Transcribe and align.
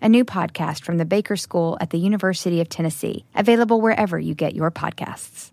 a 0.00 0.08
new 0.08 0.24
podcast 0.24 0.82
from 0.84 0.98
the 0.98 1.04
Baker 1.04 1.36
School 1.36 1.76
at 1.80 1.90
the 1.90 1.98
University 1.98 2.60
of 2.60 2.68
Tennessee, 2.68 3.24
available 3.34 3.80
wherever 3.80 4.18
you 4.18 4.34
get 4.34 4.54
your 4.54 4.70
podcasts. 4.70 5.52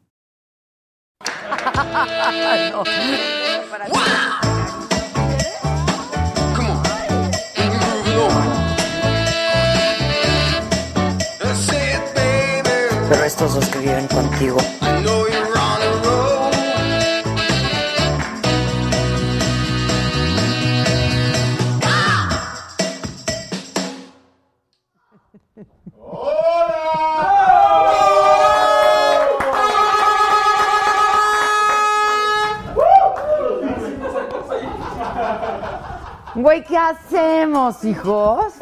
Pero 13.09 13.23
estos 13.23 13.53
dos 13.53 13.69
que 13.69 13.79
viven 13.79 14.07
contigo. 14.07 14.57
Güey, 36.45 36.63
¿qué 36.63 36.77
hacemos, 36.77 37.83
hijos? 37.83 38.53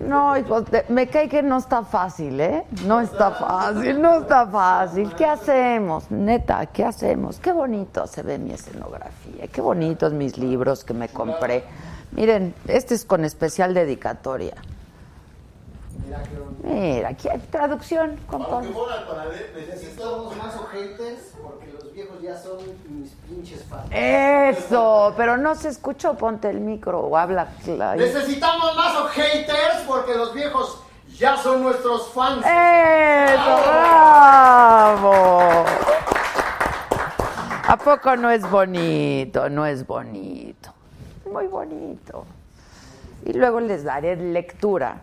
No, 0.00 0.36
hijos, 0.36 0.64
me 0.88 1.06
cae 1.06 1.28
que 1.28 1.44
no 1.44 1.58
está 1.58 1.84
fácil, 1.84 2.40
¿eh? 2.40 2.64
No 2.84 3.00
está 3.00 3.30
fácil, 3.30 4.02
no 4.02 4.22
está 4.22 4.44
fácil. 4.48 5.14
¿Qué 5.14 5.24
hacemos? 5.24 6.10
Neta, 6.10 6.66
¿qué 6.66 6.84
hacemos? 6.84 7.38
Qué 7.38 7.52
bonito 7.52 8.08
se 8.08 8.24
ve 8.24 8.40
mi 8.40 8.50
escenografía, 8.50 9.46
qué 9.46 9.60
bonitos 9.60 10.12
mis 10.12 10.36
libros 10.36 10.82
que 10.82 10.94
me 10.94 11.08
compré. 11.10 11.62
Miren, 12.10 12.56
este 12.66 12.96
es 12.96 13.04
con 13.04 13.24
especial 13.24 13.72
dedicatoria. 13.72 14.54
Mira, 16.62 17.08
aquí 17.08 17.28
hay 17.28 17.38
traducción, 17.50 18.18
compa. 18.26 18.62
Necesitamos 19.56 20.36
más 20.36 20.56
ojetes 20.56 21.34
porque 21.42 21.72
los 21.72 21.92
viejos 21.92 22.22
ya 22.22 22.36
son 22.36 22.58
mis 22.88 23.10
pinches 23.28 23.64
fans. 23.64 23.88
Eso, 23.90 25.12
pero 25.16 25.36
no 25.36 25.54
se 25.54 25.68
escuchó, 25.68 26.14
ponte 26.14 26.48
el 26.50 26.60
micro 26.60 27.00
o 27.00 27.16
habla 27.16 27.48
claro. 27.64 28.00
Necesitamos 28.00 28.76
más 28.76 28.94
haters 29.12 29.82
porque 29.86 30.14
los 30.14 30.34
viejos 30.34 30.80
ya 31.16 31.36
son 31.36 31.62
nuestros 31.62 32.08
fans. 32.12 32.38
¡Eso, 32.38 33.56
bravo! 33.66 35.64
¿A 37.66 37.76
poco 37.76 38.16
no 38.16 38.30
es 38.30 38.48
bonito? 38.50 39.48
No 39.48 39.64
es 39.66 39.86
bonito. 39.86 40.72
Muy 41.30 41.46
bonito. 41.46 42.24
Y 43.24 43.32
luego 43.32 43.60
les 43.60 43.84
daré 43.84 44.16
lectura 44.16 44.96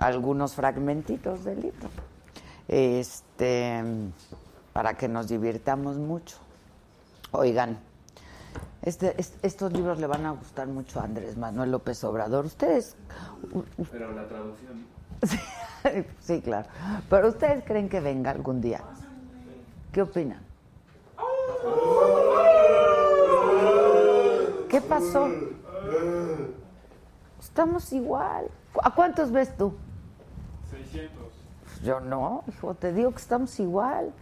algunos 0.00 0.54
fragmentitos 0.54 1.44
del 1.44 1.60
libro. 1.60 1.88
Este, 2.68 3.82
para 4.72 4.94
que 4.94 5.08
nos 5.08 5.28
divirtamos 5.28 5.96
mucho. 5.96 6.36
Oigan, 7.32 7.78
este, 8.82 9.14
es- 9.20 9.34
estos 9.42 9.72
libros 9.72 9.98
le 9.98 10.06
van 10.06 10.24
a 10.26 10.30
gustar 10.32 10.66
mucho 10.68 11.00
a 11.00 11.04
Andrés 11.04 11.36
Manuel 11.36 11.70
López 11.72 12.02
Obrador. 12.04 12.44
Ustedes 12.46 12.96
Pero 13.92 14.12
la 14.12 14.26
traducción. 14.26 14.86
Sí, 15.22 15.38
sí, 16.20 16.40
claro. 16.40 16.68
Pero 17.08 17.28
ustedes 17.28 17.62
creen 17.64 17.88
que 17.88 18.00
venga 18.00 18.30
algún 18.30 18.60
día. 18.60 18.80
¿Qué 19.92 20.02
opinan? 20.02 20.40
¿Qué 24.68 24.80
pasó? 24.80 25.28
Estamos 27.40 27.92
igual. 27.92 28.46
¿A 28.82 28.94
cuántos 28.94 29.32
ves 29.32 29.56
tú? 29.56 29.74
600. 30.92 31.18
Yo 31.82 32.00
no, 32.00 32.44
hijo, 32.48 32.74
te 32.74 32.92
digo 32.92 33.10
que 33.12 33.18
estamos 33.18 33.58
igual. 33.60 34.12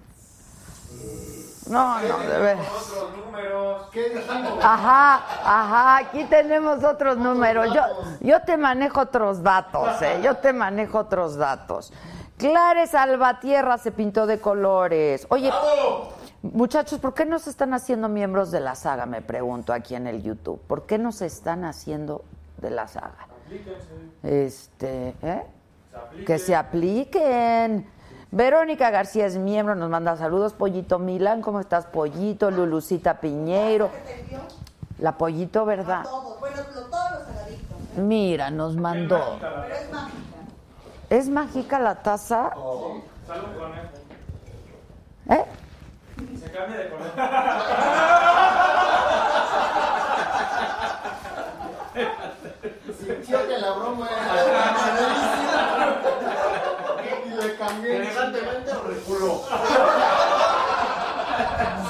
No, 1.68 2.00
no, 2.00 2.18
de 2.20 2.38
ver. 2.38 2.58
Otros 2.58 3.16
números. 3.16 3.88
¿Qué 3.92 4.08
dijimos? 4.10 4.64
Ajá, 4.64 5.16
ajá, 5.44 5.96
aquí 5.98 6.24
tenemos 6.24 6.82
otros 6.82 7.18
números. 7.18 7.74
Yo, 7.74 7.82
yo 8.20 8.40
te 8.42 8.56
manejo 8.56 9.00
otros 9.00 9.42
datos, 9.42 10.00
¿eh? 10.00 10.20
Yo 10.22 10.36
te 10.36 10.52
manejo 10.52 10.98
otros 10.98 11.36
datos. 11.36 11.92
Clare 12.38 12.86
Salvatierra 12.86 13.76
se 13.78 13.92
pintó 13.92 14.26
de 14.26 14.40
colores. 14.40 15.26
Oye, 15.28 15.52
muchachos, 16.42 17.00
¿por 17.00 17.12
qué 17.12 17.26
no 17.26 17.38
se 17.38 17.50
están 17.50 17.74
haciendo 17.74 18.08
miembros 18.08 18.50
de 18.50 18.60
la 18.60 18.74
saga? 18.74 19.04
Me 19.06 19.20
pregunto 19.20 19.72
aquí 19.72 19.94
en 19.94 20.06
el 20.06 20.22
YouTube. 20.22 20.60
¿Por 20.66 20.86
qué 20.86 20.98
no 20.98 21.12
se 21.12 21.26
están 21.26 21.64
haciendo 21.64 22.24
de 22.58 22.70
la 22.70 22.88
saga? 22.88 23.26
Este, 24.22 25.14
¿eh? 25.22 25.42
Que 26.26 26.38
se 26.38 26.54
apliquen. 26.54 27.88
Verónica 28.30 28.90
García 28.90 29.26
es 29.26 29.36
miembro, 29.38 29.74
nos 29.74 29.88
manda 29.90 30.16
saludos. 30.16 30.52
Pollito 30.52 30.98
Milán, 30.98 31.40
¿cómo 31.42 31.60
estás, 31.60 31.86
Pollito? 31.86 32.50
Lulucita 32.50 33.20
Piñeiro. 33.20 33.90
La 34.98 35.16
Pollito, 35.16 35.64
¿verdad? 35.64 36.02
Todos, 36.02 36.38
bueno, 36.40 36.56
lo- 36.74 36.82
todos 36.86 37.10
los 37.12 37.22
saladitos. 37.22 37.76
Mira, 37.96 38.50
nos 38.50 38.76
mandó. 38.76 39.38
Pero 39.40 39.64
es 39.74 39.90
mágica. 39.92 40.18
¿Es 41.10 41.28
mágica 41.28 41.78
la 41.78 41.94
taza? 42.02 42.50
¿Eh? 45.30 45.44
Se 46.40 46.50
cambia 46.50 46.78
de 46.78 46.88
conejo. 46.90 47.12
Sintió 52.98 53.46
que 53.46 53.58
la 53.58 53.72
broma 53.72 54.08
era 54.10 54.72
malísima. 54.72 55.96
Y 57.26 57.28
le 57.42 57.56
cambié. 57.56 57.96
Elegantemente 57.96 58.72
reculó. 58.86 59.42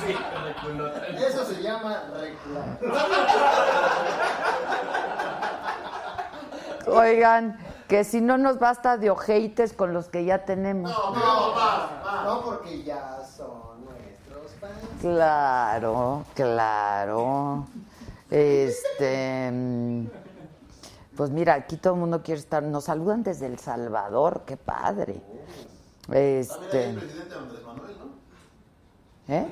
Sí, 0.04 0.16
reculó. 0.44 0.84
Eso 1.26 1.44
se 1.44 1.62
llama 1.62 2.02
recular. 2.14 2.57
Oigan, 6.86 7.58
que 7.86 8.04
si 8.04 8.20
no 8.20 8.38
nos 8.38 8.58
basta 8.58 8.96
de 8.96 9.10
ojeites 9.10 9.72
con 9.72 9.92
los 9.92 10.08
que 10.08 10.24
ya 10.24 10.44
tenemos. 10.44 10.90
No, 10.90 11.14
no, 11.14 11.54
va, 11.54 12.22
No, 12.24 12.42
porque 12.42 12.82
ya 12.82 13.22
son 13.24 13.84
nuestros 13.84 14.52
fans. 14.60 14.74
Claro, 15.00 16.24
claro. 16.34 17.66
Este. 18.30 19.52
Pues 21.16 21.30
mira, 21.30 21.54
aquí 21.54 21.76
todo 21.76 21.94
el 21.94 22.00
mundo 22.00 22.22
quiere 22.22 22.40
estar. 22.40 22.62
Nos 22.62 22.84
saludan 22.84 23.22
desde 23.22 23.46
El 23.46 23.58
Salvador, 23.58 24.42
qué 24.46 24.56
padre. 24.56 25.20
Este. 26.12 26.94
presidente 26.94 27.34
Andrés 27.34 27.62
Manuel, 27.64 27.96
¿no? 27.98 29.34
¿Eh? 29.34 29.46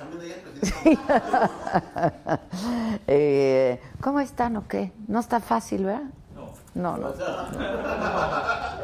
Eh, 3.06 3.80
¿Cómo 4.00 4.20
están 4.20 4.56
o 4.56 4.66
qué? 4.68 4.92
No 5.08 5.20
está 5.20 5.40
fácil, 5.40 5.84
¿verdad? 5.84 6.02
No, 6.74 6.96
no. 6.96 6.98
no. 6.98 7.08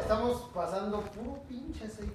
Estamos 0.01 0.41
pasando 0.53 1.01
puro 1.01 1.39
pinche 1.47 1.87
Sí. 1.89 2.11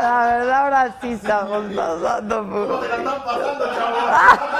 La 0.00 0.26
verdad, 0.26 0.62
ahora 0.62 0.96
sí 1.00 1.12
estamos 1.12 1.72
pasando 1.74 2.44
puro. 2.44 2.78
te 2.80 2.88
la 2.88 2.96
están 2.96 3.24
pasando, 3.24 3.64
chavos? 3.74 4.40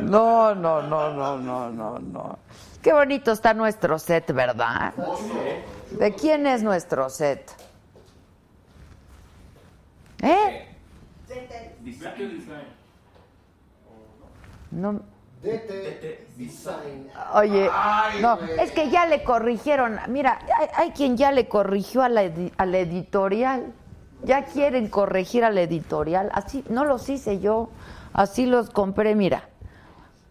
No, 0.00 0.54
no, 0.54 0.82
no, 0.82 1.12
no, 1.12 1.38
no, 1.38 1.70
no, 1.70 1.98
no. 1.98 2.38
Qué 2.86 2.92
bonito 2.92 3.32
está 3.32 3.52
nuestro 3.52 3.98
set, 3.98 4.32
¿verdad? 4.32 4.94
¿De 5.98 6.14
quién 6.14 6.46
es 6.46 6.62
nuestro 6.62 7.10
set? 7.10 7.50
¿Eh? 10.22 10.68
No. 14.70 15.00
Oye, 17.34 17.68
no, 18.20 18.38
es 18.62 18.70
que 18.70 18.88
ya 18.88 19.06
le 19.06 19.24
corrigieron. 19.24 19.98
Mira, 20.06 20.38
hay, 20.56 20.68
hay 20.76 20.90
quien 20.92 21.16
ya 21.16 21.32
le 21.32 21.48
corrigió 21.48 22.02
a 22.04 22.08
la, 22.08 22.22
edi- 22.22 22.52
a 22.56 22.66
la 22.66 22.78
editorial. 22.78 23.72
Ya 24.22 24.44
quieren 24.44 24.88
corregir 24.90 25.42
a 25.42 25.50
la 25.50 25.62
editorial. 25.62 26.30
Así, 26.32 26.62
no 26.68 26.84
los 26.84 27.08
hice 27.08 27.40
yo. 27.40 27.68
Así 28.12 28.46
los 28.46 28.70
compré. 28.70 29.16
Mira, 29.16 29.48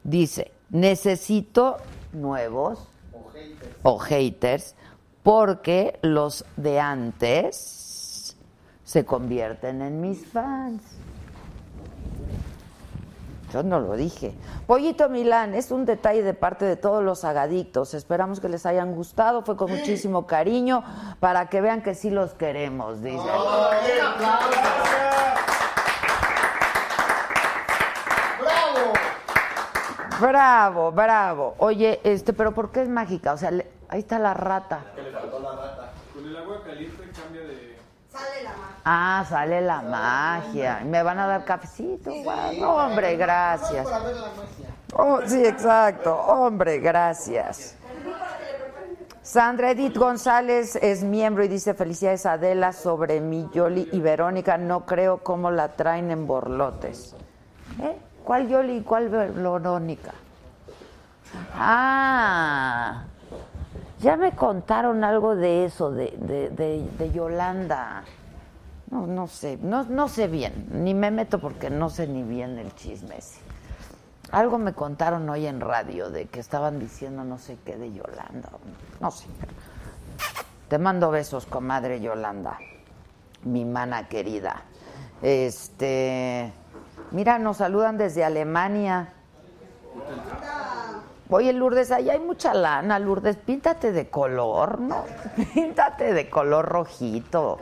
dice: 0.05 0.53
Necesito 0.69 1.79
nuevos 2.15 2.87
O 3.13 3.29
haters. 3.31 3.75
o 3.83 3.99
haters 3.99 4.75
porque 5.23 5.99
los 6.01 6.45
de 6.55 6.79
antes 6.79 8.35
se 8.83 9.05
convierten 9.05 9.81
en 9.81 9.99
mis 10.01 10.25
fans. 10.27 10.81
Yo 13.51 13.63
no 13.63 13.79
lo 13.79 13.95
dije. 13.95 14.35
Pollito 14.67 15.07
Milán, 15.09 15.55
es 15.55 15.71
un 15.71 15.85
detalle 15.85 16.23
de 16.23 16.33
parte 16.33 16.65
de 16.65 16.75
todos 16.75 17.01
los 17.03 17.23
agadictos. 17.23 17.93
Esperamos 17.93 18.39
que 18.39 18.49
les 18.49 18.65
hayan 18.65 18.93
gustado. 18.93 19.43
Fue 19.43 19.55
con 19.55 19.71
muchísimo 19.71 20.27
cariño 20.27 20.83
para 21.19 21.47
que 21.49 21.61
vean 21.61 21.81
que 21.81 21.95
sí 21.95 22.09
los 22.09 22.33
queremos, 22.33 23.01
dice. 23.01 23.17
¡Ay, 23.17 23.91
un 23.99 24.05
aplauso! 24.05 24.49
¡Bravo! 28.41 28.93
Bravo, 30.21 30.91
bravo. 30.91 31.55
Oye, 31.59 31.99
este, 32.03 32.33
pero 32.33 32.53
¿por 32.53 32.71
qué 32.71 32.81
es 32.83 32.89
mágica? 32.89 33.33
O 33.33 33.37
sea, 33.37 33.51
le- 33.51 33.67
ahí 33.89 33.99
está 33.99 34.19
la 34.19 34.33
rata. 34.33 34.81
Con 36.13 36.25
el 36.25 36.37
agua 36.37 36.63
caliente 36.63 37.03
cambia 37.21 37.41
de. 37.41 37.75
Sale 38.11 38.43
la 38.43 38.49
mano. 38.51 38.63
Ah, 38.85 39.25
sale 39.27 39.61
la 39.61 39.81
magia. 39.81 40.81
¿Me 40.85 41.03
van 41.03 41.19
a 41.19 41.27
dar 41.27 41.43
cafecito? 41.43 42.11
Guau, 42.23 42.53
no, 42.59 42.75
hombre, 42.77 43.17
gracias. 43.17 43.85
Para 43.85 43.99
ver 44.05 44.15
la 44.15 44.27
magia. 44.29 44.67
Oh, 44.95 45.19
sí, 45.25 45.45
exacto. 45.45 46.15
Hombre, 46.15 46.79
gracias. 46.79 47.75
Sandra 49.21 49.71
Edith 49.71 49.97
González 49.97 50.75
es 50.77 51.03
miembro 51.03 51.43
y 51.43 51.47
dice 51.47 51.73
felicidades 51.73 52.25
Adela 52.27 52.71
sobre 52.73 53.19
mi 53.19 53.49
Yoli 53.51 53.89
y 53.91 53.99
Verónica. 53.99 54.57
No 54.57 54.85
creo 54.85 55.17
cómo 55.23 55.49
la 55.51 55.69
traen 55.75 56.11
en 56.11 56.27
borlotes. 56.27 57.15
¿Eh? 57.81 57.97
¿Cuál 58.25 58.49
Yoli 58.49 58.77
y 58.77 58.81
cuál 58.81 59.07
Verónica? 59.09 60.11
Ah, 61.53 63.03
ya 63.99 64.17
me 64.17 64.31
contaron 64.35 65.03
algo 65.03 65.35
de 65.35 65.65
eso, 65.65 65.91
de, 65.91 66.13
de, 66.17 66.49
de- 66.49 67.11
Yolanda. 67.11 68.03
No, 68.89 69.05
no 69.05 69.27
sé, 69.27 69.57
no, 69.61 69.83
no 69.83 70.07
sé 70.07 70.27
bien, 70.27 70.67
ni 70.71 70.93
me 70.93 71.11
meto 71.11 71.39
porque 71.39 71.69
no 71.69 71.89
sé 71.89 72.07
ni 72.07 72.23
bien 72.23 72.57
el 72.57 72.73
chisme 72.75 73.17
ese. 73.17 73.39
Algo 74.31 74.57
me 74.57 74.73
contaron 74.73 75.29
hoy 75.29 75.45
en 75.45 75.61
radio 75.61 76.09
de 76.09 76.25
que 76.25 76.39
estaban 76.39 76.79
diciendo 76.79 77.23
no 77.23 77.37
sé 77.37 77.57
qué 77.63 77.77
de 77.77 77.93
Yolanda. 77.93 78.49
No 78.99 79.11
sé. 79.11 79.27
Te 80.67 80.79
mando 80.79 81.11
besos, 81.11 81.45
comadre 81.45 82.01
Yolanda, 82.01 82.57
mi 83.43 83.65
mana 83.65 84.07
querida. 84.07 84.63
Este, 85.21 86.51
mira, 87.11 87.39
nos 87.39 87.57
saludan 87.57 87.97
desde 87.97 88.23
Alemania. 88.23 89.13
Oye, 91.29 91.53
Lourdes, 91.53 91.91
ahí 91.91 92.09
hay 92.09 92.19
mucha 92.19 92.53
lana, 92.53 92.99
Lourdes, 92.99 93.35
píntate 93.37 93.91
de 93.91 94.09
color, 94.09 94.79
¿no? 94.79 95.03
Píntate 95.53 96.13
de 96.13 96.29
color 96.29 96.65
rojito. 96.65 97.57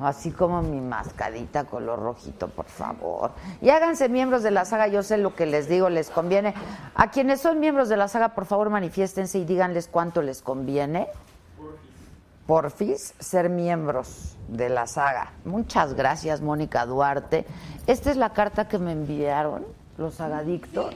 Así 0.00 0.30
como 0.32 0.62
mi 0.62 0.80
mascadita 0.80 1.64
color 1.64 2.00
rojito, 2.00 2.48
por 2.48 2.64
favor. 2.64 3.32
Y 3.60 3.70
háganse 3.70 4.08
miembros 4.08 4.42
de 4.42 4.50
la 4.50 4.64
saga, 4.64 4.88
yo 4.88 5.02
sé 5.02 5.18
lo 5.18 5.34
que 5.36 5.46
les 5.46 5.68
digo, 5.68 5.90
les 5.90 6.10
conviene. 6.10 6.54
A 6.94 7.10
quienes 7.10 7.40
son 7.40 7.60
miembros 7.60 7.88
de 7.88 7.96
la 7.98 8.08
saga, 8.08 8.30
por 8.30 8.46
favor, 8.46 8.70
manifiéstense 8.70 9.38
y 9.38 9.44
díganles 9.44 9.88
cuánto 9.88 10.22
les 10.22 10.42
conviene. 10.42 11.08
Porfis, 12.52 13.14
ser 13.18 13.48
miembros 13.48 14.36
de 14.46 14.68
la 14.68 14.86
saga. 14.86 15.32
Muchas 15.46 15.94
gracias, 15.94 16.42
Mónica 16.42 16.84
Duarte. 16.84 17.46
Esta 17.86 18.10
es 18.10 18.18
la 18.18 18.34
carta 18.34 18.68
que 18.68 18.78
me 18.78 18.92
enviaron 18.92 19.64
los 19.96 20.16
sagadictos. 20.16 20.94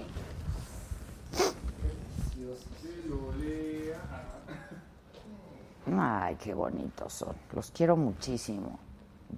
Ay, 5.98 6.34
qué 6.34 6.52
bonitos 6.52 7.14
son. 7.14 7.34
Los 7.54 7.70
quiero 7.70 7.96
muchísimo. 7.96 8.78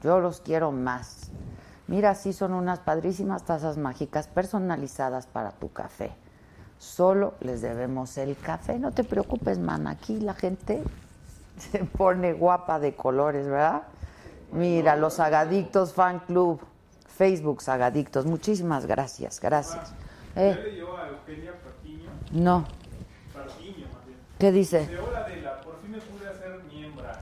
Yo 0.03 0.19
los 0.19 0.41
quiero 0.41 0.73
más. 0.73 1.31
Mira, 1.87 2.17
sí 2.17 2.33
son 2.33 2.53
unas 2.53 2.81
padrísimas 2.81 3.45
tazas 3.45 3.79
mágicas 3.79 4.27
personalizadas 4.27 5.29
para 5.29 5.53
tu 5.53 5.71
café. 5.73 6.11
Solo 6.79 7.35
les 7.39 7.63
debemos 7.63 8.19
el 8.19 8.37
café. 8.37 8.77
No 8.81 8.91
te 8.91 9.05
preocupes, 9.05 9.61
man. 9.61 9.87
Aquí 9.87 10.19
la 10.19 10.35
gente 10.35 10.83
se 11.73 11.85
pone 11.85 12.33
guapa 12.33 12.79
de 12.79 12.95
colores, 12.95 13.47
¿verdad? 13.47 13.83
Mira, 14.53 14.97
los 14.97 15.15
Sagadictos 15.15 15.93
Fan 15.93 16.21
Club, 16.21 16.61
Facebook 17.07 17.63
Sagadictos. 17.63 18.27
Muchísimas 18.27 18.87
gracias, 18.87 19.41
gracias. 19.41 19.93
Eh, 20.37 20.59
le 20.63 20.71
dio 20.71 20.97
a 20.97 21.09
Eugenia 21.09 21.53
Patiño. 21.53 22.11
no, 22.33 22.65
bien. 23.59 23.89
¿qué 24.39 24.53
dice? 24.53 24.87
De 24.87 24.99
hola 24.99 25.19
Adela, 25.21 25.61
por 25.63 25.81
fin 25.81 25.91
me 25.91 25.99
pude 25.99 26.29
hacer 26.29 26.61
miembra. 26.73 27.21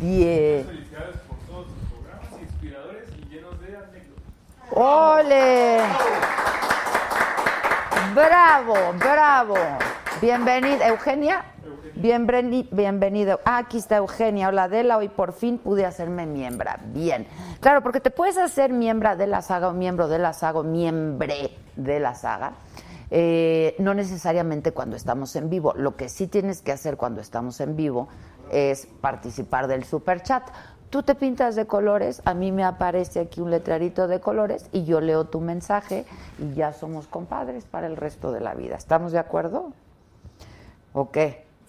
Diez. 0.00 0.66
Felicidades 0.66 1.16
por 1.28 1.36
todos 1.46 1.66
sus 1.66 1.88
programas 1.90 2.42
inspiradores 2.42 3.04
y 3.18 3.28
llenos 3.28 3.60
de 3.60 3.76
anécdotas. 3.76 4.24
¡Ole! 4.72 5.80
¡Bravo, 8.14 8.74
bravo! 8.98 9.56
Bienvenida, 10.20 10.88
Eugenia. 10.88 11.44
Bienveni- 11.94 12.68
bienvenida. 12.72 13.38
Ah, 13.44 13.58
aquí 13.58 13.78
está 13.78 13.96
Eugenia. 13.98 14.48
Hola, 14.48 14.64
Adela. 14.64 14.96
Hoy 14.98 15.08
por 15.08 15.32
fin 15.32 15.58
pude 15.58 15.84
hacerme 15.86 16.26
miembra. 16.26 16.80
Bien. 16.92 17.26
Claro, 17.60 17.82
porque 17.82 18.00
te 18.00 18.10
puedes 18.10 18.36
hacer 18.38 18.72
miembra 18.72 19.16
de 19.16 19.26
la 19.26 19.42
saga 19.42 19.68
o 19.68 19.72
miembro 19.72 20.08
de 20.08 20.18
la 20.18 20.32
saga 20.32 20.60
o 20.60 20.62
miembre 20.64 21.50
de 21.76 22.00
la 22.00 22.14
saga. 22.14 22.52
eh, 23.10 23.76
no 23.78 23.94
necesariamente 23.94 24.72
cuando 24.72 24.96
estamos 24.96 25.36
en 25.36 25.48
vivo. 25.48 25.72
Lo 25.76 25.94
que 25.94 26.08
sí 26.08 26.26
tienes 26.26 26.60
que 26.60 26.72
hacer 26.72 26.96
cuando 26.96 27.20
estamos 27.20 27.60
en 27.60 27.76
vivo 27.76 28.08
es 28.50 28.86
participar 29.00 29.68
del 29.68 29.84
super 29.84 30.22
chat. 30.22 30.42
Tú 30.90 31.04
te 31.04 31.14
pintas 31.14 31.54
de 31.54 31.66
colores, 31.66 32.20
a 32.24 32.34
mí 32.34 32.50
me 32.50 32.64
aparece 32.64 33.20
aquí 33.20 33.40
un 33.40 33.50
letrerito 33.52 34.08
de 34.08 34.18
colores 34.20 34.68
y 34.72 34.84
yo 34.84 35.00
leo 35.00 35.24
tu 35.26 35.40
mensaje 35.40 36.04
y 36.40 36.54
ya 36.54 36.72
somos 36.72 37.06
compadres 37.06 37.64
para 37.64 37.86
el 37.86 37.96
resto 37.96 38.32
de 38.32 38.40
la 38.40 38.54
vida. 38.54 38.74
¿Estamos 38.74 39.12
de 39.12 39.18
acuerdo? 39.20 39.72
¿O? 40.92 41.10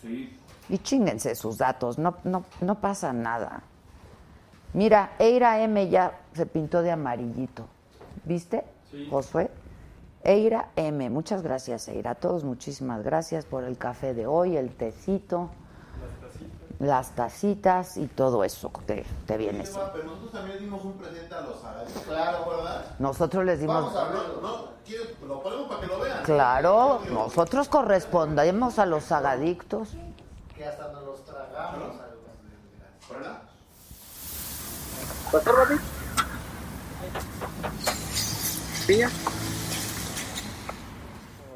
Sí. 0.02 0.38
Y 0.70 0.78
chinguense 0.80 1.34
sus 1.36 1.58
datos, 1.58 1.98
no, 1.98 2.18
no, 2.24 2.44
no 2.62 2.76
pasa 2.82 3.14
nada. 3.14 3.64
Mira, 4.74 5.12
Eira 5.18 5.62
M 5.62 5.90
ya 5.90 6.20
se 6.34 6.46
pintó 6.46 6.82
de 6.82 6.92
amarillito. 6.92 7.68
¿Viste, 8.26 8.64
Sí. 8.92 9.08
Josué? 9.10 9.50
Eira 10.24 10.70
M, 10.76 11.10
muchas 11.10 11.42
gracias, 11.42 11.88
Eira. 11.88 12.12
A 12.12 12.16
todos 12.16 12.44
muchísimas 12.44 13.04
gracias 13.04 13.46
por 13.46 13.64
el 13.64 13.78
café 13.78 14.14
de 14.14 14.28
hoy, 14.28 14.56
el 14.58 14.72
tecito, 14.76 15.50
las 16.80 17.16
tacitas 17.16 17.98
y 17.98 18.08
todo 18.08 18.44
eso 18.44 18.72
que 18.72 19.06
te, 19.26 19.38
viene. 19.38 19.66
Sí, 19.66 19.78
Pero 19.94 20.06
nosotros 20.06 20.32
también 20.32 20.60
dimos 20.60 20.84
un 20.84 20.94
presente 20.94 21.34
a 21.34 21.42
los 21.42 21.64
árabes. 21.64 21.94
Claro, 22.06 22.50
¿verdad? 22.50 22.86
Nosotros 23.00 23.46
les 23.46 23.60
dimos... 23.60 23.76
Vamos 23.76 23.96
a 23.96 24.06
hablarlo, 24.06 24.42
¿no? 24.42 24.68
¿Quieres? 24.86 25.20
Lo 25.28 25.42
ponemos 25.42 25.68
para 25.68 25.82
que 25.82 25.88
lo 25.88 26.00
vean. 26.00 26.24
Claro, 26.24 27.02
nosotros 27.12 27.68
correspondemos 27.68 28.80
a 28.80 28.86
los 28.86 29.12
agadictos. 29.12 29.90
Que 30.56 30.66
hasta 30.66 30.92
nos 30.92 31.04
los 31.04 31.26
tragamos. 31.26 31.96
¿Verdad? 33.10 33.42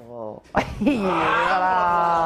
Oh. 0.10 0.42
bravo. 0.80 2.22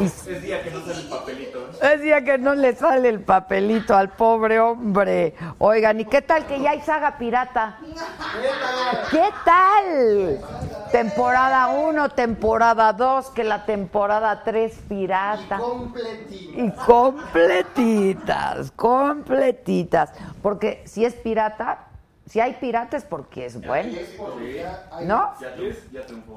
Y 0.00 0.04
Es 0.04 0.42
día 0.42 0.62
que 0.62 0.70
no 0.70 0.80
sale 0.80 1.00
el 1.00 1.08
papelito. 1.08 1.58
¿eh? 1.58 1.94
Es 1.94 2.00
día 2.02 2.24
que 2.24 2.38
no 2.38 2.54
le 2.54 2.74
sale 2.74 3.08
el 3.08 3.20
papelito 3.20 3.96
al 3.96 4.10
pobre 4.10 4.60
hombre. 4.60 5.34
Oigan, 5.58 6.00
¿y 6.00 6.04
qué 6.04 6.22
tal 6.22 6.46
que 6.46 6.60
ya 6.60 6.70
hay 6.70 6.80
saga 6.82 7.16
pirata? 7.18 7.78
¿Qué 9.10 9.28
tal? 9.44 10.40
Temporada 10.92 11.68
1, 11.68 12.08
temporada 12.10 12.92
2, 12.92 13.30
que 13.30 13.44
la 13.44 13.64
temporada 13.64 14.42
3 14.42 14.78
pirata. 14.88 15.58
Completito. 15.58 16.60
Y 16.60 16.70
completitas, 16.72 18.70
completitas. 18.72 20.12
Porque 20.42 20.82
si 20.86 21.04
es 21.04 21.14
pirata, 21.14 21.82
Si 22.28 22.40
hay 22.40 22.54
piratas 22.54 23.04
porque 23.04 23.46
es 23.46 23.64
bueno. 23.64 23.88
Y 23.88 25.04
¿No? 25.04 25.32
Y 25.60 25.66
es, 25.66 25.86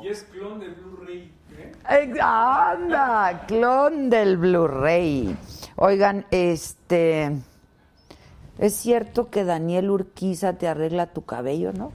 y 0.04 0.08
es 0.08 0.24
clon 0.24 0.60
de 0.60 0.68
Blu-ray. 0.68 1.34
¿Eh? 1.60 2.20
Anda, 2.22 3.46
clon 3.48 4.10
del 4.10 4.38
Blu-ray. 4.38 5.38
Oigan, 5.76 6.26
este. 6.32 7.32
Es 8.58 8.76
cierto 8.76 9.30
que 9.30 9.46
Daniel 9.46 9.90
Urquiza 9.90 10.54
te 10.54 10.68
arregla 10.68 11.08
tu 11.08 11.24
cabello, 11.26 11.72
¿no? 11.72 11.92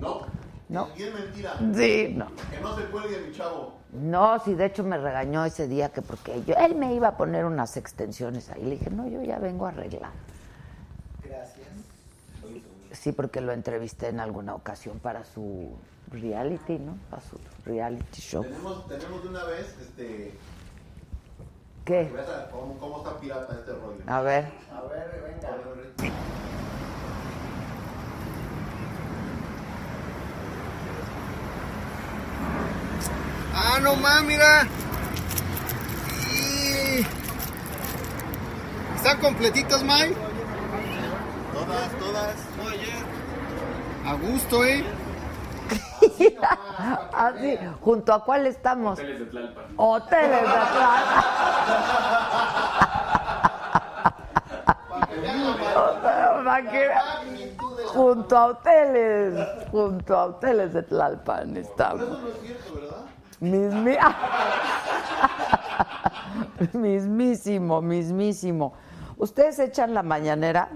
No. 0.00 0.22
No. 0.68 0.88
Y 0.96 1.02
es 1.02 1.14
mentira. 1.14 1.54
Sí, 1.74 2.14
no. 2.16 2.28
Que 2.50 2.60
no 2.60 2.76
se 2.76 2.84
cuelgue 2.84 3.20
mi 3.20 3.32
chavo. 3.32 3.74
No, 3.92 4.40
sí, 4.40 4.54
de 4.54 4.66
hecho 4.66 4.82
me 4.82 4.98
regañó 4.98 5.44
ese 5.44 5.68
día 5.68 5.90
que 5.90 6.02
porque 6.02 6.42
yo, 6.44 6.54
él 6.56 6.74
me 6.74 6.94
iba 6.94 7.08
a 7.08 7.16
poner 7.16 7.44
unas 7.44 7.76
extensiones 7.76 8.50
ahí. 8.50 8.62
Le 8.64 8.70
dije, 8.70 8.90
no, 8.90 9.06
yo 9.06 9.22
ya 9.22 9.38
vengo 9.38 9.66
a 9.66 9.68
arreglar. 9.68 10.10
Gracias. 11.22 11.68
Sí, 12.90 13.12
porque 13.12 13.40
lo 13.40 13.52
entrevisté 13.52 14.08
en 14.08 14.18
alguna 14.18 14.54
ocasión 14.54 14.98
para 14.98 15.24
su 15.24 15.70
reality, 16.14 16.78
¿no? 16.78 16.96
Para 17.10 17.22
su 17.22 17.38
reality 17.64 18.20
show. 18.20 18.42
Tenemos, 18.42 18.86
tenemos 18.88 19.22
de 19.22 19.28
una 19.28 19.44
vez, 19.44 19.74
este. 19.80 20.34
¿Qué? 21.84 22.10
a- 22.18 22.50
cómo, 22.50 22.78
cómo 22.78 22.98
está 22.98 23.18
pirata 23.20 23.52
este 23.54 23.72
rollo. 23.72 23.98
A 24.06 24.20
ver. 24.22 24.44
A 24.72 24.80
ver, 24.88 25.22
venga. 25.40 26.14
Ah, 33.54 33.78
no 33.80 33.94
más, 33.96 34.24
mira. 34.24 34.66
Y... 36.32 37.04
¿Están 38.96 39.20
completitos, 39.20 39.82
May? 39.84 40.12
Todas, 41.52 41.98
todas. 41.98 42.34
A 44.06 44.14
gusto, 44.14 44.64
¿eh? 44.64 44.84
Así, 47.12 47.58
¿junto 47.80 48.12
a 48.12 48.24
cuál 48.24 48.46
estamos? 48.46 48.98
Hoteles 48.98 49.18
de 49.20 49.26
Tlalpan. 49.26 49.64
Hoteles 49.76 50.40
de 50.40 50.46
vean. 50.46 51.04
Junto 57.92 58.36
a 58.36 58.46
hoteles, 58.46 59.48
junto 59.70 60.16
a 60.16 60.24
hoteles 60.26 60.72
de 60.72 60.82
Tlalpan 60.82 61.56
estamos. 61.56 62.08
No 62.08 62.28
es 62.28 62.34
cierto, 62.40 62.74
¿verdad? 62.74 63.04
Mismi- 63.40 63.98
mismísimo, 66.72 67.80
mismísimo. 67.82 68.72
¿Ustedes 69.16 69.58
echan 69.60 69.94
la 69.94 70.02
mañanera? 70.02 70.68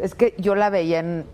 Es 0.00 0.14
que 0.14 0.34
yo 0.38 0.54
la 0.54 0.70
veía 0.70 1.00
en, 1.00 1.26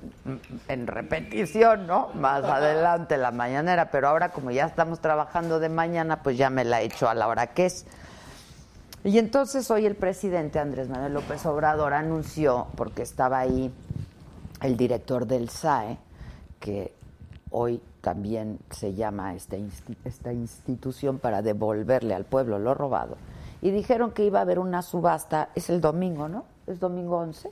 en 0.66 0.86
repetición, 0.88 1.86
¿no? 1.86 2.08
Más 2.14 2.42
adelante 2.42 3.16
la 3.16 3.30
mañanera, 3.30 3.90
pero 3.92 4.08
ahora 4.08 4.30
como 4.30 4.50
ya 4.50 4.66
estamos 4.66 5.00
trabajando 5.00 5.60
de 5.60 5.68
mañana, 5.68 6.22
pues 6.22 6.36
ya 6.36 6.50
me 6.50 6.64
la 6.64 6.82
echo 6.82 7.08
a 7.08 7.14
la 7.14 7.28
hora 7.28 7.48
que 7.48 7.66
es. 7.66 7.86
Y 9.04 9.18
entonces 9.20 9.70
hoy 9.70 9.86
el 9.86 9.94
presidente 9.94 10.58
Andrés 10.58 10.88
Manuel 10.88 11.14
López 11.14 11.46
Obrador 11.46 11.94
anunció, 11.94 12.66
porque 12.76 13.02
estaba 13.02 13.38
ahí 13.38 13.72
el 14.62 14.76
director 14.76 15.28
del 15.28 15.48
SAE, 15.48 15.98
que 16.58 16.92
hoy 17.50 17.80
también 18.00 18.58
se 18.70 18.94
llama 18.94 19.34
esta, 19.34 19.56
esta 20.04 20.32
institución 20.32 21.20
para 21.20 21.40
devolverle 21.40 22.16
al 22.16 22.24
pueblo 22.24 22.58
lo 22.58 22.74
robado, 22.74 23.16
y 23.62 23.70
dijeron 23.70 24.10
que 24.10 24.24
iba 24.24 24.40
a 24.40 24.42
haber 24.42 24.58
una 24.58 24.82
subasta, 24.82 25.50
es 25.54 25.70
el 25.70 25.80
domingo, 25.80 26.28
¿no? 26.28 26.44
¿Es 26.66 26.80
domingo 26.80 27.18
11? 27.18 27.48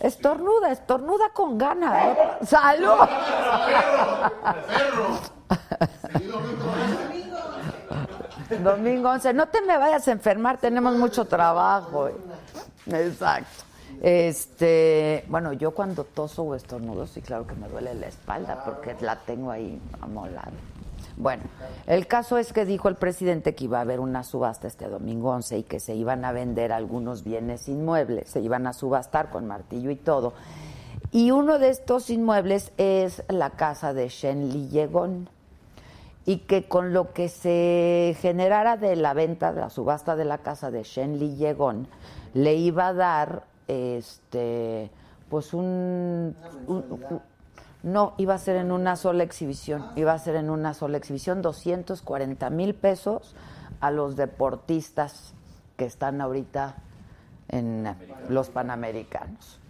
Estornuda, 0.00 0.72
estornuda 0.72 1.30
con 1.32 1.58
ganas. 1.58 2.16
¿no? 2.40 2.46
¡Salud! 2.46 3.08
Domingo 8.62 9.10
11. 9.10 9.32
No 9.32 9.46
te 9.48 9.60
me 9.62 9.76
vayas 9.76 10.06
a 10.08 10.12
enfermar, 10.12 10.58
tenemos 10.58 10.94
mucho 10.96 11.24
trabajo. 11.24 12.10
Exacto. 12.86 13.64
Este, 14.02 15.24
bueno, 15.28 15.52
yo 15.52 15.70
cuando 15.72 16.04
toso 16.04 16.42
o 16.42 16.54
estornudo, 16.54 17.06
sí, 17.06 17.22
claro 17.22 17.46
que 17.46 17.54
me 17.54 17.68
duele 17.68 17.94
la 17.94 18.06
espalda 18.08 18.62
porque 18.64 18.94
la 19.00 19.16
tengo 19.16 19.50
ahí 19.50 19.80
amolada. 20.00 20.52
Bueno, 21.18 21.44
el 21.86 22.06
caso 22.06 22.36
es 22.36 22.52
que 22.52 22.66
dijo 22.66 22.88
el 22.88 22.96
presidente 22.96 23.54
que 23.54 23.64
iba 23.64 23.78
a 23.78 23.82
haber 23.82 24.00
una 24.00 24.22
subasta 24.22 24.66
este 24.68 24.86
domingo 24.88 25.30
11 25.30 25.58
y 25.58 25.62
que 25.62 25.80
se 25.80 25.94
iban 25.94 26.24
a 26.26 26.32
vender 26.32 26.72
algunos 26.72 27.24
bienes 27.24 27.68
inmuebles, 27.68 28.28
se 28.28 28.40
iban 28.40 28.66
a 28.66 28.74
subastar 28.74 29.30
con 29.30 29.46
martillo 29.46 29.90
y 29.90 29.96
todo. 29.96 30.34
Y 31.12 31.30
uno 31.30 31.58
de 31.58 31.70
estos 31.70 32.10
inmuebles 32.10 32.70
es 32.76 33.22
la 33.28 33.50
casa 33.50 33.94
de 33.94 34.08
Shen 34.08 34.50
Li 34.52 34.68
Yegon 34.68 35.28
y 36.26 36.38
que 36.38 36.68
con 36.68 36.92
lo 36.92 37.12
que 37.14 37.28
se 37.30 38.14
generara 38.20 38.76
de 38.76 38.96
la 38.96 39.14
venta, 39.14 39.52
de 39.54 39.60
la 39.62 39.70
subasta 39.70 40.16
de 40.16 40.24
la 40.26 40.38
casa 40.38 40.70
de 40.70 40.82
Shen 40.82 41.18
Li 41.18 41.36
Yegon, 41.36 41.86
le 42.34 42.56
iba 42.56 42.88
a 42.88 42.92
dar 42.92 43.44
este 43.68 44.90
pues 45.30 45.54
un, 45.54 46.34
un- 46.66 47.20
no 47.86 48.14
iba 48.16 48.34
a 48.34 48.38
ser 48.38 48.56
en 48.56 48.72
una 48.72 48.96
sola 48.96 49.22
exhibición, 49.22 49.92
iba 49.94 50.12
a 50.12 50.18
ser 50.18 50.34
en 50.34 50.50
una 50.50 50.74
sola 50.74 50.96
exhibición 50.98 51.40
240 51.40 52.50
mil 52.50 52.74
pesos 52.74 53.36
a 53.80 53.92
los 53.92 54.16
deportistas 54.16 55.34
que 55.76 55.84
están 55.84 56.20
ahorita 56.20 56.74
en 57.48 57.96
los 58.28 58.50
Panamericanos. 58.50 59.60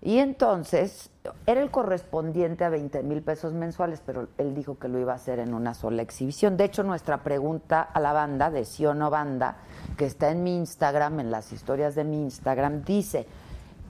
Y 0.00 0.18
entonces 0.18 1.10
era 1.44 1.60
el 1.60 1.70
correspondiente 1.70 2.64
a 2.64 2.70
20 2.70 3.02
mil 3.02 3.20
pesos 3.20 3.52
mensuales, 3.52 4.00
pero 4.06 4.28
él 4.38 4.54
dijo 4.54 4.78
que 4.78 4.88
lo 4.88 4.98
iba 4.98 5.12
a 5.12 5.16
hacer 5.16 5.38
en 5.38 5.52
una 5.52 5.74
sola 5.74 6.00
exhibición. 6.00 6.56
De 6.56 6.64
hecho, 6.64 6.84
nuestra 6.84 7.18
pregunta 7.22 7.82
a 7.82 8.00
la 8.00 8.14
banda, 8.14 8.50
de 8.50 8.64
sí 8.64 8.86
o 8.86 8.94
no 8.94 9.10
banda, 9.10 9.56
que 9.98 10.06
está 10.06 10.30
en 10.30 10.42
mi 10.42 10.56
Instagram, 10.56 11.20
en 11.20 11.30
las 11.30 11.52
historias 11.52 11.94
de 11.94 12.04
mi 12.04 12.22
Instagram, 12.22 12.82
dice, 12.82 13.26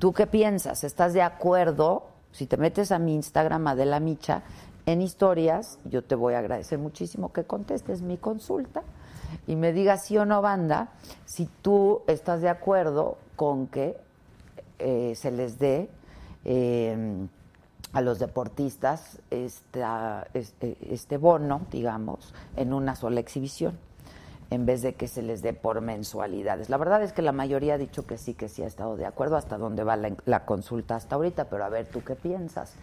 ¿tú 0.00 0.12
qué 0.12 0.26
piensas? 0.26 0.82
¿Estás 0.82 1.12
de 1.12 1.22
acuerdo? 1.22 2.17
Si 2.32 2.46
te 2.46 2.56
metes 2.56 2.92
a 2.92 2.98
mi 2.98 3.14
Instagram, 3.14 3.66
Adela 3.66 4.00
Micha, 4.00 4.42
en 4.86 5.02
historias, 5.02 5.78
yo 5.84 6.02
te 6.02 6.14
voy 6.14 6.34
a 6.34 6.38
agradecer 6.38 6.78
muchísimo 6.78 7.32
que 7.32 7.44
contestes 7.44 8.00
mi 8.00 8.16
consulta 8.16 8.82
y 9.46 9.56
me 9.56 9.72
digas 9.72 10.04
sí 10.06 10.16
o 10.16 10.24
no 10.24 10.40
banda, 10.40 10.90
si 11.26 11.46
tú 11.62 12.02
estás 12.06 12.40
de 12.40 12.48
acuerdo 12.48 13.18
con 13.36 13.66
que 13.66 13.96
eh, 14.78 15.14
se 15.16 15.30
les 15.30 15.58
dé 15.58 15.90
eh, 16.44 17.26
a 17.92 18.00
los 18.00 18.18
deportistas 18.18 19.18
esta- 19.30 20.26
este, 20.34 20.76
este 20.92 21.16
bono, 21.16 21.62
digamos, 21.70 22.32
en 22.56 22.72
una 22.72 22.94
sola 22.94 23.20
exhibición, 23.20 23.78
en 24.50 24.64
vez 24.64 24.82
de 24.82 24.94
que 24.94 25.08
se 25.08 25.22
les 25.22 25.42
dé 25.42 25.52
por 25.52 25.80
mensualidades. 25.80 26.70
La 26.70 26.78
verdad 26.78 27.02
es 27.02 27.12
que 27.12 27.22
la 27.22 27.32
mayoría 27.32 27.74
ha 27.74 27.78
dicho 27.78 28.06
que 28.06 28.16
sí, 28.16 28.34
que 28.34 28.48
sí 28.48 28.62
ha 28.62 28.66
estado 28.66 28.96
de 28.96 29.06
acuerdo 29.06 29.36
hasta 29.36 29.58
donde 29.58 29.84
va 29.84 29.96
la, 29.96 30.44
consulta 30.46 30.96
hasta 30.96 31.16
ahorita, 31.16 31.44
pero 31.46 31.64
a 31.64 31.68
ver 31.68 31.86
tú 31.86 32.02
qué 32.02 32.14
piensas. 32.14 32.74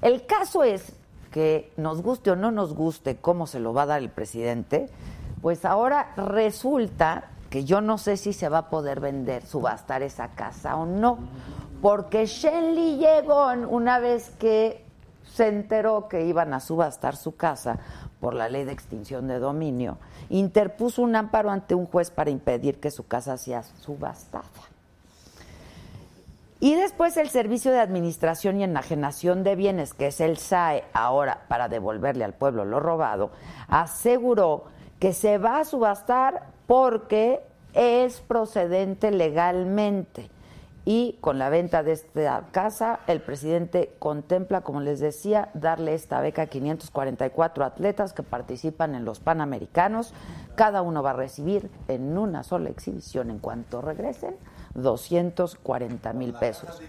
El 0.00 0.24
caso 0.24 0.64
es 0.64 0.92
que 1.30 1.72
nos 1.76 2.02
guste 2.02 2.30
o 2.30 2.36
no 2.36 2.50
nos 2.50 2.74
guste 2.74 3.16
cómo 3.16 3.46
se 3.46 3.60
lo 3.60 3.74
va 3.74 3.82
a 3.82 3.86
dar 3.86 4.00
el 4.00 4.10
presidente, 4.10 4.88
pues 5.42 5.64
ahora 5.64 6.12
resulta 6.16 7.30
que 7.50 7.64
yo 7.64 7.80
no 7.80 7.98
sé 7.98 8.16
si 8.16 8.32
se 8.32 8.48
va 8.48 8.58
a 8.58 8.70
poder 8.70 9.00
vender, 9.00 9.44
subastar 9.44 10.02
esa 10.02 10.28
casa 10.28 10.76
o 10.76 10.86
no, 10.86 11.18
porque 11.82 12.26
Shenli 12.26 12.98
Yegon, 12.98 13.64
una 13.64 13.98
vez 13.98 14.30
que 14.38 14.84
se 15.24 15.48
enteró 15.48 16.08
que 16.08 16.24
iban 16.24 16.54
a 16.54 16.60
subastar 16.60 17.16
su 17.16 17.36
casa 17.36 17.78
por 18.20 18.34
la 18.34 18.48
ley 18.48 18.64
de 18.64 18.72
extinción 18.72 19.28
de 19.28 19.38
dominio, 19.38 19.98
interpuso 20.28 21.02
un 21.02 21.16
amparo 21.16 21.50
ante 21.50 21.74
un 21.74 21.86
juez 21.86 22.10
para 22.10 22.30
impedir 22.30 22.78
que 22.78 22.90
su 22.90 23.06
casa 23.06 23.36
sea 23.36 23.62
subastada. 23.62 24.44
Y 26.62 26.74
después 26.74 27.16
el 27.16 27.30
Servicio 27.30 27.72
de 27.72 27.80
Administración 27.80 28.60
y 28.60 28.64
Enajenación 28.64 29.42
de 29.44 29.56
Bienes, 29.56 29.94
que 29.94 30.08
es 30.08 30.20
el 30.20 30.36
SAE, 30.36 30.84
ahora 30.92 31.46
para 31.48 31.68
devolverle 31.68 32.22
al 32.22 32.34
pueblo 32.34 32.66
lo 32.66 32.80
robado, 32.80 33.30
aseguró 33.66 34.64
que 34.98 35.14
se 35.14 35.38
va 35.38 35.60
a 35.60 35.64
subastar 35.64 36.48
porque 36.66 37.40
es 37.72 38.20
procedente 38.20 39.10
legalmente. 39.10 40.28
Y 40.84 41.18
con 41.20 41.38
la 41.38 41.50
venta 41.50 41.82
de 41.82 41.92
esta 41.92 42.46
casa, 42.52 43.00
el 43.06 43.20
presidente 43.20 43.92
contempla, 43.98 44.62
como 44.62 44.80
les 44.80 44.98
decía, 44.98 45.50
darle 45.52 45.94
esta 45.94 46.20
beca 46.20 46.42
a 46.42 46.46
544 46.46 47.64
atletas 47.64 48.12
que 48.14 48.22
participan 48.22 48.94
en 48.94 49.04
los 49.04 49.20
Panamericanos. 49.20 50.14
Cada 50.54 50.80
uno 50.82 51.02
va 51.02 51.10
a 51.10 51.14
recibir 51.14 51.70
en 51.88 52.16
una 52.16 52.42
sola 52.42 52.70
exhibición, 52.70 53.30
en 53.30 53.38
cuanto 53.38 53.82
regresen, 53.82 54.36
240 54.74 56.12
mil 56.14 56.32
pesos. 56.32 56.80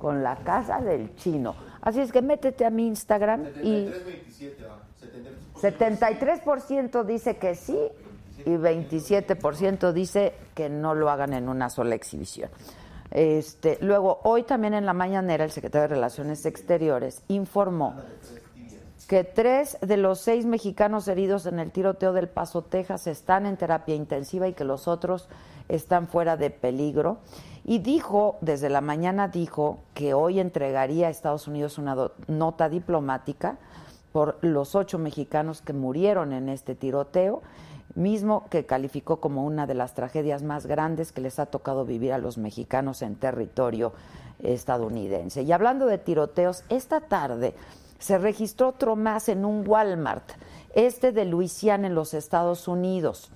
Con 0.00 0.24
la 0.24 0.36
casa 0.36 0.80
del 0.80 1.14
chino. 1.14 1.54
Así 1.80 2.00
es 2.00 2.10
que 2.10 2.22
métete 2.22 2.64
a 2.64 2.70
mi 2.70 2.88
Instagram 2.88 3.46
y 3.62 3.86
73, 3.86 4.04
27, 4.06 4.64
va. 4.64 4.82
73%. 5.62 6.42
73% 6.42 7.04
dice 7.04 7.36
que 7.36 7.54
sí 7.54 7.78
y 8.46 8.50
27% 8.50 9.92
dice 9.92 10.34
que 10.54 10.68
no 10.68 10.94
lo 10.94 11.10
hagan 11.10 11.32
en 11.32 11.48
una 11.48 11.70
sola 11.70 11.94
exhibición. 11.94 12.50
Este, 13.10 13.78
luego, 13.82 14.20
hoy 14.24 14.42
también 14.42 14.74
en 14.74 14.86
la 14.86 14.94
mañanera, 14.94 15.44
el 15.44 15.50
secretario 15.50 15.88
de 15.88 15.94
Relaciones 15.94 16.46
Exteriores 16.46 17.22
informó 17.28 17.94
que 19.06 19.24
tres 19.24 19.76
de 19.82 19.98
los 19.98 20.20
seis 20.20 20.46
mexicanos 20.46 21.06
heridos 21.08 21.44
en 21.44 21.58
el 21.58 21.70
tiroteo 21.70 22.14
del 22.14 22.28
Paso, 22.28 22.62
Texas, 22.62 23.06
están 23.06 23.44
en 23.44 23.58
terapia 23.58 23.94
intensiva 23.94 24.48
y 24.48 24.54
que 24.54 24.64
los 24.64 24.88
otros 24.88 25.28
están 25.68 26.08
fuera 26.08 26.38
de 26.38 26.48
peligro. 26.48 27.18
Y 27.64 27.80
dijo, 27.80 28.38
desde 28.40 28.70
la 28.70 28.80
mañana 28.80 29.28
dijo 29.28 29.80
que 29.92 30.14
hoy 30.14 30.40
entregaría 30.40 31.08
a 31.08 31.10
Estados 31.10 31.46
Unidos 31.46 31.76
una 31.76 32.10
nota 32.26 32.70
diplomática 32.70 33.58
por 34.12 34.38
los 34.42 34.74
ocho 34.74 34.98
mexicanos 34.98 35.62
que 35.62 35.72
murieron 35.72 36.32
en 36.32 36.48
este 36.48 36.74
tiroteo, 36.74 37.42
mismo 37.94 38.46
que 38.48 38.66
calificó 38.66 39.20
como 39.20 39.44
una 39.44 39.66
de 39.66 39.74
las 39.74 39.94
tragedias 39.94 40.42
más 40.42 40.66
grandes 40.66 41.12
que 41.12 41.20
les 41.20 41.38
ha 41.38 41.46
tocado 41.46 41.84
vivir 41.84 42.12
a 42.12 42.18
los 42.18 42.38
mexicanos 42.38 43.02
en 43.02 43.16
territorio 43.16 43.92
estadounidense. 44.42 45.42
Y 45.42 45.52
hablando 45.52 45.86
de 45.86 45.98
tiroteos, 45.98 46.64
esta 46.68 47.00
tarde 47.00 47.54
se 47.98 48.18
registró 48.18 48.68
otro 48.68 48.96
más 48.96 49.28
en 49.28 49.44
un 49.44 49.66
Walmart, 49.66 50.32
este 50.74 51.12
de 51.12 51.24
Luisiana 51.24 51.86
en 51.86 51.94
los 51.94 52.14
Estados 52.14 52.66
Unidos. 52.66 53.30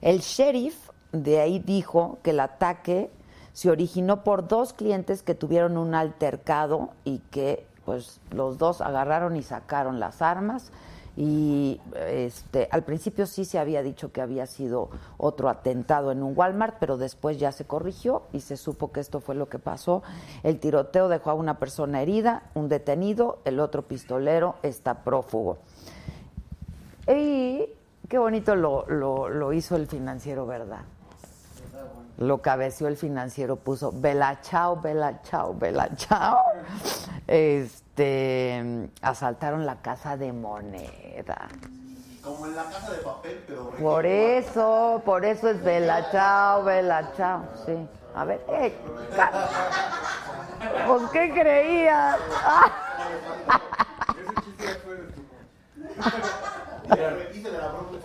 El 0.00 0.20
sheriff 0.20 0.90
de 1.12 1.40
ahí 1.40 1.58
dijo 1.58 2.18
que 2.22 2.30
el 2.30 2.40
ataque 2.40 3.10
se 3.52 3.70
originó 3.70 4.22
por 4.22 4.46
dos 4.46 4.72
clientes 4.72 5.22
que 5.22 5.34
tuvieron 5.34 5.78
un 5.78 5.94
altercado 5.94 6.90
y 7.04 7.18
que 7.30 7.66
pues 7.84 8.20
los 8.30 8.58
dos 8.58 8.80
agarraron 8.80 9.36
y 9.36 9.42
sacaron 9.42 9.98
las 9.98 10.20
armas 10.20 10.70
y 11.20 11.80
este 11.96 12.68
al 12.70 12.84
principio 12.84 13.26
sí 13.26 13.44
se 13.44 13.58
había 13.58 13.82
dicho 13.82 14.12
que 14.12 14.20
había 14.20 14.46
sido 14.46 14.88
otro 15.16 15.48
atentado 15.48 16.12
en 16.12 16.22
un 16.22 16.32
Walmart, 16.36 16.76
pero 16.78 16.96
después 16.96 17.40
ya 17.40 17.50
se 17.50 17.64
corrigió 17.64 18.22
y 18.32 18.38
se 18.38 18.56
supo 18.56 18.92
que 18.92 19.00
esto 19.00 19.18
fue 19.18 19.34
lo 19.34 19.48
que 19.48 19.58
pasó. 19.58 20.04
El 20.44 20.60
tiroteo 20.60 21.08
dejó 21.08 21.30
a 21.30 21.34
una 21.34 21.58
persona 21.58 22.02
herida, 22.02 22.44
un 22.54 22.68
detenido, 22.68 23.40
el 23.44 23.58
otro 23.58 23.82
pistolero 23.82 24.54
está 24.62 25.02
prófugo. 25.02 25.58
Y 27.08 27.66
qué 28.08 28.18
bonito 28.18 28.54
lo, 28.54 28.86
lo, 28.86 29.28
lo 29.28 29.52
hizo 29.52 29.74
el 29.74 29.88
financiero, 29.88 30.46
¿verdad? 30.46 30.82
Lo 32.18 32.38
cabeció 32.38 32.86
el 32.86 32.96
financiero, 32.96 33.56
puso 33.56 33.90
Bella 33.92 34.40
Chao, 34.40 34.80
Bella 34.80 35.20
Chao, 35.22 35.52
Bella 35.52 35.90
Chao. 35.96 36.38
Este, 37.26 37.87
asaltaron 39.02 39.66
la 39.66 39.76
casa 39.76 40.16
de 40.16 40.32
moneda. 40.32 41.48
Como 42.22 42.46
en 42.46 42.56
la 42.56 42.64
casa 42.64 42.92
de 42.92 42.98
papel, 42.98 43.44
pero... 43.46 43.70
Por 43.70 44.04
eso, 44.06 45.02
por 45.04 45.24
eso 45.24 45.48
es 45.48 45.62
Bella 45.62 46.10
Chao, 46.10 46.64
Bella 46.64 47.12
Chao. 47.16 47.42
Sí. 47.64 47.88
A 48.14 48.24
ver, 48.24 48.44
eh, 48.48 48.74
¿pues 50.86 51.02
qué 51.12 51.30
creías? 51.34 52.16
Ese 54.10 54.34
chiste 54.44 54.64
ya 54.64 54.74
fue 54.84 54.94
de 54.96 55.02
tu 55.12 55.22
Hice 57.38 57.50
de 57.50 57.58
la 57.58 57.68
broma 57.68 57.98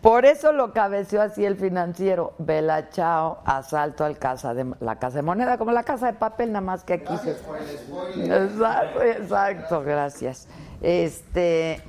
Por 0.00 0.24
eso 0.26 0.52
lo 0.52 0.72
cabeció 0.72 1.22
así 1.22 1.44
el 1.44 1.56
financiero. 1.56 2.34
Bella 2.38 2.90
Chao, 2.90 3.38
asalto 3.44 4.04
al 4.04 4.18
casa 4.18 4.54
de 4.54 4.66
la 4.80 4.98
casa 4.98 5.16
de 5.16 5.22
moneda, 5.22 5.58
como 5.58 5.72
la 5.72 5.82
casa 5.82 6.06
de 6.06 6.12
papel, 6.14 6.52
nada 6.52 6.60
más 6.60 6.84
que 6.84 6.94
aquí 6.94 7.16
se. 7.18 7.30
Exacto, 7.30 9.02
exacto, 9.02 9.82
gracias. 9.82 10.48
Este 10.82 11.82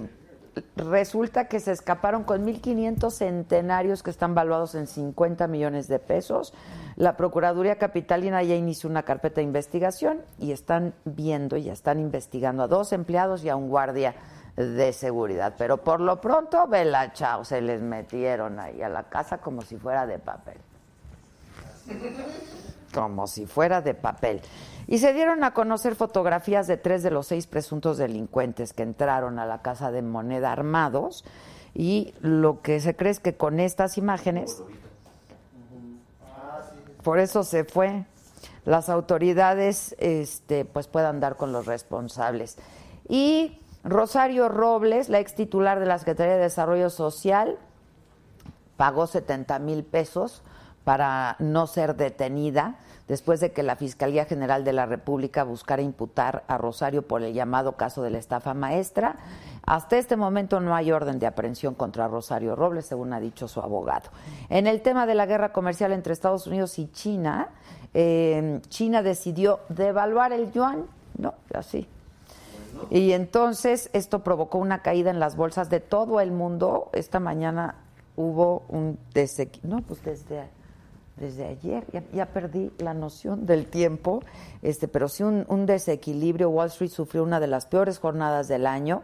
resulta 0.75 1.50
que 1.50 1.60
se 1.60 1.72
escaparon 1.72 2.24
con 2.24 2.46
1.500 2.46 3.12
centenarios 3.12 4.04
que 4.04 4.10
están 4.10 4.36
valuados 4.36 4.75
en 4.75 4.88
50 4.88 5.48
millones 5.48 5.88
de 5.88 6.00
pesos. 6.00 6.53
La 6.96 7.18
Procuraduría 7.18 7.77
Capitalina 7.77 8.42
ya 8.44 8.55
inició 8.55 8.90
una 8.90 9.03
carpeta 9.03 9.36
de 9.36 9.44
investigación 9.44 10.22
y 10.40 10.53
están 10.53 10.94
viendo, 11.03 11.58
ya 11.58 11.74
están 11.74 12.00
investigando 12.00 12.64
a 12.64 12.68
dos 12.68 12.94
empleados 12.94 13.44
y 13.44 13.50
a 13.50 13.55
un 13.55 13.68
guardia 13.70 14.16
de 14.55 14.94
seguridad. 14.94 15.55
Pero 15.57 15.77
por 15.77 16.01
lo 16.01 16.22
pronto, 16.22 16.68
vela, 16.68 17.13
chao, 17.13 17.44
se 17.46 17.61
les 17.61 17.81
metieron 17.81 18.59
ahí 18.59 18.81
a 18.81 18.89
la 18.89 19.03
casa 19.03 19.37
como 19.39 19.61
si 19.61 19.77
fuera 19.77 20.05
de 20.05 20.20
papel 20.20 20.57
como 22.96 23.27
si 23.27 23.46
fuera 23.46 23.81
de 23.81 23.94
papel. 23.94 24.41
Y 24.87 25.00
se 25.00 25.13
dieron 25.13 25.44
a 25.44 25.53
conocer 25.53 25.96
fotografías 25.96 26.65
de 26.65 26.77
tres 26.77 27.03
de 27.03 27.11
los 27.11 27.27
seis 27.27 27.46
presuntos 27.46 27.98
delincuentes 27.98 28.72
que 28.72 28.83
entraron 28.83 29.37
a 29.37 29.46
la 29.46 29.61
casa 29.61 29.91
de 29.91 30.01
moneda 30.01 30.51
armados 30.51 31.25
y 31.74 32.13
lo 32.22 32.61
que 32.61 32.79
se 32.79 32.96
cree 32.96 33.11
es 33.11 33.20
que 33.20 33.35
con 33.35 33.59
estas 33.59 33.98
imágenes, 33.98 34.63
por 37.03 37.20
eso 37.20 37.44
se 37.44 37.65
fue, 37.65 38.05
las 38.63 38.87
autoridades 38.87 39.96
este, 40.00 40.63
pues 40.63 40.87
puedan 40.87 41.20
dar 41.20 41.35
con 41.35 41.51
los 41.51 41.65
responsables. 41.65 42.57
Y 43.09 43.59
Rosario 43.86 44.50
Robles, 44.50 45.10
la 45.10 45.20
ex 45.20 45.36
titular 45.36 45.80
de 45.80 45.86
la 45.86 46.00
Secretaría 46.00 46.34
de 46.34 46.42
Desarrollo 46.42 46.90
Social, 46.90 47.60
pagó 48.78 49.06
70 49.06 49.60
mil 49.60 49.84
pesos 49.84 50.42
para 50.84 51.36
no 51.38 51.68
ser 51.68 51.96
detenida 51.96 52.80
después 53.08 53.40
de 53.40 53.52
que 53.52 53.62
la 53.62 53.76
Fiscalía 53.76 54.26
General 54.26 54.64
de 54.64 54.74
la 54.74 54.88
República 54.88 55.44
buscara 55.44 55.84
imputar 55.84 56.44
a 56.48 56.58
Rosario 56.58 57.04
por 57.04 57.22
el 57.22 57.36
llamado 57.36 57.74
caso 57.74 58.02
de 58.02 58.10
la 58.10 58.18
estafa 58.18 58.56
maestra. 58.56 59.18
Hasta 59.68 59.98
este 59.98 60.16
momento 60.16 60.60
no 60.60 60.76
hay 60.76 60.92
orden 60.92 61.20
de 61.20 61.28
aprehensión 61.28 61.76
contra 61.76 62.08
Rosario 62.08 62.56
Robles, 62.56 62.88
según 62.88 63.14
ha 63.14 63.20
dicho 63.20 63.48
su 63.48 63.60
abogado. 63.60 64.10
En 64.50 64.66
el 64.66 64.82
tema 64.82 65.06
de 65.06 65.14
la 65.14 65.28
guerra 65.28 65.54
comercial 65.54 65.92
entre 65.92 66.14
Estados 66.14 66.48
Unidos 66.48 66.80
y 66.80 66.88
China, 66.92 67.50
eh, 67.94 68.62
China 68.70 69.04
decidió 69.04 69.60
devaluar 69.70 70.34
el 70.34 70.52
yuan, 70.52 70.88
no, 71.20 71.36
así, 71.54 71.88
y 72.90 73.11
entonces 73.11 73.90
esto 73.94 74.24
provocó 74.24 74.57
una 74.57 74.81
caída 74.81 75.09
en 75.11 75.20
las 75.20 75.35
bolsas 75.35 75.70
de 75.70 75.79
todo 75.79 76.20
el 76.20 76.31
mundo. 76.31 76.90
Esta 76.94 77.20
mañana 77.20 77.75
hubo 78.16 78.64
un 78.70 78.98
desequilibrio, 79.14 79.77
no, 79.77 79.81
pues 79.83 80.03
desde, 80.03 80.50
desde 81.18 81.46
ayer, 81.46 81.85
ya, 82.14 82.27
perdí 82.27 82.72
la 82.77 82.94
noción 82.94 83.46
del 83.46 83.66
tiempo, 83.68 84.22
este, 84.61 84.88
pero 84.88 85.07
sí 85.07 85.24
un 85.24 85.66
desequilibrio. 85.66 86.50
Wall 86.50 86.68
Street 86.68 86.92
sufrió 86.92 87.24
una 87.24 87.40
de 87.40 87.48
las 87.48 87.66
peores 87.66 88.00
jornadas 88.00 88.48
del 88.48 88.68
año. 88.68 89.03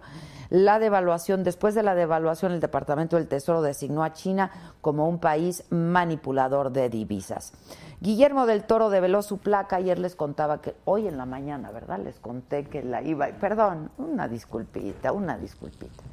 La 0.49 0.79
devaluación, 0.79 1.45
después 1.45 1.75
de 1.75 1.83
la 1.83 1.95
devaluación, 1.95 2.51
el 2.51 2.59
Departamento 2.59 3.15
del 3.15 3.29
Tesoro 3.29 3.61
designó 3.61 4.03
a 4.03 4.11
China 4.11 4.51
como 4.81 5.07
un 5.07 5.17
país 5.17 5.63
manipulador 5.69 6.73
de 6.73 6.89
divisas. 6.89 7.53
Guillermo 8.01 8.47
del 8.47 8.63
Toro 8.63 8.89
develó 8.89 9.21
su 9.21 9.37
placa. 9.37 9.75
Ayer 9.75 9.99
les 9.99 10.15
contaba 10.15 10.59
que 10.59 10.75
hoy 10.85 11.07
en 11.07 11.17
la 11.17 11.27
mañana, 11.27 11.69
¿verdad? 11.69 11.99
Les 11.99 12.19
conté 12.19 12.65
que 12.65 12.81
la 12.81 13.03
iba. 13.03 13.27
Perdón, 13.27 13.91
una 13.99 14.27
disculpita, 14.27 15.11
una 15.11 15.37
disculpita. 15.37 16.03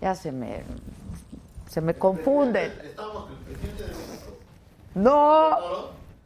Ya 0.00 0.14
se 0.14 0.32
me. 0.32 0.62
Se 1.68 1.82
me 1.82 1.94
confunden. 1.94 2.72
Estamos 2.82 3.24
con 3.24 3.32
el 3.32 3.38
presidente 3.40 3.82
de 3.82 3.88
México. 3.90 4.32
No, 4.94 5.50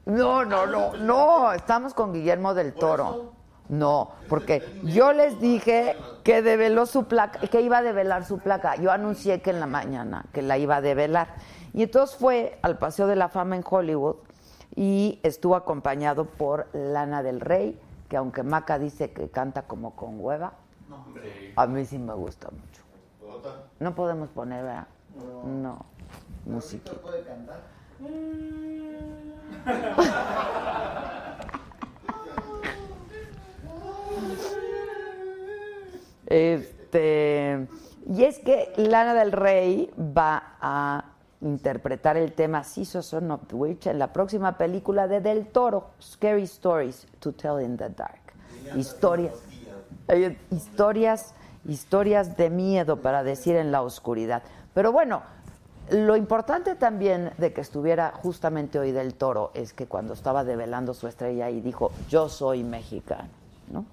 no, 0.06 0.44
no, 0.44 0.66
no, 0.66 0.96
no. 0.96 1.52
Estamos 1.52 1.94
con 1.94 2.12
Guillermo 2.12 2.54
del 2.54 2.72
Toro. 2.72 3.32
No, 3.68 4.12
porque 4.28 4.80
yo 4.84 5.12
les 5.12 5.40
dije 5.40 5.96
que 6.22 6.42
develó 6.42 6.86
su 6.86 7.04
placa, 7.04 7.40
que 7.40 7.60
iba 7.60 7.78
a 7.78 7.82
develar 7.82 8.24
su 8.24 8.38
placa. 8.38 8.76
Yo 8.76 8.92
anuncié 8.92 9.40
que 9.40 9.50
en 9.50 9.58
la 9.58 9.66
mañana 9.66 10.26
que 10.32 10.42
la 10.42 10.58
iba 10.58 10.76
a 10.76 10.80
develar. 10.80 11.34
Y 11.72 11.82
entonces 11.82 12.16
fue 12.16 12.58
al 12.62 12.78
Paseo 12.78 13.08
de 13.08 13.16
la 13.16 13.28
Fama 13.28 13.56
en 13.56 13.64
Hollywood 13.68 14.16
y 14.74 15.20
estuvo 15.22 15.56
acompañado 15.56 16.24
por 16.24 16.66
Lana 16.72 17.22
del 17.22 17.40
Rey, 17.40 17.78
que 18.08 18.16
aunque 18.16 18.42
Maca 18.42 18.78
dice 18.78 19.12
que 19.12 19.28
canta 19.28 19.62
como 19.62 19.94
con 19.96 20.18
hueva, 20.18 20.54
a 21.56 21.66
mí 21.66 21.84
sí 21.84 21.98
me 21.98 22.14
gusta 22.14 22.48
mucho. 22.50 22.82
No 23.80 23.94
podemos 23.94 24.28
poner, 24.30 24.64
¿verdad? 24.64 24.86
No, 25.44 25.84
música. 26.46 26.92
¿Puede 27.02 27.22
cantar? 27.22 27.60
Este, 36.26 37.68
y 38.08 38.24
es 38.24 38.38
que 38.38 38.72
Lana 38.76 39.14
del 39.14 39.32
Rey 39.32 39.92
va 39.98 40.56
a 40.60 41.11
interpretar 41.42 42.16
el 42.16 42.32
tema 42.32 42.64
Season 42.64 43.02
Son 43.02 43.30
of 43.30 43.46
the 43.48 43.54
Witch 43.54 43.86
en 43.86 43.98
la 43.98 44.12
próxima 44.12 44.56
película 44.56 45.08
de 45.08 45.20
Del 45.20 45.46
Toro, 45.48 45.90
Scary 46.00 46.44
Stories 46.44 47.06
to 47.18 47.32
Tell 47.32 47.60
in 47.60 47.76
the 47.76 47.90
Dark. 47.90 48.20
Historias, 48.76 49.34
eh, 50.08 50.38
historias, 50.50 51.34
historias 51.66 52.36
de 52.36 52.48
miedo 52.48 53.02
para 53.02 53.22
decir 53.24 53.56
en 53.56 53.72
la 53.72 53.82
oscuridad. 53.82 54.42
Pero 54.72 54.92
bueno, 54.92 55.22
lo 55.90 56.16
importante 56.16 56.76
también 56.76 57.32
de 57.38 57.52
que 57.52 57.60
estuviera 57.60 58.12
justamente 58.22 58.78
hoy 58.78 58.92
Del 58.92 59.14
Toro 59.14 59.50
es 59.54 59.72
que 59.72 59.86
cuando 59.86 60.14
estaba 60.14 60.44
develando 60.44 60.94
su 60.94 61.08
estrella 61.08 61.50
y 61.50 61.60
dijo, 61.60 61.90
yo 62.08 62.28
soy 62.28 62.62
mexicano, 62.62 63.28
¿no? 63.70 63.84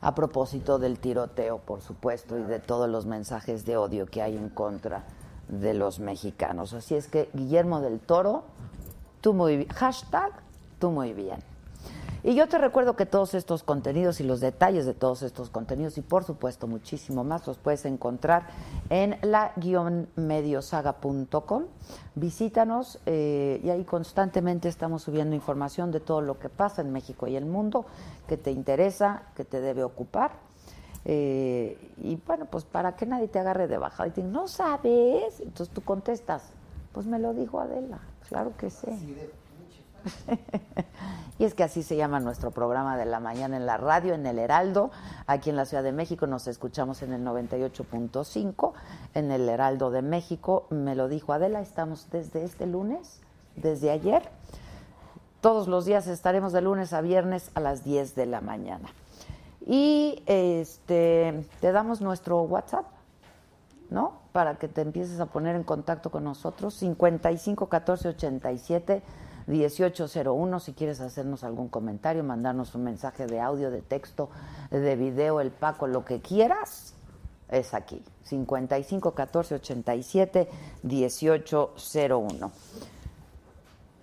a 0.00 0.16
propósito 0.16 0.80
del 0.80 0.98
tiroteo, 0.98 1.58
por 1.58 1.80
supuesto, 1.80 2.36
y 2.36 2.42
de 2.42 2.58
todos 2.58 2.88
los 2.88 3.06
mensajes 3.06 3.64
de 3.64 3.76
odio 3.76 4.06
que 4.06 4.20
hay 4.20 4.36
en 4.36 4.48
contra 4.48 5.04
de 5.48 5.74
los 5.74 6.00
mexicanos. 6.00 6.72
Así 6.72 6.94
es 6.94 7.08
que, 7.08 7.28
Guillermo 7.32 7.80
del 7.80 8.00
Toro, 8.00 8.44
tú 9.20 9.34
muy 9.34 9.56
bien. 9.56 9.68
Hashtag, 9.70 10.32
tú 10.78 10.90
muy 10.90 11.12
bien. 11.12 11.38
Y 12.24 12.36
yo 12.36 12.48
te 12.48 12.56
recuerdo 12.58 12.94
que 12.94 13.04
todos 13.04 13.34
estos 13.34 13.64
contenidos 13.64 14.20
y 14.20 14.24
los 14.24 14.38
detalles 14.38 14.86
de 14.86 14.94
todos 14.94 15.22
estos 15.22 15.50
contenidos 15.50 15.98
y 15.98 16.02
por 16.02 16.22
supuesto 16.22 16.68
muchísimo 16.68 17.24
más 17.24 17.44
los 17.48 17.58
puedes 17.58 17.84
encontrar 17.84 18.46
en 18.90 19.18
la-mediosaga.com. 19.22 21.64
Visítanos 22.14 23.00
eh, 23.06 23.60
y 23.64 23.70
ahí 23.70 23.82
constantemente 23.82 24.68
estamos 24.68 25.02
subiendo 25.02 25.34
información 25.34 25.90
de 25.90 25.98
todo 25.98 26.20
lo 26.20 26.38
que 26.38 26.48
pasa 26.48 26.82
en 26.82 26.92
México 26.92 27.26
y 27.26 27.34
el 27.34 27.46
mundo 27.46 27.86
que 28.28 28.36
te 28.36 28.52
interesa, 28.52 29.24
que 29.34 29.44
te 29.44 29.60
debe 29.60 29.82
ocupar. 29.82 30.51
Eh, 31.04 31.76
y 31.98 32.16
bueno, 32.26 32.46
pues 32.46 32.64
para 32.64 32.94
que 32.94 33.06
nadie 33.06 33.28
te 33.28 33.38
agarre 33.38 33.66
de 33.66 33.78
bajada 33.78 34.08
y 34.08 34.12
te 34.12 34.22
no 34.22 34.46
sabes, 34.46 35.40
entonces 35.40 35.74
tú 35.74 35.82
contestas, 35.82 36.44
pues 36.92 37.06
me 37.06 37.18
lo 37.18 37.34
dijo 37.34 37.60
Adela, 37.60 37.98
claro 38.28 38.52
que 38.56 38.70
sí. 38.70 38.86
y 41.38 41.44
es 41.44 41.54
que 41.54 41.64
así 41.64 41.82
se 41.82 41.96
llama 41.96 42.20
nuestro 42.20 42.50
programa 42.50 42.96
de 42.96 43.04
la 43.04 43.20
mañana 43.20 43.56
en 43.56 43.66
la 43.66 43.76
radio, 43.76 44.14
en 44.14 44.26
el 44.26 44.38
Heraldo. 44.38 44.90
Aquí 45.26 45.50
en 45.50 45.56
la 45.56 45.64
Ciudad 45.64 45.82
de 45.82 45.92
México 45.92 46.26
nos 46.26 46.46
escuchamos 46.48 47.02
en 47.02 47.12
el 47.12 47.24
98.5, 47.24 48.72
en 49.14 49.30
el 49.30 49.48
Heraldo 49.48 49.90
de 49.90 50.02
México. 50.02 50.66
Me 50.70 50.94
lo 50.94 51.08
dijo 51.08 51.32
Adela, 51.32 51.60
estamos 51.60 52.08
desde 52.10 52.44
este 52.44 52.66
lunes, 52.66 53.20
desde 53.56 53.90
ayer. 53.90 54.28
Todos 55.40 55.66
los 55.66 55.84
días 55.84 56.06
estaremos 56.06 56.52
de 56.52 56.62
lunes 56.62 56.92
a 56.92 57.00
viernes 57.00 57.50
a 57.54 57.60
las 57.60 57.84
10 57.84 58.14
de 58.14 58.26
la 58.26 58.40
mañana. 58.40 58.88
Y 59.66 60.22
este 60.26 61.46
te 61.60 61.72
damos 61.72 62.00
nuestro 62.00 62.42
WhatsApp, 62.42 62.86
¿no? 63.90 64.20
Para 64.32 64.56
que 64.56 64.68
te 64.68 64.80
empieces 64.80 65.20
a 65.20 65.26
poner 65.26 65.54
en 65.56 65.62
contacto 65.62 66.10
con 66.10 66.24
nosotros, 66.24 66.74
55 66.74 67.68
14 67.68 68.08
87 68.08 69.02
1801 69.46 70.60
si 70.60 70.72
quieres 70.72 71.00
hacernos 71.00 71.44
algún 71.44 71.68
comentario, 71.68 72.24
mandarnos 72.24 72.74
un 72.74 72.84
mensaje 72.84 73.26
de 73.26 73.40
audio, 73.40 73.70
de 73.70 73.82
texto, 73.82 74.30
de 74.70 74.96
video, 74.96 75.40
el 75.40 75.50
Paco, 75.50 75.86
lo 75.86 76.04
que 76.04 76.20
quieras, 76.20 76.94
es 77.48 77.74
aquí. 77.74 78.02
55 78.24 79.12
14 79.12 79.54
87 79.56 80.48
1801. 80.82 82.52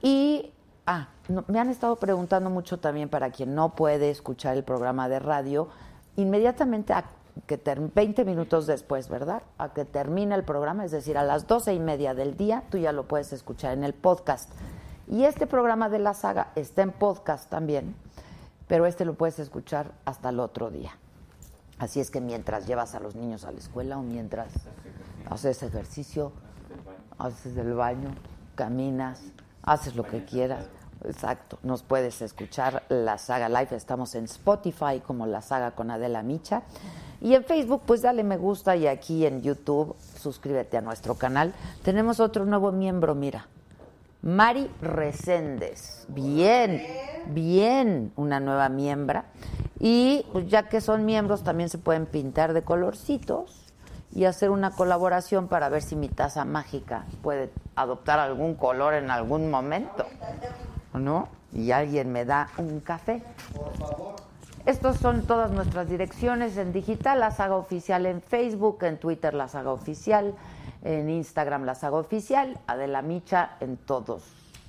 Y 0.02 0.52
ah, 0.86 1.10
no, 1.30 1.46
me 1.48 1.60
han 1.60 1.70
estado 1.70 1.96
preguntando 1.96 2.50
mucho 2.50 2.80
también 2.80 3.10
para 3.10 3.32
quien 3.32 3.56
no 3.56 3.76
puede 3.76 4.10
escuchar 4.10 4.58
el 4.58 4.64
programa 4.64 5.08
de 5.08 5.20
radio, 5.20 5.70
inmediatamente 6.16 6.94
a 6.94 7.06
que 7.48 7.58
ter 7.58 7.80
20 7.80 8.26
minutos 8.26 8.68
después, 8.68 9.08
¿verdad? 9.08 9.44
A 9.58 9.74
que 9.74 9.86
termine 9.86 10.36
el 10.36 10.44
programa, 10.44 10.86
es 10.86 10.92
decir, 10.92 11.18
a 11.18 11.24
las 11.24 11.48
doce 11.48 11.74
y 11.74 11.80
media 11.80 12.14
del 12.14 12.36
día, 12.36 12.64
tú 12.70 12.78
ya 12.78 12.92
lo 12.92 13.08
puedes 13.08 13.32
escuchar 13.32 13.74
en 13.74 13.84
el 13.84 13.94
podcast. 13.94 14.52
Y 15.08 15.24
este 15.24 15.48
programa 15.48 15.90
de 15.90 16.00
la 16.00 16.14
saga 16.14 16.52
está 16.56 16.82
en 16.82 16.92
podcast 16.92 17.50
también, 17.50 17.96
pero 18.68 18.86
este 18.86 19.06
lo 19.06 19.14
puedes 19.14 19.40
escuchar 19.40 19.92
hasta 20.06 20.30
el 20.30 20.40
otro 20.40 20.70
día. 20.70 20.98
Así 21.80 22.00
es 22.00 22.12
que 22.12 22.20
mientras 22.20 22.68
llevas 22.68 22.94
a 22.94 23.00
los 23.00 23.16
niños 23.16 23.46
a 23.46 23.52
la 23.52 23.60
escuela 23.60 23.98
o 23.98 24.02
mientras 24.02 24.50
haces 25.30 25.64
ejercicio, 25.64 26.34
haces 27.18 27.56
el 27.56 27.74
baño, 27.74 28.14
caminas, 28.56 29.22
haces 29.64 29.96
lo 29.96 30.04
que 30.04 30.26
quieras. 30.26 30.66
Exacto, 31.06 31.60
nos 31.64 31.82
puedes 31.84 32.22
escuchar 32.22 32.84
la 32.90 33.18
saga 33.18 33.48
live, 33.48 33.76
estamos 33.76 34.16
en 34.16 34.26
Spotify 34.26 35.02
como 35.06 35.26
la 35.28 35.42
saga 35.42 35.72
con 35.72 35.92
Adela 35.92 36.24
Micha 36.24 36.64
y 37.22 37.36
en 37.36 37.46
Facebook 37.46 37.84
pues 37.86 38.02
dale 38.02 38.24
me 38.24 38.36
gusta 38.36 38.76
y 38.76 38.86
aquí 38.86 39.26
en 39.26 39.42
YouTube 39.42 39.96
suscríbete 40.18 40.78
a 40.78 40.82
nuestro 40.82 41.16
canal. 41.16 41.54
Tenemos 41.84 42.20
otro 42.20 42.46
nuevo 42.46 42.72
miembro, 42.72 43.16
mira, 43.16 43.48
Mari 44.22 44.70
Reséndez. 44.82 46.06
Bien, 46.10 46.86
bien, 47.28 48.12
una 48.18 48.42
nueva 48.42 48.68
miembra. 48.68 49.26
Y 49.80 50.26
pues, 50.34 50.48
ya 50.50 50.68
que 50.68 50.82
son 50.82 51.06
miembros, 51.06 51.44
también 51.44 51.70
se 51.70 51.78
pueden 51.78 52.06
pintar 52.06 52.54
de 52.54 52.62
colorcitos 52.64 53.66
y 54.14 54.26
hacer 54.26 54.50
una 54.50 54.72
colaboración 54.72 55.48
para 55.48 55.70
ver 55.70 55.82
si 55.82 55.96
mi 55.96 56.10
taza 56.10 56.44
mágica 56.44 57.06
puede 57.22 57.52
adoptar 57.76 58.20
algún 58.20 58.56
color 58.56 58.94
en 58.94 59.10
algún 59.10 59.50
momento. 59.50 60.06
¿No? 60.94 61.30
Y 61.54 61.72
alguien 61.72 62.12
me 62.12 62.26
da 62.26 62.50
un 62.58 62.80
café. 62.80 63.24
Por 63.54 63.76
favor. 63.78 64.16
Estos 64.66 64.98
son 64.98 65.26
todas 65.26 65.52
nuestras 65.52 65.90
direcciones 65.90 66.58
en 66.58 66.74
digital, 66.74 67.20
la 67.22 67.32
saga 67.32 67.56
oficial 67.56 68.06
en 68.06 68.22
Facebook, 68.22 68.84
en 68.84 68.98
Twitter 68.98 69.34
la 69.34 69.48
saga 69.48 69.72
oficial, 69.72 70.36
en 70.84 71.10
Instagram 71.10 71.64
la 71.64 71.76
saga 71.76 71.96
oficial, 71.98 72.60
Adela 72.68 73.02
Micha 73.02 73.52
en 73.62 73.78
todos, 73.78 74.24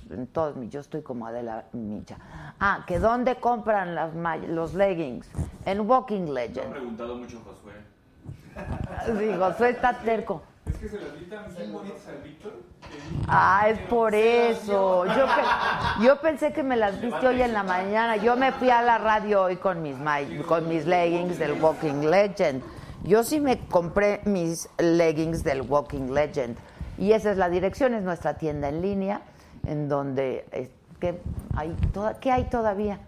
en 0.09 0.27
todos, 0.27 0.55
yo 0.69 0.79
estoy 0.79 1.01
como 1.01 1.27
Adela 1.27 1.65
Micha. 1.73 2.17
Ah, 2.59 2.83
que 2.87 2.99
dónde 2.99 3.35
compran 3.35 3.93
las 3.93 4.13
los 4.47 4.73
leggings? 4.73 5.27
En 5.65 5.81
Walking 5.81 6.21
Me 6.21 6.29
ha 6.29 6.33
Legend. 6.45 6.71
preguntado 6.71 7.15
mucho 7.17 7.39
Josué. 7.41 7.73
Sí, 9.19 9.37
Josué 9.37 9.69
está 9.71 9.93
terco. 9.99 10.41
Es 10.67 10.77
que 10.77 10.89
se 10.89 10.99
las 10.99 11.19
vi 11.19 11.25
tan 11.25 11.53
bien 11.55 11.73
bonitas 11.73 12.07
al 12.07 12.17
Víctor. 12.23 12.53
Ah, 13.27 13.65
es 13.69 13.79
por 13.87 14.13
eso. 14.15 15.05
Yo, 15.05 15.25
pe- 15.25 16.05
yo 16.05 16.21
pensé 16.21 16.53
que 16.53 16.63
me 16.63 16.75
las 16.77 16.99
viste 17.01 17.27
hoy 17.27 17.41
en 17.41 17.53
la 17.53 17.63
mañana. 17.63 18.17
Yo 18.17 18.35
me 18.35 18.51
fui 18.51 18.69
a 18.69 18.81
la 18.81 18.97
radio 18.97 19.43
hoy 19.43 19.57
con 19.57 19.81
mis, 19.81 19.97
ma- 19.97 20.19
con 20.47 20.67
mis 20.67 20.85
leggings 20.85 21.37
del 21.39 21.53
Walking 21.61 22.09
Legend. 22.09 22.61
Yo 23.03 23.23
sí 23.23 23.39
me 23.39 23.59
compré 23.67 24.21
mis 24.25 24.69
leggings 24.77 25.43
del 25.43 25.61
Walking 25.61 26.11
Legend. 26.13 26.57
Y 26.97 27.13
esa 27.13 27.31
es 27.31 27.37
la 27.37 27.49
dirección, 27.49 27.93
es 27.95 28.03
nuestra 28.03 28.35
tienda 28.37 28.69
en 28.69 28.81
línea, 28.81 29.21
en 29.65 29.89
donde... 29.89 30.45
eh, 30.51 30.69
¿qué, 30.99 31.19
hay 31.55 31.75
toda- 31.93 32.19
¿Qué 32.19 32.31
hay 32.31 32.43
todavía? 32.45 32.99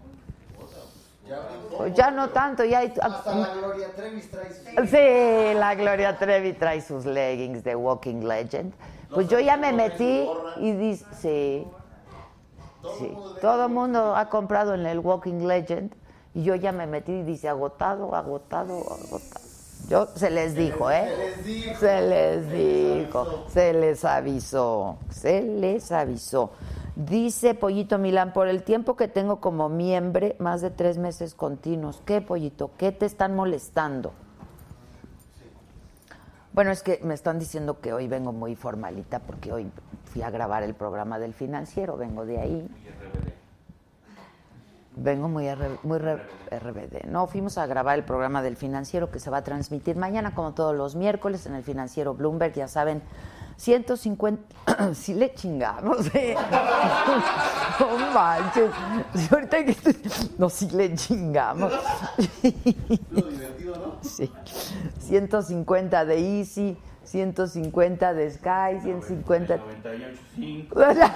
Pues 1.76 1.94
ya 1.94 2.10
no 2.10 2.30
tanto, 2.30 2.64
ya 2.64 2.80
hay... 2.80 2.92
Hasta 3.00 3.34
la 3.34 3.54
Gloria 3.54 3.88
Trevis 3.94 4.30
trae 4.30 4.52
sus- 4.52 4.90
Sí, 4.90 5.54
la 5.58 5.74
Gloria 5.74 6.18
Trevi 6.18 6.52
trae 6.52 6.80
sus 6.80 7.04
leggings 7.06 7.64
de 7.64 7.74
Walking 7.74 8.22
Legend. 8.26 8.72
Pues 9.12 9.28
yo 9.28 9.38
ya 9.40 9.56
me 9.56 9.72
metí 9.72 10.28
y 10.56 10.72
dice, 10.72 11.04
sí, 11.20 11.66
sí, 12.98 13.16
todo 13.40 13.66
el 13.66 13.72
mundo 13.72 14.14
ha 14.16 14.28
comprado 14.28 14.74
en 14.74 14.86
el 14.86 14.98
Walking 14.98 15.46
Legend 15.46 15.94
y 16.34 16.42
yo 16.42 16.54
ya 16.56 16.72
me 16.72 16.86
metí 16.86 17.12
y 17.12 17.22
dice 17.22 17.48
agotado, 17.48 18.14
agotado, 18.14 18.78
agotado. 18.78 19.44
Yo 19.88 20.06
se 20.16 20.30
les 20.30 20.54
dijo, 20.54 20.90
¿eh? 20.90 21.34
Se 21.78 22.00
les 22.00 22.50
dijo, 22.50 23.44
se 23.48 23.72
les 23.74 24.04
avisó, 24.04 24.96
se 25.10 25.42
les 25.42 25.92
avisó. 25.92 26.50
Dice 26.96 27.54
Pollito 27.54 27.98
Milán, 27.98 28.32
por 28.32 28.46
el 28.46 28.62
tiempo 28.62 28.94
que 28.96 29.08
tengo 29.08 29.40
como 29.40 29.68
miembro, 29.68 30.28
más 30.38 30.60
de 30.60 30.70
tres 30.70 30.96
meses 30.96 31.34
continuos. 31.34 32.00
¿Qué, 32.06 32.20
Pollito? 32.20 32.70
¿Qué 32.78 32.92
te 32.92 33.04
están 33.04 33.34
molestando? 33.34 34.12
Bueno, 36.52 36.70
es 36.70 36.84
que 36.84 37.00
me 37.02 37.14
están 37.14 37.40
diciendo 37.40 37.80
que 37.80 37.92
hoy 37.92 38.06
vengo 38.06 38.32
muy 38.32 38.54
formalita 38.54 39.18
porque 39.18 39.52
hoy 39.52 39.72
fui 40.04 40.22
a 40.22 40.30
grabar 40.30 40.62
el 40.62 40.74
programa 40.74 41.18
del 41.18 41.34
financiero, 41.34 41.96
vengo 41.96 42.24
de 42.24 42.38
ahí. 42.38 42.68
Vengo 44.96 45.28
muy, 45.28 45.48
R- 45.48 45.78
muy 45.82 45.98
RBD. 45.98 47.06
No, 47.08 47.26
fuimos 47.26 47.58
a 47.58 47.66
grabar 47.66 47.98
el 47.98 48.04
programa 48.04 48.40
del 48.40 48.54
financiero 48.56 49.10
que 49.10 49.18
se 49.18 49.28
va 49.30 49.38
a 49.38 49.42
transmitir 49.42 49.96
mañana, 49.96 50.32
como 50.36 50.54
todos 50.54 50.76
los 50.76 50.94
miércoles, 50.94 51.46
en 51.46 51.56
el 51.56 51.64
financiero 51.64 52.14
Bloomberg, 52.14 52.54
ya 52.54 52.68
saben, 52.68 53.02
150. 53.56 54.42
sí 54.94 55.14
le 55.14 55.34
chingamos, 55.34 56.06
¿eh? 56.14 56.36
No 57.80 58.12
manches. 58.12 58.70
Sí, 59.14 59.28
ahorita 59.30 59.64
que. 59.64 59.76
No, 60.38 60.48
sí 60.48 60.68
le 60.70 60.94
chingamos. 60.94 61.72
Lo 63.10 63.22
divertido, 63.22 63.76
¿no? 63.76 63.94
Sí. 64.02 64.30
150 65.00 66.04
de 66.04 66.38
Easy, 66.40 66.76
150 67.04 68.14
de 68.14 68.30
Sky, 68.30 68.80
150. 68.82 69.56
98.5. 69.56 71.10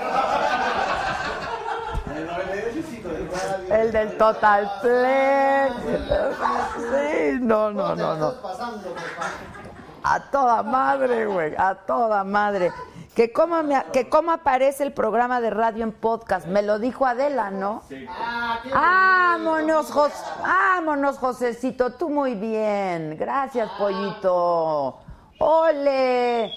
En 2.10 2.16
el 2.16 2.26
98 2.26 2.86
sí, 2.88 2.96
con 2.98 3.14
el 3.14 3.28
radio. 3.30 3.74
El 3.74 3.92
del 3.92 4.16
Total 4.16 4.70
Play. 4.80 5.70
Sí, 6.78 7.38
no, 7.40 7.70
no, 7.70 7.94
no, 7.94 8.16
no. 8.16 8.30
Estás 8.30 8.42
pasando. 8.42 8.94
A 10.02 10.20
toda 10.30 10.62
madre, 10.62 11.26
güey, 11.26 11.54
a 11.56 11.74
toda 11.74 12.24
madre. 12.24 12.72
Que 13.14 13.32
cómo, 13.32 13.62
me- 13.64 13.84
que 13.92 14.08
cómo 14.08 14.30
aparece 14.30 14.84
el 14.84 14.92
programa 14.92 15.40
de 15.40 15.50
radio 15.50 15.82
en 15.82 15.92
podcast. 15.92 16.46
Me 16.46 16.62
lo 16.62 16.78
dijo 16.78 17.04
Adela, 17.04 17.50
¿no? 17.50 17.82
Ah, 18.08 18.60
qué 18.62 18.70
Vámonos, 18.70 19.90
Jos 19.90 20.12
vámonos, 20.40 21.18
Josecito, 21.18 21.94
tú 21.94 22.08
muy 22.10 22.34
bien. 22.34 23.16
Gracias, 23.18 23.68
pollito. 23.78 25.00
¡Ole! 25.40 26.52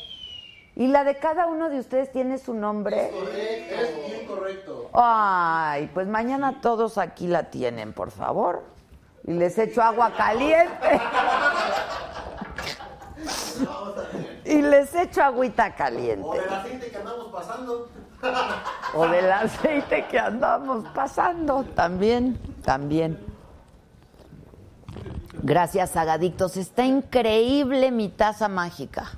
¿Y 0.76 0.88
la 0.88 1.04
de 1.04 1.18
cada 1.18 1.48
uno 1.48 1.70
de 1.70 1.80
ustedes 1.80 2.12
tiene 2.12 2.38
su 2.38 2.54
nombre? 2.54 3.10
correcto. 3.12 3.76
Es 3.76 4.06
bien 4.08 4.28
correcto. 4.28 4.90
Ay, 4.94 5.90
pues 5.94 6.08
mañana 6.08 6.62
todos 6.62 6.98
aquí 6.98 7.28
la 7.28 7.50
tienen, 7.50 7.94
por 7.94 8.12
favor. 8.12 8.64
y 9.24 9.34
les 9.34 9.58
echo 9.58 9.82
agua 9.82 10.12
caliente. 10.16 11.02
y 14.46 14.62
les 14.62 14.94
echo 14.96 15.24
agüita 15.24 15.76
caliente. 15.76 16.28
O 16.28 16.34
del 16.34 16.54
aceite 16.54 16.90
que 16.90 16.98
andamos 16.98 17.32
pasando. 17.32 17.90
O 18.94 19.08
del 19.08 19.32
aceite 19.32 20.06
que 20.12 20.20
andamos 20.20 20.86
pasando, 20.94 21.64
también, 21.64 22.38
también. 22.64 23.18
Gracias, 25.42 25.96
Agadictos. 25.96 26.56
Está 26.58 26.86
increíble 26.86 27.90
mi 27.90 28.10
taza 28.10 28.48
mágica. 28.48 29.10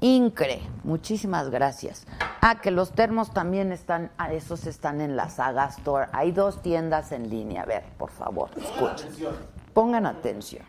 Incre. 0.00 0.60
Muchísimas 0.84 1.48
gracias. 1.48 2.06
Ah, 2.40 2.60
que 2.60 2.70
los 2.70 2.92
termos 2.92 3.32
también 3.32 3.72
están, 3.72 4.10
ah, 4.18 4.32
esos 4.32 4.66
están 4.66 5.00
en 5.00 5.16
la 5.16 5.28
Saga 5.30 5.66
Store. 5.66 6.08
Hay 6.12 6.32
dos 6.32 6.62
tiendas 6.62 7.12
en 7.12 7.30
línea. 7.30 7.62
A 7.62 7.66
ver, 7.66 7.84
por 7.96 8.10
favor, 8.10 8.50
escuchen. 8.56 9.08
Pongan 9.72 10.06
atención. 10.06 10.64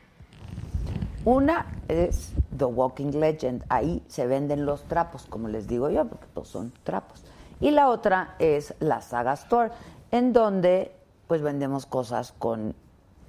Una 1.26 1.66
es 1.88 2.32
The 2.58 2.66
Walking 2.66 3.12
Legend. 3.20 3.66
Ahí 3.70 4.04
se 4.08 4.26
venden 4.26 4.66
los 4.66 4.84
trapos, 4.84 5.26
como 5.26 5.48
les 5.48 5.68
digo 5.68 5.90
yo, 5.90 6.06
porque 6.06 6.28
todos 6.34 6.48
son 6.48 6.74
trapos. 6.84 7.24
Y 7.60 7.72
la 7.72 7.90
otra 7.90 8.36
es 8.40 8.74
la 8.80 9.02
Saga 9.02 9.34
Store, 9.34 9.72
en 10.12 10.32
donde 10.32 10.96
pues 11.28 11.42
vendemos 11.42 11.86
cosas 11.86 12.34
con 12.38 12.74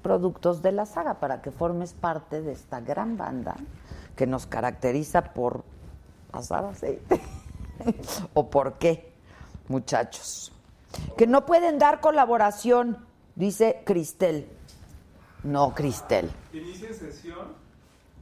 productos 0.02 0.62
de 0.62 0.72
la 0.72 0.86
saga 0.86 1.20
para 1.20 1.42
que 1.42 1.50
formes 1.50 1.92
parte 1.92 2.40
de 2.40 2.52
esta 2.52 2.80
gran 2.80 3.18
banda 3.18 3.56
que 4.16 4.26
nos 4.26 4.46
caracteriza 4.46 5.34
por 5.34 5.64
pasar 6.30 6.64
aceite. 6.64 7.20
¿O 8.34 8.48
por 8.48 8.74
qué, 8.74 9.12
muchachos? 9.68 10.52
Que 11.16 11.26
no 11.26 11.44
pueden 11.44 11.78
dar 11.78 12.00
colaboración, 12.00 12.98
dice 13.34 13.82
Cristel. 13.84 14.48
No, 15.42 15.74
Cristel. 15.74 16.30
Sesión 16.52 17.69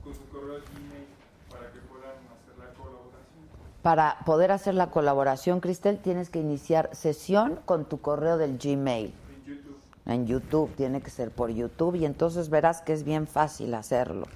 con 0.09 0.15
su 0.15 0.29
correo 0.31 0.61
Gmail 0.61 1.07
para 1.51 1.71
que 1.71 1.79
puedan 1.81 2.17
hacer 2.33 2.59
la 2.59 2.73
colaboración. 2.75 3.83
Para 3.83 4.19
poder 4.25 4.53
hacer 4.53 4.75
la 4.75 4.91
colaboración, 4.91 5.61
Cristel, 5.61 5.99
tienes 5.99 6.31
que 6.31 6.41
iniciar 6.41 6.89
sesión 6.93 7.61
con 7.67 7.85
tu 7.85 8.01
correo 8.01 8.39
del 8.39 8.59
Gmail. 8.59 9.13
En 9.13 9.45
YouTube. 9.45 9.77
En 10.07 10.27
YouTube, 10.27 10.75
tiene 10.77 11.03
que 11.03 11.11
ser 11.11 11.31
por 11.31 11.51
YouTube 11.51 11.97
y 11.97 12.07
entonces 12.07 12.49
verás 12.49 12.81
que 12.81 12.95
es 12.95 13.05
bien 13.05 13.27
fácil 13.27 13.75
hacerlo. 13.75 14.27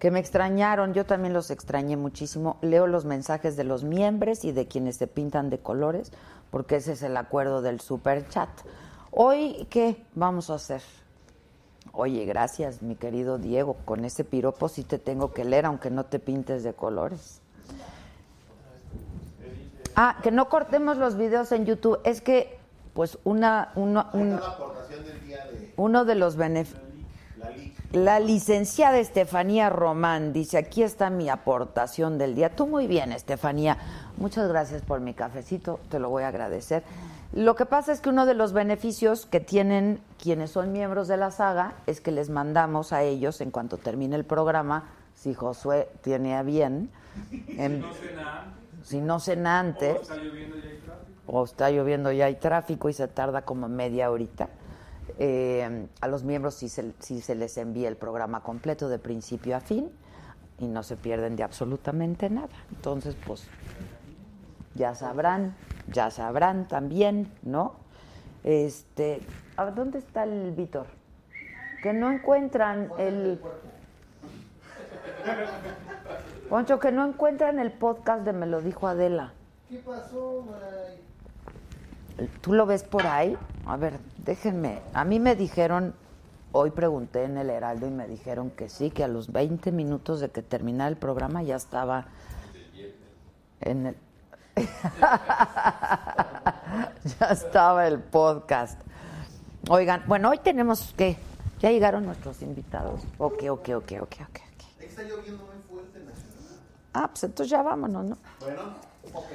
Que 0.00 0.10
me 0.10 0.18
extrañaron, 0.18 0.94
yo 0.94 1.06
también 1.06 1.32
los 1.32 1.52
extrañé 1.52 1.96
muchísimo. 1.96 2.58
Leo 2.60 2.88
los 2.88 3.04
mensajes 3.04 3.56
de 3.56 3.62
los 3.62 3.84
miembros 3.84 4.44
y 4.44 4.50
de 4.50 4.66
quienes 4.66 4.96
se 4.96 5.06
pintan 5.06 5.48
de 5.50 5.60
colores, 5.60 6.10
porque 6.50 6.76
ese 6.76 6.92
es 6.92 7.02
el 7.02 7.16
acuerdo 7.16 7.62
del 7.62 7.80
super 7.80 8.28
chat. 8.28 8.50
Hoy, 9.12 9.68
¿qué 9.70 10.04
vamos 10.16 10.50
a 10.50 10.54
hacer? 10.54 10.82
Oye, 11.90 12.24
gracias, 12.24 12.80
mi 12.80 12.94
querido 12.94 13.38
Diego. 13.38 13.76
Con 13.84 14.04
ese 14.04 14.22
piropo 14.24 14.68
sí 14.68 14.84
te 14.84 14.98
tengo 14.98 15.32
que 15.32 15.44
leer, 15.44 15.66
aunque 15.66 15.90
no 15.90 16.04
te 16.04 16.18
pintes 16.20 16.62
de 16.62 16.72
colores. 16.72 17.40
Ah, 19.94 20.16
que 20.22 20.30
no 20.30 20.48
cortemos 20.48 20.96
los 20.96 21.16
videos 21.16 21.52
en 21.52 21.66
YouTube. 21.66 21.98
Es 22.04 22.20
que, 22.22 22.58
pues, 22.94 23.18
una, 23.24 23.72
una- 23.74 24.08
un- 24.14 24.40
uno 25.76 26.04
de 26.04 26.14
los 26.14 26.36
beneficios. 26.36 26.80
La 27.92 28.20
licenciada 28.20 28.98
Estefanía 28.98 29.68
Román 29.68 30.32
dice, 30.32 30.56
aquí 30.56 30.82
está 30.82 31.10
mi 31.10 31.28
aportación 31.28 32.16
del 32.16 32.34
día. 32.34 32.48
Tú 32.56 32.66
muy 32.66 32.86
bien, 32.86 33.12
Estefanía. 33.12 33.76
Muchas 34.16 34.48
gracias 34.48 34.80
por 34.80 35.00
mi 35.00 35.12
cafecito, 35.12 35.78
te 35.90 35.98
lo 35.98 36.08
voy 36.08 36.22
a 36.22 36.28
agradecer. 36.28 36.84
Lo 37.32 37.54
que 37.56 37.64
pasa 37.64 37.92
es 37.92 38.00
que 38.00 38.10
uno 38.10 38.26
de 38.26 38.34
los 38.34 38.52
beneficios 38.52 39.24
que 39.24 39.40
tienen 39.40 40.00
quienes 40.20 40.50
son 40.50 40.70
miembros 40.72 41.08
de 41.08 41.16
la 41.16 41.30
saga 41.30 41.74
es 41.86 42.00
que 42.02 42.10
les 42.12 42.28
mandamos 42.28 42.92
a 42.92 43.02
ellos, 43.02 43.40
en 43.40 43.50
cuanto 43.50 43.78
termine 43.78 44.16
el 44.16 44.24
programa, 44.24 44.84
si 45.14 45.32
Josué 45.32 45.88
tiene 46.02 46.36
a 46.36 46.42
bien, 46.42 46.90
en- 47.48 47.80
No 47.80 47.92
cena 47.94 48.42
antes. 48.42 48.88
si 48.88 49.00
no 49.00 49.48
antes, 49.48 49.96
o 51.26 51.44
está 51.44 51.70
lloviendo 51.70 52.12
y 52.12 52.20
hay 52.20 52.34
tráfico 52.34 52.88
y 52.90 52.92
se 52.92 53.08
tarda 53.08 53.42
como 53.42 53.68
media 53.68 54.10
horita. 54.10 54.48
eh, 55.18 55.86
a 56.00 56.08
los 56.08 56.24
miembros 56.24 56.54
se, 56.54 56.92
sí 56.98 57.20
se 57.20 57.34
les 57.34 57.56
envía 57.58 57.88
el 57.88 57.96
programa 57.96 58.40
completo 58.40 58.88
de 58.88 58.98
principio 58.98 59.56
a 59.56 59.60
fin 59.60 59.90
y 60.58 60.66
no 60.66 60.82
se 60.82 60.96
pierden 60.96 61.36
de 61.36 61.42
absolutamente 61.44 62.28
nada. 62.30 62.48
Entonces, 62.74 63.14
pues 63.26 63.44
ya 64.74 64.94
sabrán, 64.94 65.54
ya 65.88 66.10
sabrán 66.10 66.68
también, 66.68 67.32
¿no? 67.42 67.74
Este, 68.44 69.20
¿a 69.56 69.66
¿dónde 69.70 69.98
está 69.98 70.24
el 70.24 70.52
Víctor? 70.52 70.86
Que 71.82 71.92
no 71.92 72.10
encuentran 72.10 72.90
el 72.98 73.40
Poncho, 76.48 76.78
que 76.78 76.92
no 76.92 77.06
encuentran 77.06 77.58
el 77.58 77.72
podcast 77.72 78.24
de 78.24 78.32
Me 78.32 78.46
lo 78.46 78.60
dijo 78.60 78.86
Adela. 78.86 79.32
¿Qué 79.68 79.78
pasó, 79.78 80.44
May? 80.50 82.28
¿Tú 82.40 82.52
lo 82.52 82.66
ves 82.66 82.82
por 82.82 83.06
ahí? 83.06 83.36
A 83.66 83.76
ver, 83.76 83.98
déjenme. 84.18 84.80
A 84.92 85.04
mí 85.04 85.18
me 85.18 85.34
dijeron, 85.34 85.94
hoy 86.52 86.70
pregunté 86.70 87.24
en 87.24 87.38
el 87.38 87.48
Heraldo 87.48 87.86
y 87.86 87.90
me 87.90 88.06
dijeron 88.06 88.50
que 88.50 88.68
sí, 88.68 88.90
que 88.90 89.02
a 89.02 89.08
los 89.08 89.32
20 89.32 89.72
minutos 89.72 90.20
de 90.20 90.28
que 90.28 90.42
terminara 90.42 90.88
el 90.88 90.96
programa 90.96 91.42
ya 91.42 91.56
estaba 91.56 92.06
en 93.60 93.86
el... 93.86 93.96
ya 97.20 97.26
estaba 97.30 97.86
el 97.86 98.00
podcast. 98.00 98.80
Oigan, 99.68 100.02
bueno, 100.06 100.30
hoy 100.30 100.38
tenemos 100.38 100.92
que... 100.96 101.16
¿Ya 101.60 101.70
llegaron 101.70 102.04
nuestros 102.04 102.42
invitados? 102.42 103.02
Ok, 103.18 103.44
ok, 103.48 103.68
ok, 103.76 103.76
ok, 103.76 104.02
ok. 104.02 104.20
ok. 104.20 104.40
Está 104.80 105.02
lloviendo 105.04 105.44
muy 105.44 105.62
fuerte 105.70 105.98
en 105.98 106.06
la 106.06 106.12
ciudad. 106.12 106.56
Ah, 106.92 107.08
pues 107.08 107.24
entonces 107.24 107.50
ya 107.50 107.62
vámonos, 107.62 108.04
¿no? 108.04 108.18
Bueno, 108.40 108.62
ok. 109.12 109.26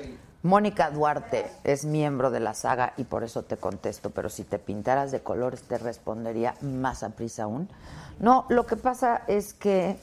Mónica 0.43 0.91
Duarte 0.91 1.49
es 1.63 1.85
miembro 1.85 2.29
de 2.29 2.39
la 2.39 2.53
saga 2.53 2.93
y 2.97 3.05
por 3.05 3.23
eso 3.23 3.43
te 3.43 3.57
contesto, 3.57 4.11
pero 4.11 4.29
si 4.29 4.43
te 4.43 4.59
pintaras 4.59 5.11
de 5.11 5.21
colores 5.21 5.63
te 5.63 5.77
respondería 5.77 6.55
más 6.61 7.03
a 7.03 7.09
prisa 7.09 7.43
aún. 7.43 7.69
No, 8.19 8.45
lo 8.49 8.65
que 8.65 8.77
pasa 8.77 9.23
es 9.27 9.53
que, 9.53 9.97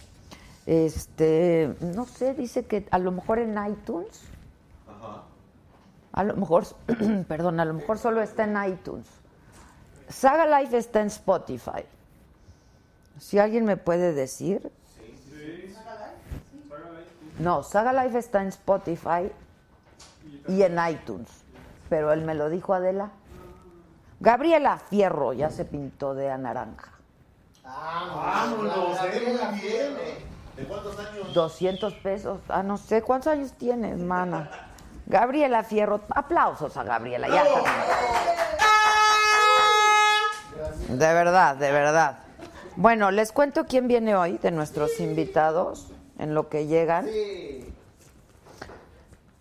este, 0.67 1.75
no 1.81 2.05
sé, 2.05 2.35
dice 2.35 2.65
que 2.65 2.87
a 2.91 2.99
lo 2.99 3.13
mejor 3.13 3.39
en 3.39 3.57
iTunes, 3.67 4.23
a 6.15 6.23
lo 6.23 6.37
mejor, 6.37 6.65
perdón, 7.29 7.59
a 7.59 7.65
lo 7.65 7.75
mejor 7.75 7.99
solo 7.99 8.23
está 8.23 8.45
en 8.45 8.73
iTunes. 8.73 9.07
Saga 10.09 10.61
Life 10.61 10.77
está 10.77 11.01
en 11.01 11.09
Spotify. 11.09 11.85
Si 13.19 13.39
alguien 13.39 13.65
me 13.65 13.77
puede 13.77 14.13
decir. 14.13 14.71
No, 17.41 17.65
Saga 17.65 17.93
Life 17.93 18.17
está 18.17 18.43
en 18.43 18.49
Spotify 18.49 19.33
y 20.47 20.63
en 20.63 20.79
iTunes. 20.89 21.29
Pero 21.89 22.13
él 22.13 22.23
me 22.23 22.35
lo 22.37 22.49
dijo 22.49 22.75
Adela. 22.75 23.11
Gabriela 24.21 24.79
Fierro 24.79 25.33
ya 25.33 25.51
se 25.51 25.65
pintó 25.65 26.15
de 26.15 26.31
a 26.31 26.39
naranja. 26.39 26.93
Vámonos, 27.65 28.99
eh, 29.05 29.37
eh. 29.65 30.25
¿De 30.57 30.65
cuántos 30.65 30.97
años? 30.97 31.35
200 31.35 31.95
pesos. 31.95 32.39
Ah, 32.49 32.63
no 32.63 32.77
sé. 32.77 33.03
¿Cuántos 33.03 33.33
años 33.33 33.53
tienes, 33.55 33.99
mana? 33.99 34.49
Gabriela 35.07 35.63
Fierro. 35.63 36.01
Aplausos 36.11 36.77
a 36.77 36.85
Gabriela. 36.85 37.29
De 40.89 40.97
verdad, 41.13 41.57
de 41.57 41.73
verdad. 41.73 42.19
Bueno, 42.77 43.11
les 43.11 43.33
cuento 43.33 43.67
quién 43.67 43.89
viene 43.89 44.17
hoy 44.17 44.39
de 44.39 44.51
nuestros 44.51 44.99
invitados 45.01 45.93
en 46.19 46.35
lo 46.35 46.49
que 46.49 46.67
llegan. 46.67 47.07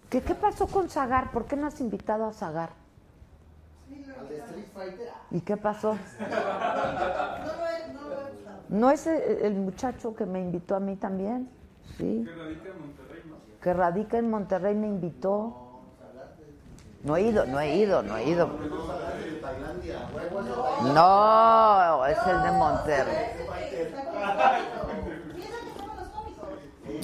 ¿Qué, 0.09 0.21
qué 0.21 0.35
pasó 0.35 0.67
con 0.67 0.89
Zagar? 0.89 1.31
¿Por 1.31 1.45
qué 1.45 1.55
no 1.55 1.67
has 1.67 1.79
invitado 1.79 2.25
a 2.27 2.33
Zagar? 2.33 2.69
¿Y 5.31 5.41
qué 5.41 5.57
pasó? 5.57 5.97
No 6.19 6.27
lo 6.27 6.35
he, 6.35 7.93
no 7.93 8.01
lo 8.09 8.13
he 8.13 8.31
gustado. 8.31 8.59
¿No 8.69 8.91
es 8.91 9.07
el, 9.07 9.21
el 9.41 9.53
muchacho 9.55 10.15
que 10.15 10.25
me 10.25 10.39
invitó 10.39 10.75
a 10.75 10.79
mí 10.79 10.95
también? 10.95 11.49
Sí. 11.97 12.25
Que 13.63 13.73
radica 13.73 14.17
en 14.17 14.29
Monterrey, 14.29 14.75
me 14.75 14.87
invitó. 14.87 15.55
No 17.03 17.15
he 17.15 17.21
ido, 17.21 17.45
no 17.45 17.59
he 17.59 17.75
ido, 17.75 18.03
no 18.03 18.17
he 18.17 18.29
ido. 18.29 18.49
No, 20.93 22.05
es 22.05 22.17
el 22.27 22.43
de 22.43 22.51
Monterrey. 22.51 23.15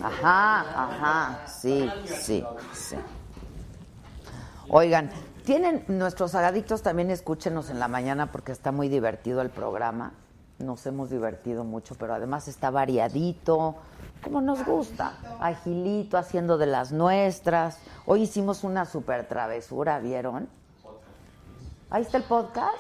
Ajá, 0.04 0.60
ajá, 0.60 1.48
sí, 1.48 1.90
sí, 2.06 2.46
sí. 2.74 2.96
Oigan, 4.70 5.10
tienen 5.46 5.84
nuestros 5.88 6.36
agadictos 6.36 6.82
también 6.82 7.10
escúchenos 7.10 7.70
en 7.70 7.80
la 7.80 7.88
mañana 7.88 8.32
porque 8.32 8.52
está 8.52 8.72
muy 8.72 8.88
divertido 8.88 9.42
el 9.42 9.50
programa. 9.50 10.14
Nos 10.60 10.86
hemos 10.86 11.10
divertido 11.10 11.64
mucho, 11.64 11.96
pero 11.96 12.14
además 12.14 12.50
está 12.50 12.70
variadito, 12.70 13.76
como 14.22 14.42
nos 14.42 14.66
gusta. 14.66 15.14
Agilito, 15.40 16.18
haciendo 16.18 16.58
de 16.58 16.66
las 16.66 16.92
nuestras. 16.92 17.80
Hoy 18.06 18.24
hicimos 18.24 18.66
una 18.66 18.84
super 18.86 19.26
travesura, 19.28 20.00
¿vieron? 20.00 20.50
Ahí 21.90 22.02
está 22.02 22.18
el 22.18 22.24
podcast. 22.24 22.76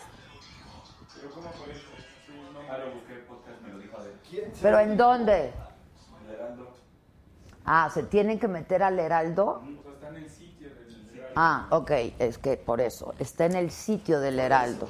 Pero 1.15 1.33
¿cómo 1.33 1.47
aparece? 1.47 1.79
Sí, 2.27 2.33
no 2.53 2.59
Ah, 2.69 2.77
lo 2.79 2.93
busqué 2.95 3.13
podcast, 3.27 3.61
me 3.61 3.69
lo 3.69 3.79
dijo 3.79 3.97
Adel. 3.97 4.51
¿Pero 4.61 4.79
en 4.79 4.97
dónde? 4.97 5.53
El 6.27 6.33
Heraldo. 6.35 6.67
Ah, 7.63 7.89
¿se 7.93 8.03
tienen 8.03 8.39
que 8.39 8.49
meter 8.49 8.83
al 8.83 8.99
Heraldo? 8.99 9.61
O 9.63 9.83
sea, 9.83 9.93
está 9.93 10.09
en 10.09 10.15
el 10.17 10.29
sitio 10.29 10.67
del 10.69 11.17
Heraldo. 11.17 11.33
Ah, 11.37 11.67
ok, 11.71 11.91
es 12.19 12.37
que 12.37 12.57
por 12.57 12.81
eso, 12.81 13.13
está 13.19 13.45
en 13.45 13.55
el 13.55 13.71
sitio 13.71 14.19
del 14.19 14.37
Heraldo, 14.37 14.89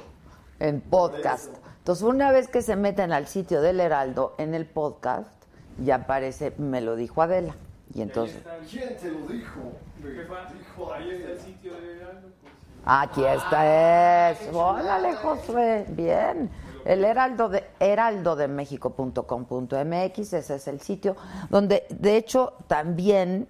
en 0.58 0.80
podcast. 0.80 1.54
Entonces, 1.80 2.04
una 2.04 2.30
vez 2.30 2.46
que 2.48 2.62
se 2.62 2.76
meten 2.76 3.10
al 3.10 3.26
sitio 3.26 3.60
del 3.62 3.80
Heraldo, 3.80 4.34
en 4.38 4.54
el 4.54 4.66
podcast, 4.66 5.30
ya 5.78 5.96
aparece, 5.96 6.52
me 6.58 6.80
lo 6.82 6.94
dijo 6.94 7.22
Adela. 7.22 7.56
Y 7.94 8.02
entonces, 8.02 8.42
¿Quién 8.70 8.98
te 8.98 9.10
lo 9.10 9.26
dijo? 9.26 9.72
Jefa, 10.02 10.46
ahí 10.94 11.10
está 11.10 11.32
el 11.32 11.40
sitio 11.40 11.74
del 11.74 11.96
Heraldo. 11.96 12.28
Pues, 12.42 12.52
aquí 12.84 13.24
está 13.24 14.30
eso. 14.30 14.58
Órale, 14.58 15.16
Josué, 15.16 15.86
bien. 15.88 16.50
El 16.84 17.04
heraldo 17.04 17.48
de 17.48 17.64
heraldodemexico.com.mx, 17.78 20.32
ese 20.32 20.54
es 20.54 20.68
el 20.68 20.80
sitio 20.80 21.16
donde, 21.48 21.86
de 21.90 22.16
hecho, 22.16 22.54
también, 22.68 23.48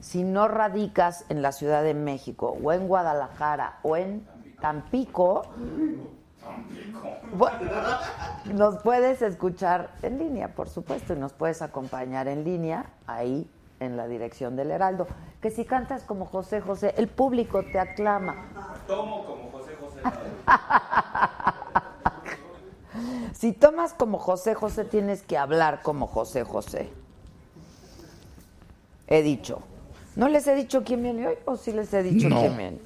si 0.00 0.24
no 0.24 0.48
radicas 0.48 1.26
en 1.28 1.42
la 1.42 1.52
Ciudad 1.52 1.82
de 1.82 1.92
México 1.94 2.56
o 2.62 2.72
en 2.72 2.88
Guadalajara 2.88 3.80
o 3.82 3.96
en 3.96 4.26
Tampico, 4.60 5.42
nos 8.54 8.76
puedes 8.82 9.22
escuchar 9.22 9.90
en 10.02 10.18
línea, 10.18 10.48
por 10.54 10.68
supuesto, 10.68 11.14
y 11.14 11.16
nos 11.18 11.32
puedes 11.32 11.62
acompañar 11.62 12.28
en 12.28 12.44
línea 12.44 12.86
ahí 13.06 13.48
en 13.80 13.96
la 13.96 14.06
dirección 14.06 14.56
del 14.56 14.70
Heraldo. 14.70 15.06
Que 15.40 15.50
si 15.50 15.64
cantas 15.64 16.02
como 16.04 16.26
José 16.26 16.60
José, 16.60 16.94
el 16.98 17.08
público 17.08 17.62
te 17.64 17.78
aclama. 17.78 18.34
Tomo 18.86 19.24
como 19.24 19.50
José 19.50 19.72
José. 19.80 20.00
Si 23.32 23.52
tomas 23.52 23.94
como 23.94 24.18
José 24.18 24.54
José, 24.54 24.84
tienes 24.84 25.22
que 25.22 25.38
hablar 25.38 25.80
como 25.82 26.06
José 26.06 26.44
José. 26.44 26.90
He 29.06 29.22
dicho. 29.22 29.62
¿No 30.16 30.28
les 30.28 30.46
he 30.46 30.54
dicho 30.54 30.82
quién 30.84 31.02
viene 31.02 31.28
hoy 31.28 31.34
o 31.46 31.56
sí 31.56 31.72
les 31.72 31.94
he 31.94 32.02
dicho 32.02 32.28
No. 32.28 32.40
quién 32.40 32.56
viene? 32.58 32.78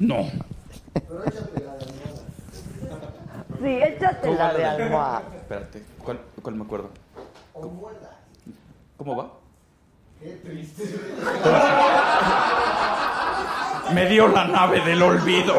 No. 0.00 0.16
Sí, 3.62 3.68
échate 3.68 4.34
la 4.34 4.52
de 4.54 4.64
almohada. 4.64 5.22
Espérate, 5.36 5.82
¿cuál, 6.02 6.18
cuál 6.42 6.54
me 6.56 6.64
acuerdo? 6.64 6.90
¿Cómo 8.96 9.16
va? 9.16 9.30
Me 13.94 14.08
dio 14.08 14.26
la 14.28 14.44
nave 14.46 14.80
del 14.80 15.02
olvido. 15.02 15.54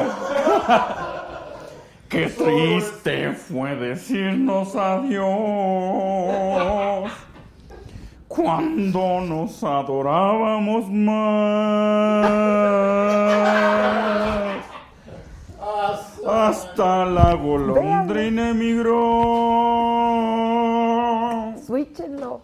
Qué 2.09 2.27
triste 2.27 3.33
fue 3.33 3.75
decirnos 3.75 4.75
adiós. 4.75 5.23
Cuando 8.27 9.21
nos 9.21 9.63
adorábamos 9.63 10.89
más. 10.89 12.23
Hasta 16.27 17.05
la 17.05 17.33
golondrina 17.33 18.49
emigró. 18.51 18.99
Switchenlo. 21.65 22.41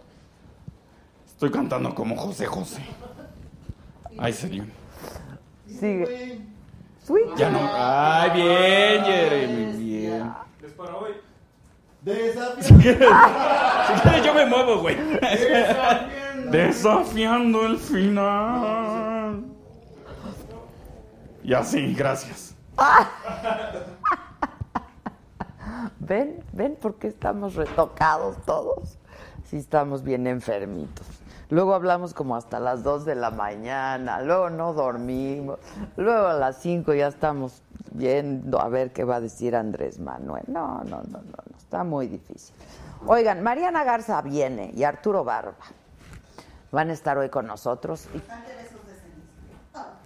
Estoy 1.26 1.50
cantando 1.50 1.94
como 1.94 2.16
José 2.16 2.46
José. 2.46 2.82
Ay, 4.18 4.32
señor. 4.32 4.66
Sigue. 5.66 6.40
Switch. 7.02 7.34
Ya 7.36 7.50
no. 7.50 7.60
Ay, 7.72 8.30
bien, 8.34 9.04
Jeremy, 9.04 9.72
bien. 9.78 10.32
Es 10.64 10.72
para 10.72 10.96
hoy. 10.96 11.12
Desafío. 12.02 12.76
Si 13.90 14.02
quieres, 14.02 14.24
yo 14.24 14.34
me 14.34 14.46
muevo, 14.46 14.78
güey. 14.82 14.96
Desafiando 16.50 17.66
el 17.66 17.76
final. 17.76 19.42
Y 21.42 21.52
así, 21.54 21.92
gracias. 21.94 22.54
¿Ven? 26.00 26.44
¿Ven 26.52 26.76
por 26.76 26.96
qué 26.96 27.08
estamos 27.08 27.54
retocados 27.54 28.36
todos? 28.44 28.98
Sí, 29.44 29.58
estamos 29.58 30.02
bien 30.02 30.26
enfermitos. 30.26 31.06
Luego 31.50 31.74
hablamos 31.74 32.14
como 32.14 32.36
hasta 32.36 32.60
las 32.60 32.84
2 32.84 33.04
de 33.04 33.16
la 33.16 33.32
mañana, 33.32 34.22
luego 34.22 34.50
no 34.50 34.72
dormimos, 34.72 35.58
luego 35.96 36.28
a 36.28 36.34
las 36.34 36.58
5 36.58 36.94
ya 36.94 37.08
estamos 37.08 37.62
viendo 37.90 38.60
a 38.60 38.68
ver 38.68 38.92
qué 38.92 39.02
va 39.02 39.16
a 39.16 39.20
decir 39.20 39.56
Andrés 39.56 39.98
Manuel. 39.98 40.44
No, 40.46 40.84
no, 40.84 41.02
no, 41.02 41.08
no, 41.08 41.18
no, 41.18 41.56
está 41.58 41.82
muy 41.82 42.06
difícil. 42.06 42.54
Oigan, 43.04 43.42
Mariana 43.42 43.82
Garza 43.82 44.22
viene 44.22 44.70
y 44.76 44.84
Arturo 44.84 45.24
Barba 45.24 45.56
van 46.70 46.90
a 46.90 46.92
estar 46.92 47.18
hoy 47.18 47.30
con 47.30 47.48
nosotros. 47.48 48.06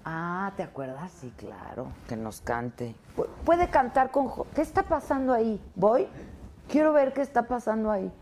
Ah, 0.05 0.53
¿te 0.57 0.63
acuerdas? 0.63 1.11
Sí, 1.21 1.33
claro, 1.37 1.89
que 2.09 2.17
nos 2.17 2.41
cante. 2.43 2.95
Pu- 3.17 3.27
Puede 3.45 3.69
cantar 3.69 4.11
con... 4.11 4.29
Jo- 4.29 4.47
¿Qué 4.55 4.61
está 4.61 4.83
pasando 4.83 5.33
ahí? 5.33 5.59
¿Voy? 5.75 6.07
Quiero 6.69 6.93
ver 6.93 7.13
qué 7.15 7.23
está 7.23 7.45
pasando 7.45 7.91
ahí. 7.91 8.13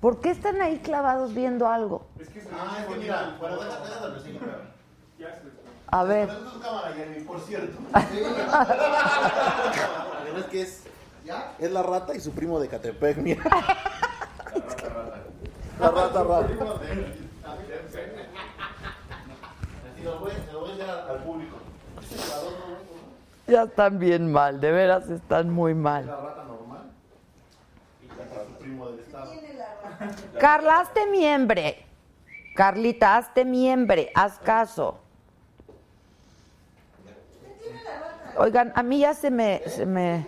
¿Por 0.00 0.20
qué 0.20 0.30
están 0.30 0.60
ahí 0.60 0.78
clavados 0.80 1.32
viendo 1.34 1.66
algo? 1.68 2.06
Es 2.18 2.28
que 2.28 2.40
se 2.42 2.48
Ah, 2.52 2.76
es 2.80 2.86
que 2.86 2.96
mira, 2.96 3.36
bueno, 3.40 3.56
déjate 3.56 3.88
la 3.88 4.00
ya 5.18 5.34
se 5.36 5.44
les 5.44 5.54
A 5.86 6.04
ver, 6.04 6.28
por 7.26 7.40
cierto. 7.40 7.78
Es 10.36 10.44
que 10.46 10.62
es, 10.62 10.82
es 11.60 11.70
la 11.70 11.82
rata 11.82 12.12
y 12.14 12.20
su 12.20 12.32
primo 12.32 12.58
de 12.58 12.68
Catepec, 12.68 13.18
mira. 13.18 13.42
La 15.80 15.90
rata 15.90 16.22
rata. 16.22 16.46
Así 19.92 20.02
lo 20.02 20.18
voy, 20.18 20.32
al 20.90 21.10
al 21.10 21.22
público. 21.22 21.56
ya 23.46 23.62
están 23.64 23.98
bien 23.98 24.30
mal, 24.30 24.60
de 24.60 24.72
veras 24.72 25.08
están 25.10 25.50
muy 25.50 25.74
mal. 25.74 26.06
La 26.06 26.16
rata 26.16 26.44
normal. 26.44 26.90
Y 28.02 28.08
su 28.08 28.54
primo 28.58 28.88
del 28.90 29.00
estado. 29.00 29.32
Carla, 30.38 30.80
hazte 30.80 31.06
miembre. 31.06 31.84
Carlita, 32.54 33.16
hazte 33.16 33.44
miembre, 33.44 34.12
haz 34.14 34.38
caso. 34.38 34.98
Oigan, 38.36 38.72
a 38.74 38.82
mí 38.82 39.00
ya 39.00 39.14
se 39.14 39.30
me, 39.30 39.62
se 39.66 39.86
me... 39.86 40.26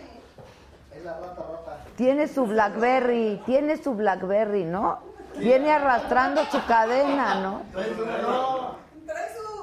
Tiene 1.97 2.29
su 2.29 2.47
Blackberry, 2.47 3.41
tiene 3.47 3.83
su 3.83 3.95
Blackberry, 3.95 4.65
¿no? 4.65 5.01
Viene 5.39 5.73
arrastrando 5.73 6.45
su 6.47 6.65
cadena, 6.67 7.41
¿no? 7.41 7.63
Trae 7.73 9.29
su. 9.35 9.56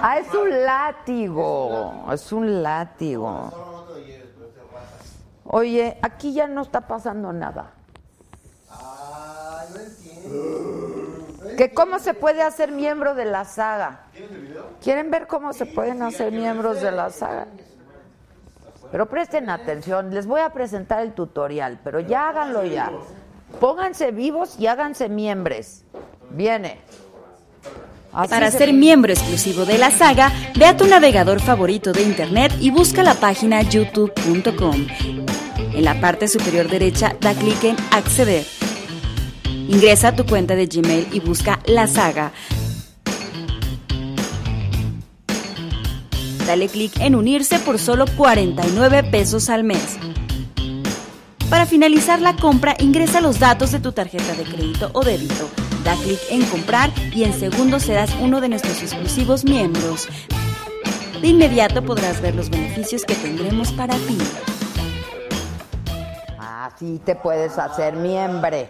Ah, 0.00 0.18
es 0.18 0.34
un 0.34 0.64
látigo, 0.64 2.06
es 2.12 2.32
un 2.32 2.62
látigo. 2.62 3.52
Oye, 5.44 5.98
aquí 6.02 6.32
ya 6.32 6.46
no 6.46 6.62
está 6.62 6.82
pasando 6.82 7.32
nada. 7.32 7.72
Ah, 8.70 9.64
no 9.72 9.80
entiendo. 9.80 11.56
¿Que 11.56 11.74
cómo 11.74 11.98
se 11.98 12.14
puede 12.14 12.42
hacer 12.42 12.72
miembro 12.72 13.14
de 13.14 13.26
la 13.26 13.44
saga? 13.44 14.06
¿Quieren 14.80 15.10
ver 15.10 15.26
cómo 15.26 15.52
se 15.52 15.66
pueden 15.66 16.02
hacer 16.02 16.32
miembros 16.32 16.80
de 16.80 16.90
la 16.90 17.10
saga? 17.10 17.48
Pero 18.90 19.06
presten 19.06 19.50
atención, 19.50 20.14
les 20.14 20.26
voy 20.26 20.40
a 20.40 20.50
presentar 20.50 21.02
el 21.02 21.12
tutorial, 21.12 21.80
pero 21.84 22.00
ya 22.00 22.30
háganlo 22.30 22.64
ya. 22.64 22.90
Pónganse 23.60 24.12
vivos 24.12 24.58
y 24.58 24.66
háganse 24.66 25.08
miembros. 25.08 25.84
Viene. 26.30 26.80
Así 28.12 28.28
Para 28.28 28.50
se- 28.50 28.58
ser 28.58 28.72
miembro 28.74 29.12
exclusivo 29.12 29.64
de 29.64 29.78
la 29.78 29.90
saga, 29.90 30.32
ve 30.54 30.66
a 30.66 30.76
tu 30.76 30.86
navegador 30.86 31.40
favorito 31.40 31.92
de 31.92 32.02
internet 32.02 32.52
y 32.60 32.70
busca 32.70 33.02
la 33.02 33.14
página 33.14 33.62
youtube.com. 33.62 34.86
En 35.74 35.84
la 35.84 35.98
parte 36.00 36.28
superior 36.28 36.68
derecha 36.68 37.16
da 37.20 37.32
clic 37.34 37.64
en 37.64 37.76
Acceder. 37.90 38.44
Ingresa 39.68 40.08
a 40.08 40.16
tu 40.16 40.26
cuenta 40.26 40.54
de 40.54 40.66
Gmail 40.66 41.08
y 41.12 41.20
busca 41.20 41.60
la 41.66 41.86
saga. 41.86 42.32
Dale 46.46 46.68
clic 46.68 46.92
en 47.00 47.14
unirse 47.14 47.58
por 47.60 47.78
solo 47.78 48.04
49 48.16 49.04
pesos 49.04 49.48
al 49.48 49.64
mes. 49.64 49.96
Para 51.48 51.66
finalizar 51.66 52.20
la 52.20 52.34
compra, 52.36 52.74
ingresa 52.78 53.20
los 53.20 53.38
datos 53.38 53.70
de 53.72 53.78
tu 53.80 53.92
tarjeta 53.92 54.34
de 54.34 54.42
crédito 54.44 54.90
o 54.92 55.02
débito. 55.04 55.48
Da 55.84 55.96
clic 55.96 56.20
en 56.30 56.44
comprar 56.46 56.90
y 57.12 57.24
en 57.24 57.32
segundos 57.32 57.82
serás 57.82 58.14
uno 58.20 58.40
de 58.40 58.48
nuestros 58.48 58.80
exclusivos 58.82 59.44
miembros. 59.44 60.08
De 61.20 61.26
inmediato 61.28 61.82
podrás 61.82 62.20
ver 62.20 62.36
los 62.36 62.50
beneficios 62.50 63.04
que 63.04 63.14
tendremos 63.16 63.72
para 63.72 63.94
ti. 63.94 64.18
Así 66.38 67.00
te 67.04 67.16
puedes 67.16 67.58
hacer 67.58 67.96
miembro. 67.96 68.68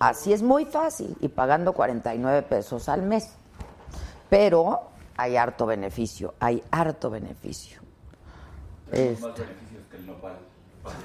Así 0.00 0.32
es 0.32 0.42
muy 0.42 0.64
fácil 0.64 1.16
y 1.20 1.28
pagando 1.28 1.72
49 1.72 2.42
pesos 2.42 2.88
al 2.88 3.02
mes. 3.02 3.30
Pero 4.28 4.90
hay 5.16 5.36
harto 5.36 5.66
beneficio, 5.66 6.34
hay 6.40 6.64
harto 6.72 7.10
beneficio. 7.10 7.80
Este. 8.90 9.22
más 9.22 9.38
beneficios 9.38 9.86
que 9.88 9.96
el 9.98 10.06
nopal. 10.06 10.38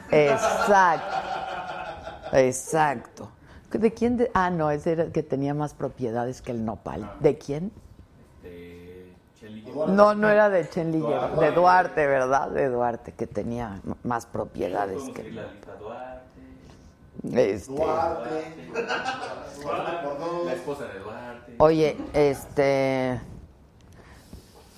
Exacto. 0.10 1.16
Exacto. 2.34 3.37
¿De 3.72 3.93
quién? 3.93 4.18
de- 4.18 4.32
ah, 4.34 4.49
no, 4.49 4.72
ese 4.72 4.93
era 4.93 5.03
el 5.03 5.11
que 5.11 5.24
tenía 5.24 5.53
más 5.53 5.74
propiedades 5.74 6.41
que 6.41 6.51
el 6.51 6.63
nopal. 6.65 7.11
¿De 7.20 7.38
quién? 7.38 7.72
De 8.41 9.13
Cheli. 9.39 9.61
No, 9.89 10.15
no 10.15 10.30
era 10.30 10.49
de 10.49 10.68
Chenliller, 10.70 11.32
de 11.39 11.51
Duarte, 11.51 12.07
¿verdad? 12.07 12.49
De 12.49 12.70
Duarte, 12.70 13.11
que 13.11 13.28
tenía 13.28 13.82
más 14.03 14.26
propiedades 14.26 15.03
que 15.13 15.22
el 15.22 15.36
la 15.36 15.43
lista 15.51 15.76
Duarte. 15.76 16.24
Este, 17.51 17.72
Duarte. 17.72 18.30
Duarte. 19.61 20.45
La 20.45 20.53
esposa 20.53 20.86
de 20.86 20.99
Duarte. 20.99 21.55
Oye, 21.59 21.97
este. 22.13 23.20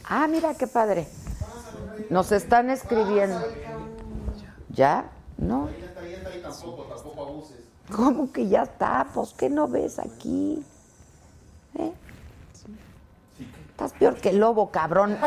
Ah, 0.05 0.27
mira 0.27 0.55
qué 0.55 0.65
padre. 0.65 1.07
Nos 2.09 2.31
están 2.31 2.69
escribiendo. 2.71 3.39
¿Ya? 4.69 5.11
¿No? 5.37 5.69
Ya 5.79 5.85
está, 5.85 6.01
ya 6.03 6.17
está 6.17 6.29
ahí 6.29 6.41
tampoco, 6.41 6.83
tampoco 6.83 7.21
abuses. 7.23 7.57
¿Cómo 7.95 8.31
que 8.31 8.47
ya 8.47 8.63
está? 8.63 9.07
Pues, 9.13 9.33
¿qué 9.37 9.49
no 9.49 9.67
ves 9.67 9.99
aquí? 9.99 10.63
¿Eh? 11.77 11.91
Estás 13.71 13.93
peor 13.93 14.15
que 14.15 14.29
el 14.29 14.39
lobo, 14.39 14.69
cabrón. 14.69 15.17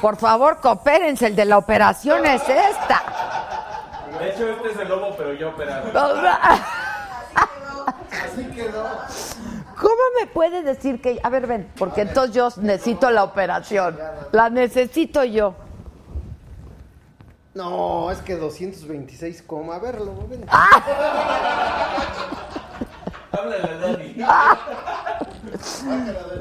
Por 0.00 0.16
favor, 0.16 0.60
coopérense. 0.60 1.28
El 1.28 1.36
de 1.36 1.44
la 1.44 1.58
operación 1.58 2.26
es 2.26 2.42
esta. 2.42 3.02
De 4.18 4.30
hecho, 4.30 4.48
este 4.48 4.72
es 4.72 4.78
el 4.78 4.88
lobo, 4.88 5.14
pero 5.16 5.32
yo 5.34 5.50
operado. 5.50 5.90
Así 8.10 8.44
quedó. 8.50 8.84
¿Cómo 9.80 10.02
me 10.20 10.26
puede 10.26 10.62
decir 10.62 11.00
que.? 11.00 11.20
A 11.22 11.28
ver, 11.28 11.46
ven, 11.46 11.72
porque 11.78 12.02
entonces 12.02 12.34
yo 12.34 12.48
necesito 12.60 13.10
la 13.10 13.24
operación. 13.24 13.98
La 14.32 14.50
necesito 14.50 15.24
yo. 15.24 15.54
No, 17.54 18.10
es 18.10 18.18
que 18.18 18.34
226 18.36 19.42
coma. 19.42 19.76
A 19.76 19.78
verlo, 19.78 20.12
ven. 20.28 20.44
Háblale 23.30 23.70
a 23.70 23.76
Dani. 23.78 24.14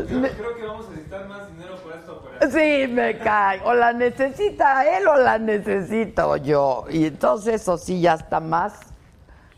Yo 0.09 0.21
creo 0.21 0.55
que 0.55 0.65
vamos 0.65 0.87
a 0.87 0.89
necesitar 0.91 1.27
más 1.27 1.51
dinero 1.51 1.75
para 1.83 1.99
esta 1.99 2.13
operación. 2.13 2.51
Sí, 2.51 2.87
me 2.91 3.17
cae. 3.19 3.61
O 3.63 3.73
la 3.73 3.93
necesita 3.93 4.97
él 4.97 5.07
o 5.07 5.17
la 5.17 5.37
necesito 5.37 6.37
yo. 6.37 6.85
Y 6.89 7.05
entonces 7.07 7.61
eso 7.61 7.77
sí 7.77 8.01
ya 8.01 8.13
está 8.15 8.39
más 8.39 8.92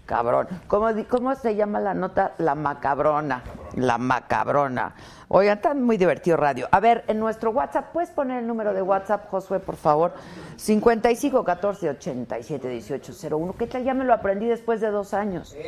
cabrón. 0.05 0.47
¿Cómo, 0.67 0.87
cómo 1.09 1.35
se 1.35 1.55
llama 1.55 1.79
la 1.79 1.93
nota? 1.93 2.33
La 2.37 2.55
macabrona. 2.55 3.43
La 3.75 3.97
macabrona. 3.97 4.95
Oigan, 5.27 5.57
está 5.57 5.73
muy 5.73 5.97
divertido 5.97 6.37
radio. 6.37 6.67
A 6.71 6.79
ver, 6.79 7.03
en 7.07 7.19
nuestro 7.19 7.51
WhatsApp, 7.51 7.91
¿puedes 7.91 8.11
poner 8.11 8.39
el 8.39 8.47
número 8.47 8.73
de 8.73 8.81
WhatsApp, 8.81 9.29
Josué, 9.29 9.59
por 9.59 9.75
favor? 9.75 10.13
55 10.57 11.43
14 11.43 11.89
87 11.89 12.69
18 12.69 13.13
01. 13.29 13.55
¿Qué 13.57 13.67
tal? 13.67 13.83
Ya 13.83 13.93
me 13.93 14.05
lo 14.05 14.13
aprendí 14.13 14.45
después 14.45 14.81
de 14.81 14.91
dos 14.91 15.13
años. 15.13 15.55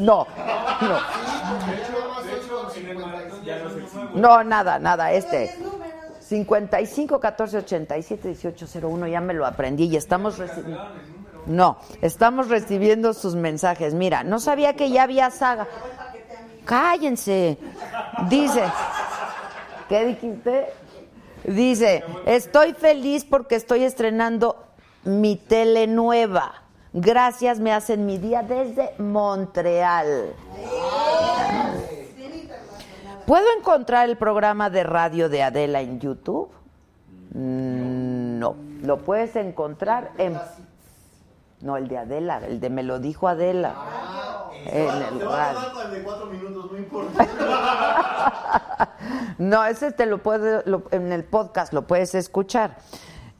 No, 0.00 0.26
no. 0.82 0.98
No, 4.14 4.44
nada, 4.44 4.78
nada, 4.78 5.12
este. 5.12 5.54
55 6.20 7.20
14 7.20 7.58
87 7.58 8.28
18 8.28 8.66
01, 8.80 9.06
ya 9.06 9.20
me 9.20 9.34
lo 9.34 9.46
aprendí 9.46 9.84
y 9.84 9.96
estamos 9.96 10.38
recibiendo. 10.38 10.82
No, 11.46 11.78
estamos 12.02 12.48
recibiendo 12.48 13.14
sus 13.14 13.34
mensajes. 13.36 13.94
Mira, 13.94 14.24
no 14.24 14.40
sabía 14.40 14.74
que 14.74 14.90
ya 14.90 15.04
había 15.04 15.30
saga. 15.30 15.66
Cállense. 16.64 17.58
Dice, 18.28 18.64
¿qué 19.88 20.04
dijiste? 20.06 20.66
Dice, 21.44 22.02
estoy 22.26 22.74
feliz 22.74 23.24
porque 23.24 23.54
estoy 23.54 23.84
estrenando 23.84 24.64
mi 25.04 25.36
tele 25.36 25.86
nueva. 25.86 26.62
Gracias, 26.92 27.60
me 27.60 27.72
hacen 27.72 28.06
mi 28.06 28.18
día 28.18 28.42
desde 28.42 28.90
Montreal. 28.98 30.34
¿Puedo 33.26 33.46
encontrar 33.58 34.08
el 34.08 34.16
programa 34.16 34.70
de 34.70 34.82
radio 34.82 35.28
de 35.28 35.42
Adela 35.42 35.80
en 35.80 36.00
YouTube? 36.00 36.48
Mm, 37.34 38.38
No, 38.38 38.56
lo 38.82 38.98
puedes 38.98 39.36
encontrar 39.36 40.10
en... 40.18 40.38
No, 41.66 41.76
el 41.76 41.88
de 41.88 41.98
Adela, 41.98 42.40
el 42.46 42.60
de 42.60 42.70
Me 42.70 42.84
lo 42.84 43.00
dijo 43.00 43.26
Adela. 43.26 43.74
En 44.66 44.88
el 45.02 45.18
Te 45.18 45.24
va 45.24 45.34
a 45.34 45.38
radio. 45.52 45.60
dar 45.60 45.72
con 45.72 45.86
el 45.86 45.90
de 45.92 46.02
cuatro 46.02 46.26
minutos, 46.26 46.70
no 46.72 46.78
importa. 46.78 47.26
No, 49.38 49.64
ese 49.64 49.92
te 49.92 50.04
lo 50.06 50.18
puedes, 50.22 50.66
lo- 50.66 50.82
en 50.90 51.12
el 51.12 51.24
podcast 51.24 51.72
lo 51.72 51.86
puedes 51.86 52.14
escuchar. 52.14 52.76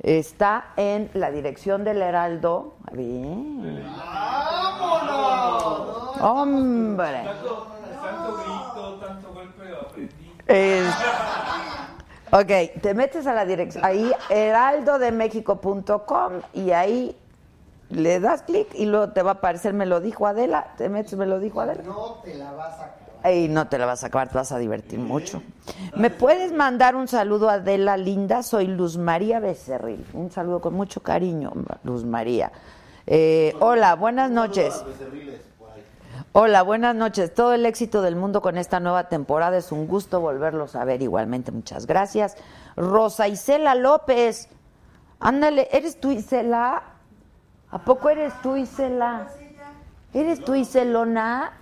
Está 0.00 0.66
en 0.76 1.10
la 1.14 1.30
dirección 1.30 1.84
del 1.84 2.02
Heraldo. 2.02 2.74
Bien. 2.92 3.82
Hombre. 6.20 7.22
Tanto, 7.24 7.66
tanto 8.02 8.36
grito, 8.36 8.94
tanto 9.06 9.32
golpe, 9.32 9.62
aprendí. 9.80 10.32
Es- 10.46 10.94
ok, 12.30 12.80
te 12.82 12.94
metes 12.94 13.26
a 13.26 13.32
la 13.34 13.44
dirección, 13.44 13.84
ahí 13.84 14.12
heraldodemexico.com 14.28 16.32
y 16.52 16.70
ahí 16.72 17.16
le 17.90 18.20
das 18.20 18.42
clic 18.42 18.68
y 18.74 18.86
luego 18.86 19.10
te 19.10 19.22
va 19.22 19.32
a 19.32 19.34
aparecer 19.34 19.72
me 19.72 19.86
lo 19.86 20.00
dijo 20.00 20.26
Adela, 20.26 20.74
te 20.76 20.88
metes 20.88 21.16
me 21.16 21.26
lo 21.26 21.38
dijo 21.38 21.60
Adela. 21.60 21.82
No 21.84 22.20
te 22.24 22.34
la 22.34 22.52
vas 22.52 22.78
a 22.80 22.84
acabar. 22.84 23.32
Y 23.32 23.48
no 23.48 23.68
te 23.68 23.78
la 23.78 23.86
vas 23.86 24.04
a 24.04 24.08
acabar, 24.08 24.28
te 24.28 24.34
vas 24.34 24.52
a 24.52 24.58
divertir 24.58 24.98
mucho. 24.98 25.42
¿Me 25.96 26.10
puedes 26.10 26.52
mandar 26.52 26.94
un 26.94 27.08
saludo 27.08 27.48
a 27.48 27.54
Adela 27.54 27.96
Linda? 27.96 28.42
Soy 28.42 28.66
Luz 28.66 28.98
María 28.98 29.40
Becerril. 29.40 30.04
Un 30.12 30.30
saludo 30.30 30.60
con 30.60 30.74
mucho 30.74 31.00
cariño, 31.02 31.52
Luz 31.82 32.04
María. 32.04 32.52
Eh, 33.06 33.54
hola, 33.60 33.94
buenas 33.94 34.30
noches. 34.30 34.84
Hola, 36.32 36.62
buenas 36.62 36.94
noches. 36.94 37.32
Todo 37.34 37.54
el 37.54 37.64
éxito 37.66 38.02
del 38.02 38.14
mundo 38.14 38.42
con 38.42 38.58
esta 38.58 38.78
nueva 38.78 39.08
temporada. 39.08 39.56
Es 39.56 39.72
un 39.72 39.86
gusto 39.86 40.20
volverlos 40.20 40.76
a 40.76 40.84
ver 40.84 41.02
igualmente. 41.02 41.50
Muchas 41.50 41.86
gracias. 41.86 42.36
Rosa 42.76 43.26
Isela 43.26 43.74
López. 43.74 44.48
Ándale, 45.18 45.68
¿eres 45.72 45.98
tú 45.98 46.10
Isela? 46.10 46.82
¿A 47.70 47.78
poco 47.78 48.08
eres 48.08 48.32
tú 48.42 48.56
Isela? 48.56 49.28
¿Eres 50.14 50.44
tú 50.44 50.54
Iselona? 50.54 51.52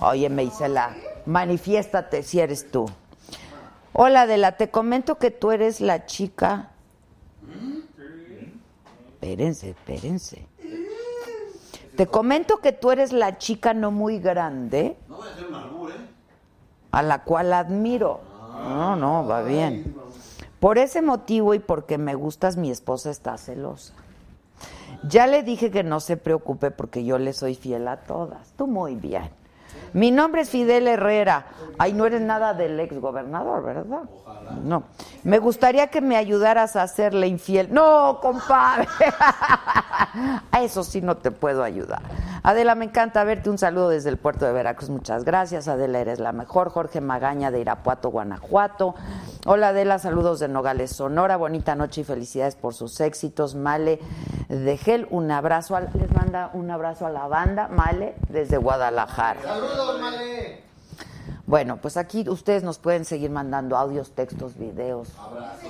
Óyeme 0.00 0.44
Isela, 0.44 0.94
manifiéstate 1.26 2.22
si 2.22 2.40
eres 2.40 2.70
tú. 2.70 2.88
Hola 3.92 4.22
Adela, 4.22 4.56
te 4.56 4.70
comento 4.70 5.18
que 5.18 5.30
tú 5.30 5.50
eres 5.50 5.80
la 5.80 6.06
chica. 6.06 6.70
Espérense, 9.14 9.70
espérense. 9.70 10.46
Te 11.96 12.06
comento 12.06 12.58
que 12.58 12.72
tú 12.72 12.90
eres 12.90 13.12
la 13.12 13.36
chica 13.36 13.74
no 13.74 13.90
muy 13.90 14.20
grande 14.20 14.96
No 15.06 15.16
voy 15.16 15.28
a 15.28 15.32
hacer 15.32 15.46
un 15.46 15.54
albur, 15.54 15.90
¿eh? 15.90 15.94
a 16.92 17.02
la 17.02 17.24
cual 17.24 17.52
admiro. 17.52 18.20
No, 18.54 18.96
no, 18.96 19.26
va 19.26 19.42
bien. 19.42 19.94
Por 20.60 20.78
ese 20.78 21.02
motivo 21.02 21.54
y 21.54 21.58
porque 21.58 21.98
me 21.98 22.14
gustas, 22.14 22.56
mi 22.56 22.70
esposa 22.70 23.10
está 23.10 23.36
celosa. 23.36 23.94
Ya 25.02 25.26
le 25.26 25.42
dije 25.42 25.70
que 25.70 25.82
no 25.82 26.00
se 26.00 26.16
preocupe 26.16 26.70
porque 26.70 27.04
yo 27.04 27.18
le 27.18 27.32
soy 27.32 27.54
fiel 27.54 27.88
a 27.88 27.98
todas. 27.98 28.52
Tú 28.56 28.66
muy 28.66 28.96
bien. 28.96 29.39
Mi 29.92 30.10
nombre 30.10 30.42
es 30.42 30.50
Fidel 30.50 30.86
Herrera. 30.88 31.46
Ay, 31.78 31.92
no 31.94 32.04
eres 32.06 32.20
nada 32.20 32.52
del 32.54 32.78
ex 32.78 32.98
gobernador, 33.00 33.62
¿verdad? 33.64 34.02
No. 34.62 34.82
Me 35.24 35.38
gustaría 35.38 35.86
que 35.88 36.00
me 36.00 36.16
ayudaras 36.16 36.76
a 36.76 36.82
hacerle 36.82 37.26
infiel. 37.26 37.72
No, 37.72 38.18
compadre. 38.20 38.86
A 40.52 40.62
eso 40.62 40.82
sí 40.82 41.00
no 41.00 41.16
te 41.16 41.30
puedo 41.30 41.62
ayudar. 41.62 42.02
Adela, 42.42 42.74
me 42.74 42.86
encanta 42.86 43.22
verte. 43.24 43.50
Un 43.50 43.58
saludo 43.58 43.88
desde 43.90 44.08
el 44.10 44.16
puerto 44.16 44.44
de 44.46 44.52
Veracruz. 44.52 44.90
Muchas 44.90 45.24
gracias. 45.24 45.68
Adela, 45.68 46.00
eres 46.00 46.18
la 46.18 46.32
mejor. 46.32 46.70
Jorge 46.70 47.00
Magaña 47.00 47.50
de 47.50 47.60
Irapuato, 47.60 48.10
Guanajuato. 48.10 48.94
Hola, 49.46 49.68
Adela. 49.68 49.98
Saludos 49.98 50.40
de 50.40 50.48
Nogales, 50.48 50.90
Sonora. 50.90 51.36
Bonita 51.36 51.74
noche 51.74 52.00
y 52.00 52.04
felicidades 52.04 52.56
por 52.56 52.74
sus 52.74 52.98
éxitos. 53.00 53.54
Male 53.54 54.00
de 54.48 54.76
Gel, 54.76 55.06
un 55.10 55.30
abrazo. 55.30 55.76
a- 55.76 55.80
les 55.82 56.12
manda 56.14 56.50
un 56.54 56.70
abrazo 56.70 57.06
a 57.06 57.10
la 57.10 57.26
banda. 57.28 57.68
Male, 57.68 58.14
desde 58.28 58.56
Guadalajara. 58.56 59.40
Saludos, 59.42 59.79
Bueno, 61.46 61.78
pues 61.78 61.96
aquí 61.96 62.28
ustedes 62.28 62.62
nos 62.62 62.78
pueden 62.78 63.04
seguir 63.04 63.30
mandando 63.30 63.76
audios, 63.76 64.12
textos, 64.12 64.56
videos. 64.56 65.08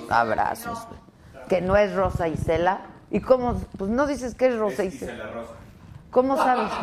Abrazos. 0.09 0.87
Que 1.49 1.61
no 1.61 1.75
es 1.75 1.93
Rosa 1.95 2.27
Isela. 2.27 2.81
¿Y 3.09 3.19
cómo? 3.19 3.55
Pues 3.77 3.89
no 3.89 4.05
dices 4.05 4.35
que 4.35 4.47
es 4.47 4.57
Rosa 4.57 4.83
Es 4.83 4.93
Isela. 4.95 5.13
Isela 5.13 5.31
Rosa. 5.31 5.53
¿Cómo 6.11 6.37
sabes? 6.37 6.71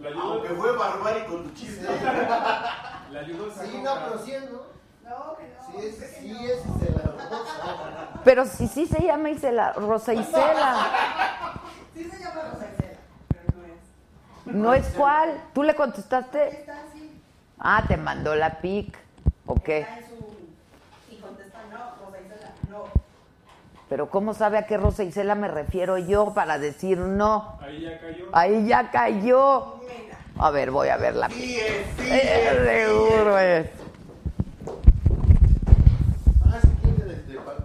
La 0.00 0.08
ayudo, 0.08 0.22
Aunque 0.22 0.48
fue 0.50 0.76
barbárico 0.76 1.36
tu 1.36 1.50
chiste. 1.54 1.84
la 3.10 3.24
Sí, 3.24 3.80
no, 3.82 3.94
pero 4.04 4.24
sí 4.24 4.32
es, 4.32 4.50
¿no? 4.50 4.58
No, 5.08 5.36
que 5.36 5.48
no. 5.48 5.80
Sí 5.80 5.86
es, 5.86 5.96
sí 6.20 6.46
es. 6.46 6.95
Pero 8.24 8.44
si 8.44 8.66
sí 8.68 8.86
se 8.86 9.02
llama 9.02 9.30
Isela, 9.30 9.72
Rosa 9.72 10.12
Isela. 10.12 10.86
Sí 11.94 12.04
se 12.04 12.18
llama 12.18 12.42
Rosa 12.52 12.66
Isela. 12.74 12.98
No 14.46 14.74
es 14.74 14.86
cuál. 14.96 15.40
¿Tú 15.54 15.62
le 15.62 15.74
contestaste? 15.74 16.66
Ah, 17.58 17.84
te 17.86 17.96
mandó 17.96 18.34
la 18.34 18.60
pic. 18.60 18.96
¿O 19.46 19.54
qué? 19.54 19.86
Y 21.10 21.16
contesta 21.16 21.58
no, 21.70 22.04
Rosa 22.04 22.20
Isela, 22.20 22.50
no. 22.68 22.84
Pero 23.88 24.10
¿cómo 24.10 24.34
sabe 24.34 24.58
a 24.58 24.66
qué 24.66 24.76
Rosa 24.76 25.04
Isela 25.04 25.36
me 25.36 25.46
refiero 25.48 25.96
yo 25.98 26.34
para 26.34 26.58
decir 26.58 26.98
no? 26.98 27.58
Ahí 27.62 27.82
ya 27.82 28.00
cayó. 28.00 28.26
Ahí 28.32 28.66
ya 28.66 28.90
cayó. 28.90 29.80
A 30.38 30.50
ver, 30.50 30.70
voy 30.70 30.88
a 30.88 30.96
ver 30.96 31.14
la 31.14 31.28
pic. 31.28 31.38
Eh, 31.38 31.86
es. 32.00 33.05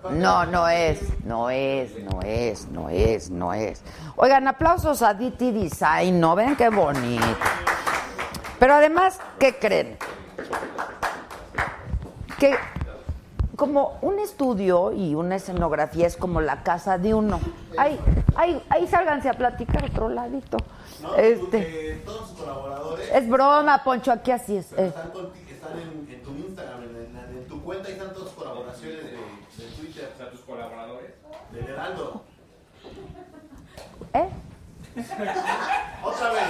No, 0.10 0.46
no 0.46 0.68
es, 0.68 1.00
no 1.26 1.50
es, 1.50 1.96
no 2.00 2.22
es, 2.24 2.68
no 2.70 2.90
es, 2.90 3.30
no 3.30 3.54
es. 3.54 3.84
Oigan, 4.16 4.48
aplausos 4.48 5.02
a 5.04 5.14
DT 5.14 5.52
Design, 5.52 6.20
¿no? 6.20 6.36
Ven 6.36 6.56
qué 6.56 6.70
bonito. 6.70 7.24
Pero 8.60 8.74
además, 8.76 9.20
¿qué 9.40 9.58
creen? 9.58 9.98
Que 12.40 12.56
como 13.56 14.00
un 14.02 14.18
estudio 14.20 14.92
y 14.92 15.14
una 15.14 15.36
escenografía 15.36 16.08
es 16.08 16.18
como 16.18 16.42
la 16.42 16.64
casa 16.64 16.98
de 16.98 17.14
uno. 17.14 17.40
Ahí, 17.78 18.00
ahí, 18.36 18.64
ahí 18.70 18.88
sálganse 18.88 19.30
a 19.30 19.34
platicar 19.34 19.86
otro 19.86 20.10
ladito. 20.10 20.58
No, 21.04 21.16
este, 21.16 22.02
todos 22.06 22.30
sus 22.30 22.40
colaboradores 22.40 23.10
es 23.14 23.30
broma, 23.30 23.84
Poncho, 23.84 24.12
aquí 24.12 24.32
así 24.32 24.58
es. 24.58 24.72
eh. 24.74 24.92
están, 25.52 25.80
en, 25.80 26.08
en 26.12 26.22
tu 26.24 26.32
Instagram, 26.32 26.82
en, 26.84 26.96
en- 26.96 27.38
en 27.38 27.48
tu 27.48 27.62
cuenta, 27.64 27.88
ahí 27.88 27.94
están 27.94 28.14
todas 28.14 28.30
tus 28.30 28.34
colaboraciones 28.34 29.04
de, 29.04 29.12
de 29.12 29.72
Twitter. 29.80 30.12
O 30.14 30.18
sea, 30.18 30.30
tus 30.32 30.42
colaboradores. 30.42 31.12
Heraldo. 31.82 32.22
¿Eh? 34.14 34.30
Otra 36.04 36.32
vez. 36.32 36.44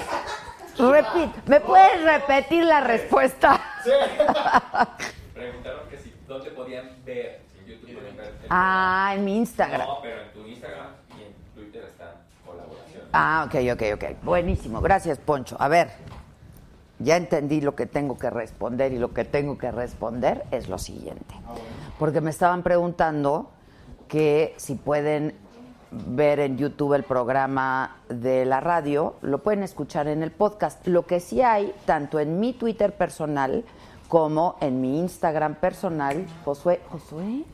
Repite, 0.77 1.41
¿me 1.45 1.59
puedes 1.61 2.03
repetir 2.03 2.65
la 2.65 2.82
respuesta? 2.82 3.59
Preguntaron 5.34 5.88
que 5.89 5.97
si 5.97 6.13
dónde 6.27 6.49
podían 6.51 6.89
ver, 7.05 7.41
si 7.53 7.59
en 7.59 7.65
YouTube 7.65 7.95
podían 7.95 8.17
ver. 8.17 8.25
el- 8.25 8.47
Ah, 8.49 9.13
en 9.15 9.23
mi 9.25 9.38
Instagram. 9.38 9.88
No, 9.88 10.01
pero 10.01 10.21
en 10.21 10.32
tu 10.34 10.45
Instagram 10.47 10.88
y 11.17 11.23
en 11.23 11.34
Twitter 11.55 11.84
están 11.86 12.09
colaboraciones. 12.45 13.07
Ah, 13.13 13.45
ok, 13.47 13.55
ok, 13.73 13.84
ok. 13.95 14.23
Buenísimo. 14.23 14.82
Gracias, 14.82 15.17
Poncho. 15.19 15.55
A 15.59 15.67
ver, 15.67 15.91
ya 16.99 17.15
entendí 17.17 17.61
lo 17.61 17.75
que 17.75 17.86
tengo 17.86 18.17
que 18.17 18.29
responder 18.29 18.91
y 18.93 18.97
lo 18.99 19.13
que 19.13 19.23
tengo 19.23 19.57
que 19.57 19.71
responder 19.71 20.43
es 20.51 20.67
lo 20.67 20.77
siguiente. 20.77 21.36
Porque 21.99 22.19
me 22.21 22.32
estaban 22.32 22.63
preguntando 22.63 23.51
que 24.12 24.53
si 24.57 24.76
pueden 24.76 25.34
ver 25.89 26.41
en 26.41 26.57
YouTube 26.57 26.95
el 26.95 27.03
programa 27.03 27.95
de 28.09 28.43
la 28.43 28.59
radio, 28.59 29.16
lo 29.22 29.38
pueden 29.38 29.64
escuchar 29.64 30.09
en 30.09 30.22
el 30.22 30.32
podcast. 30.32 30.86
Lo 30.86 31.05
que 31.05 31.22
sí 31.22 31.41
hay, 31.41 31.74
tanto 31.86 32.20
en 32.20 32.38
mi 32.41 32.51
Twitter 32.51 32.93
personal 32.93 33.64
como 34.09 34.57
en 34.59 34.82
mi 34.82 34.99
Instagram 34.99 35.55
personal, 35.55 36.26
Josué, 36.43 36.82
Josué, 36.89 37.45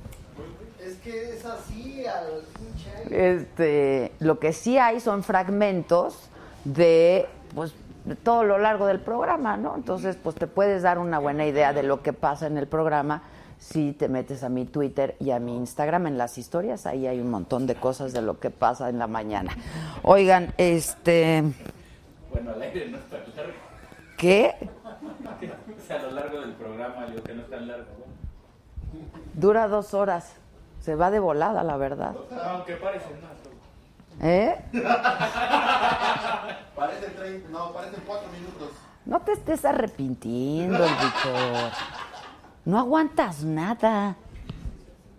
Es 0.84 0.96
que 0.96 1.36
es 1.36 1.46
así 1.46 2.04
al 2.08 2.42
pinche. 2.58 3.36
este, 3.36 4.12
lo 4.18 4.40
que 4.40 4.52
sí 4.52 4.80
hay 4.80 5.00
son 5.00 5.22
fragmentos 5.22 6.28
de, 6.64 7.28
pues, 7.54 7.76
de 8.06 8.16
todo 8.16 8.44
lo 8.44 8.58
largo 8.58 8.88
del 8.88 9.00
programa, 9.00 9.58
¿no? 9.58 9.76
Entonces, 9.76 10.16
pues 10.16 10.36
te 10.36 10.48
puedes 10.48 10.82
dar 10.82 10.98
una 10.98 11.20
buena 11.20 11.46
idea 11.46 11.72
de 11.72 11.84
lo 11.84 12.02
que 12.02 12.14
pasa 12.14 12.48
en 12.48 12.58
el 12.58 12.66
programa 12.66 13.22
si 13.60 13.94
te 13.94 14.08
metes 14.08 14.44
a 14.44 14.50
mi 14.50 14.66
Twitter 14.66 15.16
y 15.20 15.32
a 15.32 15.40
mi 15.40 15.56
Instagram 15.56 16.08
en 16.08 16.18
las 16.18 16.38
historias, 16.38 16.86
ahí 16.86 17.08
hay 17.08 17.20
un 17.20 17.30
montón 17.30 17.68
de 17.68 17.76
cosas 17.76 18.14
de 18.14 18.22
lo 18.22 18.40
que 18.40 18.50
pasa 18.50 18.90
en 18.90 19.00
la 19.00 19.08
mañana. 19.08 19.56
Oigan, 20.04 20.54
este, 20.58 21.44
Bueno, 22.32 22.52
al 22.52 22.62
aire 22.62 22.90
no 22.90 22.98
es 22.98 23.06
tan 23.06 23.22
largo. 23.36 23.54
¿qué? 24.18 24.56
O 24.62 25.88
sea, 25.88 25.98
a 25.98 26.04
lo 26.04 26.12
largo 26.12 26.42
del 26.42 26.54
programa, 26.54 27.06
digo 27.08 27.24
que 27.24 27.34
no 27.34 27.42
es 27.42 27.50
tan 27.50 27.68
largo. 27.68 27.86
Dura 29.34 29.68
dos 29.68 29.94
horas. 29.94 30.34
Se 30.82 30.96
va 30.96 31.12
de 31.12 31.20
volada, 31.20 31.64
la 31.64 31.78
verdad. 31.78 32.16
Aunque 32.46 32.76
parecen 32.76 33.22
más. 33.22 33.38
¿Eh? 34.22 34.56
Parecen 36.76 37.16
30, 37.16 37.50
no, 37.50 37.72
parecen 37.72 38.04
4 38.06 38.30
minutos. 38.32 38.70
No 39.06 39.20
te 39.22 39.34
estés 39.34 39.64
arrepintiendo, 39.64 40.80
Víctor. 40.80 41.72
No 42.68 42.78
aguantas 42.78 43.44
nada. 43.46 44.18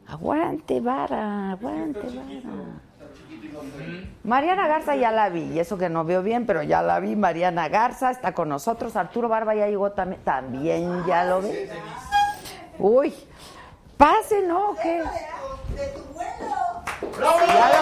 Aguante, 0.07 0.81
vara, 0.81 1.53
aguante, 1.53 2.01
vara. 2.01 2.83
Mariana 4.23 4.69
Garza 4.69 4.95
ya 4.97 5.11
la 5.11 5.31
vi, 5.31 5.45
y 5.55 5.59
eso 5.59 5.79
que 5.79 5.89
no 5.89 6.05
veo 6.05 6.23
bien, 6.23 6.45
pero 6.45 6.63
ya 6.63 6.83
la 6.83 7.01
vi. 7.01 7.17
Mariana 7.17 7.71
Garza 7.71 8.11
está 8.11 8.35
con 8.35 8.51
nosotros. 8.51 8.97
Arturo 8.97 9.31
Barba 9.31 9.55
ya 9.55 9.67
llegó 9.67 9.93
también. 9.93 10.21
También 10.25 11.07
ya 11.07 11.25
lo 11.25 11.41
ve. 11.41 11.71
Uy, 12.79 13.15
pase, 13.97 14.43
¿no? 14.43 14.73
¿O 14.73 14.75
¿Qué? 14.75 14.99
De 14.99 15.87
tu 15.95 16.03
vuelo. 16.13 16.55
Ya 17.47 17.71
lo 17.73 17.81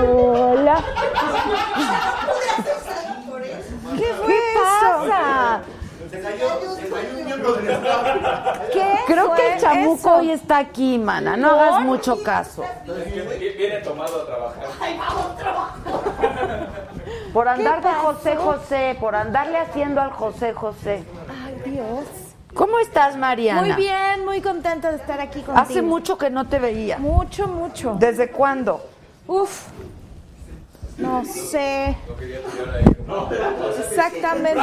vi. 0.00 0.08
Hola. 0.08 0.82
¿Qué 3.98 4.14
fue 4.14 4.34
pasa? 4.54 5.62
Se 6.12 6.20
cayó, 6.20 6.60
se 6.76 6.88
cayó 6.90 7.08
un 7.08 7.24
miembro 7.24 7.26
del 7.26 7.30
staff. 7.30 7.31
¿Qué 8.72 8.98
Creo 9.06 9.34
que 9.34 9.54
el 9.54 9.60
chamuco 9.60 10.16
hoy 10.16 10.30
está 10.30 10.58
aquí, 10.58 10.98
mana. 10.98 11.36
No 11.36 11.50
hagas 11.50 11.82
mucho 11.82 12.22
caso. 12.22 12.64
Viene 13.56 13.78
tomado 13.78 14.22
a 14.22 14.26
trabajar. 14.26 14.64
Por 17.32 17.48
andar 17.48 17.82
de 17.82 17.90
José 17.90 18.36
José, 18.36 18.96
por 19.00 19.14
andarle 19.14 19.58
haciendo 19.58 20.00
al 20.00 20.10
José 20.10 20.52
José. 20.52 21.04
Ay, 21.28 21.70
Dios. 21.70 22.04
¿Cómo 22.54 22.78
estás, 22.78 23.16
Mariana? 23.16 23.62
Muy 23.62 23.72
bien, 23.72 24.24
muy 24.26 24.42
contenta 24.42 24.90
de 24.90 24.98
estar 24.98 25.18
aquí 25.20 25.40
contigo. 25.40 25.58
Hace 25.58 25.80
mucho 25.80 26.18
que 26.18 26.28
no 26.28 26.46
te 26.46 26.58
veía. 26.58 26.98
Mucho, 26.98 27.48
mucho. 27.48 27.96
¿Desde 27.98 28.30
cuándo? 28.30 28.82
Uf. 29.26 29.68
No 31.02 31.24
sé. 31.24 31.96
Exactamente. 33.90 34.60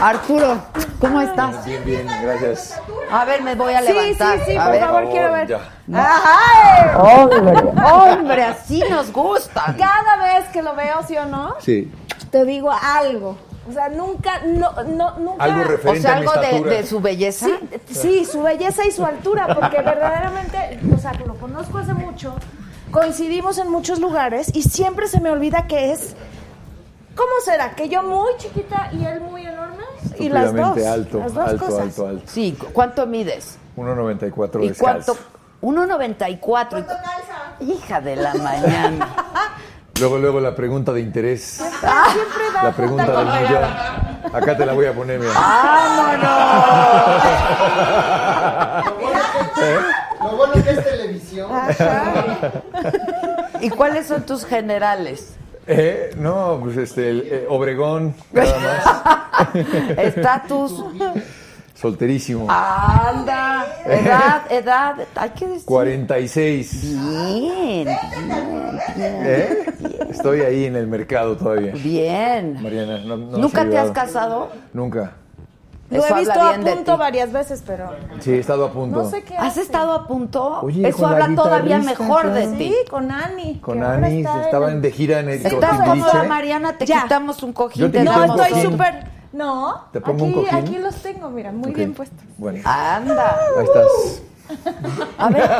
Arturo, 0.00 0.58
¿cómo 1.00 1.22
estás? 1.22 1.64
Bien, 1.64 1.82
bien, 1.84 2.06
gracias. 2.22 2.80
A 3.10 3.24
ver, 3.24 3.42
me 3.42 3.54
voy 3.54 3.72
a 3.72 3.80
Sí, 3.82 3.92
levantar. 3.92 4.38
sí, 4.40 4.44
sí, 4.50 4.56
a 4.56 4.64
por 4.64 4.72
ver. 4.72 4.80
favor, 4.80 5.10
quiero 5.10 5.32
ver. 5.32 5.46
Ya. 5.48 5.60
¡Ay! 5.94 6.90
Hombre, 6.98 7.62
hombre, 7.94 8.42
así 8.44 8.82
nos 8.90 9.10
gusta. 9.12 9.74
Cada 9.78 10.16
vez 10.34 10.48
que 10.52 10.60
lo 10.62 10.74
veo, 10.74 11.02
¿sí 11.06 11.16
o 11.16 11.24
no? 11.24 11.54
Sí. 11.60 11.90
Te 12.30 12.44
digo 12.44 12.70
algo. 12.70 13.38
O 13.68 13.72
sea, 13.72 13.88
nunca, 13.88 14.40
no, 14.44 14.70
no, 14.84 15.18
nunca. 15.18 15.44
Algo 15.44 15.60
O 15.62 15.64
referente 15.64 16.02
sea, 16.02 16.16
a 16.16 16.20
mi 16.20 16.26
algo 16.26 16.40
de, 16.64 16.86
su 16.86 17.00
belleza. 17.00 17.46
Sí, 17.86 17.94
sí, 17.94 18.24
su 18.24 18.42
belleza 18.42 18.84
y 18.86 18.90
su 18.92 19.04
altura, 19.04 19.46
porque 19.58 19.80
verdaderamente, 19.82 20.78
o 20.94 20.98
sea, 20.98 21.14
lo 21.14 21.34
conozco 21.34 21.78
hace 21.78 21.94
mucho, 21.94 22.34
coincidimos 23.00 23.58
en 23.58 23.70
muchos 23.70 23.98
lugares 24.00 24.50
y 24.54 24.62
siempre 24.62 25.06
se 25.06 25.20
me 25.20 25.28
olvida 25.30 25.66
que 25.66 25.92
es. 25.92 26.14
¿Cómo 27.14 27.28
será? 27.44 27.72
¿Que 27.72 27.90
yo 27.90 28.02
muy 28.02 28.30
chiquita 28.38 28.88
y 28.90 29.04
él 29.04 29.20
muy 29.20 29.46
enorme? 29.46 29.84
Y 30.18 30.30
las 30.30 30.54
dos. 30.54 30.82
Alto, 30.82 31.18
las 31.18 31.34
dos 31.34 31.46
alto, 31.48 31.64
cosas. 31.66 31.80
alto, 31.80 32.08
alto. 32.08 32.22
Sí, 32.26 32.56
¿cu- 32.58 32.68
¿cuánto 32.72 33.06
mides? 33.06 33.58
1.94 33.76 34.64
¿Y 34.64 34.68
descalzo. 34.68 35.14
cuánto? 35.60 35.92
1.94. 35.98 36.86
Hija 37.60 38.00
de 38.00 38.16
la 38.16 38.32
mañana. 38.34 39.08
Luego, 40.00 40.18
luego 40.18 40.40
la 40.40 40.54
pregunta 40.54 40.92
de 40.92 41.00
interés. 41.00 41.42
Siempre 41.42 42.50
da 42.52 42.64
La 42.64 42.72
pregunta 42.72 43.06
con 43.06 43.24
millón. 43.26 43.64
Acá 44.34 44.54
te 44.56 44.66
la 44.66 44.74
voy 44.74 44.84
a 44.86 44.92
poner, 44.94 45.18
mira. 45.20 45.32
Lo 50.22 50.36
bueno 50.36 50.52
que 50.54 50.70
es 50.70 50.84
televisión. 50.84 51.50
¿Y 53.60 53.70
cuáles 53.70 54.06
son 54.06 54.24
tus 54.24 54.44
generales? 54.44 55.34
Eh, 55.66 56.10
no, 56.16 56.60
pues 56.62 56.76
este, 56.76 57.10
el, 57.10 57.20
eh, 57.22 57.46
Obregón, 57.48 58.14
nada 58.32 59.40
Estatus. 59.98 60.84
Solterísimo. 61.74 62.46
Anda. 62.48 63.66
Edad, 63.84 64.50
edad. 64.50 64.96
Hay 65.14 65.30
que 65.30 65.46
decir. 65.46 65.66
46. 65.66 66.82
Bien, 66.82 67.84
bien, 67.84 68.80
bien. 68.96 69.26
¿Eh? 69.26 69.66
Estoy 70.10 70.40
ahí 70.40 70.64
en 70.64 70.76
el 70.76 70.86
mercado 70.86 71.36
todavía. 71.36 71.72
Bien. 71.72 72.62
Mariana, 72.62 73.00
no, 73.04 73.16
no 73.16 73.38
¿Nunca 73.38 73.68
te 73.68 73.76
has 73.76 73.90
casado? 73.90 74.52
Nunca. 74.72 75.12
Lo 75.88 76.04
Eso 76.04 76.16
he 76.16 76.18
visto 76.20 76.40
a 76.40 76.54
punto 76.54 76.96
varias 76.98 77.30
veces, 77.32 77.62
pero 77.64 77.90
Sí, 78.20 78.32
he 78.32 78.38
estado 78.40 78.64
a 78.66 78.72
punto. 78.72 79.02
no 79.02 79.08
sé 79.08 79.22
qué. 79.22 79.36
¿Has 79.36 79.52
hace. 79.52 79.62
estado 79.62 79.92
a 79.92 80.06
punto? 80.08 80.60
Oye, 80.62 80.88
Eso 80.88 81.06
habla 81.06 81.28
todavía 81.34 81.78
mejor 81.78 82.32
de 82.32 82.46
ti. 82.48 82.68
Sí, 82.70 82.76
con 82.90 83.10
Ani. 83.12 83.60
Con 83.60 83.82
Ani, 83.84 84.18
está 84.20 84.42
estaba 84.42 84.66
el- 84.66 84.74
en 84.74 84.82
de 84.82 84.90
gira 84.90 85.20
en 85.20 85.28
el 85.28 85.46
¿Estás 85.46 85.80
cómoda, 85.88 86.24
Mariana? 86.24 86.76
Te 86.76 86.86
Ya. 86.86 87.02
quitamos 87.02 87.40
un 87.44 87.52
cojín. 87.52 87.82
Yo 87.82 87.90
te 87.92 88.02
No, 88.02 88.24
estoy 88.24 88.62
súper. 88.62 89.06
No. 89.32 89.84
¿Te 89.92 90.00
pongo 90.00 90.24
un 90.24 90.30
aquí, 90.32 90.40
cojín? 90.46 90.54
aquí 90.58 90.78
los 90.78 90.94
tengo, 90.96 91.30
mira, 91.30 91.52
muy 91.52 91.70
bien 91.72 91.94
puestos. 91.94 92.18
Bueno, 92.36 92.58
Anda. 92.64 93.36
ahí 93.58 93.64
estás. 93.64 94.22
A 95.18 95.28
ver, 95.28 95.50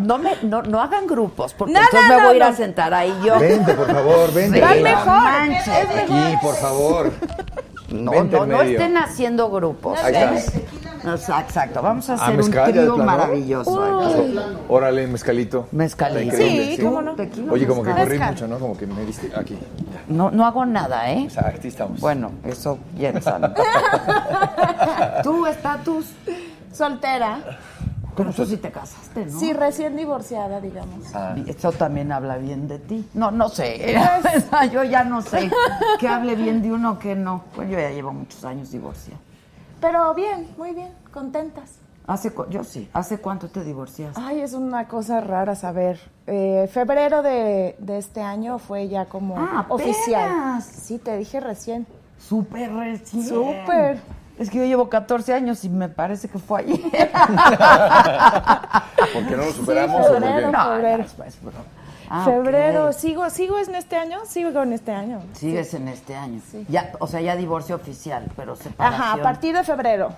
no, 0.00 0.18
me, 0.18 0.32
no, 0.42 0.62
no 0.62 0.80
hagan 0.80 1.06
grupos, 1.06 1.54
porque 1.54 1.72
No, 1.72 1.80
entonces 1.80 2.08
no, 2.08 2.14
me 2.16 2.20
no, 2.22 2.26
voy 2.28 2.34
a 2.34 2.36
ir 2.36 2.42
a 2.42 2.52
sentar 2.54 2.92
ahí 2.94 3.14
yo. 3.24 3.38
Vente, 3.38 3.72
por 3.74 3.90
favor, 3.90 4.32
vente. 4.34 4.62
Sí, 4.74 4.82
mejor, 4.82 5.06
manches. 5.06 5.66
es 5.68 5.88
mejor. 5.94 6.18
Aquí, 6.26 6.36
por 6.42 6.54
favor. 6.56 7.12
No, 7.94 8.24
no, 8.24 8.46
no 8.46 8.62
estén 8.62 8.96
haciendo 8.96 9.50
grupos. 9.50 9.98
Ahí 10.02 10.14
¿eh? 10.14 10.44
Exacto, 11.04 11.42
exacto. 11.42 11.82
Vamos 11.82 12.08
a 12.08 12.14
Ah, 12.14 12.16
hacer 12.16 12.30
un 12.30 12.36
mezcal, 12.38 12.72
trío 12.72 12.96
maravilloso. 12.96 13.70
Uy. 13.72 14.40
Órale, 14.68 15.06
mezcalito. 15.06 15.68
Mezcalito. 15.70 16.36
Sí, 16.36 16.78
cómo 16.82 17.02
no. 17.02 17.14
Tequila, 17.14 17.52
Oye, 17.52 17.66
como 17.66 17.82
que 17.82 17.90
corrí 17.92 18.18
mucho, 18.18 18.48
¿no? 18.48 18.58
Como 18.58 18.76
que 18.76 18.86
me 18.86 19.04
diste 19.04 19.30
aquí. 19.36 19.58
No, 20.08 20.30
no 20.30 20.46
hago 20.46 20.64
nada, 20.64 21.10
¿eh? 21.12 21.24
O 21.26 21.30
sea, 21.30 21.48
aquí 21.48 21.68
estamos. 21.68 22.00
Bueno, 22.00 22.32
eso 22.44 22.78
sabe. 23.20 23.48
¿Tu 25.22 25.46
estatus? 25.46 26.06
Soltera. 26.72 27.38
Pero 28.16 28.32
tú 28.32 28.46
sí 28.46 28.56
te 28.56 28.70
casaste, 28.70 29.26
¿no? 29.26 29.38
Sí, 29.40 29.52
recién 29.52 29.96
divorciada, 29.96 30.60
digamos. 30.60 31.14
Ah. 31.14 31.34
Eso 31.46 31.72
también 31.72 32.12
habla 32.12 32.36
bien 32.38 32.68
de 32.68 32.78
ti. 32.78 33.08
No, 33.14 33.30
no 33.30 33.48
sé. 33.48 33.96
yo 34.72 34.84
ya 34.84 35.04
no 35.04 35.20
sé. 35.22 35.50
Que 35.98 36.08
hable 36.08 36.34
bien 36.36 36.62
de 36.62 36.72
uno 36.72 36.98
que 36.98 37.14
no. 37.16 37.44
Pues 37.54 37.68
yo 37.70 37.78
ya 37.78 37.90
llevo 37.90 38.12
muchos 38.12 38.44
años 38.44 38.70
divorciada. 38.70 39.18
Pero 39.80 40.14
bien, 40.14 40.48
muy 40.56 40.72
bien, 40.72 40.92
contentas. 41.12 41.72
¿Hace 42.06 42.30
cu- 42.32 42.46
yo 42.50 42.64
sí. 42.64 42.88
¿Hace 42.92 43.18
cuánto 43.18 43.48
te 43.48 43.64
divorciaste? 43.64 44.20
Ay, 44.22 44.40
es 44.40 44.52
una 44.52 44.86
cosa 44.88 45.20
rara 45.20 45.54
saber. 45.54 45.98
Eh, 46.26 46.68
febrero 46.72 47.22
de, 47.22 47.76
de 47.78 47.98
este 47.98 48.20
año 48.20 48.58
fue 48.58 48.88
ya 48.88 49.06
como 49.06 49.36
Ah, 49.38 49.64
oficial. 49.70 50.22
apenas. 50.30 50.64
Sí, 50.66 50.98
te 50.98 51.16
dije 51.16 51.40
recién. 51.40 51.86
Súper 52.18 52.72
recién. 52.74 53.26
Súper. 53.26 54.00
Es 54.38 54.50
que 54.50 54.58
yo 54.58 54.64
llevo 54.64 54.88
14 54.88 55.32
años 55.32 55.64
y 55.64 55.68
me 55.68 55.88
parece 55.88 56.28
que 56.28 56.38
fue 56.40 56.60
ayer. 56.60 56.80
¿Por 59.12 59.26
qué 59.26 59.36
no 59.36 59.44
lo 59.44 59.52
Sí, 59.52 59.58
superamos 59.58 60.00
o 60.06 60.14
qué? 60.14 60.20
febrero, 60.20 60.50
No, 60.50 60.64
febrero. 60.64 60.98
no, 60.98 61.24
es- 61.24 61.34
es 61.34 61.40
broma. 61.42 61.58
Ah, 62.10 62.24
febrero, 62.26 62.86
ok. 62.88 62.92
¿sigo, 62.92 63.30
¿sigo 63.30 63.58
en 63.58 63.74
este 63.76 63.96
año? 63.96 64.18
Sigo 64.26 64.62
en 64.62 64.72
este 64.74 64.92
año. 64.92 65.20
Sigues 65.32 65.72
en 65.74 65.88
este 65.88 66.14
año. 66.14 66.40
Ya, 66.68 66.92
o 67.00 67.06
sea, 67.06 67.20
ya 67.20 67.34
divorcio 67.34 67.76
oficial, 67.76 68.26
pero 68.36 68.56
separación. 68.56 69.00
Ajá, 69.02 69.14
a 69.14 69.22
partir 69.22 69.54
de 69.56 69.64
febrero 69.64 70.10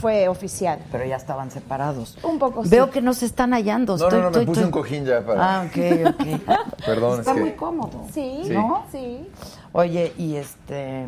fue 0.00 0.26
oficial. 0.28 0.78
Pero 0.90 1.04
ya 1.04 1.16
estaban 1.16 1.50
separados. 1.50 2.16
Un 2.22 2.38
poco 2.38 2.64
sí. 2.64 2.70
Veo 2.70 2.90
que 2.90 3.02
no 3.02 3.12
se 3.12 3.26
están 3.26 3.52
hallando. 3.52 3.96
No, 3.98 4.04
Estoy- 4.08 4.20
no, 4.22 4.30
no, 4.30 4.38
me 4.38 4.46
puse 4.46 4.60
estoy- 4.60 4.64
un 4.64 4.70
cojín 4.70 5.04
ya 5.04 5.20
para... 5.20 5.60
Ah, 5.60 5.64
ok, 5.66 5.76
ok. 6.14 6.26
Perdón, 6.86 7.18
Está 7.20 7.30
es 7.32 7.36
que... 7.36 7.42
muy 7.42 7.52
cómodo. 7.52 8.04
Sí, 8.12 8.40
Sí. 8.44 8.50
¿No? 8.54 8.84
sí. 8.90 9.28
Oye, 9.78 10.12
y 10.18 10.34
este... 10.34 11.06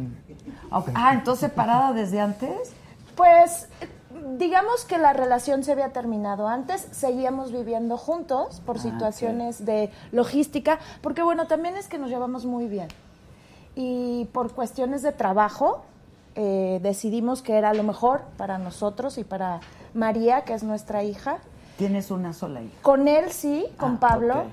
Ah, 0.94 1.12
entonces 1.12 1.50
separada 1.50 1.92
desde 1.92 2.20
antes. 2.20 2.72
Pues 3.16 3.68
digamos 4.38 4.84
que 4.84 4.96
la 4.96 5.12
relación 5.12 5.64
se 5.64 5.72
había 5.72 5.92
terminado 5.92 6.46
antes, 6.46 6.86
seguíamos 6.92 7.50
viviendo 7.50 7.96
juntos 7.96 8.62
por 8.64 8.78
situaciones 8.78 9.64
de 9.66 9.90
logística, 10.12 10.78
porque 11.02 11.22
bueno, 11.24 11.48
también 11.48 11.76
es 11.76 11.88
que 11.88 11.98
nos 11.98 12.10
llevamos 12.10 12.46
muy 12.46 12.68
bien. 12.68 12.86
Y 13.74 14.26
por 14.26 14.52
cuestiones 14.52 15.02
de 15.02 15.10
trabajo 15.10 15.82
eh, 16.36 16.78
decidimos 16.80 17.42
que 17.42 17.56
era 17.58 17.74
lo 17.74 17.82
mejor 17.82 18.22
para 18.36 18.58
nosotros 18.58 19.18
y 19.18 19.24
para 19.24 19.58
María, 19.94 20.42
que 20.44 20.54
es 20.54 20.62
nuestra 20.62 21.02
hija. 21.02 21.38
Tienes 21.76 22.12
una 22.12 22.32
sola 22.32 22.62
hija. 22.62 22.74
Con 22.82 23.08
él 23.08 23.32
sí, 23.32 23.66
con 23.76 23.94
Ah, 23.94 24.00
Pablo. 24.00 24.34
ok. 24.42 24.46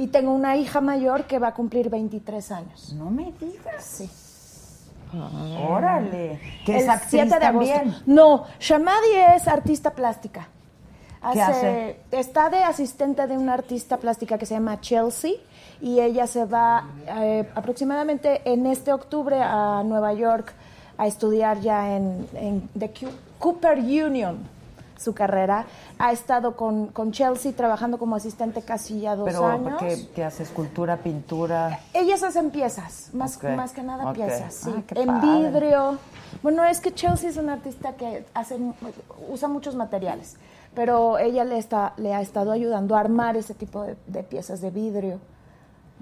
Y 0.00 0.06
tengo 0.06 0.32
una 0.32 0.56
hija 0.56 0.80
mayor 0.80 1.24
que 1.24 1.38
va 1.38 1.48
a 1.48 1.52
cumplir 1.52 1.90
23 1.90 2.52
años. 2.52 2.94
No 2.96 3.10
me 3.10 3.34
digas. 3.38 3.84
Sí. 3.84 4.10
Órale. 5.68 6.40
Que 6.64 6.78
es 6.78 6.84
el 6.84 6.90
actriz 6.90 7.10
7 7.10 7.38
de 7.38 7.44
agosto. 7.44 7.74
también. 7.74 7.96
No, 8.06 8.46
Shamadi 8.58 9.14
es 9.36 9.46
artista 9.46 9.90
plástica. 9.90 10.48
¿Qué 11.34 11.42
hace? 11.42 12.00
Está 12.12 12.48
de 12.48 12.64
asistente 12.64 13.26
de 13.26 13.36
una 13.36 13.52
artista 13.52 13.98
plástica 13.98 14.38
que 14.38 14.46
se 14.46 14.54
llama 14.54 14.80
Chelsea 14.80 15.32
y 15.82 16.00
ella 16.00 16.26
se 16.26 16.46
va 16.46 16.88
eh, 17.06 17.46
aproximadamente 17.54 18.40
en 18.50 18.64
este 18.64 18.94
octubre 18.94 19.36
a 19.38 19.82
Nueva 19.84 20.14
York 20.14 20.54
a 20.96 21.08
estudiar 21.08 21.60
ya 21.60 21.94
en, 21.94 22.26
en 22.32 22.70
The 22.78 22.90
Cooper 23.38 23.78
Union 23.78 24.38
su 25.00 25.14
carrera. 25.14 25.64
Ha 25.98 26.12
estado 26.12 26.56
con, 26.56 26.88
con 26.88 27.10
Chelsea 27.12 27.52
trabajando 27.52 27.98
como 27.98 28.16
asistente 28.16 28.62
casi 28.62 29.00
ya 29.00 29.16
dos 29.16 29.26
Pero 29.26 29.46
años. 29.46 29.80
¿qué, 29.80 30.08
qué 30.14 30.24
hace? 30.24 30.42
¿Escultura, 30.42 30.98
pintura? 30.98 31.80
Ellas 31.94 32.22
hacen 32.22 32.50
piezas, 32.50 33.10
más, 33.12 33.42
más 33.42 33.72
que 33.72 33.82
nada 33.82 34.12
piezas, 34.12 34.54
sí. 34.54 34.70
Ah, 34.76 34.82
en 34.94 35.06
padre. 35.06 35.50
vidrio. 35.50 35.98
Bueno, 36.42 36.64
es 36.64 36.80
que 36.80 36.92
Chelsea 36.92 37.30
es 37.30 37.36
una 37.36 37.54
artista 37.54 37.94
que 37.94 38.24
hace, 38.34 38.58
usa 39.30 39.48
muchos 39.48 39.74
materiales, 39.74 40.36
pero 40.74 41.18
ella 41.18 41.44
le, 41.44 41.58
está, 41.58 41.94
le 41.96 42.14
ha 42.14 42.20
estado 42.20 42.52
ayudando 42.52 42.94
a 42.94 43.00
armar 43.00 43.36
ese 43.36 43.54
tipo 43.54 43.82
de, 43.82 43.96
de 44.06 44.22
piezas 44.22 44.60
de 44.60 44.70
vidrio. 44.70 45.18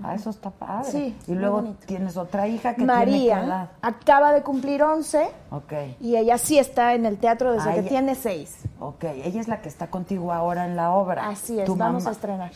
Ah, 0.01 0.15
eso 0.15 0.31
está 0.31 0.51
padre. 0.51 0.91
Sí, 0.93 1.17
Y 1.27 1.35
luego 1.35 1.57
bonito. 1.57 1.79
tienes 1.87 2.17
otra 2.17 2.47
hija 2.47 2.71
que 2.71 2.77
tiene 2.77 2.93
qué 2.93 2.99
María 2.99 3.43
edad. 3.45 3.71
acaba 3.83 4.33
de 4.33 4.43
cumplir 4.43 4.81
11 4.83 5.29
Ok. 5.51 5.73
y 6.01 6.15
ella 6.17 6.39
sí 6.39 6.57
está 6.57 6.95
en 6.95 7.05
el 7.05 7.19
teatro 7.19 7.53
desde 7.53 7.69
Ah, 7.71 7.73
que 7.75 7.81
ella- 7.81 7.89
tiene 7.89 8.15
6. 8.15 8.59
Ok, 8.79 9.03
ella 9.03 9.41
es 9.41 9.49
la 9.49 9.61
que 9.61 9.69
está 9.69 9.89
contigo 9.91 10.33
ahora 10.33 10.67
en 10.67 10.77
la 10.77 10.93
obra. 10.93 11.29
Así 11.29 11.59
es, 11.59 11.65
Tu 11.67 11.75
vamos 11.75 12.05
mamá- 12.05 12.11
a 12.11 12.13
estrenar. 12.13 12.51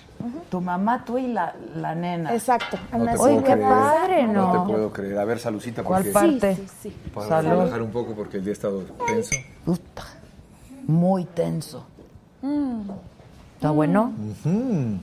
Tu 0.51 0.61
mamá, 0.61 1.05
tú 1.05 1.19
y 1.19 1.27
la, 1.27 1.53
la 1.75 1.97
nena. 1.97 2.33
Exacto. 2.33 2.77
No 2.93 3.05
te 3.07 3.43
creer. 3.43 3.59
Garza. 3.59 4.27
no. 4.29 4.53
No 4.55 4.63
te 4.67 4.73
puedo 4.73 4.93
creer. 4.93 5.19
A 5.19 5.25
ver, 5.25 5.39
salucita, 5.41 5.83
¿Cuál 5.83 6.03
porque... 6.05 6.13
parte? 6.13 6.55
Sí, 6.55 6.63
sí, 6.83 6.91
sí. 6.91 7.11
Para 7.13 7.27
Salud. 7.27 7.51
relajar 7.51 7.83
un 7.83 7.91
poco 7.91 8.15
porque 8.15 8.37
el 8.37 8.45
día 8.45 8.53
ha 8.53 8.55
estado 8.55 8.83
tenso. 9.05 9.35
Puta, 9.65 10.05
muy 10.87 11.25
tenso. 11.25 11.85
Mm. 12.41 12.83
¿Está 13.57 13.71
bueno? 13.73 14.13
Ujú. 14.45 14.99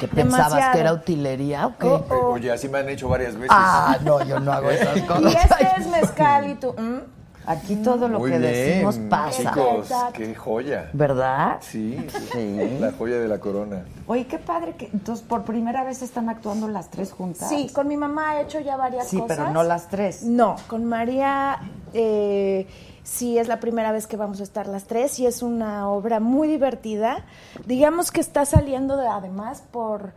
¿Que 0.00 0.08
pensabas 0.08 0.48
Demasiado. 0.50 0.72
que 0.72 0.80
era 0.80 0.92
utilería 0.92 1.66
o 1.66 1.76
qué? 1.78 1.86
Oh, 1.86 2.04
oh. 2.10 2.32
Oye, 2.34 2.50
así 2.52 2.68
me 2.68 2.78
han 2.78 2.88
hecho 2.88 3.08
varias 3.08 3.34
veces. 3.34 3.50
Ah, 3.50 3.96
no, 4.04 4.22
yo 4.24 4.38
no 4.40 4.52
hago 4.52 4.70
esas 4.70 4.96
Y 4.96 5.00
cosas. 5.02 5.34
este 5.34 5.66
es 5.78 5.86
mezcal 5.88 6.50
y 6.50 6.54
tú... 6.54 6.72
¿mm? 6.72 7.16
Aquí 7.48 7.76
todo 7.76 8.08
lo 8.08 8.18
Muy 8.18 8.32
que 8.32 8.38
bien, 8.38 8.52
decimos 8.52 8.98
pasa. 9.08 9.38
chicos, 9.38 9.88
qué 10.14 10.34
joya. 10.34 10.90
¿Verdad? 10.92 11.58
Sí, 11.60 11.96
Sí. 12.32 12.76
la 12.80 12.90
joya 12.90 13.18
de 13.20 13.28
la 13.28 13.38
corona. 13.38 13.84
Oye, 14.08 14.26
qué 14.26 14.38
padre 14.38 14.74
que 14.74 14.86
entonces 14.92 15.24
por 15.24 15.44
primera 15.44 15.84
vez 15.84 16.02
están 16.02 16.28
actuando 16.28 16.66
las 16.66 16.90
tres 16.90 17.12
juntas. 17.12 17.48
Sí, 17.48 17.70
con 17.72 17.86
mi 17.86 17.96
mamá 17.96 18.40
he 18.40 18.42
hecho 18.42 18.58
ya 18.58 18.76
varias 18.76 19.06
Sí, 19.06 19.20
cosas. 19.20 19.36
pero 19.36 19.50
no 19.50 19.62
las 19.62 19.86
tres. 19.86 20.24
No, 20.24 20.56
con 20.66 20.86
María 20.86 21.60
eh, 21.92 22.66
sí 23.06 23.38
es 23.38 23.46
la 23.46 23.60
primera 23.60 23.92
vez 23.92 24.08
que 24.08 24.16
vamos 24.16 24.40
a 24.40 24.42
estar 24.42 24.66
las 24.66 24.84
tres 24.84 25.18
y 25.20 25.26
es 25.26 25.40
una 25.42 25.88
obra 25.88 26.18
muy 26.18 26.48
divertida. 26.48 27.24
Digamos 27.64 28.10
que 28.10 28.20
está 28.20 28.44
saliendo 28.44 28.96
de, 28.96 29.06
además 29.06 29.62
por, 29.70 30.12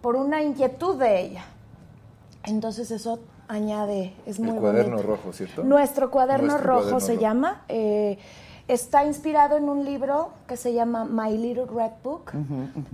por 0.00 0.16
una 0.16 0.42
inquietud 0.42 0.96
de 0.98 1.20
ella. 1.20 1.44
Entonces 2.44 2.90
eso 2.90 3.20
añade, 3.48 4.14
es 4.24 4.40
muy 4.40 4.54
El 4.54 4.60
cuaderno 4.60 4.96
bonito. 4.96 5.08
rojo, 5.16 5.32
¿cierto? 5.34 5.62
Nuestro 5.62 6.10
cuaderno 6.10 6.46
Nuestro 6.48 6.66
rojo 6.68 6.80
cuaderno 6.80 7.00
se 7.00 7.12
rojo. 7.12 7.20
llama. 7.22 7.62
eh, 7.68 8.18
está 8.66 9.04
inspirado 9.04 9.56
en 9.58 9.68
un 9.68 9.84
libro 9.84 10.30
que 10.46 10.56
se 10.56 10.72
llama 10.72 11.04
My 11.04 11.36
Little 11.36 11.66
Red 11.66 11.92
Book. 12.02 12.30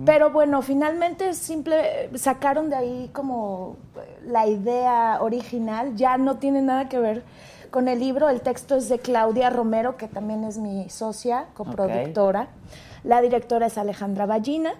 Pero 0.05 0.31
bueno, 0.31 0.61
finalmente 0.61 1.33
simple 1.33 2.09
sacaron 2.17 2.69
de 2.69 2.75
ahí 2.75 3.09
como 3.13 3.77
la 4.25 4.47
idea 4.47 5.19
original, 5.21 5.95
ya 5.95 6.17
no 6.17 6.37
tiene 6.39 6.61
nada 6.61 6.89
que 6.89 6.99
ver 6.99 7.23
con 7.69 7.87
el 7.87 7.99
libro. 7.99 8.29
El 8.29 8.41
texto 8.41 8.75
es 8.75 8.89
de 8.89 8.99
Claudia 8.99 9.49
Romero, 9.49 9.97
que 9.97 10.07
también 10.07 10.43
es 10.43 10.57
mi 10.57 10.89
socia, 10.89 11.47
coproductora. 11.53 12.49
La 13.03 13.21
directora 13.21 13.67
es 13.67 13.77
Alejandra 13.77 14.25
Ballina. 14.25 14.73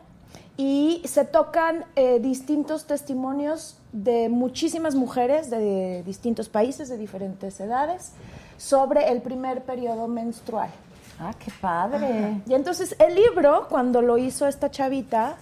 Y 0.57 1.01
se 1.05 1.23
tocan 1.23 1.85
eh, 1.95 2.19
distintos 2.19 2.85
testimonios 2.85 3.77
de 3.93 4.27
muchísimas 4.27 4.93
mujeres 4.93 5.49
de 5.49 6.03
distintos 6.03 6.49
países, 6.49 6.89
de 6.89 6.97
diferentes 6.97 7.59
edades, 7.61 8.11
sobre 8.57 9.09
el 9.09 9.21
primer 9.21 9.63
periodo 9.63 10.09
menstrual. 10.09 10.69
Ah, 11.19 11.33
qué 11.39 11.51
padre. 11.61 12.41
Y 12.45 12.53
entonces 12.53 12.95
el 12.99 13.15
libro, 13.15 13.67
cuando 13.69 14.01
lo 14.01 14.17
hizo 14.17 14.47
esta 14.47 14.69
chavita, 14.69 15.37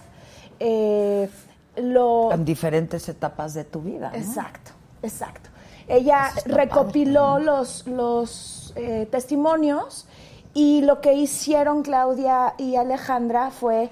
eh, 0.60 1.28
lo... 1.76 2.32
En 2.32 2.44
diferentes 2.44 3.08
etapas 3.08 3.54
de 3.54 3.64
tu 3.64 3.80
vida. 3.80 4.10
¿no? 4.10 4.16
Exacto, 4.16 4.72
exacto. 5.02 5.50
Ella 5.88 6.30
recopiló 6.44 7.38
los, 7.38 7.86
los 7.86 8.72
eh, 8.76 9.08
testimonios 9.10 10.06
y 10.52 10.82
lo 10.82 11.00
que 11.00 11.14
hicieron 11.14 11.82
Claudia 11.82 12.54
y 12.58 12.76
Alejandra 12.76 13.50
fue, 13.50 13.90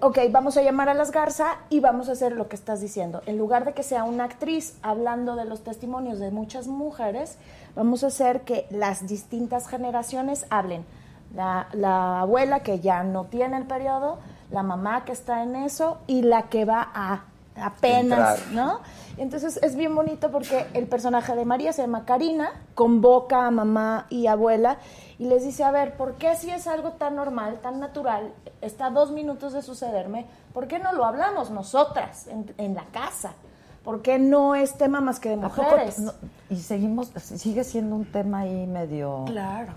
ok, 0.00 0.18
vamos 0.30 0.56
a 0.56 0.62
llamar 0.62 0.88
a 0.90 0.94
las 0.94 1.12
Garza 1.12 1.56
y 1.70 1.80
vamos 1.80 2.08
a 2.08 2.12
hacer 2.12 2.32
lo 2.32 2.48
que 2.48 2.56
estás 2.56 2.80
diciendo. 2.80 3.22
En 3.24 3.38
lugar 3.38 3.64
de 3.64 3.72
que 3.72 3.82
sea 3.82 4.04
una 4.04 4.24
actriz 4.24 4.76
hablando 4.82 5.34
de 5.34 5.46
los 5.46 5.64
testimonios 5.64 6.18
de 6.18 6.30
muchas 6.30 6.66
mujeres, 6.66 7.38
vamos 7.74 8.04
a 8.04 8.08
hacer 8.08 8.42
que 8.42 8.66
las 8.70 9.06
distintas 9.06 9.66
generaciones 9.66 10.46
hablen. 10.50 10.84
La, 11.34 11.68
la 11.72 12.20
abuela 12.20 12.60
que 12.60 12.80
ya 12.80 13.02
no 13.02 13.24
tiene 13.24 13.56
el 13.56 13.66
periodo, 13.66 14.18
la 14.50 14.62
mamá 14.62 15.04
que 15.04 15.12
está 15.12 15.42
en 15.42 15.56
eso 15.56 15.98
y 16.06 16.22
la 16.22 16.44
que 16.44 16.64
va 16.64 16.90
a 16.94 17.24
apenas, 17.56 18.40
Entrar. 18.40 18.52
¿no? 18.54 18.80
Entonces 19.16 19.58
es 19.62 19.76
bien 19.76 19.94
bonito 19.94 20.30
porque 20.30 20.66
el 20.74 20.86
personaje 20.86 21.34
de 21.36 21.44
María 21.44 21.72
se 21.72 21.82
llama 21.82 22.04
Karina, 22.04 22.50
convoca 22.74 23.46
a 23.46 23.50
mamá 23.50 24.06
y 24.10 24.26
abuela 24.26 24.78
y 25.18 25.26
les 25.26 25.44
dice, 25.44 25.62
a 25.62 25.70
ver, 25.70 25.96
¿por 25.96 26.14
qué 26.14 26.34
si 26.34 26.50
es 26.50 26.66
algo 26.66 26.92
tan 26.92 27.14
normal, 27.14 27.60
tan 27.62 27.78
natural, 27.78 28.32
está 28.60 28.86
a 28.86 28.90
dos 28.90 29.12
minutos 29.12 29.52
de 29.52 29.62
sucederme, 29.62 30.26
¿por 30.52 30.66
qué 30.66 30.78
no 30.80 30.92
lo 30.92 31.04
hablamos 31.04 31.50
nosotras 31.50 32.26
en, 32.26 32.52
en 32.58 32.74
la 32.74 32.84
casa? 32.86 33.34
¿Por 33.84 34.02
qué 34.02 34.18
no 34.18 34.54
es 34.54 34.74
tema 34.78 35.00
más 35.00 35.20
que 35.20 35.28
de 35.28 35.34
¿A 35.36 35.48
poco 35.48 35.62
mujeres? 35.62 35.98
no- 36.00 36.12
y 36.50 36.56
seguimos, 36.56 37.12
sigue 37.16 37.62
siendo 37.64 37.94
un 37.94 38.06
tema 38.06 38.40
ahí 38.40 38.66
medio... 38.66 39.24
Claro. 39.26 39.72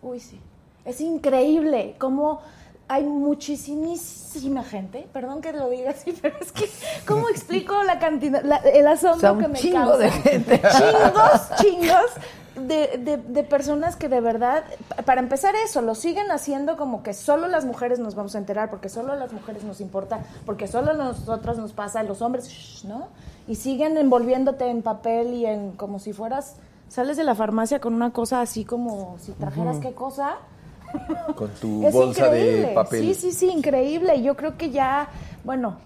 Uy, 0.00 0.20
sí. 0.20 0.40
Es 0.84 1.00
increíble 1.02 1.96
cómo 1.98 2.40
hay 2.88 3.04
muchísima 3.04 4.62
gente, 4.64 5.06
perdón 5.12 5.40
que 5.40 5.52
lo 5.52 5.68
diga 5.68 5.90
así, 5.90 6.12
pero 6.22 6.36
es 6.40 6.52
que, 6.52 6.68
¿cómo 7.06 7.28
explico 7.28 7.82
la 7.84 7.98
cantidad, 7.98 8.42
la- 8.42 8.56
el 8.58 8.86
asombro 8.86 9.38
que 9.38 9.48
me 9.48 9.58
chingo 9.58 9.78
causa? 9.80 9.98
de 9.98 10.10
gente. 10.10 10.60
Chingos, 10.60 11.50
chingos 11.60 12.10
de, 12.56 12.98
de- 12.98 13.16
de 13.18 13.44
personas 13.44 13.96
que 13.96 14.08
de 14.08 14.20
verdad, 14.20 14.64
pa- 14.88 15.02
para 15.02 15.20
empezar 15.20 15.54
eso, 15.56 15.80
lo 15.82 15.94
siguen 15.94 16.30
haciendo 16.30 16.76
como 16.76 17.02
que 17.02 17.14
solo 17.14 17.46
las 17.48 17.64
mujeres 17.64 17.98
nos 17.98 18.14
vamos 18.14 18.34
a 18.34 18.38
enterar, 18.38 18.70
porque 18.70 18.88
solo 18.88 19.12
a 19.12 19.16
las 19.16 19.32
mujeres 19.32 19.64
nos 19.64 19.80
importa, 19.80 20.20
porque 20.46 20.66
solo 20.66 20.90
a 20.92 20.94
nosotros 20.94 21.58
nos 21.58 21.72
pasa, 21.72 22.02
los 22.02 22.20
hombres, 22.22 22.48
shh, 22.48 22.84
¿no? 22.84 23.08
Y 23.46 23.54
siguen 23.56 23.96
envolviéndote 23.96 24.66
en 24.68 24.82
papel 24.82 25.34
y 25.34 25.46
en 25.46 25.72
como 25.72 25.98
si 25.98 26.12
fueras, 26.12 26.56
sales 26.88 27.16
de 27.16 27.24
la 27.24 27.34
farmacia 27.34 27.80
con 27.80 27.94
una 27.94 28.12
cosa 28.12 28.40
así 28.40 28.64
como 28.64 29.16
si 29.20 29.32
trajeras 29.32 29.78
qué 29.78 29.92
cosa. 29.92 30.36
Con 31.34 31.50
tu 31.60 31.86
Es 31.86 31.92
bolsa 31.94 32.28
de 32.30 32.40
increíble. 32.40 32.72
papel. 32.74 33.00
Sí, 33.02 33.14
sí, 33.14 33.32
sí, 33.32 33.50
increíble. 33.50 34.16
Y 34.16 34.22
Yo 34.22 34.36
creo 34.36 34.56
que 34.56 34.70
ya, 34.70 35.08
bueno, 35.44 35.76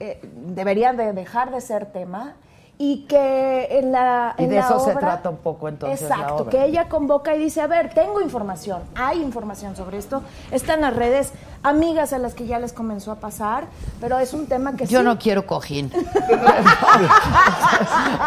eh, 0.00 0.20
debería 0.54 0.92
de 0.92 1.12
dejar 1.12 1.50
de 1.52 1.60
ser 1.60 1.86
tema 1.86 2.34
y 2.78 3.04
que 3.06 3.68
en 3.78 3.92
la 3.92 4.34
Y 4.38 4.44
en 4.44 4.50
de 4.50 4.56
la 4.56 4.62
eso 4.62 4.80
se 4.80 4.94
trata 4.96 5.30
un 5.30 5.36
poco 5.36 5.68
entonces 5.68 6.00
la 6.08 6.16
Exacto, 6.16 6.36
obra. 6.44 6.50
que 6.50 6.64
ella 6.64 6.88
convoca 6.88 7.34
y 7.36 7.38
dice, 7.38 7.60
a 7.60 7.66
ver, 7.68 7.92
tengo 7.94 8.20
información, 8.20 8.82
hay 8.96 9.22
información 9.22 9.76
sobre 9.76 9.98
esto, 9.98 10.22
está 10.50 10.74
en 10.74 10.80
las 10.80 10.96
redes, 10.96 11.32
amigas 11.62 12.12
a 12.12 12.18
las 12.18 12.34
que 12.34 12.46
ya 12.46 12.58
les 12.58 12.72
comenzó 12.72 13.12
a 13.12 13.16
pasar, 13.16 13.66
pero 14.00 14.18
es 14.18 14.32
un 14.34 14.46
tema 14.46 14.74
que 14.76 14.86
Yo 14.86 14.98
sí- 15.00 15.04
no 15.04 15.18
quiero 15.18 15.46
cojín. 15.46 15.90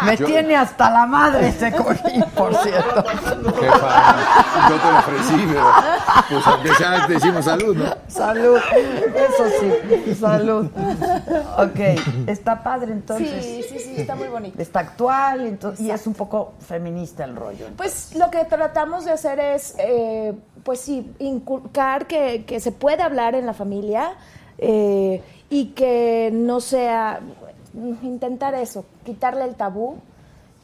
Me 0.04 0.16
Yo- 0.16 0.26
tiene 0.26 0.56
hasta 0.56 0.90
la 0.90 1.06
madre 1.06 1.48
ese 1.48 1.72
cojín, 1.72 2.24
por 2.34 2.54
cierto. 2.56 3.04
Jefa, 3.60 4.16
yo 4.68 4.76
te 4.76 4.90
lo 4.92 4.98
ofrecí, 4.98 5.44
pero 5.48 5.70
pues 6.28 6.46
aunque 6.46 6.74
sea 6.74 7.06
te 7.06 7.12
decimos 7.14 7.44
salud, 7.44 7.76
¿no? 7.76 7.94
Salud, 8.08 8.56
eso 8.56 9.44
sí, 9.60 10.14
salud. 10.14 10.66
Ok, 11.58 11.80
está 12.26 12.62
padre 12.62 12.92
entonces. 12.92 13.44
Sí, 13.44 13.62
sí, 13.68 13.78
sí, 13.78 13.94
está 14.00 14.14
muy 14.14 14.28
bonito. 14.28 14.60
Está 14.60 14.80
actual 14.80 15.46
entonces, 15.46 15.80
y 15.84 15.90
es 15.90 16.06
un 16.06 16.14
poco 16.14 16.54
feminista 16.66 17.24
el 17.24 17.36
rollo. 17.36 17.66
Pues 17.76 18.14
lo 18.14 18.30
que 18.30 18.44
tratamos 18.44 19.04
de 19.04 19.12
hacer 19.12 19.38
es, 19.40 19.74
eh, 19.78 20.34
pues 20.64 20.80
sí, 20.80 21.12
inculcar 21.18 22.06
que, 22.06 22.44
que 22.44 22.60
se 22.60 22.72
puede 22.72 23.02
hablar 23.02 23.25
en 23.34 23.46
la 23.46 23.54
familia 23.54 24.12
eh, 24.58 25.22
y 25.50 25.66
que 25.68 26.30
no 26.32 26.60
sea, 26.60 27.20
intentar 28.02 28.54
eso, 28.54 28.84
quitarle 29.04 29.44
el 29.44 29.54
tabú, 29.54 29.96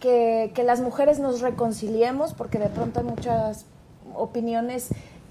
que, 0.01 0.51
que 0.55 0.65
las 0.65 0.81
mujeres 0.81 1.19
nos 1.21 1.41
reconciliemos, 1.41 2.35
porque 2.35 2.59
de 2.59 2.69
pronto 2.69 3.01
hay 3.01 3.07
muchas 3.07 3.67
opiniones 4.15 4.89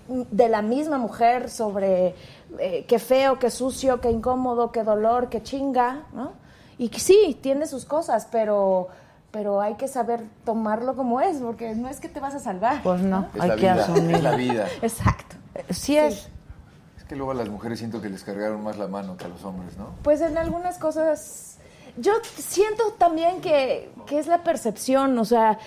de 0.08 0.50
la 0.50 0.62
misma 0.62 0.98
mujer 0.98 1.50
sobre 1.50 2.16
eh, 2.60 2.86
qué 2.88 3.00
feo, 3.00 3.40
qué 3.40 3.50
sucio, 3.50 4.02
qué 4.02 4.12
incómodo, 4.12 4.72
qué 4.72 4.84
dolor, 4.84 5.30
qué 5.30 5.44
chinga, 5.44 6.04
¿no? 6.14 6.34
Y 6.78 6.90
que 6.90 7.00
sí, 7.00 7.38
tiene 7.42 7.68
sus 7.68 7.86
cosas, 7.86 8.28
pero 8.32 8.90
pero 9.32 9.62
hay 9.62 9.76
que 9.76 9.88
saber 9.88 10.24
tomarlo 10.44 10.96
como 10.96 11.22
es, 11.22 11.38
porque 11.38 11.74
no 11.74 11.88
es 11.88 12.02
que 12.02 12.10
te 12.10 12.20
vas 12.20 12.36
a 12.36 12.40
salvar. 12.40 12.84
Pues 12.84 13.02
no, 13.02 13.28
hay 13.40 13.48
la 13.48 13.56
que 13.56 13.62
vida, 13.62 13.74
asumir. 13.76 14.16
es 14.16 14.24
la 14.24 14.36
vida. 14.36 14.68
Exacto. 14.82 15.36
Sí 15.70 15.98
es. 15.98 16.14
Es 16.16 16.30
que 17.12 17.18
luego 17.18 17.32
a 17.32 17.36
las 17.36 17.50
mujeres 17.50 17.78
siento 17.80 18.02
que 18.02 18.08
les 18.08 18.24
cargaron 18.24 18.64
más 18.64 18.78
la 18.78 18.88
mano 18.88 19.18
que 19.18 19.26
a 19.26 19.28
los 19.28 19.44
hombres, 19.44 19.76
¿no? 19.76 19.90
Pues 20.02 20.22
en 20.22 20.38
algunas 20.38 20.78
cosas, 20.78 21.58
yo 21.98 22.14
siento 22.38 22.94
también 22.98 23.42
que, 23.42 23.92
que 24.06 24.18
es 24.18 24.28
la 24.28 24.44
percepción, 24.44 25.20
o 25.20 25.26
sea, 25.26 25.60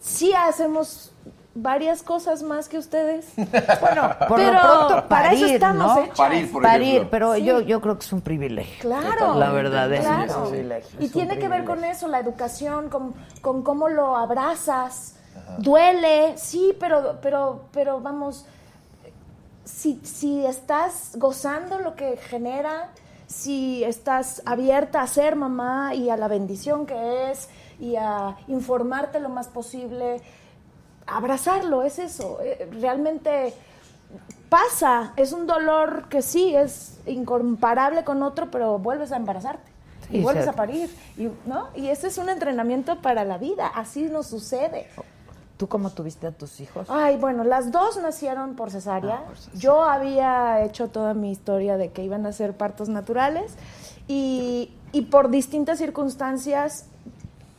sí 0.00 0.32
hacemos 0.32 1.10
varias 1.56 2.04
cosas 2.04 2.44
más 2.44 2.68
que 2.68 2.78
ustedes. 2.78 3.26
Bueno, 3.80 4.14
Por 4.28 4.36
pero 4.38 4.52
lo 4.52 4.60
pronto, 4.60 5.08
para 5.08 5.32
eso 5.32 5.46
estamos 5.46 5.96
¿no? 5.96 6.02
hechas. 6.04 6.16
Parir, 6.16 6.52
por 6.52 6.62
Parir, 6.62 7.08
pero 7.10 7.34
Sí. 7.34 7.44
yo, 7.44 7.60
yo 7.62 7.80
creo 7.80 7.98
que 7.98 8.04
es 8.04 8.12
un 8.12 8.20
privilegio. 8.20 8.78
Claro. 8.82 9.34
La 9.34 9.50
verdad 9.50 9.92
es 9.92 10.02
claro. 10.02 10.44
un 10.44 10.50
privilegio. 10.50 11.00
Y 11.00 11.06
es 11.06 11.12
tiene 11.12 11.36
que 11.40 11.48
ver 11.48 11.64
con 11.64 11.82
eso, 11.82 12.06
la 12.06 12.20
educación, 12.20 12.90
con, 12.90 13.12
con 13.42 13.64
cómo 13.64 13.88
lo 13.88 14.16
abrazas. 14.16 15.16
Duele, 15.58 16.38
sí, 16.38 16.76
pero, 16.78 17.18
pero, 17.20 17.64
pero 17.72 18.00
vamos, 18.00 18.46
si, 19.66 20.00
si 20.04 20.46
estás 20.46 21.16
gozando 21.16 21.80
lo 21.80 21.96
que 21.96 22.16
genera, 22.16 22.90
si 23.26 23.82
estás 23.82 24.40
abierta 24.46 25.02
a 25.02 25.06
ser 25.08 25.34
mamá 25.34 25.94
y 25.94 26.08
a 26.08 26.16
la 26.16 26.28
bendición 26.28 26.86
que 26.86 27.30
es 27.30 27.48
y 27.80 27.96
a 27.96 28.36
informarte 28.46 29.18
lo 29.18 29.28
más 29.28 29.48
posible, 29.48 30.22
abrazarlo, 31.06 31.82
es 31.82 31.98
eso. 31.98 32.38
Eh, 32.40 32.70
Realmente 32.80 33.52
pasa, 34.48 35.12
es 35.16 35.32
un 35.32 35.48
dolor 35.48 36.08
que 36.08 36.22
sí 36.22 36.54
es 36.54 37.00
incomparable 37.04 38.04
con 38.04 38.22
otro, 38.22 38.50
pero 38.50 38.78
vuelves 38.78 39.10
a 39.10 39.16
embarazarte. 39.16 39.72
Y 40.08 40.20
vuelves 40.20 40.46
a 40.46 40.52
parir, 40.52 40.88
y, 41.16 41.28
¿no? 41.46 41.70
Y 41.74 41.88
ese 41.88 42.06
es 42.06 42.18
un 42.18 42.28
entrenamiento 42.28 43.02
para 43.02 43.24
la 43.24 43.38
vida, 43.38 43.66
así 43.66 44.04
nos 44.04 44.28
sucede. 44.28 44.86
¿Tú 45.56 45.68
cómo 45.68 45.90
tuviste 45.90 46.26
a 46.26 46.32
tus 46.32 46.60
hijos? 46.60 46.86
Ay, 46.90 47.16
bueno, 47.16 47.42
las 47.44 47.72
dos 47.72 47.96
nacieron 48.02 48.56
por 48.56 48.70
cesárea. 48.70 49.20
Ah, 49.22 49.24
por 49.26 49.36
cesárea. 49.38 49.58
Yo 49.60 49.82
había 49.84 50.62
hecho 50.64 50.88
toda 50.88 51.14
mi 51.14 51.30
historia 51.32 51.76
de 51.78 51.90
que 51.92 52.02
iban 52.04 52.26
a 52.26 52.32
ser 52.32 52.54
partos 52.56 52.88
naturales 52.90 53.54
y, 54.06 54.70
y 54.92 55.02
por 55.02 55.30
distintas 55.30 55.78
circunstancias, 55.78 56.86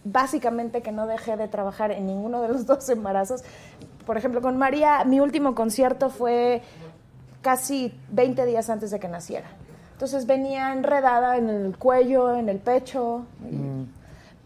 básicamente 0.04 0.82
que 0.82 0.92
no 0.92 1.08
dejé 1.08 1.38
de 1.38 1.48
trabajar 1.48 1.92
en 1.92 2.06
ninguno 2.08 2.42
de 2.42 2.50
los 2.50 2.66
dos 2.68 2.88
embarazos. 2.90 3.44
Por 4.06 4.16
ejemplo, 4.18 4.42
con 4.42 4.58
María, 4.58 5.04
mi 5.04 5.20
último 5.20 5.56
concierto 5.56 6.10
fue 6.10 6.62
casi 7.42 7.94
20 8.12 8.46
días 8.46 8.70
antes 8.70 8.92
de 8.92 9.00
que 9.00 9.08
naciera. 9.08 9.48
Entonces 9.94 10.28
venía 10.28 10.72
enredada 10.74 11.38
en 11.38 11.50
el 11.50 11.78
cuello, 11.78 12.36
en 12.36 12.50
el 12.50 12.60
pecho. 12.60 13.26
y- 13.50 13.77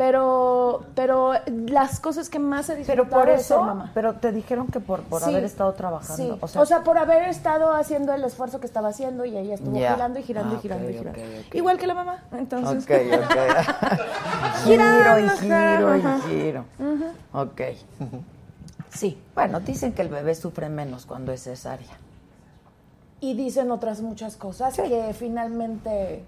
Pero, 0.02 0.82
pero 0.95 1.34
las 1.68 1.99
cosas 1.99 2.28
que 2.28 2.39
más 2.39 2.68
he 2.72 2.84
Pero 2.88 3.08
por 3.08 3.30
es 3.30 3.45
ser 3.45 3.58
eso, 3.58 3.64
mamá. 3.64 3.91
pero 3.93 4.14
te 4.16 4.32
dijeron 4.32 4.66
que 4.66 4.80
por, 4.80 5.02
por 5.04 5.22
Sí, 5.22 5.30
haber 5.30 5.43
estado 5.43 5.74
trabajando. 5.74 6.39
sí. 6.47 6.58
O 6.58 6.66
sea, 6.66 6.82
por 6.84 6.97
haber 6.97 7.30
estado 7.30 7.72
haciendo 7.72 8.12
el 8.12 8.24
esfuerzo 8.24 8.60
que 8.60 8.66
estaba 8.66 8.88
haciendo 8.88 9.26
y 9.26 9.38
ella 9.38 9.54
estuvo 9.54 9.76
girando 9.78 10.18
y 10.18 10.24
girando 10.24 10.56
Ah, 10.56 10.58
y 10.58 10.60
girando 10.62 10.88
ok, 10.88 10.89
y 10.89 10.97
girando. 10.97 11.20
Igual 11.54 11.78
que 11.78 11.86
la 11.86 11.93
mamá. 11.93 12.24
Entonces. 12.32 12.84
Ok, 12.84 12.91
ok. 13.14 13.38
Girando, 14.64 15.04
giro 15.04 15.20
y 15.20 15.30
giro 15.38 15.95
y 15.97 16.22
giro. 16.30 16.66
Ujú. 16.80 17.39
Ok. 17.39 17.62
Sí. 18.89 19.22
Bueno, 19.36 19.60
dicen 19.60 19.93
que 19.93 20.02
el 20.02 20.10
bebé 20.10 20.34
sufre 20.34 20.68
menos 20.70 21.06
cuando 21.06 21.32
es 21.32 21.43
cesárea. 21.43 21.95
Y 23.20 23.36
dicen 23.36 23.70
otras 23.70 24.02
muchas 24.02 24.36
cosas 24.36 24.74
que 24.78 25.14
finalmente 25.14 26.26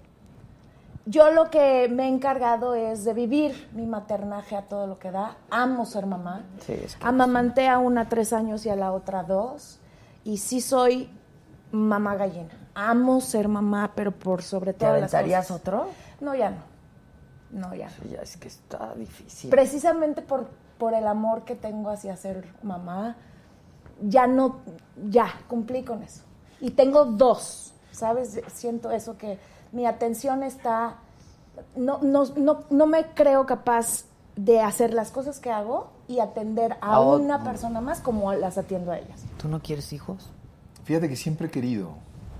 yo 1.06 1.30
lo 1.30 1.50
que 1.50 1.88
me 1.88 2.04
he 2.04 2.08
encargado 2.08 2.74
es 2.74 3.04
de 3.04 3.12
vivir 3.12 3.68
mi 3.72 3.86
maternaje 3.86 4.56
a 4.56 4.62
todo 4.62 4.86
lo 4.86 4.98
que 4.98 5.10
da. 5.10 5.36
Amo 5.50 5.84
ser 5.84 6.06
mamá. 6.06 6.44
Sí, 6.60 6.72
es 6.72 6.96
que 6.96 7.06
Amamanté 7.06 7.68
a 7.68 7.78
una 7.78 8.08
tres 8.08 8.32
años 8.32 8.64
y 8.66 8.70
a 8.70 8.76
la 8.76 8.92
otra 8.92 9.22
dos. 9.22 9.80
Y 10.24 10.38
sí 10.38 10.60
soy 10.60 11.10
mamá 11.72 12.16
gallina. 12.16 12.50
Amo 12.74 13.20
ser 13.20 13.48
mamá, 13.48 13.92
pero 13.94 14.12
por 14.12 14.42
sobre 14.42 14.72
¿Te 14.72 14.80
todo 14.80 14.90
las 14.90 15.14
aventarías 15.14 15.46
cosas. 15.48 15.60
otro? 15.60 15.88
No, 16.20 16.34
ya 16.34 16.50
no. 16.50 16.56
No, 17.50 17.74
ya 17.74 17.88
no. 17.88 18.10
Ya 18.10 18.20
es 18.22 18.36
que 18.36 18.48
está 18.48 18.94
difícil. 18.94 19.50
Precisamente 19.50 20.22
por, 20.22 20.48
por 20.78 20.94
el 20.94 21.06
amor 21.06 21.44
que 21.44 21.54
tengo 21.54 21.90
hacia 21.90 22.16
ser 22.16 22.48
mamá, 22.62 23.16
ya 24.02 24.26
no, 24.26 24.60
ya, 25.08 25.28
cumplí 25.48 25.84
con 25.84 26.02
eso. 26.02 26.22
Y 26.60 26.70
tengo 26.70 27.04
dos, 27.04 27.74
¿sabes? 27.92 28.40
Siento 28.48 28.90
eso 28.90 29.16
que 29.18 29.38
mi 29.74 29.86
atención 29.86 30.42
está, 30.42 30.94
no, 31.76 31.98
no, 32.00 32.24
no, 32.36 32.64
no 32.70 32.86
me 32.86 33.06
creo 33.14 33.44
capaz 33.44 34.04
de 34.36 34.60
hacer 34.60 34.94
las 34.94 35.10
cosas 35.10 35.38
que 35.40 35.50
hago 35.50 35.90
y 36.08 36.20
atender 36.20 36.76
a, 36.80 37.00
una 37.00 37.44
persona 37.44 37.80
más 37.80 38.00
como 38.00 38.32
las 38.34 38.56
atiendo 38.56 38.92
a 38.92 38.98
ellas. 38.98 39.22
¿Tú 39.40 39.48
no 39.48 39.60
quieres 39.60 39.92
hijos? 39.92 40.30
Fíjate 40.84 41.08
que 41.08 41.16
siempre 41.16 41.48
he 41.48 41.50
querido, 41.50 41.90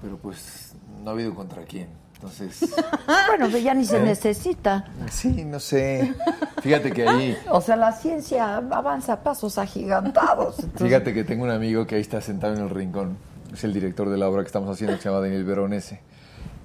pero 0.02 0.16
pues 0.16 0.74
no 1.02 1.10
ha 1.10 1.12
habido 1.12 1.34
contra 1.34 1.62
quién. 1.64 1.88
Entonces, 2.14 2.60
Bueno, 3.28 3.48
pues 3.50 3.62
ya 3.62 3.74
ni 3.74 3.84
se 3.84 3.98
¿Eh? 3.98 4.02
necesita. 4.02 4.86
sí, 5.10 5.44
no 5.44 5.60
sé. 5.60 6.14
Fíjate 6.62 6.92
que 6.92 7.06
ahí, 7.06 7.36
O 7.50 7.60
sea, 7.60 7.76
la 7.76 7.92
ciencia 7.92 8.56
avanza 8.56 9.14
a 9.14 9.22
pasos 9.22 9.58
agigantados. 9.58 10.58
Entonces- 10.60 10.82
fíjate 10.88 11.12
que 11.12 11.24
tengo 11.24 11.44
un 11.44 11.50
amigo 11.50 11.86
que 11.86 11.96
ahí 11.96 12.00
está 12.00 12.20
sentado 12.20 12.54
en 12.54 12.60
el 12.62 12.70
rincón. 12.70 13.16
Es 13.52 13.62
el 13.64 13.72
director 13.72 14.08
de 14.08 14.16
la 14.18 14.28
obra 14.28 14.42
que 14.42 14.46
estamos 14.46 14.70
haciendo, 14.70 14.96
que 14.96 15.02
se 15.02 15.08
llama 15.10 15.20
Daniel 15.20 15.44
Veronese, 15.44 16.00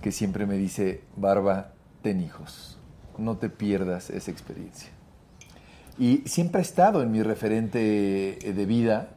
que 0.01 0.11
siempre 0.11 0.45
me 0.45 0.55
dice, 0.55 1.01
Barba, 1.15 1.71
ten 2.01 2.21
hijos. 2.21 2.77
No 3.17 3.37
te 3.37 3.49
pierdas 3.49 4.09
esa 4.09 4.31
experiencia. 4.31 4.89
Y 5.97 6.23
siempre 6.25 6.59
ha 6.59 6.61
estado 6.61 7.01
en 7.01 7.11
mi 7.11 7.21
referente 7.21 8.39
eh, 8.47 8.53
de 8.53 8.65
vida, 8.65 9.09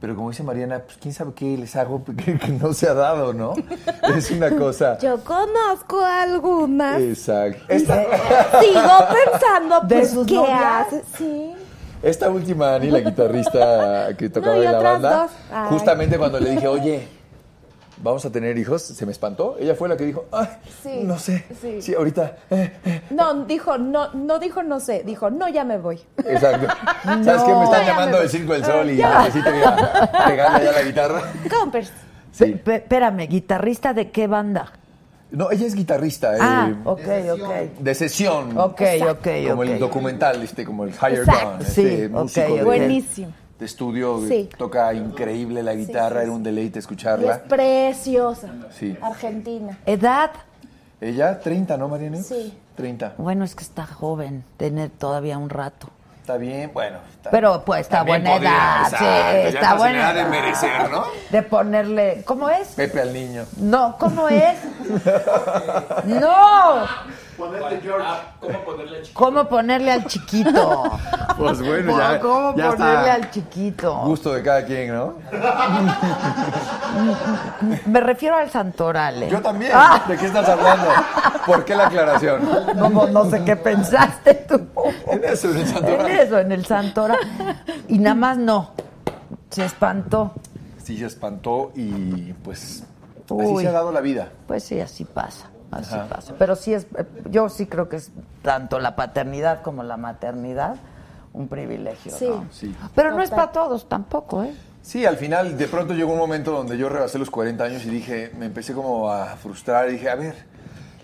pero 0.00 0.14
como 0.14 0.30
dice 0.30 0.44
Mariana, 0.44 0.80
pues 0.84 0.96
quién 0.98 1.12
sabe 1.12 1.32
qué 1.34 1.56
les 1.56 1.74
hago 1.74 2.04
que, 2.24 2.38
que 2.38 2.48
no 2.48 2.72
se 2.72 2.88
ha 2.88 2.94
dado, 2.94 3.32
¿no? 3.32 3.54
Es 4.16 4.30
una 4.30 4.50
cosa... 4.56 4.98
Yo 4.98 5.22
conozco 5.24 6.00
algunas. 6.04 7.00
Exacto. 7.00 7.64
Sigo 7.78 8.98
pensando, 9.24 9.80
¿De 9.80 9.96
pues, 9.96 10.10
sus 10.10 10.26
¿qué 10.26 10.34
novias? 10.34 10.86
haces? 10.86 11.02
Sí. 11.18 11.52
Esta 12.02 12.30
última 12.30 12.74
Ani, 12.74 12.90
la 12.90 12.98
guitarrista 13.00 14.16
que 14.16 14.28
tocaba 14.28 14.56
No, 14.56 14.62
en 14.62 14.72
la 14.72 14.78
banda, 14.80 15.28
dos. 15.50 15.68
Justamente 15.68 16.18
cuando 16.18 16.40
le 16.40 16.50
dije, 16.50 16.66
oye, 16.66 17.06
vamos 18.02 18.24
a 18.24 18.30
tener 18.30 18.58
hijos, 18.58 18.82
se 18.82 19.06
me 19.06 19.12
espantó. 19.12 19.56
Ella 19.58 19.74
fue 19.74 19.88
la 19.88 19.96
que 19.96 20.04
dijo, 20.04 20.26
ay, 20.32 20.48
Sí, 20.82 21.00
no 21.04 21.18
sé. 21.18 21.44
sí. 21.60 21.80
Sí, 21.80 21.94
ahorita. 21.94 22.36
eh, 22.50 23.02
No, 23.10 23.44
dijo, 23.44 23.78
no, 23.78 24.12
no 24.14 24.38
dijo 24.38 24.62
no 24.62 24.80
sé, 24.80 25.02
dijo, 25.06 25.30
no, 25.30 25.48
ya 25.48 25.64
me 25.64 25.78
voy. 25.78 26.00
Exacto. 26.26 26.66
¿Sabes 27.04 27.26
No. 27.26 27.46
qué? 27.46 27.54
Me 27.54 27.64
están 27.64 27.86
llamando 27.86 28.16
me- 28.16 28.20
del 28.22 28.30
Circo 28.30 28.52
del 28.52 28.64
Sol 28.64 28.90
y 28.90 28.96
Ya. 28.96 29.20
necesito 29.24 29.54
ir 29.54 29.64
a 29.64 30.26
pegarle 30.26 30.64
ya 30.64 30.72
la 30.72 30.82
guitarra. 30.82 31.22
Compers. 31.60 31.92
Pe- 32.38 32.56
pe- 32.56 32.74
espérame, 32.76 33.28
¿guitarrista 33.28 33.92
de 33.92 34.10
qué 34.10 34.26
banda? 34.26 34.72
No, 35.30 35.50
ella 35.50 35.66
es 35.66 35.74
guitarrista. 35.74 36.32
Ah, 36.40 36.70
eh, 36.70 36.76
ok, 36.84 37.00
ok. 37.40 37.50
De 37.78 37.94
sesión. 37.94 38.58
Ok, 38.58 38.82
ok, 39.08 39.28
Como 39.48 39.62
ok. 39.62 39.68
el 39.68 39.78
documental, 39.78 40.42
este, 40.42 40.64
como 40.64 40.84
el 40.84 40.90
Higher 40.90 41.20
Exacto. 41.20 41.56
Gun. 41.58 41.66
Sí, 41.66 41.86
Este 41.86 42.06
ok, 42.06 42.12
músico 42.12 42.46
ok. 42.48 42.58
de, 42.58 42.64
Buenísimo. 42.64 43.32
De 43.62 43.66
estudio. 43.66 44.20
Sí. 44.28 44.50
Toca 44.58 44.92
increíble 44.92 45.62
la 45.62 45.74
guitarra, 45.74 46.20
sí, 46.20 46.24
era 46.26 46.32
un 46.32 46.42
deleite 46.42 46.76
Y 46.76 46.80
es 46.80 46.84
escucharla. 46.84 47.38
preciosa. 47.44 48.48
Sí. 48.78 48.96
Argentina. 49.00 49.78
¿Edad? 49.86 50.30
Ella, 51.00 51.38
30, 51.40 51.76
¿no, 51.76 51.88
Mariana? 51.88 52.18
Sí. 52.22 52.56
30. 52.76 53.14
Bueno, 53.18 53.44
es 53.44 53.54
que 53.54 53.62
está 53.64 53.86
joven, 53.86 54.44
tiene 54.56 54.88
todavía 54.88 55.38
un 55.38 55.48
rato. 55.50 55.88
Está 56.20 56.36
bien, 56.36 56.70
bueno. 56.72 56.98
está- 57.16 57.30
Pero 57.30 57.64
pues 57.64 57.80
está 57.80 58.04
buena 58.04 58.30
podría, 58.32 58.50
edad, 58.50 58.82
exacto, 58.84 59.06
sí, 59.50 59.56
está 59.56 59.70
en 59.72 59.78
buena 59.78 59.98
edad 60.10 60.14
de 60.14 60.24
merecer, 60.30 60.90
¿no? 60.90 61.04
De 61.30 61.42
ponerle, 61.42 62.22
¿cómo 62.24 62.48
es? 62.48 62.68
Pepe 62.68 63.00
al 63.00 63.12
niño. 63.12 63.44
No, 63.56 63.96
¿cómo 63.98 64.28
es? 64.28 64.56
no, 66.04 66.86
Ponerte 67.36 67.80
George. 67.82 68.06
¿Cómo 68.40 68.64
ponerle 68.64 69.02
chiquito? 69.02 69.14
¿cómo 69.14 69.48
ponerle 69.48 69.92
al 69.92 70.06
chiquito? 70.06 70.98
Pues 71.38 71.62
bueno, 71.62 71.96
ya. 71.98 72.20
¿Cómo 72.20 72.54
ya 72.54 72.70
ponerle 72.72 73.00
está. 73.00 73.14
al 73.14 73.30
chiquito? 73.30 73.96
Gusto 74.04 74.32
de 74.34 74.42
cada 74.42 74.64
quien, 74.66 74.92
¿no? 74.94 75.14
Me 77.86 78.00
refiero 78.00 78.36
al 78.36 78.50
santoral. 78.50 79.22
¿eh? 79.22 79.28
Yo 79.30 79.40
también. 79.40 79.72
Ah. 79.74 80.04
¿De 80.06 80.16
qué 80.16 80.26
estás 80.26 80.46
hablando? 80.48 80.88
¿Por 81.46 81.64
qué 81.64 81.74
la 81.74 81.86
aclaración? 81.86 82.42
No, 82.76 82.90
no, 82.90 83.06
no 83.08 83.30
sé 83.30 83.42
qué 83.44 83.56
pensaste 83.56 84.34
tú. 84.34 84.60
En 85.06 85.24
eso, 85.24 85.48
en 85.50 85.56
el 85.56 85.60
En 85.62 85.66
santoral. 85.68 86.10
eso, 86.10 86.38
en 86.38 86.52
el 86.52 86.66
santoral. 86.66 87.18
Y 87.88 87.98
nada 87.98 88.14
más 88.14 88.36
no. 88.38 88.70
Se 89.50 89.64
espantó. 89.64 90.32
Sí, 90.82 90.98
se 90.98 91.06
espantó 91.06 91.72
y 91.74 92.32
pues 92.44 92.84
así 93.24 93.34
Uy. 93.34 93.62
se 93.62 93.68
ha 93.68 93.72
dado 93.72 93.90
la 93.90 94.00
vida. 94.00 94.28
Pues 94.46 94.64
sí, 94.64 94.80
así 94.80 95.04
pasa. 95.04 95.46
Así 95.72 95.94
Ajá. 95.94 96.06
pasa. 96.08 96.34
Pero 96.38 96.54
sí 96.54 96.72
es, 96.74 96.84
eh, 96.96 97.04
yo 97.30 97.48
sí 97.48 97.66
creo 97.66 97.88
que 97.88 97.96
es 97.96 98.10
tanto 98.42 98.78
la 98.78 98.94
paternidad 98.94 99.62
como 99.62 99.82
la 99.82 99.96
maternidad 99.96 100.76
un 101.32 101.48
privilegio. 101.48 102.12
Sí. 102.12 102.26
¿no? 102.28 102.46
Sí. 102.52 102.74
Pero 102.94 103.12
no 103.12 103.22
es 103.22 103.30
para 103.30 103.50
todos 103.52 103.88
tampoco, 103.88 104.44
¿eh? 104.44 104.52
Sí, 104.82 105.06
al 105.06 105.16
final 105.16 105.56
de 105.56 105.66
pronto 105.68 105.94
llegó 105.94 106.12
un 106.12 106.18
momento 106.18 106.50
donde 106.52 106.76
yo 106.76 106.88
rebasé 106.88 107.18
los 107.18 107.30
40 107.30 107.64
años 107.64 107.84
y 107.86 107.88
dije, 107.90 108.32
me 108.38 108.46
empecé 108.46 108.74
como 108.74 109.10
a 109.10 109.36
frustrar 109.36 109.88
y 109.88 109.92
dije, 109.92 110.10
a 110.10 110.16
ver, 110.16 110.34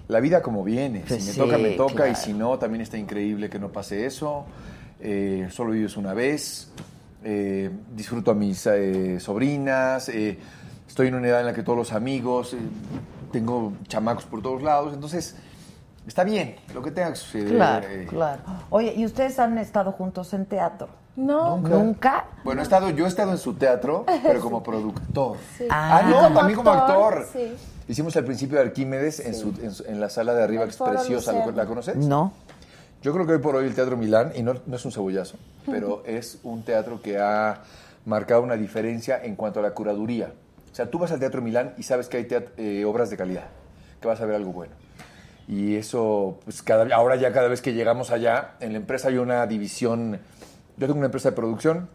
la 0.09 0.21
vida 0.21 0.43
como 0.43 0.65
viene, 0.65 1.05
Pues 1.07 1.23
si 1.23 1.29
me 1.29 1.33
sí, 1.35 1.39
toca, 1.41 1.59
me 1.59 1.71
toca 1.71 2.09
y 2.09 2.15
si 2.15 2.33
no, 2.35 2.59
también 2.59 2.83
está 2.83 2.99
increíble 2.99 3.49
que 3.49 3.59
no 3.59 3.69
pase 3.71 4.05
eso, 4.07 4.45
Eh, 5.01 5.49
solo 5.51 5.71
vives 5.73 5.97
una 5.97 6.13
vez, 6.13 6.71
Eh, 7.25 7.71
disfruto 7.97 8.31
a 8.33 8.35
mis 8.35 8.67
eh, 8.67 9.19
sobrinas, 9.21 10.09
eh, 10.09 10.39
estoy 10.89 11.09
en 11.09 11.15
una 11.15 11.29
edad 11.29 11.41
en 11.41 11.47
la 11.47 11.53
que 11.53 11.63
todos 11.63 11.79
los 11.79 11.93
amigos, 11.93 12.55
eh, 12.55 12.59
tengo 13.31 13.73
chamacos 13.89 14.25
por 14.25 14.43
todos 14.43 14.63
lados, 14.63 14.93
entonces 14.95 15.37
está 16.07 16.25
bien, 16.25 16.57
lo 16.75 16.83
que 16.83 16.91
tenga 16.91 17.11
que 17.11 17.17
suceder. 17.17 17.55
Claro, 17.55 17.87
eh, 17.89 18.07
claro. 18.09 18.43
Oye, 18.71 18.95
¿y 18.97 19.05
ustedes 19.05 19.39
han 19.39 19.59
estado 19.59 19.93
juntos 19.93 20.33
en 20.35 20.47
teatro? 20.47 20.89
No. 21.17 21.57
¿Nunca? 21.59 22.27
Bueno, 22.45 22.61
he 22.61 22.65
estado, 22.65 22.91
yo 22.91 23.05
he 23.05 23.09
estado 23.09 23.33
en 23.33 23.39
su 23.39 23.55
teatro, 23.55 24.05
pero 24.23 24.41
como 24.41 24.63
productor. 24.63 25.37
Sí. 25.57 25.65
Ah, 25.71 26.03
no, 26.09 26.17
Como 26.23 26.35
también 26.39 26.57
como 26.57 26.71
actor, 26.71 27.27
sí. 27.33 27.55
Hicimos 27.89 28.15
el 28.17 28.25
principio 28.25 28.59
de 28.59 28.65
Arquímedes 28.67 29.19
en, 29.21 29.35
su- 29.35 29.55
en 29.63 29.73
su- 29.73 29.85
en 29.85 29.99
la 29.99 30.11
sala 30.11 30.35
de 30.35 30.43
arriba, 30.45 30.63
El 30.65 30.69
que 30.69 30.77
es 30.77 30.81
preciosa. 30.91 31.33
¿Lo- 31.33 31.39
Lucerna. 31.39 31.63
¿La 31.63 31.67
conoces? 31.69 31.97
No. 31.97 32.33
Yo 33.03 33.13
creo 33.15 33.27
que 33.27 33.33
hoy 33.33 33.39
por 33.39 33.57
hoy 33.57 33.67
el 33.67 33.75
Teatro 33.75 33.97
Milán, 33.97 34.33
y 34.35 34.43
no, 34.43 34.55
no 34.67 34.77
es 34.77 34.85
un 34.85 34.93
cebollazo, 34.93 35.37
pero 35.67 36.03
es 36.07 36.39
un 36.43 36.63
teatro 36.63 37.01
que 37.03 37.19
ha 37.19 37.63
marcado 38.05 38.43
una 38.43 38.55
diferencia 38.57 39.21
en 39.23 39.37
cuanto 39.37 39.61
a 39.61 39.63
la 39.63 39.71
curaduría. 39.73 40.33
O 40.79 40.81
sea, 40.81 40.89
tú 40.93 41.01
vas 41.01 41.11
al 41.11 41.19
Teatro 41.19 41.43
Milán 41.43 41.75
y 41.77 41.83
sabes 41.83 42.07
que 42.09 42.19
hay 42.19 42.25
teat- 42.29 42.51
eh, 42.57 42.85
obras 42.85 43.11
de 43.11 43.17
calidad, 43.17 43.47
que 44.01 44.07
vas 44.07 44.21
a 44.21 44.27
ver 44.27 44.37
algo 44.37 44.53
bueno. 44.53 44.75
Y 45.49 45.75
eso, 45.75 46.39
pues 46.45 46.63
cada, 46.63 46.95
ahora 46.95 47.17
ya 47.17 47.33
cada 47.33 47.49
vez 47.49 47.61
que 47.61 47.73
llegamos 47.73 48.13
allá, 48.13 48.53
en 48.61 48.71
la 48.75 48.79
empresa 48.79 49.09
hay 49.09 49.17
una 49.19 49.45
división, 49.49 50.21
yo 50.77 50.87
tengo 50.87 50.95
una 50.99 51.07
empresa 51.07 51.31
de 51.31 51.35
producción, 51.35 51.89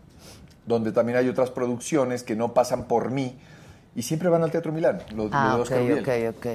donde 0.65 0.91
también 0.91 1.17
hay 1.17 1.29
otras 1.29 1.49
producciones 1.49 2.23
que 2.23 2.35
no 2.35 2.53
pasan 2.53 2.83
por 2.89 3.09
mí 3.09 3.39
y 3.95 4.01
siempre 4.01 4.27
van 4.27 4.43
al 4.43 4.51
Teatro 4.51 4.73
Milán. 4.73 4.99
Lo, 5.15 5.27
lo 5.27 5.29
Ah, 5.31 5.47
de 5.51 5.53
ok, 5.55 5.61
Oscar 5.61 5.81
Uriel. 5.81 5.99
ok, 6.33 6.37
ok. 6.37 6.47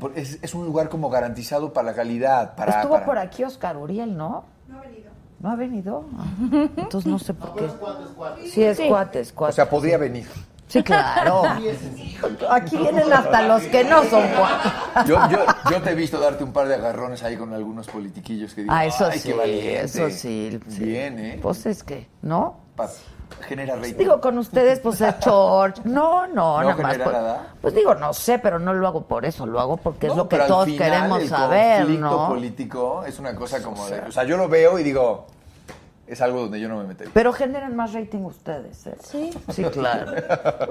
Por- 0.00 0.12
Es, 0.18 0.38
es 0.40 0.54
un 0.54 0.64
lugar 0.64 0.88
como 0.88 1.10
garantizado 1.10 1.74
para 1.74 1.90
la 1.90 1.94
calidad, 1.94 2.54
para... 2.56 2.72
Estuvo 2.80 2.94
para- 2.94 3.04
por 3.04 3.18
aquí 3.18 3.44
Oscar 3.44 3.76
Uriel, 3.76 4.16
¿no? 4.16 4.46
No 4.66 4.78
ha 4.78 4.80
venido. 4.80 5.10
¿No 5.40 5.50
ha 5.50 5.56
venido? 5.56 6.04
Entonces 6.78 7.04
no 7.12 7.18
sé 7.18 7.34
por 7.34 7.54
qué. 7.54 7.68
Sí, 8.48 8.64
es 8.64 8.78
Sí. 8.78 8.88
cuate, 8.88 9.20
es 9.20 9.30
O 9.32 9.34
cuate. 9.34 9.52
sea, 9.56 9.68
podría 9.68 9.98
venir. 9.98 10.26
Sí, 10.68 10.82
claro. 10.82 11.42
Aquí 12.50 12.76
vienen 12.76 13.12
hasta 13.12 13.42
los 13.42 13.62
que 13.64 13.84
no 13.84 14.02
son. 14.04 14.24
Yo, 15.06 15.16
yo, 15.30 15.38
yo 15.70 15.82
te 15.82 15.90
he 15.90 15.94
visto 15.94 16.18
darte 16.18 16.42
un 16.42 16.52
par 16.52 16.66
de 16.66 16.74
agarrones 16.74 17.22
ahí 17.22 17.36
con 17.36 17.52
algunos 17.54 17.86
politiquillos 17.86 18.52
que 18.54 18.62
digo, 18.62 18.72
Ah, 18.74 18.84
eso 18.84 19.06
"Ay, 19.06 19.18
sí, 19.18 19.28
qué 19.28 19.34
valiente". 19.36 19.80
eso 19.82 20.10
sí, 20.10 20.58
sí. 20.68 20.84
Bien, 20.84 21.18
¿eh? 21.20 21.38
Pues 21.40 21.66
es 21.66 21.84
que, 21.84 22.08
¿no? 22.22 22.56
Pa- 22.74 22.88
genera 23.46 23.76
rating. 23.76 23.94
Digo, 23.96 24.20
con 24.20 24.38
ustedes, 24.38 24.80
pues 24.80 25.00
es 25.00 25.14
George. 25.22 25.82
No, 25.84 26.26
no, 26.26 26.60
¿No 26.62 26.68
nada 26.70 26.82
más. 26.82 26.96
Pues, 26.98 27.12
nada? 27.12 27.46
pues 27.60 27.74
digo, 27.74 27.94
no 27.94 28.12
sé, 28.12 28.38
pero 28.40 28.58
no 28.58 28.72
lo 28.74 28.86
hago 28.88 29.02
por 29.06 29.24
eso, 29.24 29.46
lo 29.46 29.60
hago 29.60 29.76
porque 29.76 30.08
es 30.08 30.16
lo 30.16 30.28
que 30.28 30.38
todos 30.38 30.64
final 30.66 30.78
queremos 30.90 31.22
el 31.22 31.28
saber, 31.28 31.88
¿no? 31.90 32.28
político 32.28 33.04
es 33.06 33.18
una 33.20 33.34
cosa 33.36 33.62
como 33.62 33.86
de... 33.88 34.00
O 34.00 34.12
sea, 34.12 34.24
yo 34.24 34.36
lo 34.36 34.48
veo 34.48 34.78
y 34.78 34.82
digo, 34.82 35.26
es 36.06 36.20
algo 36.20 36.40
donde 36.42 36.60
yo 36.60 36.68
no 36.68 36.76
me 36.78 36.84
metería. 36.84 37.12
Pero 37.14 37.32
generan 37.32 37.74
más 37.76 37.92
rating 37.92 38.20
ustedes, 38.24 38.86
¿eh? 38.86 38.96
Sí. 39.00 39.30
Sí, 39.50 39.64
claro. 39.64 40.12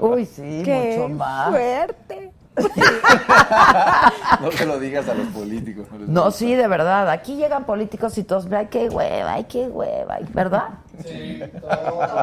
Uy, 0.00 0.24
sí, 0.26 0.62
Qué 0.64 0.96
mucho 0.98 1.14
más. 1.14 1.50
fuerte. 1.50 2.32
No 4.40 4.50
se 4.52 4.66
lo 4.66 4.78
digas 4.78 5.08
a 5.08 5.14
los 5.14 5.26
políticos. 5.28 5.86
No, 6.06 6.30
sí, 6.30 6.54
de 6.54 6.66
verdad. 6.68 7.10
Aquí 7.10 7.36
llegan 7.36 7.64
políticos 7.64 8.16
y 8.18 8.24
todos, 8.24 8.50
ay, 8.52 8.66
qué 8.70 8.88
hueva, 8.88 9.34
ay, 9.34 9.44
qué 9.44 9.66
hueva, 9.68 10.18
¿verdad? 10.32 10.68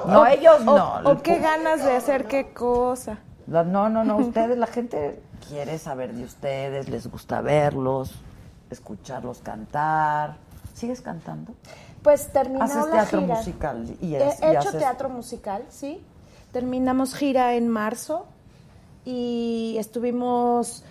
No, 0.08 0.26
ellos 0.26 0.58
O, 0.62 0.64
no. 0.64 1.02
o 1.06 1.22
qué 1.22 1.40
ganas 1.40 1.84
de 1.84 1.92
hacer 1.96 2.26
qué 2.26 2.52
cosa. 2.54 3.18
No, 3.48 3.90
no, 3.90 4.04
no, 4.04 4.18
ustedes, 4.18 4.58
la 4.58 4.68
gente 4.68 5.22
quiere 5.48 5.78
saber 5.78 6.14
de 6.14 6.24
ustedes, 6.24 6.90
les 6.90 7.08
gusta 7.10 7.42
verlos, 7.42 8.14
escucharlos 8.70 9.40
cantar. 9.40 10.36
¿Sigues 10.74 11.02
cantando? 11.02 11.54
Pues 12.04 12.28
terminó 12.34 12.64
Haces 12.64 12.86
la 12.86 12.92
teatro 12.92 13.22
gira. 13.22 13.36
musical 13.36 13.98
y 14.02 14.16
He 14.16 14.18
y 14.20 14.24
hecho 14.26 14.70
haces- 14.70 14.78
teatro 14.80 15.10
musical, 15.10 15.64
sí. 15.70 16.04
Terminamos 16.52 17.16
gira 17.16 17.56
en 17.56 17.68
marzo 17.70 18.26
y 19.06 19.76
estuvimos, 19.80 20.84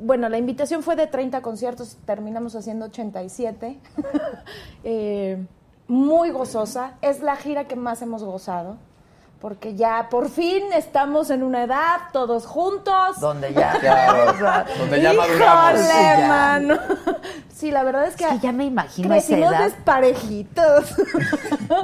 bueno, 0.00 0.28
la 0.28 0.38
invitación 0.38 0.82
fue 0.82 0.96
de 0.96 1.06
30 1.06 1.40
conciertos, 1.40 1.96
terminamos 2.04 2.54
haciendo 2.56 2.86
87. 2.86 3.78
Eh, 4.84 5.44
muy 5.88 6.30
gozosa, 6.30 6.94
es 7.00 7.20
la 7.20 7.36
gira 7.36 7.66
que 7.68 7.76
más 7.76 8.02
hemos 8.02 8.22
gozado. 8.24 8.76
Porque 9.40 9.74
ya 9.74 10.08
por 10.08 10.30
fin 10.30 10.72
estamos 10.72 11.28
en 11.30 11.42
una 11.42 11.64
edad, 11.64 12.00
todos 12.12 12.46
juntos. 12.46 13.20
Donde 13.20 13.52
ya. 13.52 13.74
Claro, 13.80 14.64
donde 14.78 15.00
ya 15.02 15.12
maduramos. 15.12 15.72
Híjole, 15.80 15.92
Sí, 15.92 16.20
ya. 16.20 16.28
mano. 16.28 16.78
Sí, 17.52 17.70
la 17.70 17.82
verdad 17.84 18.06
es 18.06 18.16
que, 18.16 18.26
que 18.26 18.38
ya 18.38 18.52
me 18.52 18.64
imagino 18.64 19.14
esa 19.14 19.26
crecimos 19.26 19.52
edad. 19.52 19.64
desparejitos. 19.64 20.94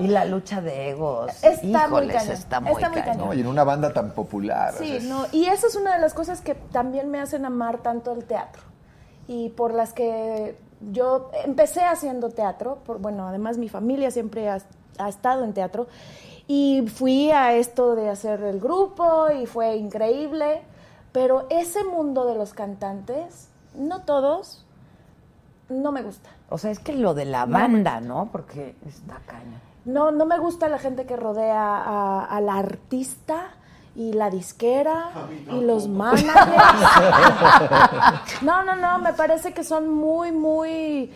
Y 0.00 0.08
la 0.08 0.24
lucha 0.24 0.60
de 0.60 0.90
egos. 0.90 1.30
Está 1.44 1.88
muy 1.88 2.04
Híjoles, 2.04 2.16
cañón, 2.16 2.32
está 2.32 2.60
muy 2.60 2.72
está 2.72 2.88
muy 2.88 2.98
cañón. 3.00 3.12
cañón. 3.14 3.28
No, 3.28 3.34
y 3.34 3.40
en 3.40 3.46
una 3.46 3.64
banda 3.64 3.92
tan 3.92 4.12
popular. 4.12 4.74
o 4.74 4.78
Sí, 4.78 5.00
sea, 5.00 5.08
no, 5.08 5.26
y 5.32 5.46
esa 5.46 5.66
es 5.66 5.76
una 5.76 5.94
de 5.94 6.00
las 6.00 6.14
cosas 6.14 6.40
que 6.40 6.54
también 6.54 7.10
me 7.10 7.20
hacen 7.20 7.44
amar 7.44 7.78
tanto 7.78 8.12
el 8.12 8.24
teatro 8.24 8.62
y 9.28 9.50
por 9.50 9.72
las 9.74 9.92
que 9.92 10.56
yo 10.90 11.30
empecé 11.44 11.82
haciendo 11.82 12.30
teatro, 12.30 12.78
por, 12.84 12.98
bueno, 12.98 13.28
además 13.28 13.56
mi 13.58 13.68
familia 13.68 14.10
siempre 14.10 14.48
ha, 14.50 14.58
ha 14.98 15.08
estado 15.08 15.44
en 15.44 15.52
teatro 15.54 15.86
y 16.48 16.86
fui 16.88 17.30
a 17.30 17.54
esto 17.54 17.94
de 17.94 18.08
hacer 18.08 18.42
el 18.42 18.60
grupo 18.60 19.30
y 19.30 19.46
fue 19.46 19.76
increíble, 19.76 20.62
pero 21.12 21.46
ese 21.50 21.84
mundo 21.84 22.26
de 22.26 22.34
los 22.34 22.52
cantantes, 22.52 23.48
no 23.74 24.02
todos, 24.02 24.64
no 25.68 25.92
me 25.92 26.02
gusta. 26.02 26.30
O 26.48 26.58
sea, 26.58 26.70
es 26.70 26.78
que 26.78 26.94
lo 26.94 27.14
de 27.14 27.24
la 27.24 27.46
banda, 27.46 28.00
¿no? 28.00 28.28
Porque 28.30 28.76
está 28.86 29.20
caña. 29.26 29.60
No, 29.84 30.10
no 30.10 30.26
me 30.26 30.38
gusta 30.38 30.68
la 30.68 30.78
gente 30.78 31.06
que 31.06 31.16
rodea 31.16 31.76
a, 31.76 32.24
a 32.24 32.40
la 32.40 32.56
artista 32.56 33.54
y 33.94 34.12
la 34.12 34.30
disquera 34.30 35.10
y 35.50 35.60
los 35.60 35.88
managers. 35.88 36.32
no, 38.42 38.64
no, 38.64 38.76
no, 38.76 38.98
me 38.98 39.12
parece 39.12 39.52
que 39.52 39.64
son 39.64 39.88
muy, 39.88 40.32
muy... 40.32 41.12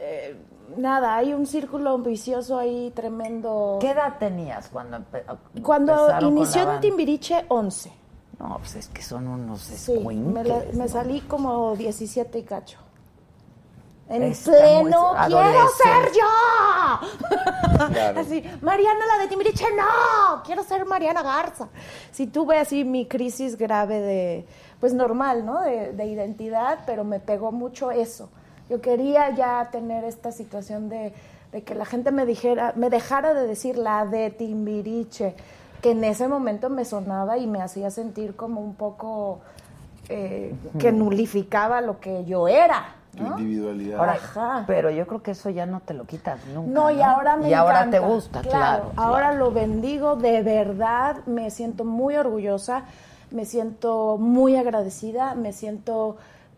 eh, 0.00 0.36
nada, 0.76 1.16
hay 1.16 1.32
un 1.34 1.46
círculo 1.46 1.98
vicioso 1.98 2.58
ahí 2.58 2.90
tremendo. 2.94 3.78
¿Qué 3.80 3.90
edad 3.90 4.18
tenías 4.18 4.68
cuando 4.68 4.98
empe- 4.98 5.24
Cuando 5.62 5.92
empezaron 5.92 6.28
con 6.30 6.38
inició 6.38 6.72
en? 6.72 6.80
Timbiriche, 6.80 7.44
11. 7.48 7.92
No, 8.38 8.56
pues 8.58 8.74
es 8.76 8.88
que 8.88 9.02
son 9.02 9.26
unos 9.28 9.60
Sí, 9.60 9.92
me, 9.92 10.42
la- 10.44 10.56
escuincles, 10.56 10.74
me 10.76 10.84
¿no? 10.84 10.90
salí 10.90 11.20
como 11.22 11.74
17 11.76 12.38
y 12.38 12.42
cacho. 12.42 12.78
En 14.08 14.22
Está 14.24 14.50
pleno, 14.52 15.14
quiero 15.26 15.68
ser 15.68 16.12
yo. 16.14 17.08
Claro. 17.92 18.20
Así, 18.20 18.42
Mariana 18.62 19.00
la 19.04 19.22
de 19.22 19.28
Timbiriche, 19.28 19.64
no, 19.76 20.42
quiero 20.44 20.62
ser 20.62 20.84
Mariana 20.86 21.22
Garza. 21.22 21.68
Si 22.12 22.28
tuve 22.28 22.58
así 22.58 22.84
mi 22.84 23.06
crisis 23.06 23.56
grave 23.58 24.00
de, 24.00 24.46
pues 24.78 24.94
normal, 24.94 25.44
¿no? 25.44 25.60
De, 25.60 25.92
de 25.92 26.04
identidad, 26.06 26.80
pero 26.86 27.02
me 27.02 27.18
pegó 27.18 27.50
mucho 27.50 27.90
eso. 27.90 28.28
Yo 28.74 28.80
quería 28.80 29.30
ya 29.30 29.68
tener 29.70 30.02
esta 30.02 30.32
situación 30.32 30.88
de, 30.88 31.12
de 31.52 31.62
que 31.62 31.76
la 31.76 31.84
gente 31.84 32.10
me 32.10 32.26
dijera, 32.26 32.72
me 32.74 32.90
dejara 32.90 33.32
de 33.32 33.46
decir 33.46 33.78
la 33.78 34.04
de 34.04 34.30
Timbiriche, 34.30 35.36
que 35.80 35.92
en 35.92 36.02
ese 36.02 36.26
momento 36.26 36.70
me 36.70 36.84
sonaba 36.84 37.38
y 37.38 37.46
me 37.46 37.62
hacía 37.62 37.92
sentir 37.92 38.34
como 38.34 38.60
un 38.60 38.74
poco 38.74 39.38
eh, 40.08 40.56
que 40.80 40.90
nulificaba 40.90 41.80
lo 41.82 42.00
que 42.00 42.24
yo 42.24 42.48
era. 42.48 42.96
Tu 43.16 43.22
¿no? 43.22 43.38
individualidad. 43.38 44.00
Ahora, 44.00 44.12
Ajá. 44.14 44.64
pero 44.66 44.90
yo 44.90 45.06
creo 45.06 45.22
que 45.22 45.30
eso 45.30 45.50
ya 45.50 45.66
no 45.66 45.78
te 45.78 45.94
lo 45.94 46.02
quitas 46.04 46.44
nunca. 46.46 46.68
No, 46.72 46.90
y 46.90 47.00
ahora 47.00 47.36
me 47.36 47.48
Y 47.50 47.54
ahora 47.54 47.82
encanta. 47.84 48.00
te 48.00 48.04
gusta, 48.04 48.40
claro. 48.40 48.90
Ahora 48.96 49.34
lo 49.34 49.52
bendigo 49.52 50.16
de 50.16 50.42
verdad, 50.42 51.18
me 51.26 51.52
siento 51.52 51.84
muy 51.84 52.16
orgullosa, 52.16 52.86
me 53.30 53.44
siento 53.44 54.16
muy 54.18 54.56
agradecida, 54.56 55.36
me 55.36 55.52
siento 55.52 56.16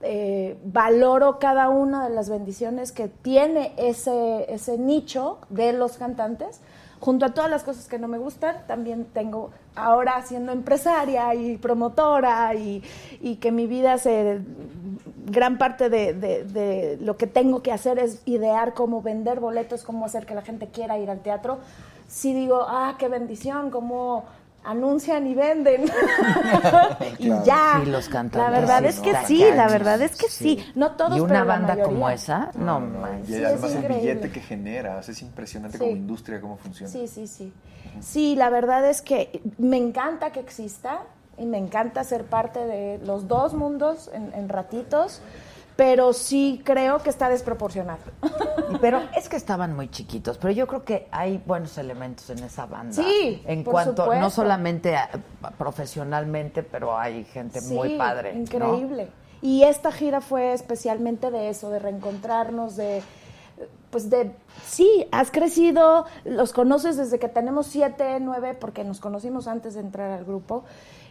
eh, 0.09 0.57
valoro 0.65 1.39
cada 1.39 1.69
una 1.69 2.09
de 2.09 2.15
las 2.15 2.29
bendiciones 2.31 2.93
que 2.93 3.09
tiene 3.09 3.73
ese 3.77 4.47
ese 4.53 4.79
nicho 4.79 5.39
de 5.51 5.73
los 5.73 5.97
cantantes. 5.99 6.61
Junto 6.99 7.27
a 7.27 7.35
todas 7.35 7.51
las 7.51 7.63
cosas 7.63 7.89
que 7.89 7.99
no 7.99 8.09
me 8.09 8.17
gustan, 8.17 8.57
también 8.67 9.05
tengo 9.13 9.51
ahora 9.75 10.23
siendo 10.25 10.51
empresaria 10.53 11.35
y 11.35 11.59
promotora 11.59 12.55
y, 12.55 12.83
y 13.21 13.37
que 13.37 13.53
mi 13.53 13.67
vida 13.67 13.99
se 13.99 14.41
gran 15.27 15.59
parte 15.59 15.91
de, 15.91 16.15
de- 16.15 16.45
de 16.45 16.97
lo 17.03 17.19
que 17.19 17.27
tengo 17.27 17.61
que 17.63 17.71
hacer 17.73 17.99
es 17.99 18.23
idear 18.25 18.73
cómo 18.73 19.03
vender 19.03 19.41
boletos, 19.41 19.83
cómo 19.85 20.07
hacer 20.07 20.25
que 20.25 20.35
la 20.35 20.41
gente 20.43 20.69
quiera 20.69 20.97
ir 20.99 21.11
al 21.11 21.21
teatro. 21.21 21.59
Sí 22.09 22.33
digo, 22.33 22.65
ah, 22.67 22.95
qué 22.99 23.09
bendición, 23.09 23.71
cómo 23.71 24.25
anuncian 24.67 25.27
y 25.27 25.35
venden. 25.35 25.85
y 27.19 27.27
Claro. 27.27 27.45
ya. 27.45 27.81
Sí, 27.85 27.91
los 27.91 28.09
cantantes, 28.09 28.39
La 28.53 28.61
verdad 28.61 28.81
sí, 28.81 28.87
es 28.87 28.97
¿no? 28.97 29.03
que 29.03 29.11
Está 29.11 29.27
sí, 29.27 29.45
la 29.55 29.69
verdad 29.69 30.03
es 30.03 30.17
que 30.17 30.29
sí. 30.29 30.65
No 30.75 30.93
todos, 30.93 31.17
Y 31.17 31.21
una 31.21 31.29
pero 31.35 31.45
la 31.45 31.45
banda 31.45 31.83
como 31.83 32.11
esa, 32.11 32.51
no 32.57 32.81
manches. 32.81 33.31
Y 33.31 33.35
Sí, 33.35 33.45
además 33.45 33.73
el 33.75 33.89
billete 33.89 34.31
que 34.31 34.41
generas, 34.41 35.09
es 35.09 35.23
impresionante 35.23 35.79
Sí. 35.79 35.85
como 35.85 35.97
industria 35.97 36.41
cómo 36.41 36.57
funciona. 36.57 36.91
Sí, 36.93 37.07
sí, 37.09 37.27
sí. 37.27 37.53
Sí, 38.01 38.37
la 38.37 38.51
verdad 38.51 38.89
es 38.89 39.01
que 39.03 39.41
me 39.59 39.77
encanta 39.77 40.31
que 40.33 40.41
exista 40.41 41.01
y 41.39 41.47
me 41.47 41.59
encanta 41.59 42.03
ser 42.05 42.25
parte 42.25 42.61
de 42.67 42.99
los 43.05 43.29
dos 43.29 43.55
mundos 43.55 44.11
en, 44.13 44.33
en 44.35 44.49
ratitos, 44.49 45.21
pero 45.77 46.13
sí 46.13 46.61
creo 46.65 46.99
que 46.99 47.11
está 47.11 47.29
desproporcionado. 47.29 48.01
Pero 48.81 49.01
es 49.17 49.29
que 49.29 49.37
estaban 49.37 49.77
muy 49.77 49.89
chiquitos, 49.89 50.39
pero 50.39 50.53
yo 50.53 50.67
creo 50.67 50.85
que 50.85 51.07
hay 51.13 51.41
buenos 51.47 51.79
elementos 51.79 52.29
en 52.31 52.43
esa 52.43 52.67
banda. 52.67 52.93
Sí, 52.93 53.41
en 53.47 53.63
por 53.63 53.73
cuanto, 53.75 54.03
supuesto. 54.03 54.21
no 54.21 54.29
solamente 54.29 54.97
a- 54.97 55.09
profesionalmente, 55.57 56.63
pero 56.63 56.99
hay 56.99 57.25
gente 57.25 57.61
muy 57.63 57.97
padre. 57.97 58.35
¿no? 58.35 58.41
Increíble. 58.41 59.09
Y 59.41 59.63
esta 59.63 59.93
gira 59.93 60.21
fue 60.21 60.53
especialmente 60.53 61.31
de 61.31 61.49
eso, 61.49 61.71
de 61.71 61.79
reencontrarnos, 61.79 62.77
de 62.77 63.03
pues 63.91 64.11
de 64.11 64.33
sí, 64.65 65.07
has 65.13 65.31
crecido, 65.31 66.05
los 66.25 66.53
conoces 66.53 66.97
desde 66.97 67.19
que 67.19 67.29
tenemos 67.29 67.67
siete, 67.67 68.19
nueve, 68.21 68.55
porque 68.55 68.85
nos 68.85 69.01
conocimos 69.01 69.47
antes 69.47 69.75
de 69.75 69.81
entrar 69.81 70.11
al 70.11 70.25
grupo. 70.25 70.65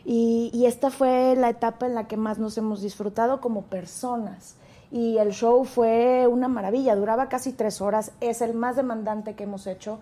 Y, 0.05 0.51
y 0.53 0.67
esta 0.67 0.91
fue 0.91 1.35
la 1.35 1.49
etapa 1.49 1.87
en 1.87 1.95
la 1.95 2.07
que 2.07 2.15
más 2.15 2.37
nos 2.37 2.57
hemos 2.57 2.81
disfrutado 2.81 3.41
como 3.41 3.63
personas. 3.63 4.55
Y 4.91 5.17
el 5.17 5.31
show 5.31 5.65
fue 5.65 6.27
una 6.27 6.47
maravilla, 6.47 6.95
duraba 6.95 7.27
casi 7.27 7.51
tres 7.51 7.81
horas, 7.81 8.11
es 8.21 8.41
el 8.41 8.53
más 8.53 8.75
demandante 8.75 9.35
que 9.35 9.43
hemos 9.43 9.67
hecho. 9.67 9.99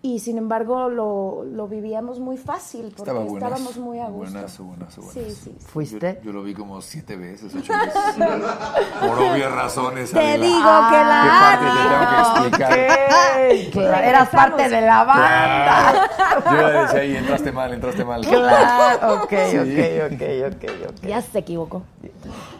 Y 0.00 0.20
sin 0.20 0.38
embargo 0.38 0.88
lo, 0.88 1.42
lo 1.42 1.66
vivíamos 1.66 2.20
muy 2.20 2.36
fácil 2.36 2.82
porque 2.96 3.02
Estaba 3.02 3.18
buenazo. 3.24 3.36
estábamos 3.54 3.78
muy 3.78 3.98
a 3.98 4.06
gusto. 4.08 4.32
Buenazo, 4.32 4.62
buenazo. 4.64 5.02
Sí, 5.12 5.24
sí. 5.28 5.56
¿Fuiste? 5.58 6.20
Yo, 6.22 6.26
yo 6.26 6.32
lo 6.34 6.44
vi 6.44 6.54
como 6.54 6.80
siete 6.80 7.16
veces, 7.16 7.52
ocho 7.52 7.72
veces. 7.84 8.14
Por 9.00 9.18
obvias 9.18 9.50
razones. 9.52 10.12
Te 10.12 10.18
Adela. 10.20 10.44
digo 10.46 10.58
que 10.58 10.96
la 11.04 11.22
¿Qué 11.24 11.30
parte 11.40 11.66
te 11.74 11.88
tengo 11.88 12.10
que 12.10 12.86
explicar? 12.86 12.88
Claro, 13.72 14.04
Eras 14.06 14.28
parte 14.28 14.68
de 14.68 14.80
la 14.82 15.04
banda. 15.04 16.08
Claro. 16.42 16.56
Yo 16.62 16.66
le 16.68 16.78
decía 16.80 17.00
ahí, 17.00 17.16
entraste 17.16 17.52
mal, 17.52 17.72
entraste 17.72 18.04
mal. 18.04 18.20
Claro, 18.26 19.14
ok, 19.24 19.30
Sí. 19.50 19.58
ok, 19.58 20.12
ok, 20.12 20.22
ok, 20.54 20.70
ok. 20.90 21.06
Ya 21.08 21.22
se 21.22 21.38
equivocó. 21.40 21.82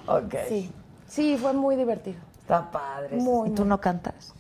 Ok. 0.07 0.35
Sí. 0.49 0.73
Sí, 1.07 1.37
fue 1.41 1.53
muy 1.53 1.77
divertido. 1.77 2.19
Está 2.41 2.71
padre. 2.71 3.17
Muy, 3.17 3.51
¿Y 3.51 3.53
tú 3.53 3.65
no 3.65 3.79
cantas? 3.81 4.35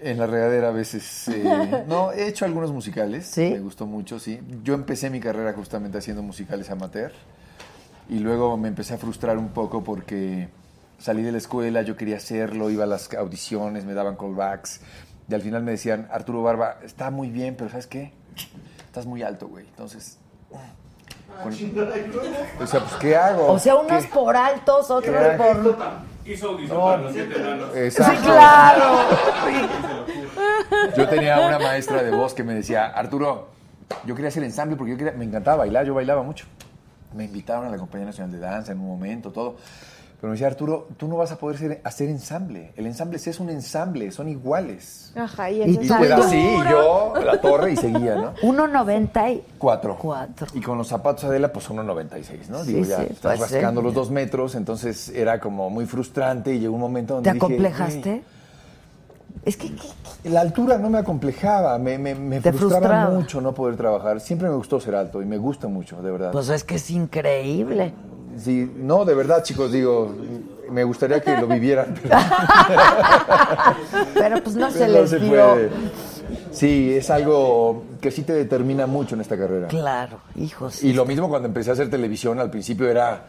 En 0.00 0.18
la 0.18 0.26
regadera 0.26 0.68
a 0.68 0.72
veces... 0.72 1.28
eh, 1.28 1.84
no, 1.88 2.12
he 2.12 2.26
hecho 2.28 2.44
algunos 2.44 2.72
musicales. 2.72 3.26
¿Sí? 3.26 3.50
Me 3.50 3.60
gustó 3.60 3.86
mucho, 3.86 4.18
sí. 4.18 4.40
Yo 4.62 4.74
empecé 4.74 5.10
mi 5.10 5.20
carrera 5.20 5.52
justamente 5.52 5.98
haciendo 5.98 6.22
musicales 6.22 6.70
amateur. 6.70 7.12
Y 8.08 8.18
luego 8.18 8.56
me 8.56 8.68
empecé 8.68 8.94
a 8.94 8.98
frustrar 8.98 9.38
un 9.38 9.48
poco 9.50 9.84
porque 9.84 10.48
salí 10.98 11.22
de 11.22 11.32
la 11.32 11.38
escuela, 11.38 11.82
yo 11.82 11.96
quería 11.96 12.16
hacerlo, 12.16 12.68
iba 12.70 12.84
a 12.84 12.86
las 12.86 13.12
audiciones, 13.14 13.84
me 13.84 13.94
daban 13.94 14.16
callbacks. 14.16 14.80
Y 15.28 15.34
al 15.34 15.42
final 15.42 15.62
me 15.62 15.70
decían, 15.72 16.08
Arturo 16.10 16.42
Barba, 16.42 16.78
está 16.82 17.10
muy 17.10 17.30
bien, 17.30 17.54
pero 17.56 17.70
¿sabes 17.70 17.86
qué? 17.86 18.12
Estás 18.86 19.06
muy 19.06 19.22
alto, 19.22 19.46
güey. 19.48 19.64
Entonces... 19.66 20.18
con- 21.42 21.52
o 21.52 22.66
sea, 22.66 22.80
pues, 22.80 22.94
¿qué 23.00 23.16
hago? 23.16 23.46
O 23.52 23.58
sea, 23.58 23.76
unos 23.76 24.04
¿Qué? 24.04 24.10
por 24.12 24.36
altos, 24.36 24.90
otros 24.90 25.14
por... 25.36 25.76
Los 26.36 27.12
siete 27.12 27.36
enanos. 27.36 27.76
Exacto. 27.76 28.20
Sí, 28.20 28.26
claro. 28.26 28.84
Yo 30.96 31.08
tenía 31.08 31.40
una 31.40 31.58
maestra 31.58 32.02
de 32.02 32.10
voz 32.10 32.34
que 32.34 32.44
me 32.44 32.54
decía, 32.54 32.86
Arturo, 32.86 33.48
yo 34.04 34.14
quería 34.14 34.28
hacer 34.28 34.44
ensamble 34.44 34.76
porque 34.76 34.92
yo 34.92 34.98
quería, 34.98 35.12
me 35.12 35.24
encantaba 35.24 35.58
bailar, 35.58 35.84
yo 35.86 35.94
bailaba 35.94 36.22
mucho. 36.22 36.46
Me 37.14 37.24
invitaron 37.24 37.66
a 37.66 37.70
la 37.70 37.76
Compañía 37.76 38.06
Nacional 38.06 38.32
de 38.32 38.38
Danza 38.38 38.72
en 38.72 38.80
un 38.80 38.86
momento, 38.86 39.32
todo. 39.32 39.56
Pero 40.20 40.28
me 40.30 40.34
decía, 40.34 40.48
Arturo, 40.48 40.86
tú 40.98 41.08
no 41.08 41.16
vas 41.16 41.32
a 41.32 41.36
poder 41.36 41.56
ser- 41.56 41.80
hacer 41.82 42.10
ensamble. 42.10 42.72
El 42.76 42.86
ensamble 42.86 43.18
sí 43.18 43.30
es 43.30 43.40
un 43.40 43.48
ensamble, 43.48 44.10
son 44.10 44.28
iguales. 44.28 45.12
Ajá, 45.16 45.50
y 45.50 45.60
Y 45.60 45.62
entonces 45.62 45.96
tú 45.96 46.04
eras 46.04 46.20
así, 46.26 46.36
y 46.36 46.70
yo, 46.70 47.14
la 47.24 47.40
torre 47.40 47.72
y 47.72 47.76
seguía, 47.76 48.16
¿no? 48.16 48.34
1.90 48.42 49.32
y... 49.34 49.42
Cuatro. 49.58 49.96
Cuatro. 49.98 50.46
Y 50.52 50.60
con 50.60 50.76
los 50.76 50.88
zapatos 50.88 51.24
Adela, 51.24 51.50
pues 51.52 51.70
1.96, 51.70 52.48
¿no? 52.50 52.62
Sí, 52.64 52.74
Digo, 52.74 52.84
ya 52.86 52.98
sí, 52.98 53.06
estás 53.10 53.38
pues, 53.38 53.50
rascando 53.50 53.80
sí. 53.80 53.84
los 53.86 53.94
dos 53.94 54.10
metros, 54.10 54.54
entonces 54.56 55.08
era 55.08 55.40
como 55.40 55.70
muy 55.70 55.86
frustrante 55.86 56.54
y 56.54 56.58
llegó 56.60 56.74
un 56.74 56.80
momento 56.82 57.14
donde 57.14 57.30
¿Te 57.30 57.34
dije, 57.34 57.46
acomplejaste? 57.46 58.10
"Güey, 58.10 58.22
Es 59.46 59.56
que... 59.56 59.70
La 60.24 60.42
altura 60.42 60.76
no 60.76 60.90
me 60.90 60.98
acomplejaba, 60.98 61.78
me, 61.78 61.96
me, 61.96 62.14
me 62.14 62.40
Te 62.42 62.52
frustraba, 62.52 62.86
frustraba. 62.86 63.14
mucho 63.18 63.40
no 63.40 63.54
poder 63.54 63.74
trabajar. 63.76 64.20
Siempre 64.20 64.50
me 64.50 64.54
gustó 64.54 64.78
ser 64.80 64.94
alto 64.94 65.22
y 65.22 65.24
me 65.24 65.38
gusta 65.38 65.66
mucho, 65.66 66.02
de 66.02 66.10
verdad. 66.10 66.30
Pues 66.30 66.50
es 66.50 66.62
que 66.62 66.74
es 66.74 66.90
increíble. 66.90 67.94
Sí, 68.38 68.70
no, 68.76 69.04
de 69.04 69.14
verdad, 69.14 69.42
chicos, 69.42 69.72
digo, 69.72 70.14
me 70.70 70.84
gustaría 70.84 71.20
que 71.20 71.36
lo 71.36 71.46
vivieran. 71.46 71.94
pero- 72.02 72.16
Pero 74.14 74.42
pues 74.42 74.56
no 74.56 74.70
se 74.70 74.78
pero 74.78 74.92
les 75.02 75.10
dio. 75.20 75.28
puede. 75.28 75.70
Sí, 76.52 76.92
es 76.94 77.10
algo 77.10 77.84
que 78.00 78.10
sí 78.10 78.22
te 78.22 78.32
determina 78.32 78.86
mucho 78.86 79.14
en 79.14 79.20
esta 79.20 79.36
carrera. 79.36 79.68
Claro, 79.68 80.20
hijos. 80.36 80.82
Y 80.82 80.92
lo 80.92 81.04
mismo 81.04 81.28
cuando 81.28 81.48
empecé 81.48 81.70
a 81.70 81.72
hacer 81.74 81.90
televisión, 81.90 82.38
al 82.38 82.50
principio 82.50 82.88
era, 82.88 83.24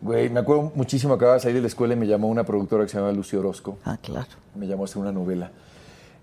güey, 0.00 0.30
me 0.30 0.40
acuerdo 0.40 0.72
muchísimo, 0.74 1.14
acababa 1.14 1.34
de 1.36 1.40
salir 1.40 1.56
de 1.56 1.62
la 1.62 1.66
escuela 1.68 1.94
y 1.94 1.96
me 1.96 2.06
llamó 2.06 2.28
una 2.28 2.44
productora 2.44 2.84
que 2.84 2.90
se 2.90 2.98
llama 2.98 3.12
Lucio 3.12 3.40
Orozco. 3.40 3.78
Ah, 3.84 3.98
claro. 4.00 4.28
Me 4.54 4.66
llamó 4.66 4.82
a 4.82 4.86
hacer 4.86 4.98
una 4.98 5.12
novela. 5.12 5.50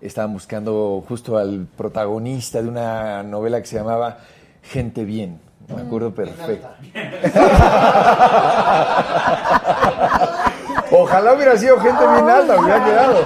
Estaban 0.00 0.32
buscando 0.32 1.02
justo 1.06 1.36
al 1.38 1.66
protagonista 1.76 2.60
de 2.62 2.68
una 2.68 3.22
novela 3.22 3.60
que 3.60 3.66
se 3.66 3.76
llamaba 3.76 4.18
Gente 4.62 5.04
Bien. 5.04 5.40
Me 5.68 5.82
acuerdo 5.82 6.14
perfecto. 6.14 6.68
Ojalá 10.90 11.32
hubiera 11.34 11.56
sido 11.56 11.78
gente 11.80 12.06
bien 12.06 12.28
alta, 12.28 12.60
hubiera 12.60 12.84
quedado. 12.84 13.24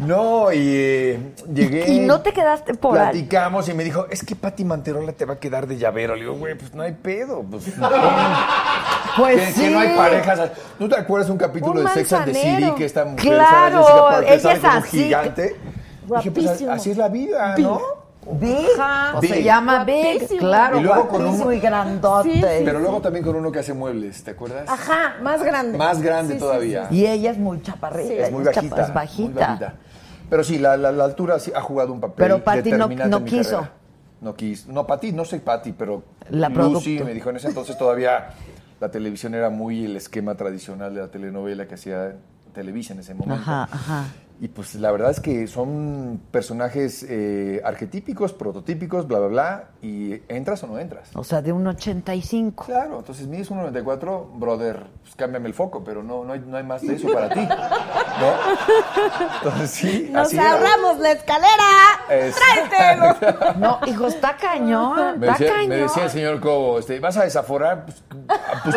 No, 0.00 0.52
y 0.52 0.58
eh, 0.60 1.32
llegué. 1.52 1.90
Y 1.90 2.00
no 2.00 2.20
te 2.20 2.32
quedaste 2.32 2.74
por. 2.74 2.94
Platicamos 2.94 3.68
y 3.68 3.74
me 3.74 3.84
dijo, 3.84 4.06
es 4.10 4.24
que 4.24 4.36
Pati 4.36 4.64
Manterola 4.64 5.12
te 5.12 5.24
va 5.24 5.34
a 5.34 5.38
quedar 5.38 5.66
de 5.66 5.78
llavero. 5.78 6.14
Le 6.14 6.22
digo, 6.22 6.34
güey, 6.34 6.54
pues 6.54 6.74
no 6.74 6.82
hay 6.82 6.92
pedo. 6.92 7.42
Pues, 7.42 7.64
Pues 9.16 9.40
que, 9.40 9.46
sí. 9.52 9.60
que 9.62 9.70
no 9.70 9.78
hay 9.78 9.96
parejas. 9.96 10.50
¿No 10.78 10.88
te 10.90 10.96
acuerdas 10.96 11.30
un 11.30 11.38
capítulo 11.38 11.80
Un 11.80 11.86
de 11.86 11.92
Sex 11.92 12.12
and 12.12 12.24
the 12.26 12.34
City 12.34 12.70
que 12.76 12.84
esta 12.84 13.04
mujer 13.06 13.32
Claro, 13.32 13.78
Jessica 13.82 14.02
Parker, 14.10 14.32
ella 14.34 14.52
es 14.52 14.58
como 14.58 14.72
un 14.72 14.78
así. 14.78 15.02
gigante? 15.04 15.56
Dije, 16.16 16.30
pues 16.30 16.62
así 16.68 16.90
es 16.90 16.96
la 16.98 17.08
vida. 17.08 17.54
¿no? 17.56 17.80
Big, 18.32 18.66
o 19.14 19.20
Big. 19.20 19.30
se 19.30 19.42
llama 19.42 19.84
Big, 19.84 20.18
Guapísimo. 20.18 20.40
claro, 20.40 20.78
Y 20.78 20.82
luego 20.82 21.08
con 21.08 21.22
guapísimo 21.22 21.48
un- 21.48 21.54
y 21.54 21.60
grandote. 21.60 22.28
Sí, 22.32 22.40
sí. 22.42 22.62
Pero 22.64 22.80
luego 22.80 23.00
también 23.00 23.24
con 23.24 23.36
uno 23.36 23.52
que 23.52 23.60
hace 23.60 23.72
muebles, 23.72 24.22
¿te 24.24 24.32
acuerdas? 24.32 24.68
Ajá, 24.68 25.16
más 25.22 25.42
grande. 25.42 25.78
Más 25.78 26.02
grande 26.02 26.34
Sí, 26.34 26.38
sí, 26.40 26.44
todavía. 26.44 26.88
Y 26.90 27.06
ella 27.06 27.30
es 27.30 27.38
muy 27.38 27.62
chaparrita, 27.62 28.08
Sí, 28.08 28.14
Es 28.18 28.32
muy 28.32 28.44
chapa- 28.44 28.56
bajita. 28.60 28.82
es 28.82 28.94
bajita. 28.94 29.28
muy 29.28 29.40
bajita. 29.40 29.74
Pero 30.28 30.42
sí, 30.44 30.58
la, 30.58 30.76
la- 30.76 30.90
la 30.92 31.04
altura 31.04 31.38
sí 31.38 31.52
ha 31.54 31.60
jugado 31.60 31.92
un 31.92 32.00
papel. 32.00 32.16
Pero 32.16 32.42
Pati 32.42 32.70
no- 32.70 32.76
determinante 32.88 33.08
no 33.10 33.16
en 33.18 33.24
mi 33.24 33.30
quiso. 33.30 33.50
carrera. 33.50 33.72
No 34.20 34.34
quiso. 34.34 34.72
No, 34.72 34.86
Pati, 34.86 35.12
no 35.12 35.24
soy 35.24 35.38
Pati, 35.38 35.72
pero 35.72 36.02
La 36.30 36.48
Lucy 36.48 36.56
producto. 36.96 37.04
me 37.04 37.14
dijo 37.14 37.30
en 37.30 37.36
ese 37.36 37.48
entonces 37.48 37.78
todavía 37.78 38.30
la 38.80 38.90
televisión 38.90 39.34
era 39.34 39.50
muy 39.50 39.84
el 39.84 39.96
esquema 39.96 40.34
tradicional 40.34 40.94
de 40.94 41.00
la 41.02 41.08
telenovela 41.08 41.66
que 41.68 41.74
hacía 41.74 42.16
Televisa 42.56 42.94
en 42.94 43.00
ese 43.00 43.14
momento. 43.14 43.42
Ajá, 43.42 43.68
ajá. 43.70 44.04
Y 44.38 44.48
pues 44.48 44.74
la 44.74 44.90
verdad 44.92 45.10
es 45.10 45.20
que 45.20 45.46
son 45.46 46.20
personajes 46.30 47.06
eh, 47.08 47.62
arquetípicos, 47.64 48.34
prototípicos, 48.34 49.08
bla, 49.08 49.18
bla, 49.20 49.28
bla, 49.28 49.64
y 49.80 50.20
entras 50.28 50.62
o 50.62 50.66
no 50.66 50.78
entras. 50.78 51.08
O 51.14 51.24
sea, 51.24 51.40
de 51.40 51.52
un 51.52 51.66
85. 51.66 52.66
Claro, 52.66 52.98
entonces 52.98 53.26
mides 53.28 53.50
1.94, 53.50 54.38
brother, 54.38 54.88
pues 55.02 55.14
cámbiame 55.16 55.48
el 55.48 55.54
foco, 55.54 55.82
pero 55.82 56.02
no, 56.02 56.22
no, 56.22 56.34
hay, 56.34 56.40
no 56.40 56.54
hay 56.58 56.64
más 56.64 56.82
de 56.82 56.96
eso 56.96 57.10
para 57.10 57.30
ti. 57.30 57.40
¿No? 57.40 58.32
Entonces 59.38 59.70
sí, 59.70 60.10
Nos 60.12 60.26
así 60.28 60.38
ahorramos 60.38 60.98
la 60.98 61.12
escalera. 61.12 61.64
Tráetelo. 62.06 63.16
No, 63.58 63.78
hijo, 63.86 64.06
está 64.06 64.36
cañón, 64.36 65.18
Me 65.18 65.28
está 65.28 65.38
decía, 65.38 65.54
cañón. 65.54 65.68
me 65.70 65.76
decía 65.76 66.04
el 66.04 66.10
señor 66.10 66.40
Cobo, 66.40 66.78
este, 66.78 67.00
¿vas 67.00 67.16
a 67.16 67.24
desaforar? 67.24 67.86
Pues, 67.86 68.02
pues, 68.64 68.76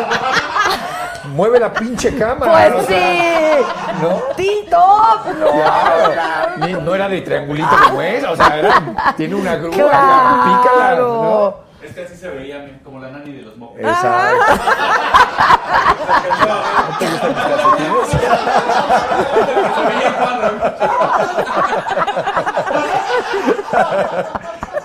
mueve 1.24 1.58
la 1.60 1.72
pinche 1.72 2.16
cámara. 2.16 2.70
Pues 2.72 2.86
sea, 2.86 3.58
sí. 3.58 3.64
¿No? 4.02 4.08
Tito, 4.36 5.22
no. 5.38 5.50
Claro. 5.50 6.12
Ni- 6.58 6.72
no 6.74 6.94
era 6.94 7.08
de 7.08 7.20
triangulito 7.20 7.68
como 7.88 8.02
es, 8.02 8.24
o 8.24 8.36
sea, 8.36 8.58
era- 8.58 9.14
tiene 9.16 9.34
una 9.34 9.56
grúa, 9.56 9.72
Claro. 9.74 10.62
pícala, 10.62 10.94
¿no? 10.96 11.54
Es 11.82 11.94
que 11.94 12.04
así 12.04 12.14
se 12.16 12.28
veía 12.28 12.78
como 12.84 13.00
la 13.00 13.10
nani 13.10 13.32
de 13.32 13.42
los 13.42 13.56
mocos. 13.56 13.78
Exacto. 13.80 14.54
¿No 16.90 16.98
te 16.98 17.06
gustan 17.06 17.34
mis 17.34 17.42
calcetines? 17.42 19.10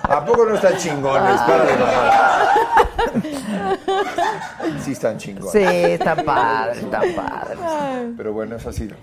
¿A 0.08 0.26
poco 0.26 0.46
no 0.46 0.56
están 0.56 0.78
chingones? 0.78 1.42
Para 1.42 1.66
de 1.66 1.74
mamar. 1.74 2.56
Sí 4.84 4.92
están 4.92 5.18
chingones. 5.18 5.52
Sí, 5.52 5.64
está 5.64 6.16
padre, 6.16 6.80
está 6.82 7.02
padre. 7.16 7.58
Pero 8.18 8.34
bueno, 8.34 8.56
eso 8.56 8.70
ha 8.70 8.74
sido. 8.74 8.96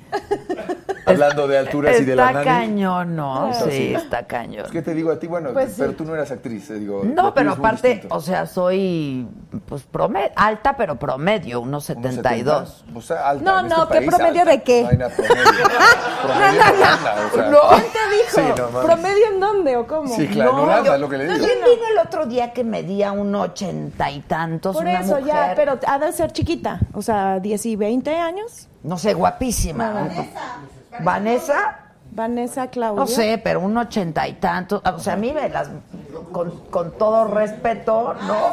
Hablando 1.05 1.48
de 1.48 1.59
alturas 1.59 2.00
y 2.00 2.05
de 2.05 2.14
la 2.16 2.26
Está 2.28 2.44
nani. 2.44 2.66
cañón, 2.66 3.16
¿no? 3.16 3.50
Eso 3.50 3.68
Sí, 3.70 3.94
está 3.94 4.26
cañón. 4.26 4.66
¿Qué 4.70 4.82
te 4.82 4.94
digo 4.94 5.11
a 5.11 5.18
ti? 5.18 5.26
Bueno, 5.26 5.50
Pues 5.53 5.74
pero 5.76 5.90
sí. 5.90 5.96
tú 5.96 6.05
no 6.05 6.14
eras 6.14 6.30
actriz, 6.30 6.68
te 6.68 6.74
digo. 6.78 7.03
No, 7.05 7.34
pero 7.34 7.53
aparte, 7.53 8.07
o 8.11 8.20
sea, 8.20 8.46
soy 8.46 9.26
pues 9.66 9.82
promedio, 9.82 10.30
alta, 10.36 10.76
pero 10.76 10.96
promedio, 10.96 11.61
unos 11.61 11.84
72. 11.84 12.84
O 12.94 13.00
sea, 13.00 13.28
alta, 13.30 13.44
No, 13.44 13.61
este 13.61 13.68
no, 13.76 13.88
¿qué 13.88 13.94
país, 13.98 14.09
promedio 14.11 14.40
alta. 14.42 14.50
de 14.53 14.62
qué? 14.62 14.82
No 14.82 15.09
promedio. 15.09 15.44
promedio 16.22 16.62
No, 16.62 16.66
no, 16.66 16.72
de 16.72 16.80
banda, 16.80 17.14
o 17.32 17.34
sea. 17.36 17.50
no. 17.50 17.59
¿Quién 17.68 17.82
te 17.92 18.16
dijo? 18.16 18.55
Sí, 18.57 18.61
no. 18.72 18.80
¿Promedio 18.82 19.26
en 19.32 19.40
dónde 19.40 19.76
o 19.76 19.86
cómo? 19.86 20.14
Sí, 20.14 20.26
claro, 20.28 20.53
no, 20.53 20.66
nada, 20.66 20.84
yo- 20.84 20.98
lo 20.98 21.09
que 21.09 21.18
le 21.18 21.24
digo. 21.24 21.36
¿Quién 21.44 21.59
vino 21.64 21.82
el 21.92 21.98
otro 22.07 22.26
día 22.26 22.53
que 22.53 22.64
medía 22.64 23.12
un 23.12 23.34
ochenta 23.34 24.11
y 24.11 24.20
tantos? 24.20 24.74
Por 24.76 24.84
una 24.84 25.00
eso 25.00 25.16
mujer, 25.18 25.24
ya, 25.24 25.53
pero 25.57 25.78
ha 25.86 25.98
de 25.98 26.12
ser 26.12 26.32
chiquita. 26.32 26.80
O 26.94 27.03
sea, 27.03 27.40
10 27.40 27.66
y 27.66 27.76
20 27.76 28.16
años. 28.16 28.68
No 28.82 28.98
sé, 28.98 29.14
guapísima. 29.14 29.92
Vanessa. 29.92 30.22
Vanessa 31.01 32.66
Claudia. 32.68 33.01
No 33.01 33.07
sé, 33.07 33.40
pero 33.43 33.61
un 33.61 33.76
ochenta 33.76 34.28
y 34.28 34.34
tantos. 34.34 34.82
O 34.84 34.99
sea, 34.99 35.14
a 35.14 35.16
mí 35.16 35.32
me 35.32 35.49
las. 35.49 35.68
Con, 36.30 36.51
con 36.70 36.93
todo 36.99 37.24
respeto, 37.26 38.14
¿no? 38.26 38.51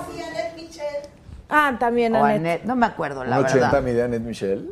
Ah, 1.50 1.74
también 1.80 2.16
O 2.16 2.24
Annette. 2.24 2.38
Annette, 2.40 2.64
no 2.66 2.76
me 2.76 2.86
acuerdo, 2.86 3.24
la 3.24 3.40
¿Un 3.40 3.46
80 3.46 3.66
verdad. 3.66 3.82
mide 3.82 4.04
Annette 4.04 4.22
Michelle? 4.24 4.72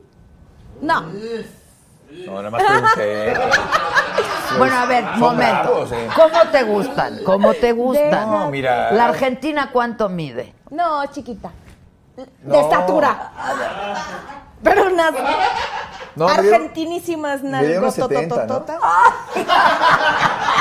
No. 0.81 1.01
No, 1.01 2.41
nada 2.41 2.49
más 2.49 2.63
pregunté. 2.63 3.33
Bueno, 4.57 4.77
a 4.77 4.85
ver, 4.85 5.03
Son 5.03 5.19
momento. 5.19 5.43
bravos, 5.63 5.91
eh. 5.91 6.07
¿Cómo 6.15 6.51
te 6.51 6.63
gustan? 6.63 7.19
¿Cómo 7.25 7.53
te 7.53 7.73
gustan? 7.73 8.31
No, 8.31 8.49
mira. 8.49 8.91
¿La 8.93 9.07
Argentina 9.07 9.69
cuánto 9.73 10.07
mide? 10.07 10.53
No, 10.71 11.05
chiquita. 11.07 11.51
De 12.15 12.25
No. 12.43 12.61
estatura. 12.61 13.31
Pero 14.63 14.87
unas 14.87 15.11
No, 16.15 16.27
argentinísimas 16.27 17.43
unos 17.43 17.93
70, 17.93 18.45
¿no? 18.47 18.65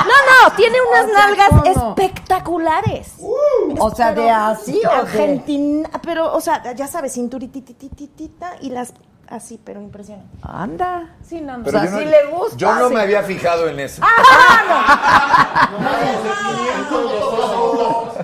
No, 0.07 0.13
no, 0.49 0.55
tiene 0.55 0.77
unas 0.81 1.03
O 1.05 1.07
sea, 1.07 1.27
nalgas 1.27 1.49
¿cómo? 1.49 1.65
espectaculares. 1.95 3.13
O 3.79 3.89
sea, 3.95 4.13
de 4.13 4.29
así 4.29 4.79
o 4.85 4.89
de- 4.89 4.95
Argentina, 4.95 5.89
pero, 6.03 6.31
o 6.33 6.39
sea, 6.41 6.73
ya 6.73 6.87
sabes, 6.87 7.13
cinturititititita 7.13 8.57
y 8.61 8.69
las 8.69 8.93
así, 9.29 9.59
pero 9.63 9.81
impresionante. 9.81 10.37
Anda. 10.41 11.15
Sí, 11.23 11.41
no, 11.41 11.57
no. 11.57 11.63
Pero 11.65 11.77
o 11.77 11.81
sea, 11.81 11.89
yo 11.89 11.91
no, 11.91 11.99
sí 11.99 12.05
le 12.05 12.25
gusta, 12.31 12.57
Yo 12.57 12.75
no 12.75 12.87
sí. 12.89 12.93
me 12.95 13.01
había 13.01 13.23
fijado 13.23 13.67
en 13.69 13.79
eso. 13.79 14.01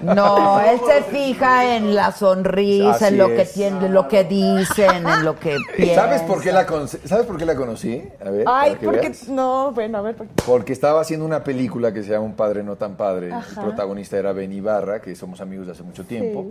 No, 0.02 0.60
él 0.60 0.80
se 0.86 1.04
fija 1.04 1.76
en 1.78 1.96
la 1.96 2.12
sonrisa, 2.12 2.92
Así 2.92 3.06
en 3.06 3.18
lo 3.18 3.28
que 3.28 3.42
es. 3.44 3.54
tiene, 3.54 3.86
en 3.86 3.94
lo 3.94 4.08
que 4.08 4.24
dicen, 4.24 5.08
en 5.08 5.24
lo 5.24 5.40
que 5.40 5.58
piensan. 5.78 6.06
¿Sabes 6.06 6.22
por 6.24 6.42
qué 6.42 6.52
la 6.52 6.66
con- 6.66 6.88
¿Sabes 6.88 7.26
por 7.26 7.38
qué 7.38 7.46
la 7.46 7.56
conocí? 7.56 8.04
A 8.26 8.30
ver, 8.30 8.44
Ay, 8.48 8.70
para 8.72 8.80
que 8.80 8.86
porque 8.86 9.10
veas. 9.10 9.28
no, 9.30 9.72
bueno, 9.72 10.00
a 10.00 10.02
ver, 10.02 10.16
porque 10.16 10.34
Porque 10.46 10.74
estaba 10.74 11.00
haciendo 11.02 11.26
una 11.26 11.44
película 11.44 11.94
que 11.94 12.04
se 12.04 12.12
llama 12.12 12.26
Un 12.26 12.34
padre 12.36 12.64
no 12.64 12.76
tan 12.76 12.96
padre. 12.96 13.32
Ajá. 13.32 13.62
El 13.62 13.68
protagonista 13.68 14.18
era 14.18 14.34
Ben 14.34 14.52
Ibarra, 14.52 15.02
que 15.02 15.16
somos 15.16 15.40
amigos 15.42 15.68
de 15.68 15.72
hace 15.74 15.84
mucho 15.84 16.04
tiempo. 16.06 16.48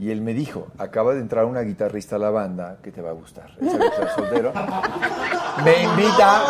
Y 0.00 0.10
él 0.10 0.22
me 0.22 0.32
dijo, 0.32 0.66
acaba 0.78 1.12
de 1.12 1.20
entrar 1.20 1.44
una 1.44 1.60
guitarrista 1.60 2.16
a 2.16 2.18
la 2.18 2.30
banda 2.30 2.78
que 2.82 2.90
te 2.90 3.02
va 3.02 3.10
a 3.10 3.12
gustar. 3.12 3.50
Soltero. 4.16 4.50
Me 5.62 5.82
invita, 5.82 6.42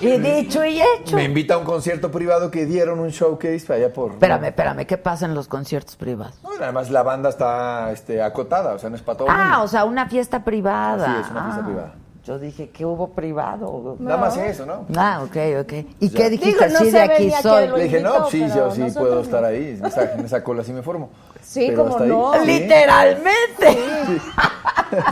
Y 0.00 0.16
dicho 0.18 0.64
y 0.64 0.80
hecho. 0.80 1.14
me 1.14 1.24
invita 1.24 1.54
a 1.54 1.58
un 1.58 1.64
concierto 1.66 2.10
privado 2.10 2.50
que 2.50 2.64
dieron 2.64 2.98
un 2.98 3.08
showcase 3.10 3.66
para 3.66 3.80
allá 3.80 3.92
por... 3.92 4.12
Espérame, 4.12 4.44
espérame, 4.46 4.86
¿qué 4.86 4.96
pasa 4.96 5.26
en 5.26 5.34
los 5.34 5.46
conciertos 5.46 5.94
privados? 5.96 6.38
No, 6.42 6.50
además 6.58 6.90
la 6.90 7.02
banda 7.02 7.28
está 7.28 7.92
este, 7.92 8.22
acotada, 8.22 8.72
o 8.72 8.78
sea, 8.78 8.88
no 8.88 8.96
es 8.96 9.02
para 9.02 9.18
todo 9.18 9.28
Ah, 9.30 9.48
mundo. 9.50 9.64
o 9.64 9.68
sea, 9.68 9.84
una 9.84 10.08
fiesta 10.08 10.42
privada. 10.42 11.04
Sí, 11.06 11.20
es 11.26 11.30
una 11.30 11.42
fiesta 11.44 11.60
Ah, 11.62 11.66
privada. 11.66 11.94
Yo 12.24 12.38
dije 12.40 12.70
que 12.70 12.84
hubo 12.84 13.10
privado. 13.10 13.96
Nada 14.00 14.16
más 14.18 14.36
eso, 14.36 14.66
¿no? 14.66 14.84
Ah, 14.96 15.20
ok, 15.22 15.36
ok. 15.60 15.72
¿Y 16.00 16.08
Ya. 16.08 16.16
qué 16.18 16.30
dijiste? 16.30 16.66
Digo, 16.66 16.72
no 16.74 16.84
sí, 16.84 16.90
se 16.90 16.96
de 16.96 17.02
aquí 17.02 17.30
soy. 17.40 17.68
Le 17.68 17.84
dije, 17.84 18.00
no, 18.00 18.26
sí, 18.28 18.44
yo 18.52 18.70
sí 18.72 18.82
puedo 18.96 19.20
estar 19.20 19.44
ahí. 19.44 19.76
En 19.78 19.86
esa, 19.86 20.12
en 20.14 20.24
esa 20.24 20.42
cola 20.42 20.64
sí 20.64 20.72
me 20.72 20.82
formo. 20.82 21.10
Sí, 21.42 21.66
Pero 21.68 21.84
como 21.84 21.98
ahí, 21.98 22.08
no. 22.08 22.32
sí. 22.34 22.46
Literalmente. 22.46 23.78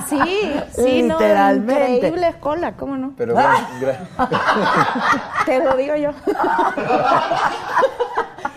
Sí, 0.08 0.52
sí, 0.76 1.02
no, 1.02 1.18
Literalmente. 1.18 1.96
increíble 1.96 2.28
escola, 2.28 2.76
¿cómo 2.76 2.96
no? 2.96 3.12
Pero 3.16 3.34
bueno, 3.34 3.50
gra- 3.80 3.98
Te 5.46 5.62
lo 5.64 5.76
digo 5.76 5.96
yo. 5.96 6.10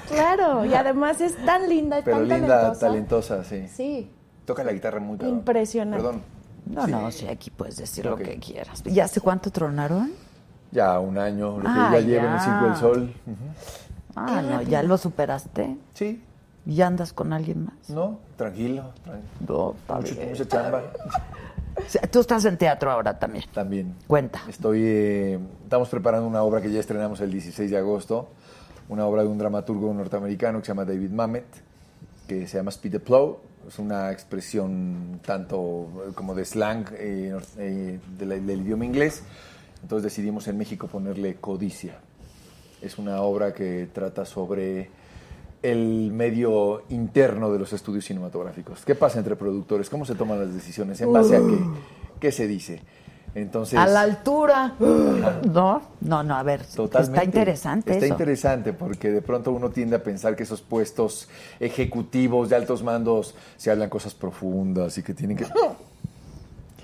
claro, 0.09 0.65
y 0.65 0.73
además 0.73 1.21
es 1.21 1.35
tan 1.45 1.67
linda 1.69 1.99
y 1.99 2.03
pero 2.03 2.17
tan 2.17 2.27
linda, 2.29 2.47
talentosa. 2.57 2.79
talentosa, 2.87 3.43
sí. 3.43 3.67
Sí, 3.73 4.11
Toca 4.45 4.63
la 4.63 4.71
guitarra 4.71 4.99
muy. 4.99 5.17
Impresionante. 5.23 6.03
Perdón. 6.03 6.21
No, 6.67 6.85
Sí. 6.85 6.91
no, 6.91 7.11
sí, 7.11 7.27
aquí 7.27 7.49
puedes 7.49 7.77
decir 7.77 8.05
lo 8.05 8.15
que 8.15 8.37
quieras. 8.39 8.81
¿Ya 8.85 9.05
hace 9.05 9.19
cuánto 9.21 9.51
tronaron? 9.51 10.11
Ya 10.71 10.99
un 10.99 11.17
año, 11.17 11.57
lo 11.57 11.61
que 11.63 11.67
Ah, 11.69 11.89
ya 11.93 11.99
llevo 11.99 12.25
en 12.27 12.31
el 12.33 12.37
ya. 12.39 12.43
Circo 12.43 12.65
del 12.65 12.75
Sol. 12.75 13.13
Ah, 14.15 14.41
no, 14.41 14.61
¿ya 14.63 14.83
lo 14.83 14.97
superaste? 14.97 15.77
Sí. 15.93 16.23
¿Ya 16.69 16.87
andas 16.87 17.13
con 17.13 17.31
alguien 17.31 17.65
más? 17.65 17.89
No, 17.89 18.19
tranquilo. 18.35 18.91
tranquilo. 19.03 19.75
No, 19.87 19.95
Mucho- 19.95 20.15
bien. 20.15 20.29
mucha 20.29 20.45
chamba. 20.47 20.83
Tú 22.11 22.19
estás 22.19 22.43
en 22.45 22.57
teatro 22.57 22.91
ahora 22.91 23.17
también. 23.17 23.45
También. 23.53 23.95
Cuenta. 24.07 24.41
Estoy, 24.49 24.81
eh, 24.83 25.39
estamos 25.63 25.87
preparando 25.89 26.27
una 26.27 26.43
obra 26.43 26.61
que 26.61 26.71
ya 26.71 26.79
estrenamos 26.79 27.21
el 27.21 27.31
16 27.31 27.71
de 27.71 27.77
agosto, 27.77 28.29
una 28.89 29.05
obra 29.05 29.21
de 29.23 29.29
un 29.29 29.37
dramaturgo 29.37 29.93
norteamericano 29.93 30.59
que 30.59 30.65
se 30.65 30.71
llama 30.71 30.83
David 30.85 31.11
Mamet, 31.11 31.45
que 32.27 32.47
se 32.47 32.57
llama 32.57 32.69
Speed 32.71 32.91
the 32.93 32.99
Plow. 32.99 33.39
Es 33.67 33.79
una 33.79 34.11
expresión 34.11 35.19
tanto 35.25 35.87
eh, 36.09 36.11
como 36.15 36.33
de 36.35 36.43
slang 36.45 36.85
eh, 36.93 37.37
eh, 37.57 37.99
de 38.17 38.25
la- 38.25 38.35
del 38.35 38.61
idioma 38.61 38.83
inglés. 38.85 39.23
Entonces 39.83 40.03
decidimos 40.03 40.47
en 40.49 40.57
México 40.57 40.87
ponerle 40.87 41.35
Codicia. 41.35 41.99
Es 42.81 42.97
una 42.97 43.21
obra 43.21 43.53
que 43.53 43.87
trata 43.93 44.25
sobre 44.25 44.89
el 45.63 46.11
medio 46.13 46.83
interno 46.89 47.51
de 47.51 47.59
los 47.59 47.73
estudios 47.73 48.05
cinematográficos. 48.05 48.85
¿Qué 48.85 48.95
pasa 48.95 49.17
entre 49.19 49.35
productores? 49.35 49.89
¿Cómo 49.89 50.05
se 50.05 50.15
toman 50.15 50.39
las 50.39 50.53
decisiones? 50.53 51.01
¿En 51.01 51.11
base 51.11 51.35
a 51.35 51.39
qué? 51.39 51.57
¿Qué 52.19 52.31
se 52.31 52.47
dice? 52.47 52.81
Entonces, 53.35 53.77
A 53.77 53.85
la 53.85 54.01
altura. 54.01 54.73
No, 54.79 55.81
no, 56.01 56.23
no, 56.23 56.35
a 56.35 56.43
ver, 56.43 56.63
Totalmente. 56.63 57.17
está 57.19 57.23
interesante 57.23 57.91
Está 57.93 58.05
eso. 58.05 58.13
interesante 58.13 58.73
porque 58.73 59.11
de 59.11 59.21
pronto 59.21 59.51
uno 59.51 59.69
tiende 59.69 59.95
a 59.97 60.03
pensar 60.03 60.35
que 60.35 60.43
esos 60.43 60.61
puestos 60.61 61.27
ejecutivos 61.59 62.49
de 62.49 62.55
altos 62.55 62.81
mandos 62.83 63.35
se 63.57 63.69
hablan 63.69 63.89
cosas 63.89 64.15
profundas 64.15 64.97
y 64.97 65.03
que 65.03 65.13
tienen 65.13 65.37
que... 65.37 65.45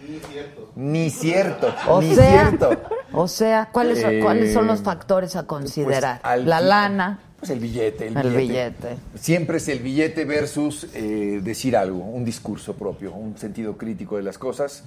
Ni 0.06 0.20
cierto. 0.20 0.70
Ni 0.76 1.10
cierto, 1.10 1.68
O 1.88 2.02
ni 2.02 2.14
sea, 2.14 2.50
cierto. 2.50 2.70
o 3.14 3.28
sea, 3.28 3.70
¿cuáles, 3.72 4.02
son- 4.02 4.12
Eh, 4.12 4.20
¿cuáles 4.22 4.54
son 4.54 4.68
los 4.68 4.82
factores 4.82 5.36
a 5.38 5.44
considerar? 5.48 6.20
al 6.24 6.48
la 6.48 6.60
lana, 6.60 7.20
Pues 7.44 7.52
el 7.52 7.60
billete, 7.60 8.07
el, 8.07 8.15
el 8.15 8.24
billete. 8.30 8.88
billete. 8.88 8.98
Siempre 9.15 9.57
es 9.57 9.68
el 9.68 9.80
billete 9.80 10.24
versus 10.24 10.88
eh, 10.94 11.41
decir 11.44 11.76
algo, 11.76 11.98
un 11.98 12.24
discurso 12.24 12.74
propio, 12.74 13.14
un 13.14 13.38
sentido 13.38 13.78
crítico 13.78 14.15
de 14.15 14.24
las 14.24 14.38
cosas 14.38 14.86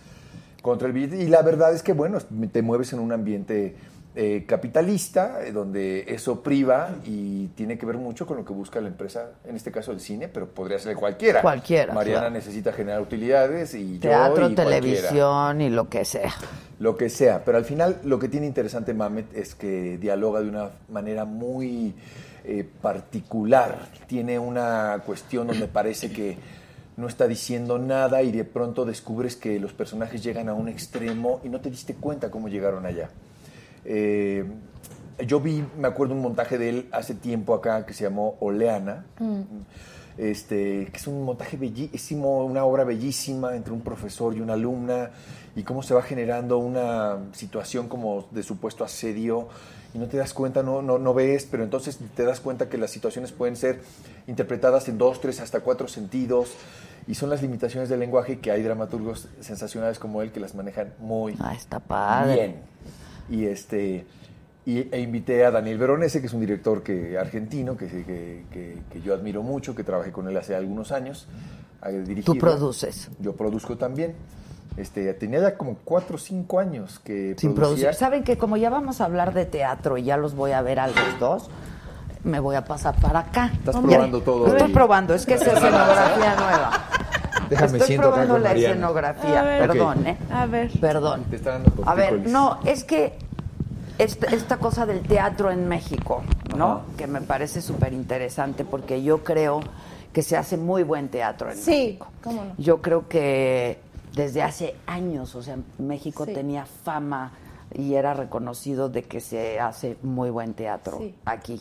contra 0.62 0.86
el 0.88 0.94
billete. 0.94 1.22
Y 1.22 1.26
la 1.26 1.42
verdad 1.42 1.74
es 1.74 1.82
que, 1.82 1.92
bueno, 1.92 2.16
te 2.50 2.62
mueves 2.62 2.94
en 2.94 3.00
un 3.00 3.12
ambiente 3.12 3.74
eh, 4.14 4.44
capitalista, 4.48 5.44
eh, 5.44 5.52
donde 5.52 6.06
eso 6.08 6.42
priva 6.42 6.94
y 7.04 7.48
tiene 7.48 7.76
que 7.76 7.84
ver 7.84 7.98
mucho 7.98 8.26
con 8.26 8.38
lo 8.38 8.44
que 8.46 8.54
busca 8.54 8.80
la 8.80 8.88
empresa, 8.88 9.32
en 9.46 9.54
este 9.54 9.70
caso 9.70 9.92
el 9.92 10.00
cine, 10.00 10.26
pero 10.28 10.48
podría 10.48 10.78
ser 10.78 10.96
cualquiera. 10.96 11.42
Cualquiera, 11.42 11.92
Mariana 11.92 12.20
claro. 12.20 12.34
necesita 12.36 12.72
generar 12.72 13.02
utilidades 13.02 13.74
y 13.74 13.96
yo 13.96 14.00
Teatro, 14.00 14.48
y 14.48 14.54
cualquiera. 14.54 14.80
televisión 14.80 15.60
y 15.60 15.68
lo 15.68 15.90
que 15.90 16.06
sea. 16.06 16.32
Lo 16.78 16.96
que 16.96 17.10
sea, 17.10 17.44
pero 17.44 17.58
al 17.58 17.66
final 17.66 17.98
lo 18.04 18.18
que 18.18 18.28
tiene 18.30 18.46
interesante 18.46 18.94
Mamet 18.94 19.36
es 19.36 19.54
que 19.54 19.98
dialoga 19.98 20.40
de 20.40 20.48
una 20.48 20.70
manera 20.88 21.26
muy 21.26 21.94
eh, 22.48 22.64
particular. 22.80 23.88
Tiene 24.06 24.38
una 24.38 25.02
cuestión 25.04 25.48
donde 25.48 25.66
parece 25.66 26.12
que 26.12 26.38
no 26.96 27.08
está 27.08 27.26
diciendo 27.26 27.78
nada 27.78 28.22
y 28.22 28.30
de 28.30 28.44
pronto 28.44 28.84
descubres 28.84 29.34
que 29.34 29.58
los 29.58 29.72
personajes 29.72 30.22
llegan 30.22 30.48
a 30.48 30.54
un 30.54 30.68
extremo 30.68 31.40
y 31.42 31.48
no 31.48 31.60
te 31.60 31.70
diste 31.70 31.94
cuenta 31.94 32.30
cómo 32.30 32.48
llegaron 32.48 32.86
allá. 32.86 33.10
Eh, 33.84 34.44
yo 35.26 35.40
vi, 35.40 35.64
me 35.76 35.88
acuerdo 35.88 36.14
un 36.14 36.22
montaje 36.22 36.56
de 36.56 36.68
él 36.68 36.88
hace 36.92 37.14
tiempo 37.14 37.52
acá 37.52 37.84
que 37.84 37.94
se 37.94 38.04
llamó 38.04 38.36
Oleana, 38.40 39.06
este, 40.18 40.86
que 40.86 40.96
es 40.96 41.06
un 41.06 41.24
montaje 41.24 41.56
bellísimo, 41.56 42.44
una 42.44 42.64
obra 42.64 42.84
bellísima 42.84 43.56
entre 43.56 43.72
un 43.72 43.80
profesor 43.80 44.36
y 44.36 44.40
una 44.40 44.52
alumna, 44.52 45.10
y 45.54 45.62
cómo 45.62 45.82
se 45.82 45.94
va 45.94 46.02
generando 46.02 46.58
una 46.58 47.18
situación 47.32 47.88
como 47.88 48.28
de 48.30 48.42
supuesto 48.42 48.84
asedio, 48.84 49.48
y 49.94 49.98
no 49.98 50.06
te 50.06 50.16
das 50.16 50.32
cuenta, 50.34 50.62
no, 50.62 50.82
no, 50.82 50.98
no 50.98 51.14
ves, 51.14 51.46
pero 51.50 51.62
entonces 51.64 51.98
te 52.14 52.24
das 52.24 52.40
cuenta 52.40 52.68
que 52.68 52.78
las 52.78 52.90
situaciones 52.90 53.32
pueden 53.32 53.56
ser 53.56 53.80
interpretadas 54.26 54.88
en 54.88 54.98
dos, 54.98 55.20
tres, 55.20 55.40
hasta 55.40 55.60
cuatro 55.60 55.88
sentidos, 55.88 56.54
y 57.08 57.14
son 57.14 57.30
las 57.30 57.40
limitaciones 57.42 57.88
del 57.88 58.00
lenguaje 58.00 58.40
que 58.40 58.50
hay 58.50 58.62
dramaturgos 58.62 59.28
sensacionales 59.40 59.98
como 59.98 60.22
él 60.22 60.32
que 60.32 60.40
las 60.40 60.54
manejan 60.54 60.92
muy 60.98 61.36
Ah, 61.38 61.54
está 61.54 61.78
padre. 61.80 62.34
bien. 62.34 62.56
Y 63.28 63.46
este 63.46 64.04
y, 64.64 64.88
e 64.92 65.00
invité 65.00 65.44
a 65.44 65.52
Daniel 65.52 65.78
Veronese, 65.78 66.20
que 66.20 66.26
es 66.26 66.32
un 66.32 66.40
director 66.40 66.82
que, 66.82 67.16
argentino 67.16 67.76
que, 67.76 67.86
que, 67.86 68.44
que- 68.50 68.78
que 68.90 69.00
yo 69.00 69.14
admiro 69.14 69.42
mucho, 69.44 69.76
que 69.76 69.84
trabajé 69.84 70.10
con 70.10 70.26
él 70.28 70.36
hace 70.36 70.56
algunos 70.56 70.90
años. 70.90 71.28
A 71.80 71.90
dirigir. 71.90 72.24
Tú 72.24 72.36
produces. 72.36 73.08
Yo 73.20 73.36
produzco 73.36 73.76
también. 73.76 74.14
Este, 74.76 75.12
tenía 75.14 75.40
ya 75.40 75.56
como 75.56 75.76
cuatro 75.84 76.16
o 76.16 76.18
cinco 76.18 76.58
años 76.58 76.98
que 77.02 77.34
Sin 77.38 77.54
producía. 77.54 77.86
producir. 77.86 77.94
Saben 77.98 78.24
que 78.24 78.36
como 78.36 78.56
ya 78.56 78.68
vamos 78.70 79.00
a 79.00 79.06
hablar 79.06 79.32
de 79.32 79.46
teatro 79.46 79.96
y 79.96 80.02
ya 80.04 80.16
los 80.16 80.34
voy 80.34 80.52
a 80.52 80.60
ver 80.62 80.78
a 80.80 80.88
los 80.88 80.96
dos, 81.18 81.48
me 82.24 82.40
voy 82.40 82.56
a 82.56 82.64
pasar 82.64 82.94
para 83.00 83.20
acá. 83.20 83.50
Estás 83.54 83.76
probando 83.76 84.20
todo 84.20 84.46
Estoy 84.48 84.62
ahí. 84.68 84.72
probando, 84.72 85.14
es 85.14 85.24
que 85.24 85.34
es 85.34 85.42
escenografía 85.42 86.34
nueva. 86.36 86.84
Déjame 87.48 87.72
Estoy 87.78 87.86
siento 87.86 88.08
acá 88.08 88.14
probando 88.16 88.34
con 88.34 88.42
la 88.42 88.48
Mariana. 88.50 88.68
escenografía, 88.72 89.42
ver. 89.42 89.68
perdón. 89.68 90.06
¿eh? 90.06 90.16
A 90.30 90.46
ver. 90.46 90.70
Perdón. 90.80 91.24
Te 91.30 91.36
está 91.36 91.52
dando 91.52 91.72
A 91.86 91.94
ver, 91.94 92.28
no, 92.28 92.58
es 92.64 92.84
que 92.84 93.14
esta, 93.98 94.26
esta 94.26 94.56
cosa 94.58 94.84
del 94.84 95.00
teatro 95.02 95.50
en 95.50 95.68
México, 95.68 96.22
¿no? 96.56 96.66
Ajá. 96.72 96.80
Que 96.98 97.06
me 97.06 97.20
parece 97.22 97.62
súper 97.62 97.92
interesante 97.92 98.64
porque 98.64 99.02
yo 99.02 99.22
creo 99.24 99.60
que 100.12 100.22
se 100.22 100.36
hace 100.36 100.56
muy 100.56 100.82
buen 100.82 101.08
teatro 101.08 101.50
en 101.50 101.56
Sí, 101.58 101.70
México. 101.70 102.08
cómo 102.22 102.44
no. 102.44 102.54
Yo 102.58 102.82
creo 102.82 103.06
que 103.08 103.78
desde 104.16 104.42
hace 104.42 104.74
años, 104.86 105.34
o 105.34 105.42
sea, 105.42 105.58
México 105.78 106.24
Sí. 106.24 106.32
tenía 106.32 106.64
fama 106.64 107.32
y 107.74 107.94
era 107.94 108.14
reconocido 108.14 108.88
de 108.88 109.02
que 109.02 109.20
se 109.20 109.60
hace 109.60 109.98
muy 110.02 110.30
buen 110.30 110.54
teatro 110.54 110.98
Sí. 110.98 111.14
aquí. 111.26 111.60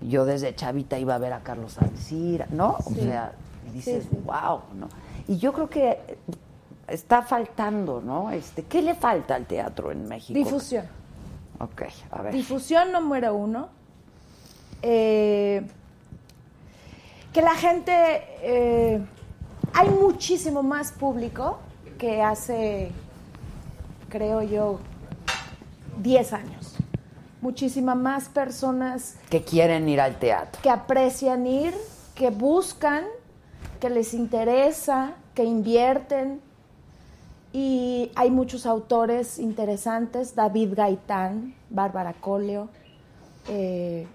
Yo 0.00 0.24
desde 0.24 0.52
chavita 0.56 0.98
iba 0.98 1.14
a 1.14 1.18
ver 1.18 1.32
a 1.32 1.44
Carlos 1.44 1.78
Alcira, 1.78 2.48
¿no? 2.50 2.76
O 2.84 2.90
sea, 2.92 3.32
dices, 3.72 4.06
wow, 4.24 4.62
¿no? 4.74 4.88
Y 5.28 5.38
yo 5.38 5.52
creo 5.52 5.70
que 5.70 6.18
está 6.88 7.22
faltando, 7.22 8.00
¿no? 8.00 8.32
Este, 8.32 8.64
¿Qué 8.64 8.82
le 8.82 8.96
falta 8.96 9.36
al 9.36 9.46
teatro 9.46 9.92
en 9.92 10.08
México? 10.08 10.36
Difusión. 10.36 10.84
Ok, 11.60 11.82
a 12.10 12.22
ver. 12.22 12.32
Difusión 12.34 12.90
número 12.90 13.32
uno. 13.36 13.68
Eh, 14.82 15.62
que 17.32 17.40
la 17.42 17.54
gente... 17.54 17.92
eh, 18.42 19.00
hay 19.74 19.88
muchísimo 19.88 20.62
más 20.64 20.90
público 20.92 21.58
que 22.02 22.20
hace, 22.20 22.90
creo 24.08 24.42
yo, 24.42 24.80
10 26.02 26.32
años. 26.32 26.74
Muchísimas 27.40 27.96
más 27.96 28.28
personas 28.28 29.14
Que 29.30 29.42
quieren 29.44 29.88
ir 29.88 30.00
al 30.00 30.16
teatro. 30.18 30.60
que 30.64 30.68
aprecian 30.70 31.46
ir, 31.46 31.72
que 32.16 32.30
buscan, 32.30 33.04
que 33.78 33.88
les 33.88 34.14
interesa, 34.14 35.12
que 35.36 35.44
invierten. 35.44 36.40
Y 37.52 38.10
hay 38.16 38.32
muchos 38.32 38.66
autores 38.66 39.38
interesantes, 39.38 40.34
David 40.34 40.74
Gaitán, 40.74 41.54
Bárbara 41.70 42.14
Coleo. 42.14 42.68
eh, 43.48 44.08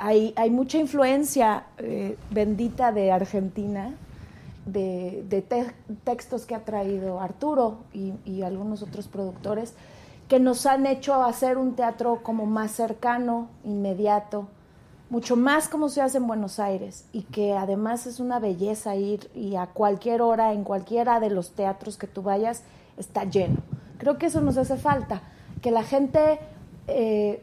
hay, 0.00 0.32
hay 0.36 0.50
mucha 0.50 0.78
influencia 0.78 1.64
eh, 1.78 2.16
bendita 2.30 2.90
de 2.90 3.12
Argentina, 3.12 3.94
de, 4.72 5.24
de 5.28 5.42
te- 5.42 5.74
textos 6.04 6.46
que 6.46 6.54
ha 6.54 6.64
traído 6.64 7.20
Arturo 7.20 7.78
y, 7.92 8.12
y 8.24 8.42
algunos 8.42 8.82
otros 8.82 9.08
productores, 9.08 9.74
que 10.28 10.38
nos 10.38 10.66
han 10.66 10.86
hecho 10.86 11.22
hacer 11.22 11.56
un 11.56 11.74
teatro 11.74 12.20
como 12.22 12.46
más 12.46 12.72
cercano, 12.72 13.48
inmediato, 13.64 14.46
mucho 15.10 15.36
más 15.36 15.68
como 15.68 15.88
se 15.88 16.02
hace 16.02 16.18
en 16.18 16.26
Buenos 16.26 16.60
Aires 16.60 17.06
y 17.12 17.22
que 17.22 17.54
además 17.54 18.06
es 18.06 18.20
una 18.20 18.38
belleza 18.38 18.94
ir 18.94 19.30
y 19.34 19.56
a 19.56 19.66
cualquier 19.66 20.20
hora, 20.20 20.52
en 20.52 20.64
cualquiera 20.64 21.18
de 21.18 21.30
los 21.30 21.52
teatros 21.52 21.96
que 21.96 22.06
tú 22.06 22.20
vayas, 22.22 22.62
está 22.98 23.24
lleno. 23.24 23.56
Creo 23.96 24.18
que 24.18 24.26
eso 24.26 24.42
nos 24.42 24.58
hace 24.58 24.76
falta, 24.76 25.22
que 25.62 25.70
la 25.70 25.82
gente, 25.82 26.38
eh, 26.88 27.42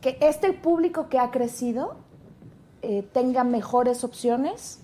que 0.00 0.16
este 0.22 0.54
público 0.54 1.08
que 1.10 1.18
ha 1.18 1.30
crecido 1.30 1.96
eh, 2.80 3.06
tenga 3.12 3.44
mejores 3.44 4.02
opciones, 4.02 4.80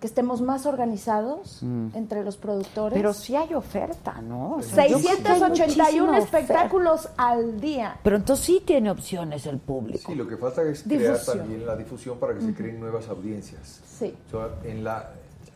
que 0.00 0.06
estemos 0.06 0.40
más 0.40 0.64
organizados 0.66 1.58
Mm. 1.62 1.88
entre 1.94 2.22
los 2.24 2.36
productores. 2.36 2.96
Pero 2.96 3.12
sí 3.12 3.34
hay 3.34 3.52
oferta, 3.54 4.20
¿no? 4.22 4.56
O 4.56 4.62
sea, 4.62 4.86
yo 4.86 4.98
creo 4.98 5.02
que 5.02 5.28
hay 5.28 5.38
681 5.40 6.12
muchísima 6.12 6.18
espectáculos 6.18 7.08
al 7.16 7.60
día. 7.60 7.98
Pero 8.04 8.16
entonces 8.16 8.44
sí 8.46 8.62
tiene 8.64 8.90
opciones 8.90 9.44
el 9.46 9.58
público. 9.58 10.04
Sí, 10.06 10.14
lo 10.14 10.26
que 10.28 10.36
falta 10.36 10.62
es 10.62 10.82
crear 10.84 11.12
Difusión. 11.14 11.38
también 11.38 11.66
la 11.66 11.76
difusión 11.76 12.18
para 12.18 12.34
que 12.34 12.42
se 12.42 12.54
creen 12.54 12.78
nuevas 12.78 13.08
audiencias. 13.08 13.80
Sí. 13.98 14.14
O 14.28 14.30
sea, 14.30 14.48
en 14.70 14.84
la, 14.84 15.10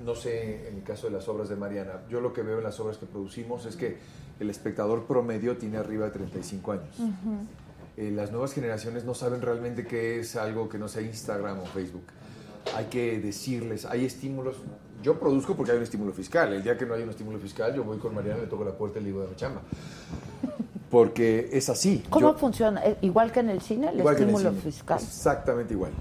no 0.04 0.14
sé, 0.16 0.68
en 0.68 0.76
el 0.78 0.82
caso 0.82 1.06
de 1.06 1.12
las 1.12 1.28
obras 1.28 1.48
de 1.48 1.54
Mariana, 1.56 2.00
yo 2.10 2.20
lo 2.20 2.32
que 2.32 2.42
veo 2.42 2.58
en 2.58 2.64
las 2.64 2.80
obras 2.80 2.98
que 2.98 3.06
producimos 3.06 3.64
es 3.66 3.76
que 3.76 3.98
el 4.40 4.50
espectador 4.50 5.04
promedio 5.06 5.56
tiene 5.56 5.78
arriba 5.78 6.06
de 6.06 6.10
35 6.10 6.72
años. 6.72 6.96
Eh, 7.96 8.10
las 8.10 8.32
nuevas 8.32 8.52
generaciones 8.54 9.04
no 9.04 9.14
saben 9.14 9.40
realmente 9.42 9.86
qué 9.86 10.18
es 10.20 10.34
algo 10.34 10.68
que 10.68 10.78
no 10.78 10.88
sea 10.88 11.02
Instagram 11.02 11.60
o 11.60 11.64
Facebook. 11.66 12.02
Hay 12.76 12.86
que 12.86 13.18
decirles, 13.20 13.84
hay 13.84 14.04
estímulos. 14.04 14.56
Yo 15.02 15.18
produzco 15.18 15.54
porque 15.56 15.72
hay 15.72 15.78
un 15.78 15.82
estímulo 15.82 16.12
fiscal. 16.12 16.52
El 16.52 16.62
día 16.62 16.78
que 16.78 16.86
no 16.86 16.94
hay 16.94 17.02
un 17.02 17.10
estímulo 17.10 17.38
fiscal, 17.38 17.74
yo 17.74 17.82
voy 17.84 17.98
con 17.98 18.14
Mariana, 18.14 18.40
le 18.42 18.46
toco 18.46 18.64
la 18.64 18.72
puerta 18.72 18.98
y 18.98 19.02
le 19.02 19.08
digo 19.08 19.22
de 19.22 19.28
mi 19.28 19.36
chamba. 19.36 19.60
Porque 20.90 21.48
es 21.52 21.68
así. 21.70 22.04
¿Cómo 22.10 22.32
Yo- 22.32 22.38
funciona? 22.38 22.84
Eh, 22.84 22.98
Igual 23.00 23.32
que 23.32 23.40
en 23.40 23.50
el 23.50 23.62
cine, 23.62 23.88
el 23.88 23.98
Igual 23.98 24.14
que 24.16 24.22
en 24.22 24.28
el 24.28 24.34
estímulo 24.34 24.60
cine. 24.60 24.72
fiscal. 24.72 24.98
Exactamente 25.00 25.74
igual. 25.74 25.92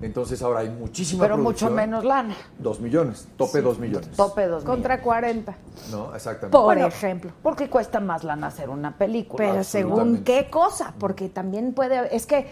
Entonces 0.00 0.40
ahora 0.40 0.60
hay 0.60 0.70
muchísima 0.70 1.24
Pero 1.24 1.36
mucho 1.36 1.70
menos 1.70 2.04
lana. 2.04 2.34
Dos 2.58 2.80
millones, 2.80 3.28
tope 3.36 3.60
dos 3.60 3.78
millones. 3.78 4.08
Tope 4.12 4.46
dos 4.46 4.64
Contra 4.64 5.02
40. 5.02 5.54
No, 5.90 6.14
exactamente. 6.14 6.56
Por 6.56 6.64
Bueno, 6.64 6.86
ejemplo. 6.86 7.32
Porque 7.42 7.68
cuesta 7.68 8.00
más 8.00 8.24
lana 8.24 8.46
hacer 8.46 8.70
una 8.70 8.96
película. 8.96 9.36
Pero 9.50 9.62
según 9.64 10.24
qué 10.24 10.48
cosa, 10.48 10.94
porque 10.98 11.28
también 11.28 11.74
puede, 11.74 12.16
es 12.16 12.24
que 12.24 12.46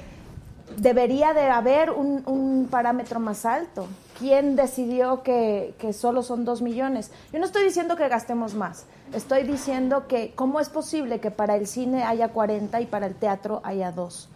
debería 0.77 1.33
de 1.35 1.49
haber 1.49 1.91
un, 1.91 2.23
un 2.27 2.69
parámetro 2.71 3.21
más 3.21 3.45
alto. 3.47 3.87
¿Quién 4.19 4.57
decidió 4.57 5.23
que, 5.23 5.75
que 5.79 5.93
solo 5.93 6.23
son 6.23 6.45
dos 6.45 6.61
millones? 6.61 7.11
Yo 7.33 7.39
no 7.39 7.47
estoy 7.47 7.65
diciendo 7.65 7.97
que 7.97 8.09
gastemos 8.09 8.55
más, 8.55 8.85
estoy 9.13 9.45
diciendo 9.45 10.07
que 10.09 10.33
cómo 10.35 10.59
es 10.61 10.69
posible 10.69 11.21
que 11.21 11.31
para 11.31 11.55
el 11.57 11.67
cine 11.67 12.03
haya 12.03 12.29
40 12.29 12.81
y 12.81 12.87
para 12.87 13.07
el 13.07 13.15
teatro 13.15 13.61
haya 13.65 13.93
dos. 13.93 14.29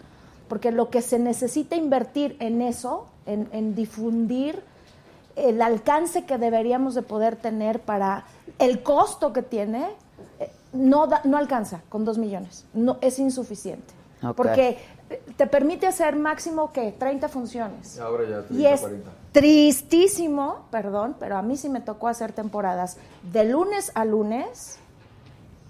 Porque 0.49 0.71
lo 0.71 0.89
que 0.91 1.03
se 1.03 1.19
necesita 1.19 1.77
invertir 1.77 2.37
en 2.39 2.63
eso, 2.63 3.07
en, 3.27 3.49
en 3.53 3.75
difundir 3.75 4.63
el 5.35 5.63
alcance 5.63 6.25
que 6.27 6.37
deberíamos 6.39 6.95
de 6.95 7.03
poder 7.03 7.37
tener 7.37 7.81
para 7.81 8.25
el 8.59 8.83
costo 8.83 9.33
que 9.33 9.43
tiene, 9.43 9.87
eh, 10.39 10.51
no, 10.75 11.07
da- 11.07 11.23
no 11.25 11.39
alcanza 11.39 11.81
con 11.89 12.05
dos 12.05 12.19
millones. 12.19 12.67
No, 12.75 12.99
es 13.01 13.19
insuficiente. 13.19 13.95
Porque 14.37 14.79
te 15.37 15.47
permite 15.47 15.87
hacer 15.87 16.17
máximo 16.17 16.73
que 16.73 16.93
30 16.93 17.29
funciones. 17.29 17.99
Ahora 17.99 18.25
ya, 18.29 18.45
Y 18.57 18.67
es 18.67 18.85
tristísimo, 19.33 20.67
perdón, 20.71 21.17
pero 21.19 21.37
a 21.37 21.43
mí 21.43 21.57
sí 21.57 21.69
me 21.69 21.81
tocó 21.81 22.09
hacer 22.09 22.33
temporadas 22.33 22.99
de 23.33 23.45
lunes 23.45 23.93
a 23.95 24.05
lunes, 24.05 24.79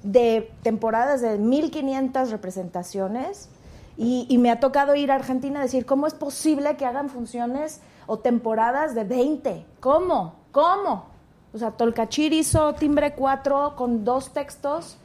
de 0.02 0.50
temporadas 0.62 1.20
de 1.20 1.38
1500 1.38 2.30
representaciones, 2.30 3.48
y, 3.96 4.26
y 4.28 4.38
me 4.38 4.50
ha 4.50 4.58
tocado 4.58 4.94
ir 4.94 5.12
a 5.12 5.16
Argentina 5.16 5.60
a 5.60 5.62
decir, 5.62 5.86
¿cómo 5.86 6.06
es 6.06 6.14
posible 6.14 6.76
que 6.76 6.86
hagan 6.86 7.10
funciones 7.10 7.80
o 8.06 8.18
temporadas 8.18 8.94
de 8.94 9.04
20? 9.04 9.66
¿Cómo? 9.80 10.34
¿Cómo? 10.50 11.06
O 11.54 11.58
sea, 11.58 11.72
Tolcachir 11.72 12.32
hizo 12.32 12.72
Timbre 12.74 13.14
4 13.14 13.74
con 13.76 14.04
dos 14.04 14.32
textos 14.32 14.96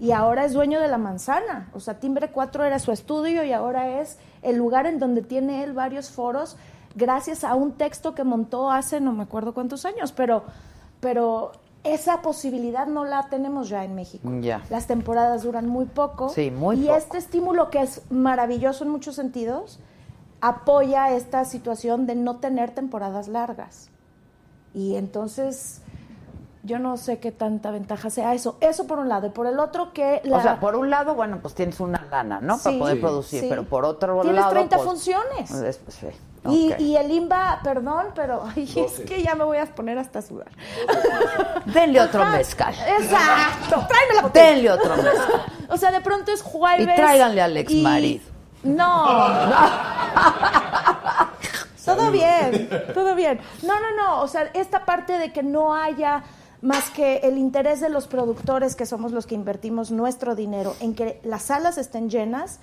y 0.00 0.12
ahora 0.12 0.44
es 0.44 0.52
dueño 0.52 0.80
de 0.80 0.88
la 0.88 0.98
manzana. 0.98 1.68
O 1.72 1.80
sea, 1.80 1.98
Timbre 1.98 2.30
4 2.30 2.64
era 2.64 2.78
su 2.78 2.92
estudio 2.92 3.44
y 3.44 3.52
ahora 3.52 4.00
es 4.00 4.18
el 4.42 4.56
lugar 4.56 4.86
en 4.86 4.98
donde 4.98 5.22
tiene 5.22 5.64
él 5.64 5.72
varios 5.72 6.10
foros 6.10 6.56
gracias 6.94 7.44
a 7.44 7.54
un 7.54 7.72
texto 7.72 8.14
que 8.14 8.24
montó 8.24 8.70
hace 8.70 9.00
no 9.00 9.12
me 9.12 9.22
acuerdo 9.22 9.54
cuántos 9.54 9.84
años, 9.84 10.12
pero, 10.12 10.42
pero 11.00 11.52
esa 11.84 12.22
posibilidad 12.22 12.86
no 12.86 13.04
la 13.04 13.28
tenemos 13.28 13.68
ya 13.68 13.84
en 13.84 13.94
México. 13.94 14.28
Ya. 14.40 14.62
Las 14.70 14.86
temporadas 14.86 15.42
duran 15.42 15.68
muy 15.68 15.86
poco. 15.86 16.28
Sí, 16.28 16.50
muy 16.50 16.76
y 16.76 16.86
poco. 16.86 16.96
este 16.96 17.18
estímulo 17.18 17.70
que 17.70 17.82
es 17.82 18.02
maravilloso 18.10 18.84
en 18.84 18.90
muchos 18.90 19.14
sentidos, 19.14 19.80
apoya 20.40 21.12
esta 21.12 21.44
situación 21.44 22.06
de 22.06 22.14
no 22.14 22.36
tener 22.36 22.72
temporadas 22.72 23.28
largas. 23.28 23.90
Y 24.74 24.96
entonces 24.96 25.82
yo 26.62 26.78
no 26.78 26.96
sé 26.96 27.18
qué 27.18 27.30
tanta 27.32 27.70
ventaja 27.70 28.10
sea 28.10 28.34
eso. 28.34 28.56
Eso 28.60 28.86
por 28.86 28.98
un 28.98 29.08
lado. 29.08 29.26
Y 29.28 29.30
por 29.30 29.46
el 29.46 29.58
otro 29.58 29.92
que... 29.92 30.20
La... 30.24 30.38
O 30.38 30.42
sea, 30.42 30.60
por 30.60 30.74
un 30.76 30.90
lado, 30.90 31.14
bueno, 31.14 31.38
pues 31.40 31.54
tienes 31.54 31.78
una 31.80 32.04
lana, 32.10 32.40
¿no? 32.40 32.58
Para 32.58 32.78
poder 32.78 32.96
Sí. 32.96 33.00
producir, 33.02 33.40
sí. 33.42 33.46
pero 33.48 33.64
por 33.64 33.84
otro 33.84 34.20
Tienes 34.22 34.40
lado... 34.40 34.50
30 34.52 34.76
pues, 34.76 34.88
funciones. 34.88 35.50
es- 35.50 35.78
pues, 35.78 35.96
sí. 35.96 36.06
Y, 36.48 36.72
y 36.82 36.96
el 36.96 37.10
IMBA, 37.10 37.60
perdón, 37.64 38.06
pero 38.14 38.44
ay, 38.56 38.62
es 38.76 39.00
que 39.00 39.22
ya 39.22 39.34
me 39.34 39.44
voy 39.44 39.58
a 39.58 39.66
poner 39.66 39.98
hasta 39.98 40.20
a 40.20 40.22
sudar. 40.22 40.46
Denle 41.66 42.00
otro 42.00 42.24
mezcal. 42.26 42.72
Exacto. 42.74 43.84
Tráeme 43.88 44.14
la 44.14 44.22
botella. 44.22 44.46
Denle 44.54 44.70
otro 44.70 44.96
mezcal. 44.96 45.42
O 45.70 45.76
sea, 45.76 45.90
de 45.90 46.00
pronto 46.00 46.32
es 46.32 46.40
jueves. 46.40 46.88
Y 46.88 46.96
tráiganle 46.96 47.42
al 47.42 47.54
ex 47.56 47.70
y- 47.72 47.82
marido. 47.82 48.24
No. 48.62 49.06
todo 51.84 52.10
bien, 52.10 52.68
todo 52.94 53.14
bien. 53.14 53.40
No, 53.62 53.74
no, 53.80 53.90
no. 53.96 54.22
O 54.22 54.28
sea, 54.28 54.50
esta 54.54 54.84
parte 54.84 55.18
de 55.18 55.32
que 55.32 55.42
no 55.42 55.74
haya 55.74 56.22
más 56.60 56.90
que 56.90 57.18
el 57.18 57.38
interés 57.38 57.80
de 57.80 57.88
los 57.88 58.08
productores, 58.08 58.74
que 58.74 58.86
somos 58.86 59.12
los 59.12 59.26
que 59.26 59.34
invertimos 59.34 59.90
nuestro 59.90 60.34
dinero, 60.34 60.74
en 60.80 60.94
que 60.94 61.20
las 61.22 61.42
salas 61.42 61.78
estén 61.78 62.10
llenas, 62.10 62.58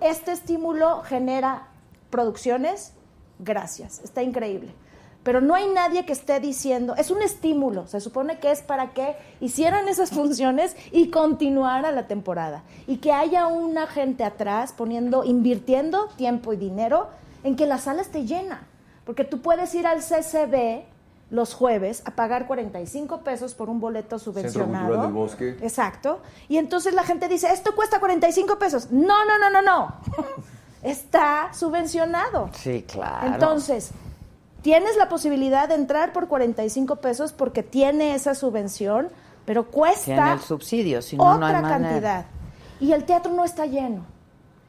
este 0.00 0.32
estímulo 0.32 1.02
genera 1.02 1.68
producciones. 2.08 2.92
Gracias, 3.38 4.00
está 4.02 4.22
increíble. 4.22 4.74
Pero 5.22 5.42
no 5.42 5.54
hay 5.54 5.68
nadie 5.68 6.06
que 6.06 6.14
esté 6.14 6.40
diciendo, 6.40 6.94
es 6.96 7.10
un 7.10 7.20
estímulo, 7.20 7.86
se 7.86 8.00
supone 8.00 8.38
que 8.38 8.50
es 8.50 8.62
para 8.62 8.94
que 8.94 9.16
hicieran 9.40 9.86
esas 9.88 10.10
funciones 10.12 10.74
y 10.92 11.10
continuara 11.10 11.92
la 11.92 12.06
temporada. 12.06 12.62
Y 12.86 12.98
que 12.98 13.12
haya 13.12 13.46
una 13.46 13.86
gente 13.86 14.24
atrás 14.24 14.72
poniendo, 14.72 15.24
invirtiendo 15.24 16.08
tiempo 16.16 16.54
y 16.54 16.56
dinero 16.56 17.08
en 17.44 17.56
que 17.56 17.66
la 17.66 17.76
sala 17.76 18.00
esté 18.00 18.24
llena. 18.24 18.66
Porque 19.04 19.24
tú 19.24 19.42
puedes 19.42 19.74
ir 19.74 19.86
al 19.86 20.00
CCB 20.00 20.84
los 21.30 21.54
jueves 21.54 22.02
a 22.04 22.12
pagar 22.12 22.46
45 22.46 23.20
pesos 23.20 23.54
por 23.54 23.70
un 23.70 23.80
boleto 23.80 24.18
Centro 24.18 24.32
subvencionado. 24.32 24.86
Cultural 24.86 25.06
del 25.06 25.12
Bosque. 25.12 25.48
Exacto. 25.62 26.20
Y 26.48 26.58
entonces 26.58 26.92
la 26.92 27.04
gente 27.04 27.28
dice, 27.28 27.52
esto 27.52 27.74
cuesta 27.74 28.00
45 28.00 28.58
pesos. 28.58 28.90
No, 28.90 29.24
no, 29.24 29.38
no, 29.38 29.50
no, 29.50 29.62
no. 29.62 29.94
Está 30.82 31.50
subvencionado. 31.52 32.50
Sí, 32.54 32.84
claro. 32.88 33.28
Entonces, 33.28 33.92
tienes 34.62 34.96
la 34.96 35.08
posibilidad 35.08 35.68
de 35.68 35.76
entrar 35.76 36.12
por 36.12 36.26
45 36.26 36.96
pesos 36.96 37.32
porque 37.32 37.62
tiene 37.62 38.14
esa 38.14 38.34
subvención, 38.34 39.08
pero 39.44 39.66
cuesta 39.70 40.04
Tiene 40.04 40.32
el 40.32 40.40
subsidio, 40.40 41.02
si 41.02 41.16
no, 41.16 41.38
no 41.38 41.46
hay 41.46 41.54
otra 41.54 41.68
cantidad. 41.68 42.26
Y 42.80 42.92
el 42.92 43.04
teatro 43.04 43.32
no 43.32 43.44
está 43.44 43.66
lleno. 43.66 44.04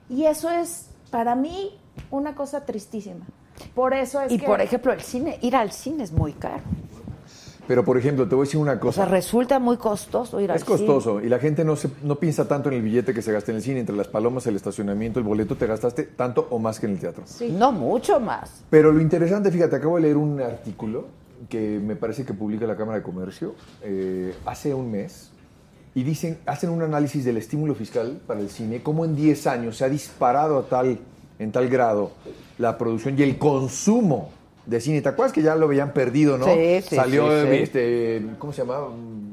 Y 0.09 0.25
eso 0.25 0.49
es, 0.49 0.87
para 1.09 1.33
mí, 1.35 1.79
una 2.11 2.35
cosa 2.35 2.65
tristísima. 2.65 3.25
Por 3.75 3.93
eso 3.93 4.21
es 4.21 4.31
Y 4.31 4.37
que... 4.39 4.45
por 4.45 4.61
ejemplo, 4.61 4.91
el 4.93 5.01
cine, 5.01 5.37
ir 5.41 5.55
al 5.55 5.71
cine 5.71 6.03
es 6.03 6.11
muy 6.11 6.33
caro. 6.33 6.61
Pero, 7.67 7.85
por 7.85 7.97
ejemplo, 7.97 8.27
te 8.27 8.35
voy 8.35 8.43
a 8.43 8.45
decir 8.47 8.59
una 8.59 8.73
O 8.73 8.79
cosa. 8.79 9.03
sea, 9.03 9.05
resulta 9.05 9.59
muy 9.59 9.77
costoso 9.77 10.41
ir 10.41 10.51
al 10.51 10.57
Es 10.57 10.65
cine. 10.65 10.77
costoso 10.77 11.21
y 11.21 11.29
la 11.29 11.39
gente 11.39 11.63
no, 11.63 11.75
se, 11.75 11.89
no 12.03 12.15
piensa 12.15 12.47
tanto 12.47 12.69
en 12.69 12.75
el 12.75 12.81
billete 12.81 13.13
que 13.13 13.21
se 13.21 13.31
gasta 13.31 13.51
en 13.51 13.57
el 13.57 13.63
cine, 13.63 13.79
entre 13.79 13.95
las 13.95 14.07
palomas, 14.07 14.45
el 14.47 14.55
estacionamiento, 14.55 15.19
el 15.19 15.25
boleto, 15.25 15.55
te 15.55 15.67
gastaste 15.67 16.03
tanto 16.03 16.47
o 16.49 16.59
más 16.59 16.79
que 16.79 16.87
en 16.87 16.93
el 16.93 16.99
teatro. 16.99 17.23
No, 17.51 17.71
mucho 17.71 18.19
más. 18.19 18.63
Pero 18.69 18.91
lo 18.91 18.99
interesante, 18.99 19.51
fíjate, 19.51 19.75
acabo 19.77 19.95
de 19.97 20.01
leer 20.01 20.17
un 20.17 20.41
artículo 20.41 21.05
que 21.49 21.79
me 21.79 21.95
parece 21.95 22.25
que 22.25 22.33
publica 22.33 22.65
la 22.67 22.75
Cámara 22.75 22.97
de 22.97 23.03
Comercio 23.03 23.55
eh, 23.83 24.35
hace 24.45 24.73
un 24.73 24.91
mes 24.91 25.31
y 25.95 26.03
dicen, 26.03 26.39
hacen 26.45 26.69
un 26.71 26.81
análisis 26.81 27.23
del 27.23 27.37
estímulo 27.37 27.73
fiscal 27.75 28.19
para 28.27 28.39
el 28.41 28.49
cine, 28.49 28.81
cómo 28.83 29.05
en 29.05 29.15
10 29.15 29.47
años 29.47 29.77
se 29.77 29.85
ha 29.85 29.89
disparado 29.89 30.57
a 30.57 30.63
tal, 30.63 30.99
en 31.41 31.51
tal 31.51 31.67
grado 31.69 32.11
la 32.57 32.77
producción 32.77 33.17
y 33.17 33.23
el 33.23 33.37
consumo 33.37 34.29
de 34.65 34.79
cine. 34.79 35.01
¿Te 35.01 35.09
acuerdas 35.09 35.33
que 35.33 35.41
ya 35.41 35.55
lo 35.55 35.65
habían 35.65 35.91
perdido, 35.91 36.37
no? 36.37 36.45
Sí, 36.45 36.81
sí, 36.87 36.95
Salió, 36.95 37.27
sí, 37.43 37.47
sí. 37.49 37.55
este, 37.63 38.21
¿cómo 38.37 38.53
se 38.53 38.61
llamaba? 38.61 38.89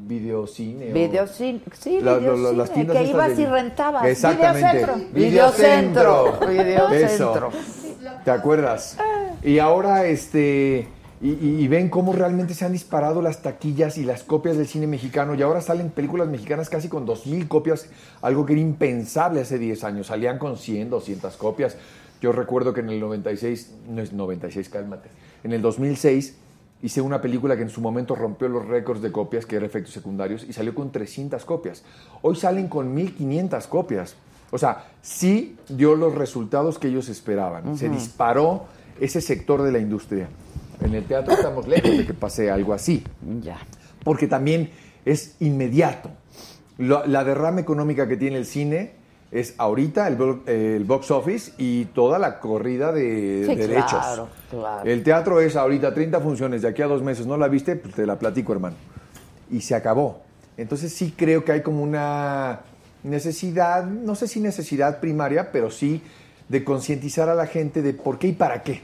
Videocine. 0.08 0.86
Videocine, 0.92 1.60
sí, 1.78 2.00
La- 2.00 2.12
la- 2.12 2.20
la- 2.20 2.20
videocine, 2.32 2.56
las 2.56 2.72
tiendas 2.72 2.96
que 2.96 3.04
ibas 3.04 3.28
del- 3.36 3.40
y 3.40 3.44
rentabas. 3.46 4.06
Exactamente. 4.06 4.86
Videocentro. 5.12 6.38
Videocentro. 6.38 6.48
Videocentro. 6.48 7.50
¿Te 8.24 8.30
acuerdas? 8.30 8.96
Y 9.42 9.58
ahora, 9.58 10.06
este. 10.06 10.88
Y, 11.20 11.30
y- 11.30 11.60
y 11.64 11.68
ven 11.68 11.88
cómo 11.88 12.12
realmente 12.12 12.54
se 12.54 12.64
han 12.64 12.72
disparado 12.72 13.20
las 13.22 13.42
taquillas 13.42 13.98
y 13.98 14.04
las 14.04 14.22
copias 14.22 14.56
del 14.56 14.66
cine 14.68 14.86
mexicano. 14.86 15.34
Y 15.34 15.42
ahora 15.42 15.60
salen 15.60 15.90
películas 15.90 16.28
mexicanas 16.28 16.68
casi 16.68 16.88
con 16.88 17.06
2.000 17.06 17.48
copias, 17.48 17.88
algo 18.22 18.46
que 18.46 18.52
era 18.52 18.62
impensable 18.62 19.40
hace 19.40 19.58
10 19.58 19.82
años. 19.84 20.06
Salían 20.08 20.38
con 20.38 20.56
100, 20.56 20.90
200 20.90 21.36
copias. 21.36 21.76
Yo 22.20 22.32
recuerdo 22.32 22.72
que 22.72 22.80
en 22.80 22.90
el 22.90 23.00
96, 23.00 23.72
no 23.88 24.00
es 24.02 24.12
96, 24.12 24.68
cálmate. 24.68 25.08
En 25.44 25.52
el 25.52 25.62
2006 25.62 26.36
hice 26.82 27.00
una 27.00 27.20
película 27.20 27.56
que 27.56 27.62
en 27.62 27.70
su 27.70 27.80
momento 27.80 28.14
rompió 28.14 28.48
los 28.48 28.66
récords 28.66 29.02
de 29.02 29.10
copias, 29.10 29.44
que 29.46 29.56
era 29.56 29.66
efectos 29.66 29.92
secundarios, 29.92 30.44
y 30.48 30.52
salió 30.52 30.74
con 30.74 30.92
300 30.92 31.44
copias. 31.44 31.82
Hoy 32.22 32.36
salen 32.36 32.68
con 32.68 32.94
1.500 32.94 33.66
copias. 33.66 34.14
O 34.50 34.58
sea, 34.58 34.86
sí 35.02 35.56
dio 35.68 35.94
los 35.96 36.14
resultados 36.14 36.78
que 36.78 36.88
ellos 36.88 37.08
esperaban. 37.08 37.76
Se 37.76 37.86
Ujú. 37.86 37.94
disparó 37.96 38.64
ese 39.00 39.20
sector 39.20 39.62
de 39.62 39.72
la 39.72 39.78
industria. 39.78 40.28
En 40.80 40.94
el 40.94 41.04
teatro 41.04 41.34
estamos 41.34 41.66
lejos 41.66 41.96
de 41.96 42.06
que 42.06 42.14
pase 42.14 42.50
algo 42.50 42.72
así. 42.72 43.04
Ya. 43.42 43.58
Porque 44.04 44.26
también 44.28 44.70
es 45.04 45.34
inmediato. 45.40 46.10
Lo- 46.78 47.04
la 47.06 47.24
derrama 47.24 47.60
económica 47.60 48.06
que 48.06 48.16
tiene 48.16 48.36
el 48.38 48.46
cine 48.46 48.92
es 49.30 49.54
ahorita 49.58 50.06
el, 50.08 50.16
el 50.46 50.84
box 50.84 51.10
office 51.10 51.52
y 51.58 51.86
toda 51.86 52.18
la 52.18 52.38
corrida 52.40 52.92
de 52.92 53.44
Sí, 53.46 53.54
derechos. 53.56 53.90
claro, 53.90 54.28
claro. 54.50 54.88
El 54.88 55.02
teatro 55.02 55.40
es 55.40 55.56
ahorita 55.56 55.92
30 55.92 56.20
funciones, 56.20 56.62
de 56.62 56.68
aquí 56.68 56.80
a 56.82 56.86
dos 56.86 57.02
meses 57.02 57.26
no 57.26 57.36
la 57.36 57.48
viste, 57.48 57.76
pues 57.76 57.94
te 57.94 58.06
la 58.06 58.18
platico, 58.18 58.52
hermano. 58.52 58.76
Y 59.50 59.60
se 59.60 59.74
acabó. 59.74 60.22
Entonces 60.56 60.92
sí 60.94 61.12
creo 61.16 61.44
que 61.44 61.52
hay 61.52 61.62
como 61.62 61.82
una 61.82 62.60
necesidad, 63.02 63.84
no 63.84 64.14
sé 64.14 64.28
si 64.28 64.40
necesidad 64.40 65.00
primaria, 65.00 65.52
pero 65.52 65.70
sí 65.70 66.02
de 66.48 66.64
concientizar 66.64 67.28
a 67.28 67.34
la 67.34 67.46
gente 67.46 67.82
de 67.82 67.92
por 67.94 68.18
qué 68.18 68.28
y 68.28 68.32
para 68.32 68.62
qué. 68.62 68.80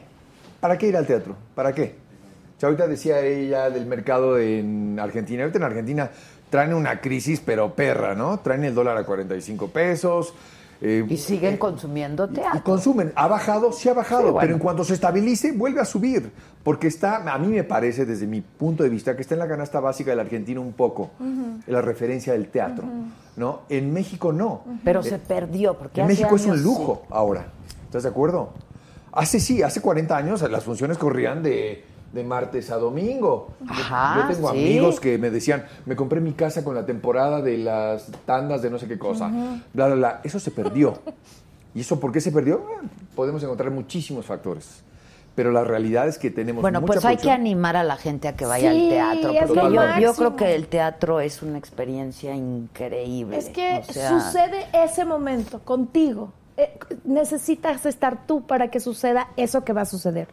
¿Para 0.64 0.78
qué 0.78 0.86
ir 0.88 0.96
al 0.96 1.06
teatro? 1.06 1.36
¿Para 1.54 1.74
qué? 1.74 1.94
O 2.56 2.58
sea, 2.58 2.70
ahorita 2.70 2.88
decía 2.88 3.20
ella 3.20 3.68
del 3.68 3.84
mercado 3.84 4.38
en 4.38 4.98
Argentina. 4.98 5.42
Ahorita 5.42 5.58
en 5.58 5.64
Argentina 5.64 6.10
traen 6.48 6.72
una 6.72 7.02
crisis, 7.02 7.42
pero 7.44 7.74
perra, 7.74 8.14
¿no? 8.14 8.38
Traen 8.40 8.64
el 8.64 8.74
dólar 8.74 8.96
a 8.96 9.04
45 9.04 9.68
pesos. 9.68 10.32
eh, 10.80 11.04
Y 11.06 11.18
siguen 11.18 11.58
consumiendo 11.58 12.26
y 12.30 12.36
teatro. 12.36 12.64
consumen. 12.64 13.12
¿Ha 13.14 13.28
bajado? 13.28 13.72
Sí 13.72 13.90
ha 13.90 13.92
bajado, 13.92 14.22
Sí, 14.22 14.24
bueno. 14.30 14.38
pero 14.40 14.54
en 14.54 14.58
cuanto 14.58 14.84
se 14.84 14.94
estabilice, 14.94 15.52
vuelve 15.52 15.80
a 15.82 15.84
subir. 15.84 16.32
Porque 16.62 16.86
está, 16.86 17.16
a 17.30 17.38
mí 17.38 17.48
me 17.48 17.64
parece, 17.64 18.06
desde 18.06 18.26
mi 18.26 18.40
punto 18.40 18.84
de 18.84 18.88
vista, 18.88 19.14
que 19.14 19.20
está 19.20 19.34
en 19.34 19.40
la 19.40 19.48
canasta 19.48 19.80
básica 19.80 20.12
del 20.12 20.20
argentino 20.20 20.62
un 20.62 20.72
poco, 20.72 21.10
la 21.66 21.82
referencia 21.82 22.32
del 22.32 22.48
teatro, 22.48 22.86
¿no? 23.36 23.60
En 23.68 23.92
México 23.92 24.32
no. 24.32 24.62
Pero 24.82 25.00
Eh, 25.00 25.10
se 25.10 25.18
perdió, 25.18 25.74
porque 25.76 26.00
en 26.00 26.06
hace 26.06 26.14
México 26.22 26.36
es 26.36 26.46
un 26.46 26.62
lujo 26.62 27.02
ahora. 27.10 27.48
¿Estás 27.84 28.04
de 28.04 28.08
acuerdo? 28.08 28.54
Hace 29.14 29.40
sí, 29.40 29.62
hace 29.62 29.80
40 29.80 30.16
años 30.16 30.42
las 30.50 30.64
funciones 30.64 30.98
corrían 30.98 31.42
de, 31.42 31.84
de 32.12 32.24
martes 32.24 32.70
a 32.70 32.76
domingo. 32.76 33.48
Yo- 33.60 33.66
Ajá, 33.70 34.20
Yo 34.28 34.34
tengo 34.34 34.50
sí. 34.52 34.58
amigos 34.58 35.00
que 35.00 35.18
me 35.18 35.30
decían, 35.30 35.64
me 35.86 35.94
compré 35.96 36.20
mi 36.20 36.32
casa 36.32 36.64
con 36.64 36.74
la 36.74 36.84
temporada 36.84 37.40
de 37.40 37.58
las 37.58 38.08
tandas 38.26 38.62
de 38.62 38.70
no 38.70 38.78
sé 38.78 38.88
qué 38.88 38.98
cosa. 38.98 39.28
Bla, 39.72 39.86
bla, 39.86 39.94
bla. 39.94 40.20
Eso 40.24 40.40
se 40.40 40.50
perdió. 40.50 40.98
¿Y 41.74 41.80
eso 41.80 41.98
por 42.00 42.12
qué 42.12 42.20
se 42.20 42.32
perdió? 42.32 42.56
Eh, 42.58 42.86
Podemos 43.14 43.42
encontrar 43.42 43.70
muchísimos 43.70 44.26
factores. 44.26 44.82
Pero 45.36 45.50
la 45.50 45.64
realidad 45.64 46.06
es 46.06 46.16
que 46.18 46.30
tenemos 46.30 46.62
Bueno, 46.62 46.80
mucha 46.80 46.92
pues 46.94 47.04
hay 47.04 47.16
que 47.16 47.30
animar 47.32 47.76
a 47.76 47.82
la 47.82 47.96
gente 47.96 48.28
a 48.28 48.36
que 48.36 48.46
vaya 48.46 48.70
Sí, 48.70 48.96
al 48.96 49.20
teatro. 49.20 49.30
es 49.32 49.46
Porque 49.48 50.00
yo, 50.02 50.14
creo 50.14 50.36
que 50.36 50.54
el 50.54 50.68
teatro 50.68 51.18
es 51.20 51.42
una 51.42 51.58
experiencia 51.58 52.34
increíble. 52.36 53.36
Es 53.38 53.48
que 53.48 53.82
O 53.88 53.92
sea, 53.92 54.20
sucede 54.20 54.66
ese 54.72 55.04
momento 55.04 55.58
contigo. 55.64 56.32
Eh, 56.56 56.78
necesitas 57.04 57.84
estar 57.86 58.26
tú 58.26 58.46
para 58.46 58.68
que 58.68 58.80
suceda 58.80 59.28
eso 59.36 59.64
que 59.64 59.72
va 59.72 59.82
a 59.82 59.86
suceder. 59.86 60.28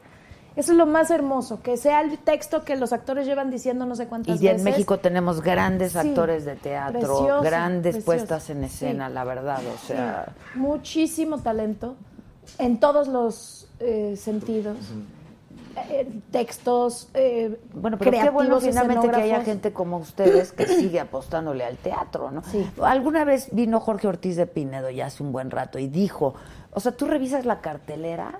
Eso 0.55 0.73
es 0.73 0.77
lo 0.77 0.85
más 0.85 1.09
hermoso, 1.11 1.61
que 1.63 1.77
sea 1.77 2.01
el 2.01 2.17
texto 2.19 2.65
que 2.65 2.75
los 2.75 2.91
actores 2.91 3.25
llevan 3.25 3.49
diciendo 3.49 3.85
no 3.85 3.95
sé 3.95 4.07
cuántas 4.07 4.41
Y 4.41 4.47
en 4.47 4.55
veces. 4.57 4.63
México 4.65 4.99
tenemos 4.99 5.41
grandes 5.41 5.93
Sí, 5.93 5.97
actores 5.99 6.43
de 6.43 6.55
teatro, 6.57 6.99
precioso, 6.99 7.41
grandes 7.41 7.95
precioso. 7.95 8.05
puestas 8.05 8.49
en 8.49 8.63
escena, 8.65 9.07
Sí. 9.07 9.13
la 9.13 9.23
verdad. 9.23 9.61
O 9.73 9.87
sea, 9.87 10.33
Muchísimo 10.55 11.37
talento 11.39 11.95
en 12.59 12.79
todos 12.81 13.07
los 13.07 13.67
eh, 13.79 14.15
sentidos. 14.17 14.77
Textos, 16.31 17.09
eh, 17.13 17.59
bueno, 17.73 17.97
pero 17.97 18.11
qué 18.11 18.29
bueno 18.29 18.59
creativos, 18.59 18.63
finalmente 18.63 19.09
que 19.09 19.21
haya 19.23 19.41
gente 19.41 19.73
como 19.73 19.97
ustedes 19.97 20.51
que 20.51 20.67
sigue 20.67 20.99
apostándole 20.99 21.63
al 21.63 21.77
teatro, 21.77 22.31
¿no? 22.31 22.41
Alguna 22.83 23.23
vez 23.25 23.49
vino 23.51 23.79
Jorge 23.79 24.07
Ortiz 24.07 24.35
de 24.35 24.47
Pinedo 24.47 24.89
ya 24.89 25.07
hace 25.07 25.23
un 25.23 25.31
buen 25.31 25.51
rato 25.51 25.79
y 25.79 25.87
dijo, 25.87 26.33
o 26.73 26.79
sea, 26.79 26.91
tú 26.93 27.05
revisas 27.07 27.45
la 27.45 27.61
cartelera 27.61 28.39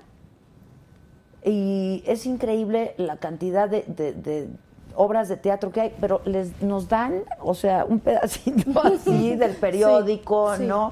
y 1.44 2.03
es 2.06 2.26
increíble 2.26 2.94
la 2.98 3.18
cantidad 3.18 3.68
de, 3.70 3.84
de- 3.88 4.14
de 4.14 4.48
obras 4.95 5.30
de 5.30 5.38
teatro 5.38 5.72
que 5.72 5.82
hay, 5.82 5.95
pero 6.02 6.22
les 6.26 6.62
nos 6.62 6.88
dan, 6.90 7.24
o 7.40 7.53
sea, 7.56 7.86
un 7.86 7.99
pedacito 7.99 8.80
así 8.84 9.36
del 9.36 9.56
periódico, 9.56 10.56
Sí, 10.56 10.64
sí. 10.64 10.68
¿no? 10.68 10.91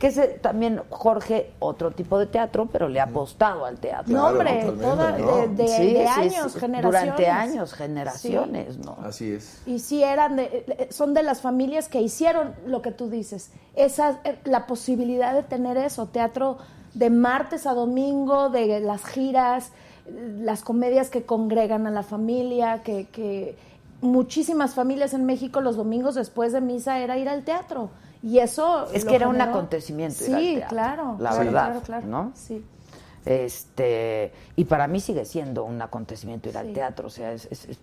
Que 0.00 0.06
ese 0.08 0.26
también 0.28 0.80
Jorge, 0.88 1.52
otro 1.60 1.90
tipo 1.92 2.18
de 2.18 2.24
teatro, 2.26 2.68
pero 2.72 2.88
le 2.88 2.98
ha 3.00 3.04
apostado 3.04 3.66
al 3.66 3.78
teatro. 3.78 4.12
No, 4.12 4.28
hombre, 4.28 4.64
totalmente, 4.64 4.82
toda- 4.84 5.18
¿no? 5.18 5.36
de- 5.36 5.48
de- 5.48 5.68
Sí, 5.68 5.92
de 5.92 6.00
sí, 6.00 6.06
años, 6.20 6.52
sí, 6.52 6.58
generaciones. 6.58 7.02
Durante 7.04 7.26
años, 7.28 7.72
generaciones, 7.74 8.78
¿no? 8.78 8.96
Así 9.04 9.30
es. 9.32 9.60
Y 9.66 9.78
sí 9.80 10.02
eran 10.02 10.36
de, 10.36 10.88
son 10.90 11.12
de 11.12 11.22
las 11.22 11.42
familias 11.42 11.88
que 11.88 12.00
hicieron 12.00 12.54
lo 12.66 12.80
que 12.82 12.92
tú 12.92 13.10
dices, 13.10 13.50
esa 13.76 14.20
eh, 14.24 14.38
la 14.44 14.66
posibilidad 14.66 15.34
de 15.34 15.42
tener 15.42 15.76
eso, 15.76 16.06
teatro 16.06 16.56
de 16.94 17.10
martes 17.10 17.66
a 17.66 17.74
domingo, 17.74 18.48
de 18.48 18.80
las 18.80 19.04
giras, 19.04 19.70
las 20.40 20.62
comedias 20.62 21.10
que 21.10 21.24
congregan 21.24 21.86
a 21.86 21.90
la 21.90 22.02
familia, 22.02 22.82
que, 22.82 23.06
que 23.08 23.54
muchísimas 24.00 24.74
familias 24.74 25.12
en 25.14 25.26
México 25.26 25.60
los 25.60 25.76
domingos 25.76 26.14
después 26.14 26.52
de 26.52 26.60
misa 26.62 26.98
era 27.00 27.18
ir 27.18 27.28
al 27.28 27.44
teatro. 27.44 27.90
Y 28.22 28.38
eso 28.38 28.86
Es 28.92 29.04
que 29.04 29.14
era 29.16 29.28
un 29.28 29.40
acontecimiento 29.40 30.24
ir 30.24 30.34
al 30.34 30.40
Sí, 30.40 30.54
teatro, 30.56 30.68
claro. 30.68 31.16
la 31.18 31.32
sí, 31.32 31.38
verdad, 31.38 31.64
claro, 31.66 31.80
claro. 31.82 32.06
¿no? 32.06 32.32
Sí. 32.34 32.64
Este, 33.24 34.32
y 34.56 34.64
para 34.64 34.86
mí 34.88 35.00
sigue 35.00 35.24
siendo 35.24 35.64
un 35.64 35.80
acontecimiento 35.82 36.48
ir 36.48 36.56
al 36.58 36.72
teatro, 36.72 37.06
o 37.08 37.10
sea, 37.10 37.32
es, 37.32 37.46
es, 37.50 37.66
es- 37.66 37.78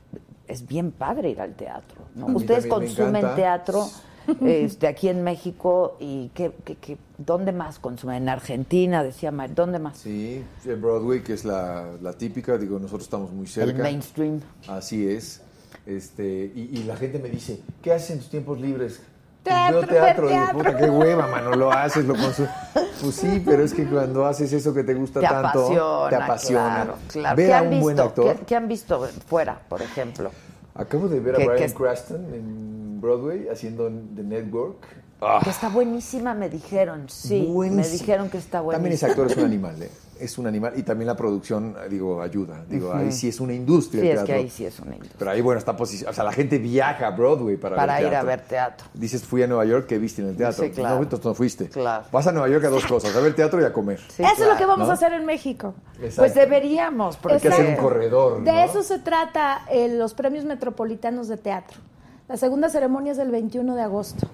es 0.47 0.65
bien 0.65 0.91
padre 0.91 1.30
ir 1.30 1.41
al 1.41 1.55
teatro. 1.55 2.01
¿no? 2.15 2.27
Ustedes 2.27 2.68
consumen 2.68 3.26
teatro 3.35 3.85
este, 4.41 4.88
aquí 4.88 5.09
en 5.09 5.23
México 5.23 5.97
y 5.99 6.30
¿qué, 6.34 6.53
qué, 6.64 6.76
qué- 6.76 6.97
dónde 7.18 7.51
más 7.51 7.80
consumen? 7.80 8.23
En 8.23 8.30
Argentina, 8.30 9.03
decía 9.03 9.30
Mar, 9.31 9.53
¿dónde 9.53 9.77
más? 9.80 9.97
Sí, 9.97 10.43
sí, 10.64 10.69
en 10.69 10.81
Broadway, 10.81 11.22
que 11.22 11.34
es 11.34 11.43
la, 11.45 11.91
la 12.01 12.14
típica, 12.14 12.57
digo, 12.57 12.80
nosotros 12.80 13.03
estamos 13.03 13.31
muy 13.31 13.45
cerca. 13.47 13.72
El 13.72 13.77
mainstream. 13.77 14.39
Así 14.69 15.07
es. 15.09 15.41
Este, 15.85 16.51
y, 16.55 16.69
y 16.80 16.84
la 16.84 16.95
gente 16.95 17.19
me 17.19 17.30
dice, 17.30 17.61
¿qué 17.81 17.91
haces 17.93 18.11
en 18.11 18.19
tus 18.19 18.30
tiempos 18.30 18.59
libres? 18.61 19.01
Teatro, 19.43 19.80
veo 19.81 19.88
teatro. 19.88 20.27
Digo, 20.27 20.39
teatro. 20.41 20.57
puta, 20.57 20.77
qué 20.77 20.89
hueva, 20.89 21.27
mano, 21.27 21.51
lo 21.55 21.72
haces, 21.72 22.05
lo 22.05 22.15
consumes. 22.15 22.51
Pues 23.01 23.15
sí, 23.15 23.41
pero 23.45 23.64
es 23.64 23.73
que 23.73 23.85
cuando 23.88 24.26
haces 24.26 24.51
eso 24.51 24.73
que 24.73 24.84
te 24.84 24.93
gusta 24.93 25.19
Te 25.22 25.27
tanto, 25.27 25.47
apasiona, 25.47 26.09
te 26.09 26.15
apasiona. 26.15 26.73
claro, 26.84 26.95
claro. 27.11 27.35
Ver 27.38 27.47
¿Qué 27.47 27.53
a 27.53 27.61
un 27.61 27.69
visto? 27.69 27.84
buen 27.84 27.99
actor. 27.99 28.35
¿Qué, 28.38 28.45
qué 28.45 28.55
han 28.55 28.68
visto 28.68 29.07
fuera, 29.27 29.59
por 29.69 29.81
ejemplo? 29.81 30.31
Acabo 30.76 31.07
de 31.07 31.19
ver 31.19 31.35
a 31.35 31.45
Brian 31.45 31.72
Cranston 31.72 32.26
en 32.34 32.99
Broadway 33.01 33.47
haciendo 33.49 33.89
The 34.15 34.23
Network. 34.23 34.77
Ah, 35.19 35.41
Que 35.44 35.49
está 35.49 35.69
buenísima, 35.69 36.35
me 36.35 36.48
dijeron, 36.49 37.10
sí, 37.10 37.52
me 37.52 37.88
dijeron 37.88 38.30
que 38.30 38.38
está 38.38 38.61
buenísima. 38.61 38.73
También 38.73 38.94
ese 38.94 39.06
actor 39.07 39.31
es 39.31 39.38
un 39.38 39.45
animal, 39.45 39.81
¿eh? 39.81 39.91
Es 40.19 40.38
un 40.39 40.48
animal 40.48 40.73
y 40.76 40.81
también 40.81 41.07
la 41.07 41.15
producción, 41.15 41.76
digo, 41.89 42.22
ayuda. 42.22 42.65
Digo, 42.68 42.91
ahí 42.94 43.11
sí 43.11 43.27
es 43.27 43.39
una 43.39 43.53
industria. 43.53 44.02
Sí, 44.02 44.10
el 44.10 44.18
es 44.18 44.23
que 44.23 44.34
ahí 44.34 44.49
sí 44.49 44.65
es 44.65 44.80
una 44.80 44.94
industria. 44.94 45.15
Pero 45.19 45.31
ahí, 45.31 45.41
bueno, 45.41 45.60
está 45.60 45.77
posicionado. 45.77 46.11
O 46.11 46.15
sea, 46.15 46.23
la 46.23 46.31
gente 46.31 46.57
viaja 46.57 47.06
a 47.06 47.11
Broadway 47.11 47.56
para, 47.57 47.76
Para 47.76 47.99
ver 47.99 48.07
ir 48.07 48.15
a 48.15 48.23
ver 48.23 48.41
teatro. 48.41 48.88
Dices, 48.95 49.23
fui 49.23 49.44
a 49.44 49.48
Nueva 49.48 49.65
York, 49.65 49.85
¿qué 49.88 49.99
viste 49.99 50.23
en 50.23 50.30
el 50.30 50.35
teatro? 50.35 50.65
Sí, 50.65 50.72
claro. 50.72 51.03
No, 51.03 51.19
no 51.23 51.34
fuiste. 51.35 51.69
Claro. 51.69 52.06
Vas 52.11 52.26
a 52.26 52.31
Nueva 52.31 52.49
York 52.49 52.65
a 52.65 52.69
dos 52.69 52.85
cosas, 52.88 53.15
a 53.15 53.19
ver 53.19 53.35
teatro 53.35 53.61
y 53.61 53.64
a 53.64 53.72
comer. 53.72 53.99
Eso 54.18 54.23
es 54.23 54.39
lo 54.39 54.57
que 54.57 54.65
vamos 54.65 54.88
¿No? 54.88 54.91
a 54.91 54.95
hacer 54.95 55.14
en 55.14 55.26
México. 55.26 55.76
Exacto. 55.95 56.15
Pues 56.22 56.34
deberíamos, 56.34 57.18
porque 57.18 57.35
Hay 57.35 57.41
que 57.41 57.49
hacer 57.49 57.65
un 57.68 57.76
corredor, 57.76 58.44
De 58.44 58.64
eso 58.64 58.81
se 58.81 58.98
trata 58.98 59.65
eh, 59.72 59.88
los 59.88 60.15
premios 60.15 60.45
metropolitanos 60.45 61.27
de 61.27 61.38
teatro. 61.38 61.77
La 62.28 62.38
segunda 62.38 62.70
ceremonia 62.70 63.14
es 63.14 63.18
el 63.20 63.32
21 63.32 63.76
de 63.76 63.82
agosto. 63.82 64.28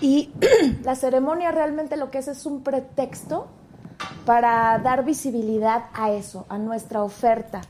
Y 0.00 0.30
la 0.84 0.94
ceremonia 0.94 1.50
realmente 1.52 1.96
lo 1.96 2.10
que 2.10 2.18
es 2.18 2.28
es 2.28 2.46
un 2.46 2.62
pretexto 2.62 3.46
para 4.24 4.78
dar 4.78 5.04
visibilidad 5.04 5.84
a 5.94 6.10
eso, 6.10 6.46
a 6.48 6.58
nuestra 6.58 7.02
oferta. 7.02 7.60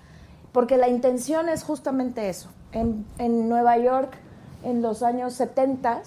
Porque 0.52 0.76
la 0.76 0.88
intención 0.88 1.48
es 1.48 1.64
justamente 1.64 2.28
eso. 2.28 2.48
En, 2.72 3.04
en 3.18 3.48
Nueva 3.48 3.76
York, 3.78 4.16
en 4.62 4.82
los 4.82 5.02
años 5.02 5.34
70, 5.34 6.02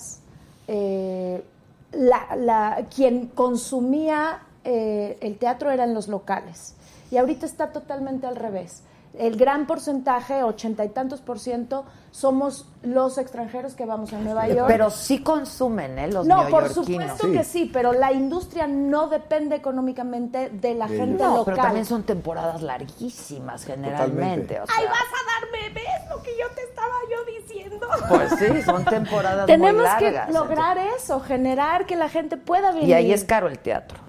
eh, 0.68 1.44
la, 1.91 2.36
la- 2.36 2.86
quien 2.94 3.27
consumía 3.27 4.40
eh, 4.64 5.18
el 5.22 5.38
teatro 5.38 5.72
eran 5.72 5.94
los 5.94 6.07
locales. 6.07 6.76
Y 7.11 7.18
ahorita 7.18 7.45
está 7.45 7.72
totalmente 7.72 8.27
al 8.27 8.36
revés. 8.36 8.84
El 9.18 9.36
gran 9.38 9.65
porcentaje, 9.68 10.44
ochenta 10.44 10.86
y 10.86 10.90
tantos 10.90 11.22
por 11.22 11.40
ciento, 11.40 11.86
somos 12.11 12.65
los 12.81 13.18
extranjeros 13.18 13.73
que 13.76 13.86
vamos 13.86 14.14
a 14.14 14.18
Nueva 14.19 14.48
York. 14.48 14.65
Pero 14.68 14.90
sí 14.90 15.22
consumen, 15.22 15.99
¿eh? 15.99 16.07
Los 16.11 16.26
no, 16.26 16.48
por 16.49 16.69
supuesto 16.69 17.31
que 17.31 17.44
sí, 17.44 17.69
pero 17.72 17.94
la 17.94 18.11
industria 18.11 18.68
no 18.68 19.07
depende 19.10 19.56
económicamente 19.56 20.49
de 20.49 20.73
la 20.76 20.88
De 20.88 20.98
gente 20.98 21.23
no, 21.23 21.30
local. 21.38 21.53
pero 21.53 21.57
también 21.57 21.86
son 21.86 22.03
temporadas 22.03 22.61
larguísimas 22.61 23.64
generalmente. 23.65 24.60
o 24.60 24.65
sea, 24.65 24.76
¡Ay, 24.77 24.86
vas 24.86 24.95
a 24.98 25.41
dar 25.41 25.52
bebés! 25.52 26.10
Lo 26.10 26.22
que 26.23 26.31
yo 26.40 26.48
te 26.56 26.64
estaba 26.64 26.94
yo 27.11 27.26
diciendo. 27.40 27.88
Pues 28.10 28.31
sí, 28.40 28.61
son 28.64 28.84
temporadas 28.86 29.45
Tenemos 29.45 29.73
muy 29.76 29.84
largas. 29.84 30.27
que 30.27 30.34
lograr 30.34 30.77
eso, 30.98 31.19
generar 31.19 31.86
que 31.86 31.95
la 31.95 32.10
gente 32.10 32.38
pueda 32.38 32.72
venir. 32.72 32.90
Y 32.90 32.94
ahí 32.94 33.11
es 33.14 33.23
caro 33.23 33.48
el 33.48 33.60
teatro. 33.60 33.99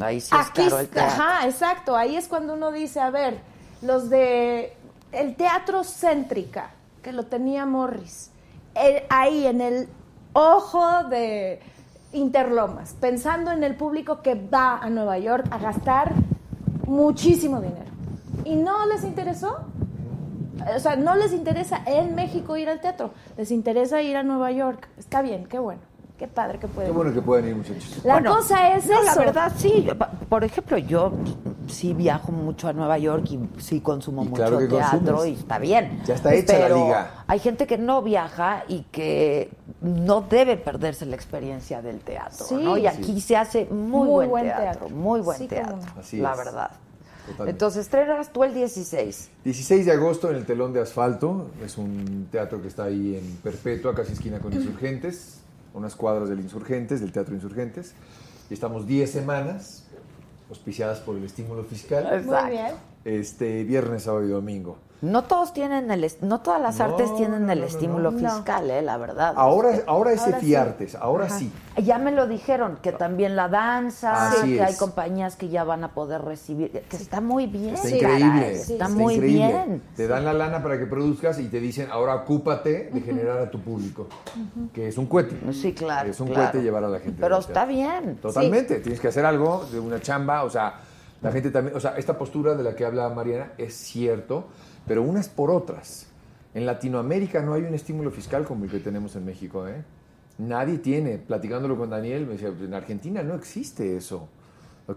Ahí 0.00 0.20
sí 0.20 0.34
es 0.34 0.46
Aquí 0.48 0.64
caro 0.64 0.78
el 0.80 0.86
está- 0.86 1.06
teatro. 1.06 1.22
Ajá, 1.22 1.46
exacto. 1.46 1.96
Ahí 1.96 2.16
es 2.16 2.26
cuando 2.26 2.54
uno 2.54 2.72
dice, 2.72 2.98
a 3.00 3.10
ver, 3.10 3.38
los 3.82 4.10
de 4.10 4.76
el 5.12 5.36
teatro 5.36 5.82
céntrica, 5.84 6.70
que 7.02 7.12
lo 7.12 7.24
tenía 7.24 7.66
Morris, 7.66 8.30
eh, 8.74 9.06
ahí 9.10 9.46
en 9.46 9.60
el 9.60 9.88
ojo 10.32 11.04
de 11.04 11.60
Interlomas, 12.12 12.94
pensando 13.00 13.50
en 13.50 13.64
el 13.64 13.74
público 13.74 14.22
que 14.22 14.34
va 14.34 14.78
a 14.78 14.90
Nueva 14.90 15.18
York 15.18 15.46
a 15.50 15.58
gastar 15.58 16.12
muchísimo 16.86 17.60
dinero. 17.60 17.90
¿Y 18.44 18.56
no 18.56 18.86
les 18.86 19.04
interesó? 19.04 19.58
O 20.74 20.78
sea, 20.78 20.96
no 20.96 21.16
les 21.16 21.32
interesa 21.32 21.82
en 21.86 22.14
México 22.14 22.56
ir 22.56 22.68
al 22.68 22.80
teatro, 22.80 23.10
les 23.36 23.50
interesa 23.50 24.00
ir 24.02 24.16
a 24.16 24.22
Nueva 24.22 24.52
York. 24.52 24.88
Está 24.96 25.22
bien, 25.22 25.46
qué 25.46 25.58
bueno, 25.58 25.80
qué 26.22 26.28
padre 26.28 26.58
que 26.60 26.68
Qué 26.68 26.72
pueden. 26.72 26.94
bueno 26.94 27.12
que 27.12 27.20
pueden 27.20 27.48
ir, 27.48 27.56
muchachos. 27.56 28.00
La 28.04 28.22
cosa 28.22 28.76
es 28.76 28.86
no, 28.86 29.02
La 29.02 29.10
eso. 29.10 29.18
verdad, 29.20 29.52
sí. 29.56 29.88
Por 30.28 30.44
ejemplo, 30.44 30.78
yo 30.78 31.12
sí 31.66 31.94
viajo 31.94 32.30
mucho 32.30 32.68
a 32.68 32.72
Nueva 32.72 32.96
York 32.96 33.24
y 33.30 33.40
sí 33.60 33.80
consumo 33.80 34.22
Y 34.22 34.28
mucho 34.28 34.36
claro 34.42 34.58
que 34.60 34.68
teatro 34.68 34.98
consumes. 35.16 35.26
y 35.26 35.32
está 35.40 35.58
bien. 35.58 36.00
Ya 36.06 36.14
está 36.14 36.32
hecha 36.32 36.52
la 36.58 36.64
Pero 36.66 36.76
liga. 36.76 37.24
Hay 37.26 37.40
gente 37.40 37.66
que 37.66 37.76
no 37.76 38.02
viaja 38.02 38.62
y 38.68 38.82
que 38.92 39.50
no 39.80 40.20
debe 40.20 40.56
perderse 40.56 41.06
la 41.06 41.16
experiencia 41.16 41.82
del 41.82 41.98
teatro, 41.98 42.44
Sí. 42.46 42.54
¿no? 42.54 42.76
Y 42.78 42.82
Sí. 42.82 42.86
aquí 42.86 43.20
se 43.20 43.36
hace 43.36 43.64
muy, 43.64 43.78
Muy 44.06 44.08
buen, 44.08 44.30
buen 44.30 44.44
teatro, 44.44 44.62
teatro. 44.64 44.88
muy 44.90 45.20
buen 45.22 45.38
Sí, 45.38 45.48
teatro, 45.48 45.72
cómo 45.72 45.82
no. 45.96 46.00
Así 46.00 46.18
la 46.18 46.30
es. 46.30 46.38
verdad. 46.38 46.70
Totalmente. 47.26 47.50
Entonces, 47.50 47.80
estrenas 47.82 48.32
tú 48.32 48.44
el 48.44 48.54
16. 48.54 49.28
16 49.44 49.86
de 49.86 49.92
agosto 49.92 50.30
en 50.30 50.36
el 50.36 50.46
Telón 50.46 50.72
de 50.72 50.80
Asfalto. 50.82 51.50
Es 51.64 51.78
un 51.78 52.28
teatro 52.30 52.62
que 52.62 52.68
está 52.68 52.84
ahí 52.84 53.16
en 53.16 53.36
Perpetua, 53.42 53.92
casi 53.94 54.12
esquina 54.12 54.38
con 54.38 54.52
Insurgentes, 54.56 55.40
unas 55.74 55.94
cuadras 55.94 56.28
del 56.28 56.40
Insurgentes, 56.40 57.00
del 57.00 57.12
Teatro 57.12 57.34
Insurgentes. 57.34 57.94
Y 58.50 58.54
estamos 58.54 58.86
10 58.86 59.10
semanas 59.10 59.84
auspiciadas 60.48 61.00
por 61.00 61.16
el 61.16 61.24
estímulo 61.24 61.64
fiscal. 61.64 62.08
Exacto. 62.12 62.76
Este 63.04 63.64
viernes, 63.64 64.04
sábado 64.04 64.24
y 64.24 64.28
domingo. 64.28 64.76
No 65.02 65.24
todos 65.24 65.52
tienen 65.52 65.90
el, 65.90 66.06
no 66.20 66.40
todas 66.42 66.62
las 66.62 66.78
No, 66.78 66.84
artes 66.84 67.14
tienen 67.16 67.50
el 67.50 67.58
no, 67.58 67.64
no, 67.64 67.68
estímulo 67.70 68.10
no. 68.12 68.18
fiscal, 68.18 68.70
eh, 68.70 68.82
la 68.82 68.96
verdad. 68.98 69.34
Ahora, 69.36 69.70
ahora 69.88 70.12
es 70.12 70.20
Ahora 70.20 70.38
sí. 70.38 70.44
Efiartes, 70.46 70.94
ahora 70.94 71.24
Ajá. 71.26 71.38
sí. 71.40 71.52
Ya 71.82 71.98
me 71.98 72.12
lo 72.12 72.28
dijeron, 72.28 72.78
que 72.80 72.92
también 72.92 73.34
la 73.34 73.48
danza, 73.48 74.28
Así 74.30 74.54
que 74.54 74.62
hay 74.62 74.76
compañías 74.76 75.34
que 75.34 75.48
ya 75.48 75.64
van 75.64 75.82
a 75.82 75.88
poder 75.92 76.22
recibir, 76.22 76.70
que 76.70 76.96
está 76.96 77.20
muy 77.20 77.46
bien. 77.48 77.74
Está 77.74 77.88
caray, 78.00 78.22
increíble. 78.22 78.52
está 78.52 78.88
muy 78.88 79.14
increíble. 79.14 79.46
bien. 79.48 79.82
Te 79.96 80.06
dan 80.06 80.24
la 80.24 80.32
lana 80.34 80.62
para 80.62 80.78
que 80.78 80.86
produzcas 80.86 81.38
y 81.40 81.48
te 81.48 81.58
dicen, 81.58 81.88
ahora 81.90 82.14
ocúpate 82.14 82.90
de 82.92 83.00
generar 83.00 83.38
a 83.40 83.50
tu 83.50 83.60
público. 83.60 84.06
Que 84.72 84.86
es 84.86 84.96
un 84.98 85.06
cohete. 85.06 85.36
Sí, 85.52 85.72
claro. 85.72 86.10
Es 86.10 86.20
un 86.20 86.28
claro. 86.28 86.42
cohete 86.52 86.62
llevar 86.62 86.84
a 86.84 86.88
la 86.88 87.00
gente. 87.00 87.18
Pero 87.20 87.38
está 87.38 87.64
bien. 87.64 88.18
Totalmente. 88.22 88.78
Tienes 88.78 89.00
que 89.00 89.08
hacer 89.08 89.24
algo 89.24 89.64
de 89.72 89.80
una 89.80 90.00
chamba, 90.00 90.44
o 90.44 90.50
sea, 90.50 90.74
La 91.22 91.30
gente 91.30 91.50
también, 91.52 91.76
o 91.76 91.80
sea, 91.80 91.96
esta 91.96 92.18
postura 92.18 92.54
de 92.54 92.64
la 92.64 92.74
que 92.74 92.84
habla 92.84 93.08
Mariana 93.08 93.52
es 93.56 93.74
cierto, 93.74 94.48
pero 94.86 95.02
unas 95.02 95.28
por 95.28 95.50
otras. 95.50 96.06
En 96.54 96.66
Latinoamérica 96.66 97.40
no 97.42 97.54
hay 97.54 97.62
un 97.62 97.74
estímulo 97.74 98.10
fiscal 98.10 98.44
como 98.44 98.64
el 98.64 98.70
que 98.70 98.80
tenemos 98.80 99.16
en 99.16 99.24
México, 99.24 99.66
¿eh? 99.66 99.82
Nadie 100.38 100.78
tiene. 100.78 101.18
Platicándolo 101.18 101.76
con 101.76 101.90
Daniel, 101.90 102.26
me 102.26 102.32
decía, 102.32 102.48
en 102.48 102.74
Argentina 102.74 103.22
no 103.22 103.34
existe 103.34 103.96
eso. 103.96 104.28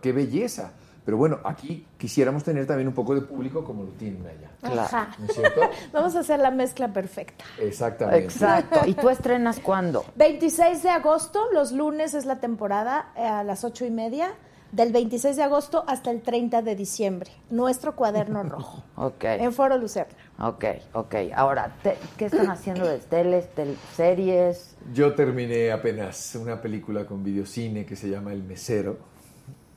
¡Qué 0.01 0.11
belleza! 0.11 0.73
Pero 1.05 1.17
bueno, 1.17 1.39
aquí 1.43 1.85
quisiéramos 1.99 2.43
tener 2.43 2.65
también 2.65 2.87
un 2.87 2.93
poco 2.95 3.13
de 3.13 3.21
público 3.21 3.63
como 3.63 3.83
lo 3.83 3.91
tienen 3.91 4.25
allá. 4.25 4.81
Ajá. 4.81 5.15
¿No 5.19 5.25
es 5.25 5.35
cierto? 5.35 5.61
Vamos 5.93 6.15
a 6.15 6.21
hacer 6.21 6.39
la 6.39 6.49
mezcla 6.49 6.91
perfecta. 6.91 7.45
Exactamente. 7.59 8.23
Exacto. 8.23 8.81
¿Y 8.87 8.95
tú 8.95 9.09
estrenas 9.09 9.59
cuándo? 9.59 10.03
26 10.15 10.81
de 10.81 10.89
agosto, 10.89 11.45
los 11.53 11.71
lunes 11.71 12.15
es 12.15 12.25
la 12.25 12.39
temporada 12.39 13.11
eh, 13.15 13.23
a 13.23 13.43
las 13.43 13.63
ocho 13.63 13.85
y 13.85 13.91
media. 13.91 14.33
Del 14.75 14.91
26 14.91 15.37
de 15.37 15.43
agosto 15.43 15.85
hasta 15.87 16.11
el 16.11 16.21
30 16.21 16.61
de 16.61 16.75
diciembre. 16.75 17.31
Nuestro 17.49 17.95
cuaderno 17.95 18.43
rojo. 18.49 18.83
Ok. 18.97 19.23
En 19.23 19.53
Foro 19.53 19.77
Lucerna. 19.77 20.13
Ok, 20.37 20.65
ok. 20.91 21.15
Ahora, 21.33 21.73
te- 21.81 21.95
¿qué 22.17 22.25
están 22.25 22.49
haciendo 22.49 22.85
de 22.85 22.97
teles, 22.99 23.47
tel- 23.55 23.77
series? 23.95 24.75
Yo 24.93 25.13
terminé 25.15 25.71
apenas 25.71 26.35
una 26.35 26.61
película 26.61 27.05
con 27.05 27.23
videocine 27.23 27.85
que 27.85 27.95
se 27.95 28.09
llama 28.09 28.33
El 28.33 28.43
Mesero, 28.43 28.97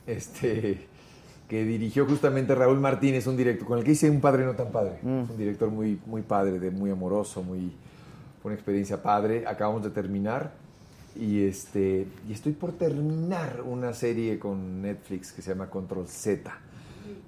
este, 0.04 0.88
que 1.48 1.62
dirigió 1.62 2.04
justamente 2.04 2.56
Raúl 2.56 2.80
Martínez, 2.80 3.28
un 3.28 3.36
director 3.36 3.68
con 3.68 3.78
el 3.78 3.84
que 3.84 3.92
hice 3.92 4.10
Un 4.10 4.20
Padre 4.20 4.44
No 4.46 4.54
Tan 4.56 4.72
Padre. 4.72 4.96
Es 4.98 5.04
un 5.04 5.36
director 5.38 5.70
muy, 5.70 6.00
muy 6.06 6.22
padre, 6.22 6.58
de, 6.58 6.72
muy 6.72 6.90
amoroso, 6.90 7.44
muy, 7.44 7.72
fue 8.42 8.48
una 8.50 8.54
experiencia 8.56 9.00
padre. 9.00 9.44
Acabamos 9.46 9.84
de 9.84 9.90
terminar 9.90 10.50
y, 11.16 11.44
este, 11.46 12.06
y 12.28 12.32
estoy 12.32 12.52
por 12.52 12.72
terminar 12.72 13.62
una 13.64 13.92
serie 13.92 14.38
con 14.38 14.82
Netflix 14.82 15.32
que 15.32 15.42
se 15.42 15.50
llama 15.50 15.68
Control 15.68 16.06
Z. 16.08 16.50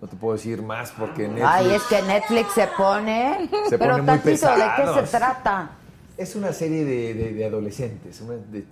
No 0.01 0.09
te 0.09 0.17
puedo 0.17 0.35
decir 0.37 0.63
más 0.63 0.93
porque 0.93 1.23
Netflix... 1.29 1.47
Ay, 1.47 1.71
es 1.75 1.83
que 1.85 2.03
Netflix 2.03 2.53
se 2.53 2.69
pone. 2.77 3.49
Se 3.69 3.79
pero 3.79 3.93
pone 3.93 4.03
muy 4.03 4.07
tantito, 4.07 4.47
¿de 4.51 4.65
qué 4.77 5.07
se 5.07 5.17
trata? 5.19 5.71
Es 6.17 6.37
una 6.37 6.53
serie 6.53 6.85
de, 6.85 7.15
de- 7.15 7.33
de 7.35 7.45
adolescentes, 7.47 8.23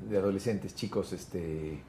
de 0.08 0.16
adolescentes, 0.18 0.74
chicos, 0.74 1.12
este... 1.12 1.80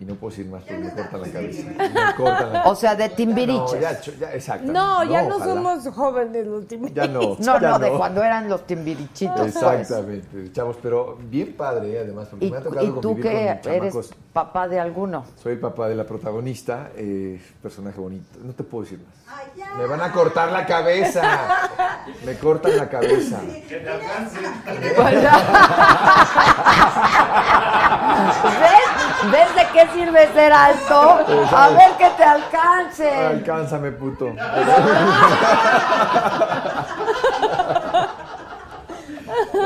Y 0.00 0.04
no 0.04 0.14
puedo 0.14 0.30
decir 0.30 0.46
más 0.50 0.62
porque 0.62 0.78
me 0.78 0.90
cortan 0.90 1.20
la 1.20 1.28
cabeza. 1.28 1.68
Me 1.68 2.14
cortan 2.16 2.52
la- 2.52 2.62
O 2.66 2.74
sea, 2.74 2.94
de 2.96 3.08
Timbiriches. 3.10 3.74
No, 3.74 3.80
ya, 3.80 4.00
ya, 4.00 4.32
exacto. 4.34 4.72
No, 4.72 5.04
ya 5.04 5.22
no 5.22 5.36
ojalá. 5.36 5.54
somos 5.54 5.88
jóvenes 5.94 6.46
los 6.46 6.60
últimos. 6.62 6.94
Ya 6.94 7.06
no. 7.06 7.36
No, 7.38 7.60
ya 7.60 7.70
no, 7.70 7.78
de 7.78 7.90
cuando 7.92 8.22
eran 8.24 8.48
los 8.48 8.66
timbirichitos. 8.66 9.36
pues. 9.52 9.56
Exactamente, 9.56 10.50
chavos, 10.52 10.76
pero 10.82 11.18
bien 11.30 11.54
padre, 11.54 11.92
eh, 11.92 11.98
además, 12.00 12.28
porque 12.30 12.46
¿Y, 12.46 12.50
me 12.50 12.56
ha 12.56 12.60
tocado 12.62 12.86
y 12.86 12.88
tú 12.88 13.00
convivir 13.00 13.22
que 13.22 13.60
con 13.62 13.72
eres 13.72 13.92
chamacos. 13.92 14.10
Papá 14.32 14.66
de 14.68 14.80
alguno? 14.80 15.24
Soy 15.42 15.52
el 15.52 15.60
papá 15.60 15.88
de 15.88 15.94
la 15.94 16.04
protagonista, 16.04 16.90
eh, 16.96 17.40
personaje 17.60 18.00
bonito. 18.00 18.38
No 18.42 18.52
te 18.52 18.64
puedo 18.64 18.84
decir 18.84 18.98
más. 18.98 19.12
Me 19.76 19.86
van 19.86 20.00
a 20.00 20.10
cortar 20.12 20.50
la 20.50 20.66
cabeza. 20.66 21.22
Me 22.24 22.36
cortan 22.36 22.76
la 22.76 22.88
cabeza. 22.88 23.40
Que 23.68 23.76
te 23.78 23.88
alcance. 23.88 24.40
¿Ves? 28.60 29.30
¿Ves 29.30 29.54
de 29.54 29.66
qué 29.72 29.86
sirve 29.92 30.32
ser 30.32 30.52
alto? 30.52 31.20
A 31.56 31.68
ver 31.70 31.92
que 31.98 32.10
te 32.16 32.24
alcance. 32.24 33.08
Alcánzame, 33.10 33.92
puto. 33.92 34.34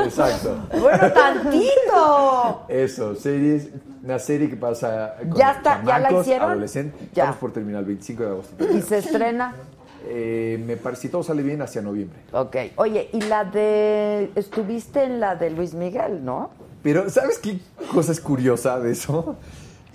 Exacto. 0.05 0.57
Bueno, 0.79 1.11
tantito. 1.13 2.65
Eso, 2.67 3.15
series, 3.15 3.69
una 4.03 4.19
serie 4.19 4.49
que 4.49 4.55
pasa 4.55 5.15
con 5.19 5.33
Ya 5.37 5.51
está, 5.51 5.83
¿ya 5.83 5.99
la 5.99 6.11
hicieron? 6.11 6.51
adolescentes. 6.51 6.99
Ya. 7.13 7.23
Estamos 7.23 7.37
por 7.37 7.53
terminar 7.53 7.79
el 7.81 7.87
25 7.87 8.23
de 8.23 8.29
agosto. 8.29 8.65
¿Y 8.73 8.81
se 8.81 8.97
estrena? 8.99 9.55
Eh, 10.09 10.63
me 10.65 10.77
parece, 10.77 11.03
si 11.03 11.09
todo 11.09 11.23
sale 11.23 11.43
bien, 11.43 11.61
hacia 11.61 11.81
noviembre. 11.81 12.19
Ok. 12.31 12.55
Oye, 12.77 13.09
y 13.11 13.21
la 13.21 13.43
de. 13.43 14.31
Estuviste 14.35 15.03
en 15.03 15.19
la 15.19 15.35
de 15.35 15.49
Luis 15.49 15.73
Miguel, 15.73 16.23
¿no? 16.23 16.49
Pero, 16.83 17.09
¿sabes 17.09 17.39
qué 17.39 17.59
cosa 17.93 18.11
es 18.13 18.21
curiosa 18.21 18.79
de 18.79 18.91
eso? 18.91 19.35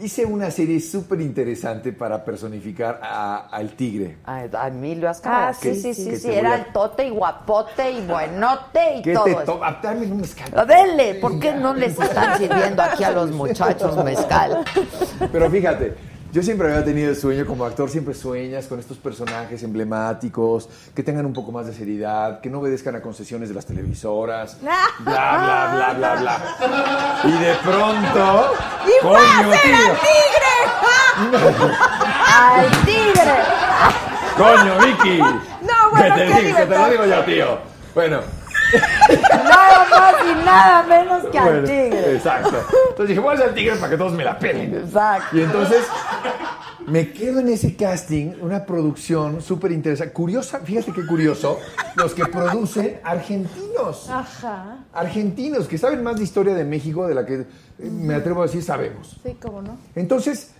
Hice 0.02 0.24
una 0.26 0.50
serie 0.50 0.80
súper 0.80 1.20
interesante 1.20 1.92
para 1.92 2.24
personificar 2.24 2.98
a- 3.02 3.46
al 3.52 3.70
tigre. 3.76 4.16
A, 4.24 4.38
a 4.52 4.66
Emilio 4.66 5.08
Azcárraga. 5.08 5.48
Ah, 5.50 5.54
sí, 5.54 5.76
sí, 5.76 5.94
sí, 5.94 6.16
sí. 6.16 6.28
Era 6.28 6.50
a- 6.50 6.54
altote 6.54 7.06
y 7.06 7.10
guapote 7.10 7.88
y 7.92 8.00
buenote 8.04 8.96
y 8.96 9.02
¿Qué 9.02 9.12
todo 9.14 9.24
te 9.26 9.30
eso. 9.30 9.42
toma? 9.44 9.78
Dame 9.80 10.06
un 10.06 10.16
mezcal. 10.22 10.50
Ah, 10.56 10.64
Dele, 10.64 11.14
¿por 11.20 11.38
qué 11.38 11.52
no 11.52 11.72
les 11.72 11.96
están 12.00 12.36
sirviendo 12.36 12.82
aquí 12.82 13.04
a 13.04 13.12
los 13.12 13.30
muchachos 13.30 14.02
mezcal? 14.04 14.64
Pero 15.30 15.48
fíjate, 15.48 15.94
yo 16.32 16.42
siempre 16.42 16.68
había 16.68 16.82
tenido 16.82 17.10
el 17.10 17.16
sueño, 17.16 17.44
como 17.46 17.66
actor 17.66 17.90
siempre 17.90 18.14
sueñas 18.14 18.66
con 18.66 18.78
estos 18.80 18.96
personajes 18.96 19.62
emblemáticos, 19.62 20.66
que 20.94 21.02
tengan 21.02 21.26
un 21.26 21.34
poco 21.34 21.52
más 21.52 21.66
de 21.66 21.74
seriedad, 21.74 22.40
que 22.40 22.48
no 22.48 22.60
obedezcan 22.60 22.96
a 22.96 23.02
concesiones 23.02 23.50
de 23.50 23.54
las 23.54 23.66
televisoras, 23.66 24.58
bla, 24.62 24.78
bla, 25.00 25.70
bla, 25.74 25.92
bla, 25.92 26.14
bla. 26.16 27.22
Y 27.24 27.32
de 27.32 27.54
pronto... 27.56 28.52
¡Y 28.86 29.02
¡Coño, 29.02 29.52
al 29.52 29.60
tigre! 29.60 30.52
¡Al 32.26 32.70
tigre! 32.86 33.34
¡Coño, 34.36 34.78
Vicky! 34.86 35.18
No, 35.18 35.90
bueno, 35.90 36.14
que 36.14 36.20
te, 36.22 36.42
digo, 36.42 36.58
te 36.58 36.66
lo 36.66 36.88
digo 36.88 37.04
yo, 37.04 37.24
tío. 37.24 37.58
Bueno, 37.94 38.20
Nada 39.32 39.86
más 39.90 40.14
y 40.24 40.44
nada 40.44 40.82
menos 40.84 41.24
que 41.30 41.38
al 41.38 41.44
bueno, 41.44 41.64
tigre. 41.66 42.14
exacto. 42.14 42.56
Entonces 42.90 43.08
dije, 43.08 43.20
voy 43.20 43.34
a 43.34 43.38
ser 43.38 43.48
el 43.48 43.54
tigre 43.54 43.76
para 43.76 43.90
que 43.90 43.96
todos 43.96 44.12
me 44.12 44.24
la 44.24 44.38
pelen. 44.38 44.74
Exacto. 44.74 45.36
Y 45.36 45.42
entonces 45.42 45.84
me 46.86 47.12
quedo 47.12 47.40
en 47.40 47.48
ese 47.48 47.76
casting, 47.76 48.34
una 48.40 48.64
producción 48.66 49.40
súper 49.40 49.72
interesante. 49.72 50.12
Curiosa, 50.12 50.60
fíjate 50.60 50.92
qué 50.92 51.06
curioso, 51.06 51.58
los 51.96 52.14
que 52.14 52.26
producen 52.26 53.00
argentinos. 53.04 54.08
Ajá. 54.10 54.78
Argentinos, 54.92 55.68
que 55.68 55.78
saben 55.78 56.02
más 56.02 56.16
de 56.16 56.24
historia 56.24 56.54
de 56.54 56.64
México 56.64 57.06
de 57.06 57.14
la 57.14 57.24
que 57.24 57.34
eh, 57.34 57.46
me 57.78 58.14
atrevo 58.14 58.42
a 58.42 58.46
decir 58.46 58.62
sabemos. 58.62 59.16
Sí, 59.22 59.36
cómo 59.40 59.62
no. 59.62 59.76
Entonces, 59.94 60.52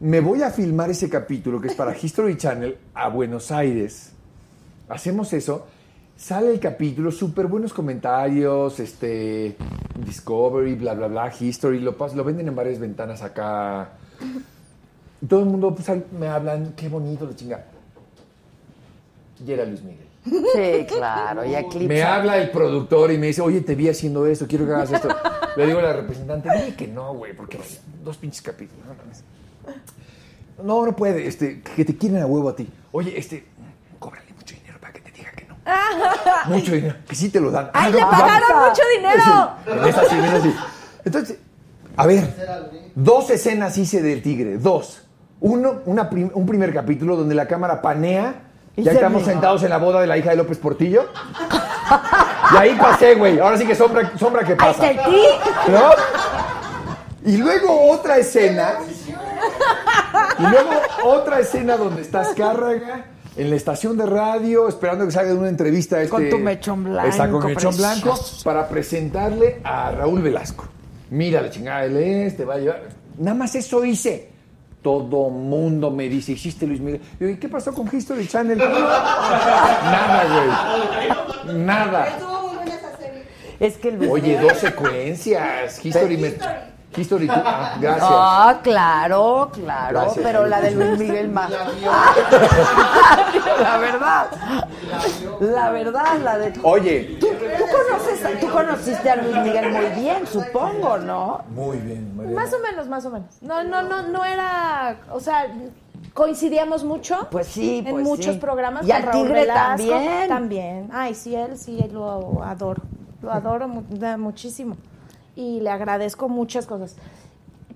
me 0.00 0.20
voy 0.20 0.42
a 0.42 0.50
filmar 0.50 0.90
ese 0.90 1.08
capítulo 1.08 1.60
que 1.60 1.68
es 1.68 1.74
para 1.74 1.96
History 1.96 2.36
Channel 2.36 2.76
a 2.94 3.08
Buenos 3.08 3.50
Aires. 3.50 4.12
Hacemos 4.88 5.32
eso. 5.32 5.66
Sale 6.20 6.52
el 6.52 6.60
capítulo, 6.60 7.10
súper 7.10 7.46
buenos 7.46 7.72
comentarios, 7.72 8.78
este, 8.78 9.56
Discovery, 10.04 10.74
bla, 10.74 10.92
bla, 10.92 11.06
bla, 11.06 11.32
History, 11.40 11.80
lo, 11.80 11.96
lo 12.14 12.24
venden 12.24 12.46
en 12.46 12.54
varias 12.54 12.78
ventanas 12.78 13.22
acá. 13.22 13.92
Todo 15.26 15.40
el 15.40 15.46
mundo 15.46 15.74
pues, 15.74 15.88
me 16.12 16.28
hablan, 16.28 16.74
qué 16.76 16.90
bonito, 16.90 17.24
la 17.24 17.34
chinga. 17.34 17.64
Y 19.46 19.50
era 19.50 19.64
Luis 19.64 19.82
Miguel. 19.82 20.06
Sí, 20.54 20.84
claro, 20.94 21.42
y 21.46 21.54
eclipsa. 21.54 21.88
Me 21.88 22.02
habla 22.02 22.36
el 22.36 22.50
productor 22.50 23.10
y 23.12 23.16
me 23.16 23.28
dice, 23.28 23.40
oye, 23.40 23.62
te 23.62 23.74
vi 23.74 23.88
haciendo 23.88 24.26
esto, 24.26 24.46
quiero 24.46 24.66
que 24.66 24.72
hagas 24.72 24.92
esto. 24.92 25.08
Le 25.56 25.66
digo 25.66 25.78
a 25.78 25.82
la 25.82 25.94
representante, 25.94 26.50
dile 26.52 26.76
que 26.76 26.86
no, 26.86 27.14
güey, 27.14 27.34
porque 27.34 27.58
dos 28.04 28.18
pinches 28.18 28.42
capítulos. 28.42 28.84
No, 30.62 30.84
no 30.84 30.94
puede, 30.94 31.26
este, 31.26 31.62
que 31.62 31.82
te 31.82 31.96
quieren 31.96 32.20
a 32.20 32.26
huevo 32.26 32.50
a 32.50 32.54
ti. 32.54 32.68
Oye, 32.92 33.18
este, 33.18 33.46
cóbrale 33.98 34.30
mucho 34.36 34.54
dinero 34.54 34.78
para 34.78 34.92
que 34.92 35.00
te 35.00 35.12
diga 35.12 35.32
que 35.32 35.46
no. 35.46 35.49
Mucho 36.46 36.72
dinero, 36.72 36.94
que 37.08 37.14
sí 37.14 37.28
te 37.30 37.40
lo 37.40 37.50
dan. 37.50 37.70
¡Ay, 37.72 37.86
Ah, 37.86 37.94
le 37.96 38.00
no, 38.00 38.10
pagaron 38.10 38.68
mucho 38.68 38.82
dinero! 38.96 39.22
Sí, 39.64 39.70
en 39.72 39.84
esa 39.86 40.04
sí, 40.08 40.16
en 40.16 40.24
esa 40.24 40.40
sí. 40.42 40.56
Entonces, 41.04 41.38
a 41.96 42.06
ver, 42.06 42.34
dos 42.94 43.30
escenas 43.30 43.76
hice 43.78 44.02
del 44.02 44.22
tigre, 44.22 44.58
dos. 44.58 45.02
Uno, 45.40 45.80
una 45.86 46.10
prim- 46.10 46.30
un 46.34 46.46
primer 46.46 46.72
capítulo 46.72 47.16
donde 47.16 47.34
la 47.34 47.46
cámara 47.46 47.80
panea, 47.82 48.34
Y 48.76 48.82
ya 48.82 48.92
estamos 48.92 49.24
sentados 49.24 49.62
en 49.62 49.70
la 49.70 49.78
boda 49.78 50.00
de 50.00 50.06
la 50.06 50.16
hija 50.16 50.30
de 50.30 50.36
López 50.36 50.58
Portillo. 50.58 51.08
Y 52.52 52.56
ahí 52.56 52.76
pasé, 52.80 53.14
güey. 53.14 53.38
Ahora 53.38 53.56
sí 53.58 53.66
que 53.66 53.74
sombra, 53.74 54.12
sombra 54.18 54.44
que 54.44 54.54
pasa. 54.56 54.82
¿No? 54.92 55.90
Y 57.24 57.36
luego 57.36 57.90
otra 57.90 58.16
escena. 58.18 58.74
Y 60.38 60.42
luego 60.42 60.70
otra 61.04 61.40
escena 61.40 61.76
donde 61.76 62.02
estás 62.02 62.28
Cárraga 62.36 63.04
en 63.40 63.48
la 63.50 63.56
estación 63.56 63.96
de 63.96 64.04
radio 64.06 64.68
esperando 64.68 65.06
que 65.06 65.12
salga 65.12 65.32
de 65.32 65.38
una 65.38 65.48
entrevista. 65.48 65.96
Este, 66.02 66.10
Con 66.10 66.28
tu 66.28 66.38
mechón 66.38 66.84
blanco, 66.84 67.08
Está 67.08 67.30
con 67.30 67.44
mechón 67.46 67.74
blanco 67.76 68.18
para 68.44 68.68
presentarle 68.68 69.60
a 69.64 69.90
Raúl 69.92 70.20
Velasco. 70.20 70.66
Mira 71.10 71.40
la 71.40 71.48
chingada, 71.50 71.84
él 71.86 71.96
es, 71.96 72.36
te 72.36 72.44
va 72.44 72.54
a 72.54 72.58
llevar. 72.58 72.82
Nada 73.18 73.34
más 73.34 73.54
eso 73.54 73.84
hice. 73.84 74.28
Todo 74.82 75.28
mundo 75.30 75.90
me 75.90 76.08
dice, 76.08 76.32
¿hiciste 76.32 76.66
Luis 76.66 76.80
Miguel? 76.80 77.00
Yo, 77.18 77.28
¿y 77.28 77.36
qué 77.36 77.48
pasó 77.48 77.72
con 77.74 77.88
History 77.90 78.26
Channel? 78.26 78.56
Nada, 78.58 80.24
güey. 81.46 81.56
Nada. 81.58 82.08
Estuvo 82.08 82.40
muy 82.48 82.56
buena 82.56 82.74
esa 82.74 82.96
serie. 82.96 83.22
Es 83.58 83.76
que 83.76 83.90
Luis 83.92 84.10
Oye, 84.10 84.38
dos 84.38 84.58
secuencias. 84.58 85.84
History, 85.84 86.16
me- 86.16 86.34
History, 86.96 87.26
tú- 87.28 87.32
ah, 87.36 87.76
gracias. 87.80 88.08
Ah, 88.10 88.58
claro, 88.62 89.50
claro, 89.52 90.00
Gracias. 90.00 90.24
pero 90.24 90.46
la 90.46 90.60
de 90.60 90.70
Luis 90.72 90.98
Miguel 90.98 91.28
más. 91.28 91.50
la 93.60 93.78
verdad. 93.78 94.26
La 95.40 95.70
verdad, 95.70 96.18
la 96.22 96.38
de. 96.38 96.52
Oye, 96.62 97.16
Tú, 97.20 97.28
tú 97.28 97.64
conoces, 97.70 98.40
tú 98.40 98.50
conociste 98.50 99.10
a 99.10 99.16
Luis 99.16 99.36
Miguel 99.36 99.72
muy 99.72 99.86
bien, 100.02 100.26
supongo, 100.26 100.98
¿no? 100.98 101.42
muy 101.54 101.78
bien, 101.78 102.16
María. 102.16 102.34
Más 102.34 102.52
o 102.52 102.58
menos, 102.58 102.88
más 102.88 103.04
o 103.06 103.10
menos. 103.10 103.28
No, 103.40 103.62
no, 103.64 103.82
no, 103.82 104.02
no 104.02 104.24
era, 104.24 104.96
o 105.12 105.20
sea, 105.20 105.46
Coincidíamos 106.12 106.82
mucho. 106.82 107.28
Pues 107.30 107.46
sí, 107.46 107.78
en 107.86 107.92
pues 107.92 108.04
muchos 108.04 108.34
sí. 108.34 108.40
programas. 108.40 108.84
Y 108.84 108.88
con 108.88 108.96
al 108.96 109.02
Raúl 109.04 109.22
Tigre 109.26 109.40
Velasco, 109.42 109.76
también. 109.76 110.28
También. 110.28 110.90
Ay, 110.92 111.14
sí, 111.14 111.36
él 111.36 111.56
sí 111.56 111.78
lo 111.92 112.42
adoro. 112.42 112.82
Lo 113.22 113.32
adoro 113.32 113.68
mu- 113.68 113.84
muchísimo. 114.18 114.76
Y 115.40 115.60
le 115.60 115.70
agradezco 115.70 116.28
muchas 116.28 116.66
cosas. 116.66 116.96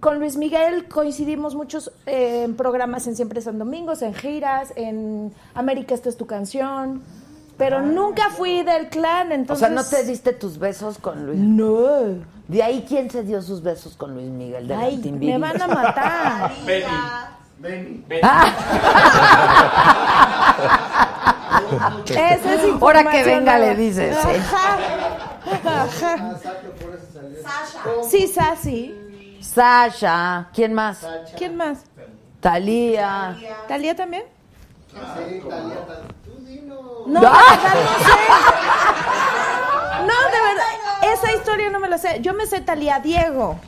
Con 0.01 0.19
Luis 0.19 0.37
Miguel 0.37 0.87
coincidimos 0.87 1.55
muchos 1.55 1.91
eh, 2.05 2.43
en 2.45 2.57
programas 2.57 3.07
en 3.07 3.17
Siempre 3.17 3.41
Son 3.41 3.59
Domingos, 3.59 4.03
en 4.03 4.13
giras, 4.13 4.75
en 4.77 5.33
América, 5.55 5.95
esta 5.95 6.11
es 6.11 6.19
tu 6.19 6.27
canción. 6.27 7.03
Pero 7.57 7.81
nunca 7.81 8.29
fui 8.29 8.63
del 8.65 8.91
clan, 8.91 9.31
O 9.31 9.35
entonces... 9.35 9.67
sea, 9.67 9.75
¿no 9.75 9.83
te 9.83 10.05
diste 10.05 10.35
tus 10.35 10.59
besos 10.59 10.99
con 10.99 11.25
Luis? 11.25 11.39
No. 11.39 11.87
¿De 12.49 12.63
ahí 12.63 12.85
quién 12.87 13.11
se 13.11 13.23
dio 13.23 13.41
sus 13.41 13.63
besos 13.63 13.97
con 13.97 14.13
Luis 14.13 14.29
Miguel? 14.29 14.69
De 14.69 14.75
Ay, 14.75 14.99
me 15.13 15.39
van 15.39 15.63
a 15.63 15.67
matar. 15.67 16.53
Benny. 17.59 18.05
Esa 22.11 22.55
es 22.55 22.61
Ahora 22.79 23.11
que 23.11 23.25
venga 23.25 23.59
le 23.59 23.75
dices. 23.75 24.15
¿eh? 24.15 24.43
Ajá. 24.43 24.79
Ajá. 25.65 26.37
Sí, 28.09 28.27
Sassy. 28.27 29.39
Sasha. 29.41 30.49
¿Quién 30.55 30.73
más? 30.75 31.07
¿Quién 31.37 31.57
más? 31.57 31.85
Talía. 32.41 33.37
¿Talía 33.69 33.95
también? 33.95 34.25
Sí, 34.89 35.43
Talía, 35.49 35.77
tú 36.25 36.33
dinos. 36.45 37.07
No, 37.07 37.21
de 37.21 37.27
verdad 37.27 37.75
no 37.75 37.99
sé. 38.05 38.15
No, 40.01 40.17
de 40.31 40.41
verdad, 40.41 40.65
esa 41.15 41.33
historia 41.33 41.71
no 41.71 41.81
me 41.81 41.89
la 41.89 41.99
sé. 41.99 42.21
Yo 42.21 42.35
me 42.35 42.47
sé 42.47 42.61
Talía 42.61 42.99
Diego, 43.01 43.59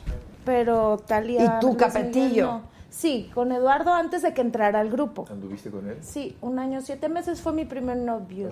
pero 0.45 0.97
Talía... 1.05 1.43
¿Y 1.43 1.59
tú, 1.59 1.75
Capetillo? 1.77 2.45
no. 2.45 2.77
Sí, 2.89 3.29
con 3.35 3.51
Eduardo 3.51 3.93
antes 3.93 4.23
de 4.23 4.33
que 4.33 4.41
entrara 4.41 4.79
al 4.79 4.89
grupo. 4.89 5.27
¿Anduviste 5.29 5.69
con 5.69 5.87
él? 5.87 5.97
Sí, 6.01 6.35
un 6.41 6.57
año, 6.57 6.81
siete 6.81 7.09
meses 7.09 7.41
fue 7.41 7.53
mi 7.53 7.63
primer 7.65 7.97
novio. 7.97 8.47
Y 8.47 8.51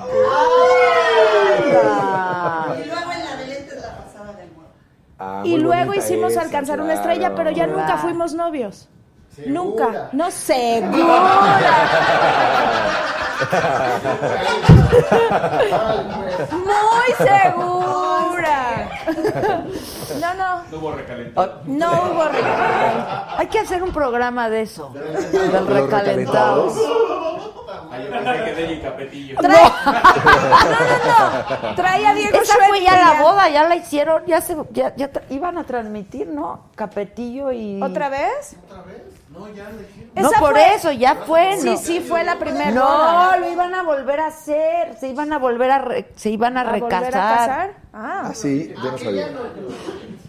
luego 2.88 3.11
en 3.11 3.26
la 3.26 3.35
de 3.38 3.47
lentes 3.47 3.81
la 3.81 3.97
pasaba 3.97 4.34
de 4.34 4.45
moda. 4.47 4.65
Ah, 5.18 5.42
Y 5.46 5.58
luego 5.58 5.94
hicimos 5.94 6.32
esa, 6.34 6.42
alcanzar 6.42 6.82
una 6.82 6.94
estrella, 6.94 7.34
pero 7.36 7.52
ya 7.52 7.68
nunca 7.68 7.98
fuimos 7.98 8.34
novios. 8.34 8.90
¿Segura? 9.36 9.54
Nunca. 9.54 10.10
No, 10.14 10.32
segura. 10.32 10.92
Muy 16.52 17.28
segura. 17.28 17.85
No, 20.22 20.34
no. 20.34 20.64
No 20.72 20.77
hubo 20.77 20.91
recalentado. 20.91 21.61
No 21.65 21.91
hubo 21.91 22.23
recalentado. 22.26 23.38
Hay 23.38 23.48
que 23.48 23.60
hacer 23.60 23.84
un 23.84 23.91
programa 23.91 24.49
de 24.49 24.61
eso. 24.61 24.90
Del 24.90 25.32
De 25.32 25.48
los 25.49 25.68
recalentados. 25.68 26.73
Ah, 27.98 28.36
Capetillo. 28.82 29.36
Trae- 29.38 29.72
No, 29.84 29.91
no, 31.61 31.69
no. 31.69 31.76
Trae 31.76 32.07
a 32.07 32.14
Diego 32.14 32.38
Esa 32.41 32.56
fue 32.68 32.82
ya 32.82 32.98
la 32.98 33.22
boda, 33.22 33.49
ya 33.49 33.68
la 33.68 33.76
hicieron, 33.76 34.26
ya 34.26 34.41
se, 34.41 34.56
ya, 34.72 34.95
ya 34.95 35.10
iban 35.30 35.57
a 35.57 35.64
transmitir, 35.64 36.27
¿no? 36.27 36.65
Capetillo 36.76 37.52
y. 37.52 37.82
¿Otra 37.82 38.10
vez? 38.10 38.56
No, 39.38 39.48
ya 39.53 39.70
le 39.70 39.80
dije. 39.84 40.10
No, 40.16 40.32
por 40.40 40.52
fue- 40.53 40.74
eso, 40.76 40.91
ya 40.91 41.16
fue, 41.26 41.57
Sí, 41.60 41.70
¿no? 41.70 41.78
sí, 41.78 41.99
fue 41.99 42.24
la 42.24 42.38
primera 42.40 42.72
No, 42.72 43.36
lo 43.38 43.52
iban 43.52 43.76
a 43.76 43.84
volver 43.84 44.20
a 44.22 44.28
hacer, 44.28 44.95
se 44.99 45.10
iban 45.10 45.34
a 45.34 45.40
volver 45.40 45.72
a, 45.72 45.80
re- 45.80 46.10
se 46.16 46.30
iban 46.30 46.57
a, 46.57 46.62
¿A 46.62 46.70
a 46.70 46.72
recasar. 46.72 47.12
casar? 47.12 47.74
Ah. 47.94 48.24
Ah, 48.28 48.32
sí, 48.34 48.74
yo 48.82 48.91
no 48.91 48.98
sabía. 48.98 49.28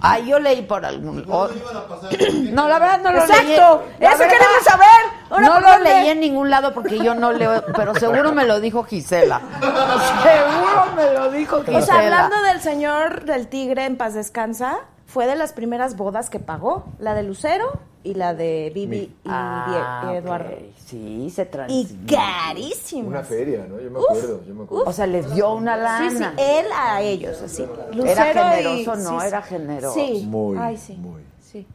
Ah, 0.00 0.18
yo 0.18 0.38
leí 0.38 0.62
por 0.62 0.84
algún. 0.84 1.24
o- 1.28 1.48
Iban 1.50 1.76
a 1.76 1.86
pasar. 1.88 2.10
No, 2.52 2.68
la 2.68 2.78
verdad 2.78 3.00
no 3.02 3.12
lo 3.12 3.18
Exacto, 3.20 3.42
leí. 3.44 3.54
eso 3.54 3.90
La 4.00 4.10
verdad, 4.10 4.26
queremos 4.28 4.62
saber. 4.64 4.86
Ahora, 5.30 5.46
no 5.46 5.52
¿por 5.54 5.62
lo 5.62 5.68
dónde? 5.70 5.84
leí 5.94 6.08
en 6.08 6.20
ningún 6.20 6.50
lado 6.50 6.74
porque 6.74 6.98
yo 6.98 7.14
no 7.14 7.32
leo, 7.32 7.64
pero 7.76 7.94
seguro 7.94 8.32
me 8.32 8.44
lo 8.44 8.60
dijo 8.60 8.82
Gisela. 8.84 9.40
seguro 9.60 10.86
me 10.96 11.12
lo 11.12 11.30
dijo 11.30 11.58
Gisela. 11.60 11.78
O 11.78 11.82
sea, 11.82 12.00
hablando 12.00 12.42
del 12.42 12.60
señor 12.60 13.24
del 13.24 13.48
tigre 13.48 13.84
en 13.84 13.96
paz 13.96 14.14
descansa, 14.14 14.78
fue 15.06 15.26
de 15.26 15.36
las 15.36 15.52
primeras 15.52 15.96
bodas 15.96 16.30
que 16.30 16.38
pagó, 16.40 16.86
la 16.98 17.14
de 17.14 17.22
Lucero 17.22 17.80
y 18.06 18.14
la 18.14 18.34
de 18.34 18.70
Vivi 18.74 18.96
y 18.96 19.12
Ah, 19.26 20.10
y 20.12 20.16
Eduardo. 20.16 20.50
Sí, 20.84 21.28
se 21.30 21.42
Y 21.42 21.46
transmitió. 21.46 22.16
carísimos. 22.18 23.08
Una 23.08 23.22
feria, 23.24 23.66
¿no? 23.68 23.80
Yo 23.80 23.90
me 23.90 23.98
Uf, 23.98 24.04
acuerdo, 24.08 24.40
yo 24.46 24.54
me 24.54 24.64
acuerdo. 24.64 24.84
O 24.88 24.92
sea, 24.92 25.06
les 25.06 25.34
dio 25.34 25.52
una 25.54 25.76
lana. 25.76 26.10
Sí, 26.10 26.16
sí, 26.18 26.24
él 26.38 26.66
a 26.74 27.02
ellos, 27.02 27.42
así. 27.42 27.62
Era 27.62 27.92
Lucero 27.92 28.40
y- 28.40 28.82
generoso, 28.84 28.96
¿no? 28.96 29.10
sí, 29.10 29.16
sí. 29.20 29.26
Era 29.26 29.42
generoso. 29.42 29.94
Sí. 29.94 30.26
Muy, 30.28 30.58
Ay, 30.58 30.76
sí. 30.76 30.92
muy. 30.94 31.22
Sí. 31.40 31.66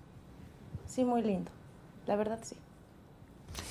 Sí, 0.87 1.03
muy 1.05 1.21
lindo. 1.21 1.51
La 2.07 2.15
verdad, 2.15 2.39
sí. 2.41 2.55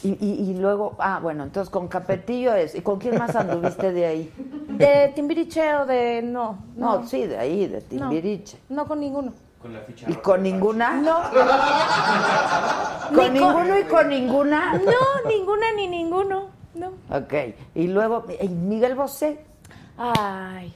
Y, 0.02 0.10
y, 0.24 0.50
y 0.50 0.54
luego, 0.58 0.94
ah, 0.98 1.20
bueno, 1.22 1.42
entonces 1.42 1.70
con 1.70 1.88
Capetillo 1.88 2.54
es. 2.54 2.74
¿Y 2.74 2.82
con 2.82 2.98
quién 2.98 3.16
más 3.18 3.34
anduviste 3.34 3.92
de 3.92 4.06
ahí? 4.06 4.32
De 4.68 5.10
Timbiriche 5.14 5.74
o 5.76 5.86
de... 5.86 6.20
No, 6.22 6.58
No, 6.76 6.98
no. 7.00 7.06
sí, 7.06 7.26
de 7.26 7.38
ahí, 7.38 7.66
de 7.66 7.80
Timbiriche. 7.80 8.58
No 8.68 8.86
con 8.86 9.00
ninguno. 9.00 9.32
Con 9.60 9.74
la 9.74 9.80
ficha 9.80 10.06
¿Y 10.08 10.10
rota. 10.12 10.22
con 10.22 10.42
ninguna? 10.42 10.90
No. 10.92 11.20
¿Con 13.14 13.32
Ni 13.32 13.40
ninguno 13.40 13.78
y 13.78 13.84
con 13.84 14.08
ninguna? 14.08 14.72
No, 14.74 15.28
ninguna 15.28 15.72
ni 15.76 15.86
ninguno. 15.88 16.48
No. 16.74 16.88
Ok. 17.10 17.34
Y 17.74 17.88
luego, 17.88 18.24
¿y 18.40 18.48
Miguel 18.48 18.94
Bosé. 18.94 19.44
Ay. 19.98 20.72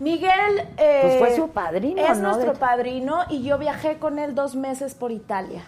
Miguel 0.00 0.60
eh, 0.76 1.00
Pues 1.02 1.18
fue 1.18 1.36
su 1.36 1.48
padrino, 1.50 2.00
es 2.02 2.18
¿no? 2.18 2.28
nuestro 2.32 2.54
padrino 2.54 3.24
y 3.28 3.42
yo 3.42 3.58
viajé 3.58 3.98
con 3.98 4.18
él 4.18 4.34
dos 4.34 4.54
meses 4.54 4.94
por 4.94 5.10
Italia. 5.10 5.62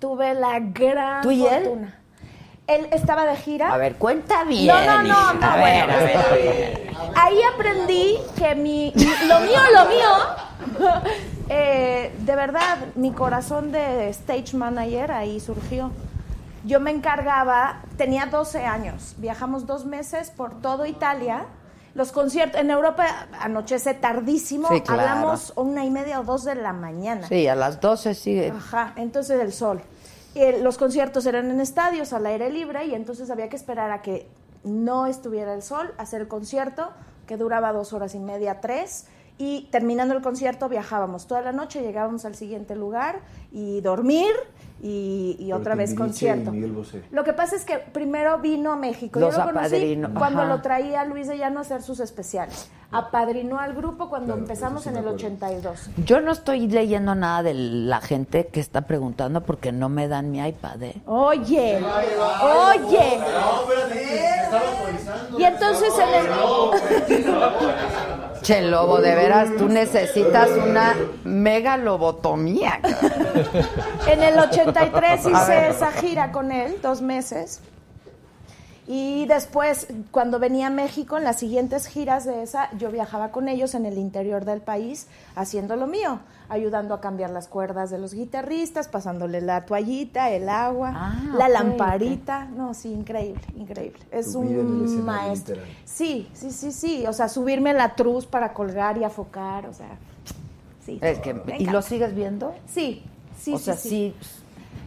Tuve 0.00 0.34
la 0.34 0.58
gran 0.60 1.22
¿Tú 1.22 1.30
y 1.30 1.46
él? 1.46 1.64
fortuna. 1.64 1.98
Él 2.66 2.88
estaba 2.92 3.26
de 3.26 3.36
gira. 3.36 3.72
A 3.72 3.76
ver, 3.76 3.96
cuenta 3.96 4.42
bien. 4.44 4.66
No, 4.66 4.84
no, 4.84 5.02
no, 5.02 5.34
no, 5.34 5.46
A 5.46 5.56
bueno, 5.58 5.86
ver, 5.86 5.90
a 5.90 5.96
ver, 5.98 6.10
está 6.16 6.20
a 6.20 6.32
ver. 6.32 6.80
bien. 6.82 6.96
Ahí 7.14 7.38
aprendí 7.54 8.18
que 8.38 8.54
mi, 8.54 8.92
mi- 8.96 9.28
lo 9.28 9.40
mío, 9.40 9.60
lo 9.74 9.84
mío, 9.90 10.88
eh, 11.48 12.14
de 12.24 12.36
verdad, 12.36 12.78
mi 12.94 13.12
corazón 13.12 13.72
de 13.72 14.08
stage 14.10 14.56
manager 14.56 15.12
ahí 15.12 15.40
surgió. 15.40 15.90
Yo 16.64 16.80
me 16.80 16.90
encargaba, 16.90 17.82
tenía 17.98 18.26
12 18.26 18.64
años, 18.64 19.14
viajamos 19.18 19.66
dos 19.66 19.84
meses 19.84 20.30
por 20.30 20.60
todo 20.62 20.86
Italia. 20.86 21.44
Los 21.94 22.10
conciertos, 22.10 22.60
en 22.60 22.70
Europa 22.70 23.04
anochece 23.38 23.94
tardísimo, 23.94 24.68
Sí, 24.68 24.80
claro. 24.80 25.02
hablamos 25.02 25.52
una 25.56 25.84
y 25.84 25.90
media 25.90 26.20
o 26.20 26.24
dos 26.24 26.44
de 26.44 26.54
la 26.56 26.72
mañana. 26.72 27.28
Sí, 27.28 27.46
a 27.46 27.54
las 27.54 27.80
12 27.80 28.14
sigue. 28.14 28.50
Ajá, 28.50 28.94
entonces 28.96 29.40
el 29.40 29.52
sol. 29.52 29.80
Y 30.34 30.60
los 30.60 30.78
conciertos 30.78 31.26
eran 31.26 31.50
en 31.50 31.60
estadios 31.60 32.12
al 32.12 32.26
aire 32.26 32.50
libre 32.50 32.86
y 32.86 32.94
entonces 32.94 33.30
había 33.30 33.48
que 33.48 33.56
esperar 33.56 33.92
a 33.92 34.02
que 34.02 34.26
no 34.64 35.06
estuviera 35.06 35.54
el 35.54 35.62
sol, 35.62 35.94
hacer 35.98 36.22
el 36.22 36.28
concierto, 36.28 36.90
que 37.26 37.36
duraba 37.36 37.72
dos 37.72 37.92
horas 37.92 38.14
y 38.14 38.18
media, 38.18 38.60
tres. 38.60 39.06
Y 39.36 39.68
terminando 39.72 40.14
el 40.14 40.22
concierto 40.22 40.68
viajábamos 40.68 41.26
toda 41.26 41.42
la 41.42 41.52
noche, 41.52 41.82
llegábamos 41.82 42.24
al 42.24 42.36
siguiente 42.36 42.76
lugar 42.76 43.20
y 43.50 43.80
dormir 43.80 44.30
y, 44.86 45.50
otra 45.52 45.74
vez 45.74 45.94
concierto. 45.94 46.52
Lo 47.10 47.24
que 47.24 47.32
pasa 47.32 47.56
es 47.56 47.64
que 47.64 47.78
primero 47.78 48.38
vino 48.38 48.72
a 48.72 48.76
México. 48.76 49.18
Los 49.18 49.34
Yo 49.34 49.44
lo 49.44 49.52
conocí 49.52 50.02
cuando 50.16 50.42
ajá. 50.42 50.54
lo 50.54 50.60
traía 50.60 51.04
Luis 51.04 51.26
de 51.26 51.38
Llano 51.38 51.60
a 51.60 51.62
hacer 51.62 51.82
sus 51.82 52.00
especiales. 52.00 52.68
Apadrinó 52.92 53.58
al 53.58 53.74
grupo 53.74 54.08
cuando 54.08 54.34
Claro, 54.34 54.42
empezamos 54.42 54.82
sí 54.82 54.90
en 54.90 54.96
el 54.96 55.08
acuerdo. 55.08 55.16
82. 55.16 55.90
Yo 56.04 56.20
no 56.20 56.32
estoy 56.32 56.68
leyendo 56.68 57.14
nada 57.14 57.42
de 57.42 57.54
la 57.54 58.00
gente 58.00 58.48
que 58.48 58.60
está 58.60 58.82
preguntando 58.82 59.40
porque 59.40 59.72
no 59.72 59.88
me 59.88 60.06
dan 60.06 60.30
mi 60.30 60.46
iPad, 60.46 60.82
¿eh? 60.82 61.02
Oye, 61.06 61.82
oye. 62.42 63.20
Y 65.38 65.44
entonces 65.44 65.92
en 65.98 66.14
el... 66.14 66.26
Che, 68.44 68.60
Lobo, 68.60 68.98
de 69.00 69.14
veras, 69.14 69.56
tú 69.56 69.70
necesitas 69.70 70.50
una 70.50 70.94
megalobotomía. 71.24 72.78
cabrón. 72.82 73.66
En 74.06 74.22
el 74.22 74.38
83 74.38 75.26
A 75.26 75.30
hice 75.30 75.68
esa 75.68 75.90
gira 75.92 76.30
con 76.30 76.52
él, 76.52 76.76
dos 76.82 77.00
meses. 77.00 77.62
Y 78.86 79.24
después, 79.26 79.86
cuando 80.10 80.38
venía 80.38 80.66
a 80.66 80.70
México, 80.70 81.16
en 81.16 81.24
las 81.24 81.38
siguientes 81.38 81.86
giras 81.86 82.26
de 82.26 82.42
esa, 82.42 82.68
yo 82.76 82.90
viajaba 82.90 83.30
con 83.30 83.48
ellos 83.48 83.74
en 83.74 83.86
el 83.86 83.96
interior 83.96 84.44
del 84.44 84.60
país 84.60 85.06
haciendo 85.36 85.74
lo 85.76 85.86
mío, 85.86 86.20
ayudando 86.50 86.92
a 86.92 87.00
cambiar 87.00 87.30
las 87.30 87.48
cuerdas 87.48 87.88
de 87.90 87.98
los 87.98 88.12
guitarristas, 88.12 88.88
pasándole 88.88 89.40
la 89.40 89.64
toallita, 89.64 90.28
el 90.30 90.50
agua, 90.50 90.92
Ah, 90.94 91.34
la 91.38 91.48
lamparita. 91.48 92.44
No, 92.44 92.74
sí, 92.74 92.92
increíble, 92.92 93.40
increíble. 93.56 94.00
Es 94.10 94.32
Tu 94.32 94.42
vida 94.42 94.60
en 94.60 94.66
el 94.68 94.82
un 94.82 95.04
maestro. 95.06 95.54
literal. 95.54 95.76
Sí, 95.86 96.28
sí, 96.34 96.50
sí, 96.50 96.70
sí. 96.70 97.06
O 97.06 97.14
sea, 97.14 97.28
subirme 97.30 97.70
a 97.70 97.74
la 97.74 97.94
truz 97.94 98.26
para 98.26 98.52
colgar 98.52 98.98
y 98.98 99.04
afocar, 99.04 99.66
o 99.66 99.72
sea, 99.72 99.96
sí. 100.84 100.98
Es 101.00 101.20
que, 101.20 101.32
Me 101.32 101.56
¿Y 101.58 101.64
lo 101.66 101.80
sigues 101.80 102.14
viendo? 102.14 102.54
Sí, 102.66 103.02
sí, 103.40 103.54
o 103.54 103.58
sí, 103.58 103.64
sea, 103.64 103.76
sí. 103.76 104.14
sí. 104.20 104.30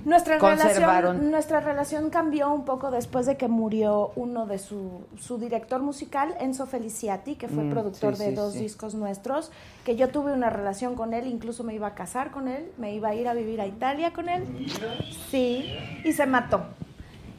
Nuestra 0.08 0.38
relación, 0.40 1.32
nuestra 1.32 1.60
relación 1.60 2.10
cambió 2.10 2.52
un 2.54 2.64
poco 2.64 2.92
después 2.92 3.26
de 3.26 3.36
que 3.36 3.48
murió 3.50 4.12
uno 4.16 4.46
de 4.48 4.58
su, 4.58 5.02
su 5.20 5.38
director 5.38 5.82
musical, 5.82 6.34
Enzo 6.40 6.66
Feliciati, 6.66 7.36
que 7.36 7.50
fue 7.50 7.66
Mm, 7.66 7.70
productor 7.72 8.16
sí, 8.16 8.24
de 8.24 8.30
sí, 8.30 8.36
dos 8.36 8.54
sí. 8.54 8.60
discos 8.60 8.96
nuestros, 8.96 9.52
que 9.84 9.98
yo 9.98 10.08
tuve 10.08 10.32
una 10.32 10.50
relación 10.50 10.96
con 10.96 11.14
él, 11.14 11.28
incluso 11.28 11.66
me 11.66 11.74
iba 11.76 11.88
a 11.88 11.94
casar 11.94 12.32
con 12.32 12.48
él, 12.48 12.72
me 12.78 12.94
iba 12.96 13.10
a 13.10 13.16
ir 13.16 13.28
a 13.28 13.34
vivir 13.34 13.60
a 13.60 13.68
Italia 13.68 14.14
con 14.14 14.30
él. 14.30 14.46
Sí, 15.30 15.66
y 16.06 16.14
se 16.14 16.26
mató. 16.26 16.62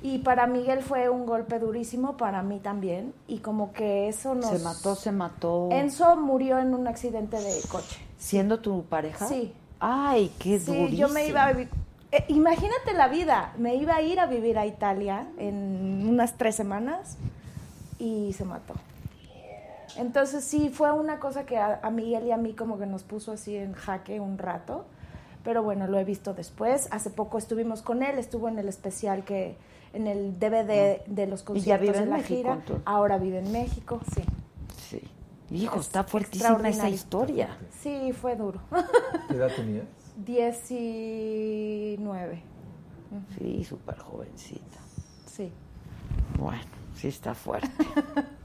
Y 0.02 0.18
para 0.18 0.46
Miguel 0.46 0.82
fue 0.82 1.08
un 1.08 1.24
golpe 1.26 1.58
durísimo, 1.58 2.16
para 2.18 2.42
mí 2.42 2.60
también. 2.60 3.14
Y 3.26 3.38
como 3.38 3.72
que 3.72 4.08
eso 4.08 4.34
nos... 4.34 4.46
Se 4.50 4.58
mató, 4.60 4.94
se 4.94 5.10
mató. 5.10 5.68
Enzo 5.72 6.16
murió 6.16 6.58
en 6.58 6.74
un 6.74 6.86
accidente 6.86 7.36
de 7.40 7.60
coche. 7.68 7.98
¿Siendo 8.18 8.60
tu 8.60 8.84
pareja? 8.84 9.26
Sí. 9.26 9.52
Ay, 9.80 10.30
qué 10.38 10.60
Sí, 10.60 10.66
durísimo. 10.66 10.98
yo 10.98 11.08
me 11.08 11.26
iba 11.26 11.44
a 11.46 11.52
vivir... 11.52 11.68
eh, 12.12 12.24
imagínate 12.28 12.92
la 12.94 13.08
vida. 13.08 13.52
Me 13.58 13.74
iba 13.76 13.94
a 13.96 14.02
ir 14.02 14.20
a 14.20 14.26
vivir 14.26 14.58
a 14.58 14.66
Italia 14.66 15.26
en 15.38 16.06
unas 16.08 16.36
tres 16.36 16.54
semanas 16.56 17.16
y 17.98 18.32
se 18.34 18.44
mató. 18.44 18.74
Entonces 19.96 20.44
sí, 20.44 20.68
fue 20.68 20.92
una 20.92 21.18
cosa 21.18 21.44
que 21.44 21.56
a, 21.58 21.80
a 21.82 21.90
Miguel 21.90 22.24
y 22.26 22.30
a 22.32 22.36
mí 22.36 22.54
como 22.54 22.78
que 22.78 22.86
nos 22.86 23.02
puso 23.02 23.32
así 23.32 23.56
en 23.56 23.72
jaque 23.72 24.20
un 24.20 24.38
rato. 24.38 24.84
Pero 25.44 25.62
bueno, 25.62 25.86
lo 25.86 25.98
he 25.98 26.04
visto 26.04 26.34
después. 26.34 26.88
Hace 26.90 27.10
poco 27.10 27.38
estuvimos 27.38 27.82
con 27.82 28.02
él, 28.02 28.18
estuvo 28.18 28.48
en 28.48 28.58
el 28.58 28.68
especial 28.68 29.24
que 29.24 29.56
en 29.92 30.06
el 30.06 30.38
DVD 30.38 31.04
de 31.06 31.26
los. 31.26 31.40
¿Y 31.40 31.44
ya 31.44 31.78
conciertos 31.78 31.80
vive 31.80 31.96
de 31.98 32.02
en 32.04 32.10
la 32.10 32.16
México, 32.16 32.36
gira. 32.36 32.52
entonces? 32.54 32.82
Ahora 32.86 33.18
vive 33.18 33.38
en 33.38 33.52
México, 33.52 34.00
sí. 34.14 34.22
Sí. 34.88 35.02
Hijo, 35.50 35.76
Es 35.76 35.86
está 35.86 36.04
fuertísima 36.04 36.68
esa 36.68 36.90
historia. 36.90 37.48
Sí, 37.80 38.12
fue 38.12 38.36
duro. 38.36 38.60
¿Qué 39.28 39.36
edad 39.36 39.50
tenías? 39.56 39.86
19. 40.24 42.42
Sí, 43.38 43.64
súper 43.64 43.98
jovencita. 43.98 44.78
Sí. 45.26 45.52
Bueno, 46.38 46.62
sí 46.94 47.08
está 47.08 47.34
fuerte. 47.34 47.68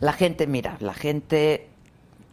La 0.00 0.12
gente, 0.12 0.46
mira, 0.46 0.76
la 0.80 0.94
gente 0.94 1.68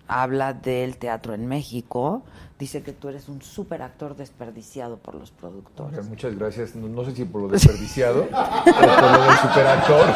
habla 0.08 0.54
del 0.54 0.98
teatro 0.98 1.34
en 1.36 1.46
México. 1.46 2.24
Dice 2.60 2.84
que 2.84 2.92
tú 2.92 3.08
eres 3.08 3.30
un 3.30 3.42
súper 3.42 3.82
actor 3.82 4.18
desperdiciado 4.18 4.98
por 4.98 5.16
los 5.16 5.32
productores. 5.32 6.06
Muchas 6.10 6.38
gracias. 6.38 6.76
No, 6.76 6.90
no 6.90 7.06
sé 7.06 7.16
si 7.16 7.24
por 7.24 7.44
lo 7.44 7.48
desperdiciado 7.48 8.24
o 8.24 8.30
por 8.30 9.12
lo 9.14 9.24
del 9.24 9.38
superactor. 9.38 10.08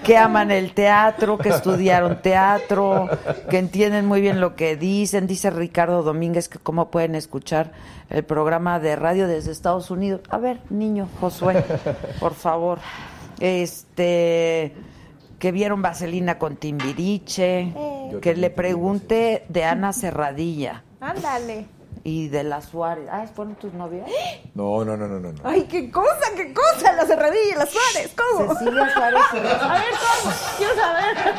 que 0.02 0.16
aman 0.16 0.50
el 0.52 0.72
teatro, 0.72 1.36
que 1.36 1.50
estudiaron 1.50 2.22
teatro, 2.22 3.10
que 3.50 3.58
entienden 3.58 4.06
muy 4.06 4.22
bien 4.22 4.40
lo 4.40 4.56
que 4.56 4.74
dicen. 4.74 5.26
Dice 5.26 5.50
Ricardo 5.50 6.02
Domínguez 6.02 6.48
que 6.48 6.58
cómo 6.58 6.90
pueden 6.90 7.14
escuchar 7.14 7.72
el 8.08 8.24
programa 8.24 8.80
de 8.80 8.96
radio 8.96 9.28
desde 9.28 9.52
Estados 9.52 9.90
Unidos. 9.90 10.22
A 10.30 10.38
ver, 10.38 10.60
niño, 10.70 11.10
Josué, 11.20 11.62
por 12.18 12.32
favor. 12.32 12.78
Este 13.38 14.72
que 15.40 15.50
vieron 15.52 15.80
Vaselina 15.82 16.38
con 16.38 16.56
Timbiriche, 16.56 17.72
Yo 18.12 18.20
que 18.20 18.36
le 18.36 18.50
pregunte 18.50 19.44
de 19.48 19.64
Ana 19.64 19.92
Serradilla 19.94 20.84
Ándale. 21.00 21.66
y 22.04 22.28
de 22.28 22.44
la 22.44 22.60
Suárez. 22.60 23.08
Ah, 23.10 23.24
¿fueron 23.34 23.54
tus 23.54 23.72
novias? 23.72 24.06
No, 24.54 24.84
no, 24.84 24.98
no, 24.98 25.08
no, 25.08 25.18
no. 25.18 25.32
Ay, 25.42 25.62
qué 25.62 25.90
cosa, 25.90 26.26
qué 26.36 26.52
cosa, 26.52 26.92
la 26.92 27.06
cerradilla, 27.06 27.56
las 27.56 27.70
Suárez, 27.70 28.14
¿cómo? 28.14 28.54
Cecilia 28.54 28.92
Suárez. 28.92 29.20
A 29.32 29.34
ver, 29.34 29.84
¿cómo? 30.22 30.34
Quiero 30.58 30.74
saber. 30.74 31.34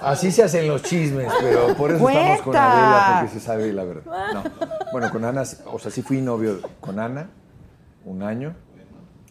Así 0.00 0.32
se 0.32 0.44
hacen 0.44 0.66
los 0.66 0.82
chismes, 0.82 1.30
pero 1.40 1.74
por 1.76 1.92
eso 1.92 2.08
estamos 2.08 2.42
con. 2.42 2.56
Adela, 2.56 3.18
porque 3.20 3.34
se 3.34 3.40
sabe 3.40 3.72
la 3.74 3.84
verdad. 3.84 4.32
No. 4.32 4.42
Bueno, 4.92 5.10
con 5.12 5.22
Ana, 5.24 5.42
o 5.70 5.78
sea, 5.78 5.90
sí 5.90 6.00
fui 6.00 6.22
novio 6.22 6.60
con 6.80 6.98
Ana 6.98 7.28
un 8.06 8.22
año 8.22 8.54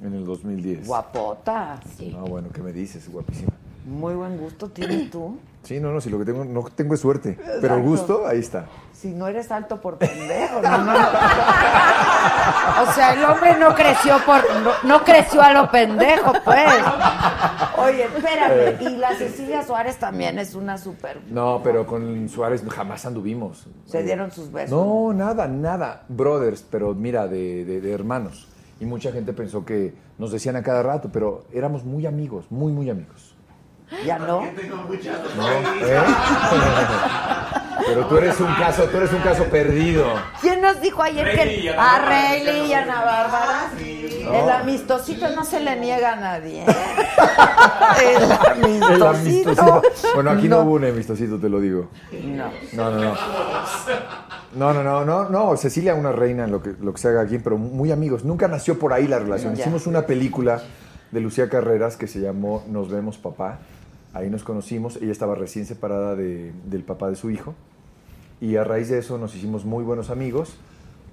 en 0.02 0.14
el 0.14 0.26
2010. 0.26 0.88
Guapota. 0.88 1.80
No, 2.12 2.26
bueno, 2.26 2.50
¿qué 2.54 2.62
me 2.62 2.72
dices? 2.72 3.10
Guapísima. 3.12 3.52
Muy 3.86 4.16
buen 4.16 4.38
gusto 4.38 4.70
tienes 4.70 5.12
tú. 5.12 5.38
Sí, 5.62 5.80
no, 5.80 5.92
no, 5.92 6.02
si 6.02 6.10
lo 6.10 6.18
que 6.20 6.26
tengo, 6.26 6.44
no 6.46 6.64
tengo 6.64 6.94
es 6.96 7.00
suerte. 7.00 7.38
Pero 7.62 7.76
el 7.76 7.84
gusto, 7.84 8.26
ahí 8.28 8.40
está. 8.40 8.66
Si 8.94 9.10
no 9.10 9.28
eres 9.28 9.52
alto 9.52 9.80
por 9.82 9.98
pendejo, 9.98 10.62
no, 10.62 10.78
no, 10.80 10.94
no. 10.94 11.08
O 12.84 12.92
sea, 12.94 13.14
el 13.14 13.24
hombre 13.26 13.56
no 13.60 13.74
creció 13.76 14.18
por 14.26 14.38
no, 14.62 14.72
no 14.84 15.04
creció 15.04 15.42
a 15.42 15.54
lo 15.54 15.70
pendejo, 15.70 16.34
pues. 16.44 16.68
Oye, 17.78 18.04
espérame, 18.06 18.82
y 18.82 18.98
la 18.98 19.16
Cecilia 19.16 19.64
Suárez 19.64 19.98
también 19.98 20.40
es 20.40 20.56
una 20.56 20.78
súper. 20.78 21.22
No, 21.30 21.62
pero 21.64 21.86
con 21.86 22.28
Suárez 22.30 22.64
jamás 22.70 23.06
anduvimos. 23.06 23.68
Se 23.86 24.04
dieron 24.04 24.32
sus 24.32 24.52
besos. 24.52 24.72
No, 24.72 25.14
nada, 25.14 25.48
nada. 25.48 26.04
Brothers, 26.10 26.66
pero 26.70 26.94
mira, 26.94 27.28
de, 27.28 27.66
de- 27.66 27.82
de 27.82 27.92
hermanos. 27.92 28.48
Y 28.80 28.86
mucha 28.86 29.12
gente 29.12 29.34
pensó 29.34 29.66
que 29.66 29.94
nos 30.18 30.32
decían 30.32 30.56
a 30.56 30.64
cada 30.64 30.84
rato, 30.84 31.10
pero 31.12 31.46
éramos 31.54 31.84
muy 31.86 32.06
amigos, 32.06 32.46
muy, 32.50 32.72
muy 32.72 32.90
amigos. 32.90 33.36
¿Ya 34.06 34.18
no? 34.18 34.42
¿No? 34.42 34.48
¿Eh? 35.82 36.04
Pero 37.88 38.08
tú 38.08 38.18
eres 38.18 38.40
un 38.40 38.52
caso, 38.56 38.84
tú 38.86 38.98
eres 38.98 39.12
un 39.14 39.20
caso 39.20 39.44
perdido. 39.46 40.06
¿Quién 40.42 40.62
nos 40.62 40.82
dijo 40.82 41.04
ayer 41.04 41.26
Rayleigh 41.26 41.60
y 41.60 41.62
que 41.64 41.70
a. 41.70 42.00
Rayleigh 42.00 42.66
y 42.68 42.74
Ana 42.74 43.04
Bárbara? 43.04 43.70
No. 44.24 44.34
El 44.34 44.50
amistosito 44.50 45.30
no 45.36 45.44
se 45.44 45.60
le 45.60 45.76
niega 45.76 46.14
a 46.14 46.16
nadie. 46.16 46.66
El 48.02 48.24
El 48.24 48.32
amistosito. 48.32 49.08
amistosito. 49.10 49.82
Bueno, 50.16 50.32
aquí 50.32 50.48
no. 50.48 50.62
hubo 50.62 50.72
un 50.72 50.86
amistosito, 50.86 51.38
te 51.40 51.50
lo 51.50 51.60
digo. 51.60 51.90
No. 52.24 52.50
No, 52.74 52.92
no, 52.92 53.04
no. 53.04 53.16
No, 54.56 54.74
no, 54.74 54.84
no, 54.84 55.04
no, 55.06 55.30
no. 55.30 55.58
Cecilia 55.58 55.96
una 55.96 56.12
reina 56.12 56.46
en 56.46 56.52
lo 56.52 56.62
que, 56.64 56.74
lo 56.82 56.94
que 56.94 57.00
se 57.02 57.10
haga 57.10 57.22
aquí, 57.22 57.38
pero 57.40 57.58
muy 57.58 57.92
amigos. 57.92 58.24
Nunca 58.24 58.48
nació 58.48 58.80
por 58.80 58.94
ahí 58.94 59.08
la 59.08 59.20
relación. 59.20 59.54
Ya. 59.56 59.62
Hicimos 59.62 59.88
una 59.88 60.06
película 60.06 60.62
de 61.12 61.20
Lucía 61.22 61.50
Carreras 61.50 61.98
que 61.98 62.08
se 62.08 62.20
llamó 62.20 62.64
Nos 62.68 62.90
vemos 62.90 63.18
papá. 63.18 63.60
Ahí 64.14 64.30
nos 64.30 64.44
conocimos. 64.44 64.98
Ella 64.98 65.12
estaba 65.12 65.36
recién 65.36 65.66
separada 65.66 66.16
de- 66.16 66.54
del 66.66 66.84
papá 66.84 67.10
de 67.10 67.16
su 67.16 67.30
hijo. 67.32 67.54
Y 68.42 68.56
a 68.56 68.64
raíz 68.64 68.90
de 68.90 69.00
eso 69.00 69.18
nos 69.18 69.36
hicimos 69.36 69.66
muy 69.66 69.84
buenos 69.84 70.10
amigos. 70.10 70.56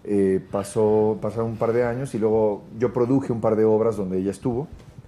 Eh, 0.05 0.41
pasó, 0.51 1.19
pasaron 1.21 1.51
un 1.51 1.57
par 1.57 1.73
de 1.73 1.85
años 1.85 2.15
y 2.15 2.19
luego 2.19 2.63
yo 2.79 2.93
produje 2.93 3.33
un 3.33 3.41
par 3.41 3.55
de 3.57 3.65
obras 3.65 3.97
donde 3.97 4.19
ella 4.19 4.31
estuvo. 4.31 4.67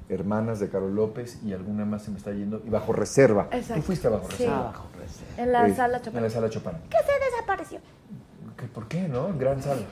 Hermanas 0.09 0.61
de 0.61 0.69
Carol 0.69 0.95
López 0.95 1.41
y 1.45 1.53
alguna 1.53 1.85
más 1.85 2.03
se 2.03 2.11
me 2.11 2.19
está 2.19 2.31
yendo. 2.33 2.61
Y 2.67 2.69
Bajo 2.71 2.93
Reserva. 2.93 3.49
Exacto. 3.51 3.75
Tú 3.77 3.83
fuiste 3.83 4.07
a 4.07 4.11
Bajo 4.11 4.27
Sí. 4.31 4.33
Reserva. 4.39 4.59
Ah, 4.61 4.65
bajo 4.65 4.89
reserva. 4.99 5.43
En 5.43 5.53
la 5.53 5.67
Eh, 5.67 5.75
sala 5.75 5.99
Chopin. 6.03 6.17
En 6.19 6.23
la 6.25 6.31
sala 6.31 6.51
Chopin. 6.51 6.73
¿Qué 6.91 6.97
se 6.99 7.25
desapareció? 7.33 7.79
¿Qué, 8.57 8.67
¿Por 8.67 8.89
qué, 8.89 9.09
no? 9.09 9.29
Gran 9.39 9.63
sala. 9.63 9.83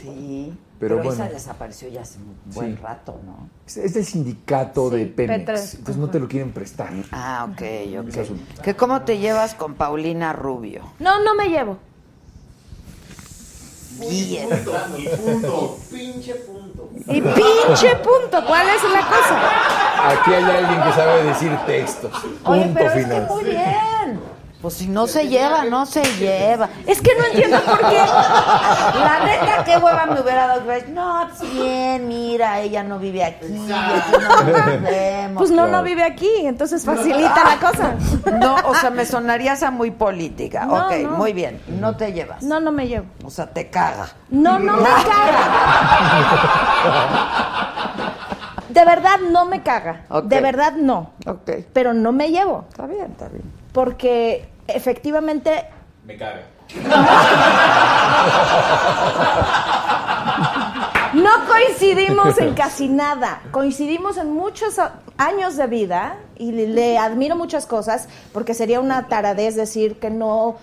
Sí. 0.00 0.52
Pero 0.78 0.96
Pero, 0.96 1.08
bueno. 1.08 1.24
esa 1.24 1.32
desapareció 1.32 1.88
ya 1.88 2.00
hace 2.02 2.18
un 2.18 2.34
buen 2.54 2.76
Sí. 2.76 2.82
rato, 2.82 3.20
¿no? 3.26 3.48
Es, 3.66 3.76
es 3.76 3.92
del 3.94 4.04
sindicato 4.06 4.88
de 4.88 5.04
Pemex. 5.06 5.38
Petres. 5.40 5.74
Entonces 5.74 5.96
no 5.98 6.08
te 6.08 6.18
lo 6.18 6.26
quieren 6.28 6.52
prestar. 6.52 6.90
Ah, 7.12 7.46
ok, 7.50 7.62
ok. 8.08 8.16
asunto. 8.16 8.62
¿Que 8.62 8.74
¿Cómo 8.74 9.02
te 9.02 9.18
llevas 9.18 9.54
con 9.54 9.74
Paulina 9.74 10.32
Rubio? 10.32 10.82
No, 10.98 11.22
no 11.22 11.34
me 11.34 11.48
llevo. 11.48 11.76
Bien. 13.98 14.48
Y 14.96 15.08
punto. 15.08 15.78
Pinche 15.90 16.34
punto. 16.36 16.88
Y 17.06 17.20
pinche 17.20 17.96
punto, 17.96 18.46
¿cuál 18.46 18.66
es 18.68 18.82
la 18.84 19.06
cosa? 19.06 20.10
Aquí 20.12 20.32
hay 20.32 20.44
alguien 20.44 20.82
que 20.82 20.92
sabe 20.92 21.24
decir 21.24 21.54
textos. 21.66 22.12
Oye, 22.44 22.62
Punto 22.62 22.78
pero 22.78 22.90
final. 22.92 23.22
es 23.22 23.28
que 23.28 23.34
muy 23.34 23.44
bien. 23.44 23.74
Pues 24.62 24.74
si 24.74 24.88
no 24.88 25.06
se 25.06 25.26
lleva, 25.26 25.64
no 25.64 25.86
se 25.86 26.02
lleva. 26.18 26.68
Es 26.86 27.00
que 27.00 27.12
no 27.18 27.24
entiendo 27.24 27.58
por 27.64 27.78
qué. 27.78 27.96
La 27.96 29.20
neta, 29.24 29.64
qué 29.64 29.78
hueva 29.78 30.04
me 30.04 30.20
hubiera 30.20 30.48
dado. 30.48 30.60
No, 30.90 31.26
pues 31.28 31.50
bien, 31.54 32.06
mira, 32.06 32.60
ella 32.60 32.82
no 32.82 32.98
vive 32.98 33.24
aquí. 33.24 33.46
aquí 33.46 34.12
no 34.12 34.42
nos 34.42 34.82
vemos. 34.82 35.38
Pues 35.38 35.50
no, 35.50 35.66
no 35.66 35.82
vive 35.82 36.04
aquí, 36.04 36.28
entonces 36.42 36.84
facilita 36.84 37.42
la 37.44 37.56
cosa. 37.58 37.94
No, 38.40 38.56
o 38.66 38.74
sea, 38.74 38.90
me 38.90 39.06
sonarías 39.06 39.62
a 39.62 39.70
muy 39.70 39.90
política. 39.90 40.66
No, 40.66 40.86
ok, 40.86 40.92
no. 41.02 41.10
muy 41.12 41.32
bien. 41.32 41.60
No 41.68 41.96
te 41.96 42.12
llevas. 42.12 42.42
No, 42.42 42.60
no 42.60 42.70
me 42.70 42.86
llevo. 42.86 43.06
O 43.24 43.30
sea, 43.30 43.46
te 43.46 43.70
caga. 43.70 44.08
No, 44.30 44.58
no 44.58 44.76
me 44.76 44.88
caga. 44.88 45.40
De 48.68 48.84
verdad 48.84 49.18
no 49.30 49.46
me 49.46 49.62
caga. 49.62 50.04
De 50.24 50.40
verdad 50.40 50.74
no. 50.74 51.10
Ok. 51.26 51.50
Pero 51.72 51.92
no 51.92 52.12
me 52.12 52.30
llevo. 52.30 52.66
Está 52.70 52.86
bien, 52.86 53.10
está 53.10 53.28
bien. 53.28 53.59
Porque 53.72 54.48
efectivamente 54.66 55.64
Me 56.04 56.16
caga. 56.16 56.42
no 61.14 61.30
coincidimos 61.48 62.38
en 62.38 62.54
casi 62.54 62.88
nada. 62.88 63.42
Coincidimos 63.50 64.16
en 64.16 64.32
muchos 64.32 64.76
años 65.18 65.56
de 65.56 65.66
vida 65.66 66.16
y 66.36 66.52
le, 66.52 66.68
le 66.68 66.98
admiro 66.98 67.36
muchas 67.36 67.66
cosas 67.66 68.08
porque 68.32 68.54
sería 68.54 68.80
una 68.80 69.08
taradez 69.08 69.56
decir 69.56 69.98
que 69.98 70.10
no 70.10 70.56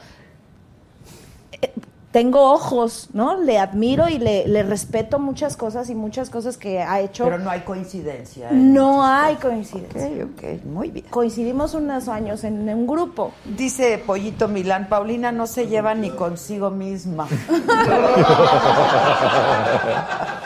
eh, 1.61 1.71
tengo 2.17 2.51
ojos, 2.51 3.09
¿no? 3.13 3.39
Le 3.39 3.59
admiro 3.59 4.09
y 4.09 4.17
le, 4.17 4.47
le 4.47 4.63
respeto 4.63 5.19
muchas 5.19 5.55
cosas 5.55 5.87
y 5.91 5.93
muchas 5.93 6.31
cosas 6.31 6.57
que 6.57 6.81
ha 6.81 6.99
hecho. 6.99 7.25
Pero 7.25 7.37
no 7.37 7.51
hay 7.51 7.59
coincidencia. 7.59 8.49
¿eh? 8.49 8.53
No 8.55 9.05
hay 9.05 9.35
coincidencia. 9.35 10.25
Ok, 10.25 10.31
ok, 10.35 10.65
muy 10.65 10.89
bien. 10.89 11.05
Coincidimos 11.11 11.75
unos 11.75 12.07
años 12.07 12.43
en 12.43 12.67
un 12.69 12.87
grupo. 12.87 13.33
Dice 13.45 14.01
Pollito 14.03 14.47
Milán, 14.47 14.89
Paulina 14.89 15.31
no 15.31 15.45
se 15.45 15.67
lleva 15.67 15.93
ni 15.93 16.09
consigo 16.09 16.71
misma. 16.71 17.27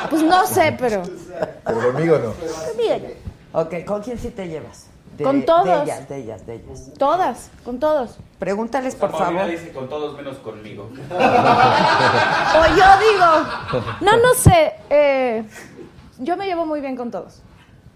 Pues 0.10 0.24
no 0.24 0.46
sé, 0.46 0.76
pero. 0.78 1.04
Pero 1.64 1.92
conmigo 1.94 2.18
no. 2.18 2.34
Miren, 2.76 3.14
ok, 3.54 3.86
¿con 3.86 4.02
quién 4.02 4.20
sí 4.20 4.32
te 4.32 4.46
llevas? 4.46 4.91
De- 5.18 5.24
Con 5.24 5.44
todos. 5.46 5.66
De 5.66 5.84
ellas, 5.84 6.10
de 6.10 6.18
ellas, 6.18 6.46
de 6.48 6.56
ellas. 6.56 6.92
todas, 6.98 7.52
con 7.66 7.80
todos. 7.80 8.18
Pregúntales, 8.40 8.96
por 8.96 9.12
Paulina 9.12 9.42
favor. 9.42 9.52
dice 9.52 9.72
con 9.72 9.88
todos 9.90 10.16
menos 10.18 10.38
conmigo. 10.38 10.90
O 12.54 12.66
yo 12.76 12.86
digo, 13.00 13.84
no, 14.02 14.18
no 14.18 14.34
sé. 14.36 14.74
eh, 14.90 15.44
yo 16.20 16.38
me 16.38 16.46
llevo 16.46 16.66
muy 16.66 16.82
bien 16.82 16.96
con 16.96 17.12
todos. 17.12 17.42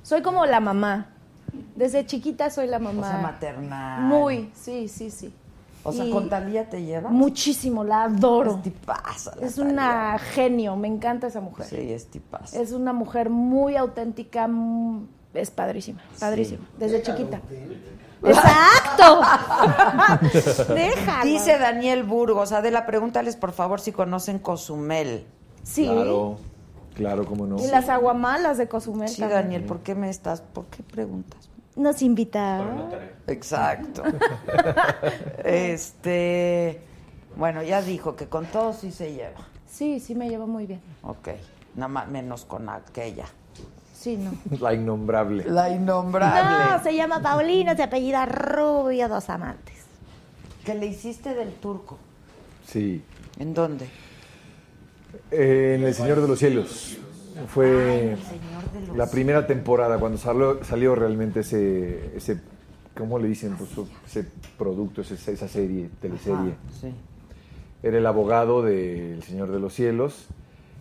Soy 0.03 0.21
como 0.21 0.45
la 0.45 0.59
mamá. 0.59 1.07
Desde 1.75 2.05
chiquita 2.05 2.49
soy 2.49 2.67
la 2.67 2.79
mamá. 2.79 3.07
O 3.07 3.09
sea, 3.11 3.19
maternal. 3.21 4.01
Muy, 4.03 4.51
sí, 4.53 4.87
sí, 4.87 5.09
sí. 5.09 5.33
O 5.83 5.91
sea, 5.91 6.05
Y 6.05 6.11
¿con 6.11 6.29
Talía 6.29 6.67
te 6.69 6.83
llevas? 6.83 7.11
Muchísimo, 7.11 7.83
la 7.83 8.03
adoro. 8.05 8.55
Es 8.55 8.61
tipaza 8.63 9.35
la 9.39 9.45
Es 9.45 9.57
una 9.59 10.17
genio, 10.17 10.75
me 10.75 10.87
encanta 10.87 11.27
esa 11.27 11.41
mujer. 11.41 11.67
Sí, 11.67 11.91
es 11.93 12.07
tipaza. 12.09 12.59
Es 12.59 12.71
una 12.71 12.91
mujer 12.91 13.29
muy 13.29 13.75
auténtica, 13.75 14.47
mm, 14.47 15.07
es 15.35 15.51
padrísima, 15.51 16.01
padrísima, 16.19 16.65
desde 16.77 17.01
chiquita. 17.01 17.41
¡Exacto! 18.23 19.21
Déjalo. 20.73 21.25
Dice 21.25 21.57
Daniel 21.57 22.03
Burgos, 22.03 22.51
Adela, 22.51 22.85
pregúntales 22.85 23.35
por 23.35 23.51
favor 23.51 23.79
si 23.79 23.91
conocen 23.91 24.39
Cozumel. 24.39 25.25
Sí. 25.63 25.85
Claro, 25.85 26.37
claro, 26.95 27.25
cómo 27.25 27.45
no. 27.45 27.57
Y 27.59 27.67
las 27.67 27.89
aguamalas 27.89 28.57
de 28.57 28.67
Cozumel. 28.67 29.09
Sí, 29.09 29.21
también. 29.21 29.41
Daniel, 29.43 29.63
¿por 29.63 29.79
qué 29.81 29.95
me 29.95 30.09
estás? 30.09 30.41
¿Por 30.41 30.65
qué 30.65 30.83
preguntas? 30.83 31.49
Nos 31.75 32.01
invita. 32.01 32.63
Exacto. 33.27 34.03
este, 35.43 36.79
bueno, 37.35 37.61
ya 37.63 37.81
dijo 37.81 38.15
que 38.15 38.27
con 38.27 38.45
todos 38.45 38.77
sí 38.77 38.91
se 38.91 39.13
lleva. 39.13 39.47
Sí, 39.67 39.99
sí 39.99 40.15
me 40.15 40.29
llevo 40.29 40.47
muy 40.47 40.65
bien. 40.65 40.81
Ok, 41.03 41.29
nada 41.75 41.89
más 41.89 42.07
menos 42.07 42.45
con 42.45 42.69
aquella. 42.69 43.25
Sí, 44.05 44.17
no. 44.17 44.33
La 44.59 44.71
innombrable. 44.75 45.45
La 45.49 45.67
innombrable. 45.71 46.75
No, 46.77 46.83
se 46.83 46.95
llama 46.95 47.23
Paulina, 47.23 47.75
se 47.75 47.81
apellida 47.81 48.27
Rubio, 48.27 49.09
dos 49.09 49.31
amantes. 49.31 49.73
¿Qué 50.63 50.75
le 50.75 50.85
hiciste 50.85 51.33
del 51.33 51.53
turco? 51.53 51.97
Sí. 52.67 53.01
¿En 53.39 53.55
dónde? 53.55 53.87
Eh, 55.31 55.77
en 55.79 55.83
El 55.87 55.93
Señor 55.95 56.21
de 56.21 56.27
los 56.27 56.37
Cielos. 56.37 56.97
Fue 57.47 58.15
la 58.95 59.09
primera 59.09 59.47
temporada, 59.47 59.97
cuando 59.97 60.19
salió, 60.19 60.63
salió 60.63 60.93
realmente 60.93 61.39
ese, 61.39 62.15
ese, 62.15 62.39
¿cómo 62.95 63.17
le 63.17 63.27
dicen? 63.27 63.55
Pues, 63.57 63.71
ese 64.05 64.27
producto, 64.55 65.01
ese- 65.01 65.15
esa 65.33 65.47
serie, 65.47 65.89
teleserie. 65.99 66.37
Ajá, 66.51 66.79
sí. 66.79 66.93
Era 67.81 67.97
el 67.97 68.05
abogado 68.05 68.61
del 68.61 69.23
Señor 69.23 69.51
de 69.51 69.59
los 69.59 69.73
Cielos 69.73 70.27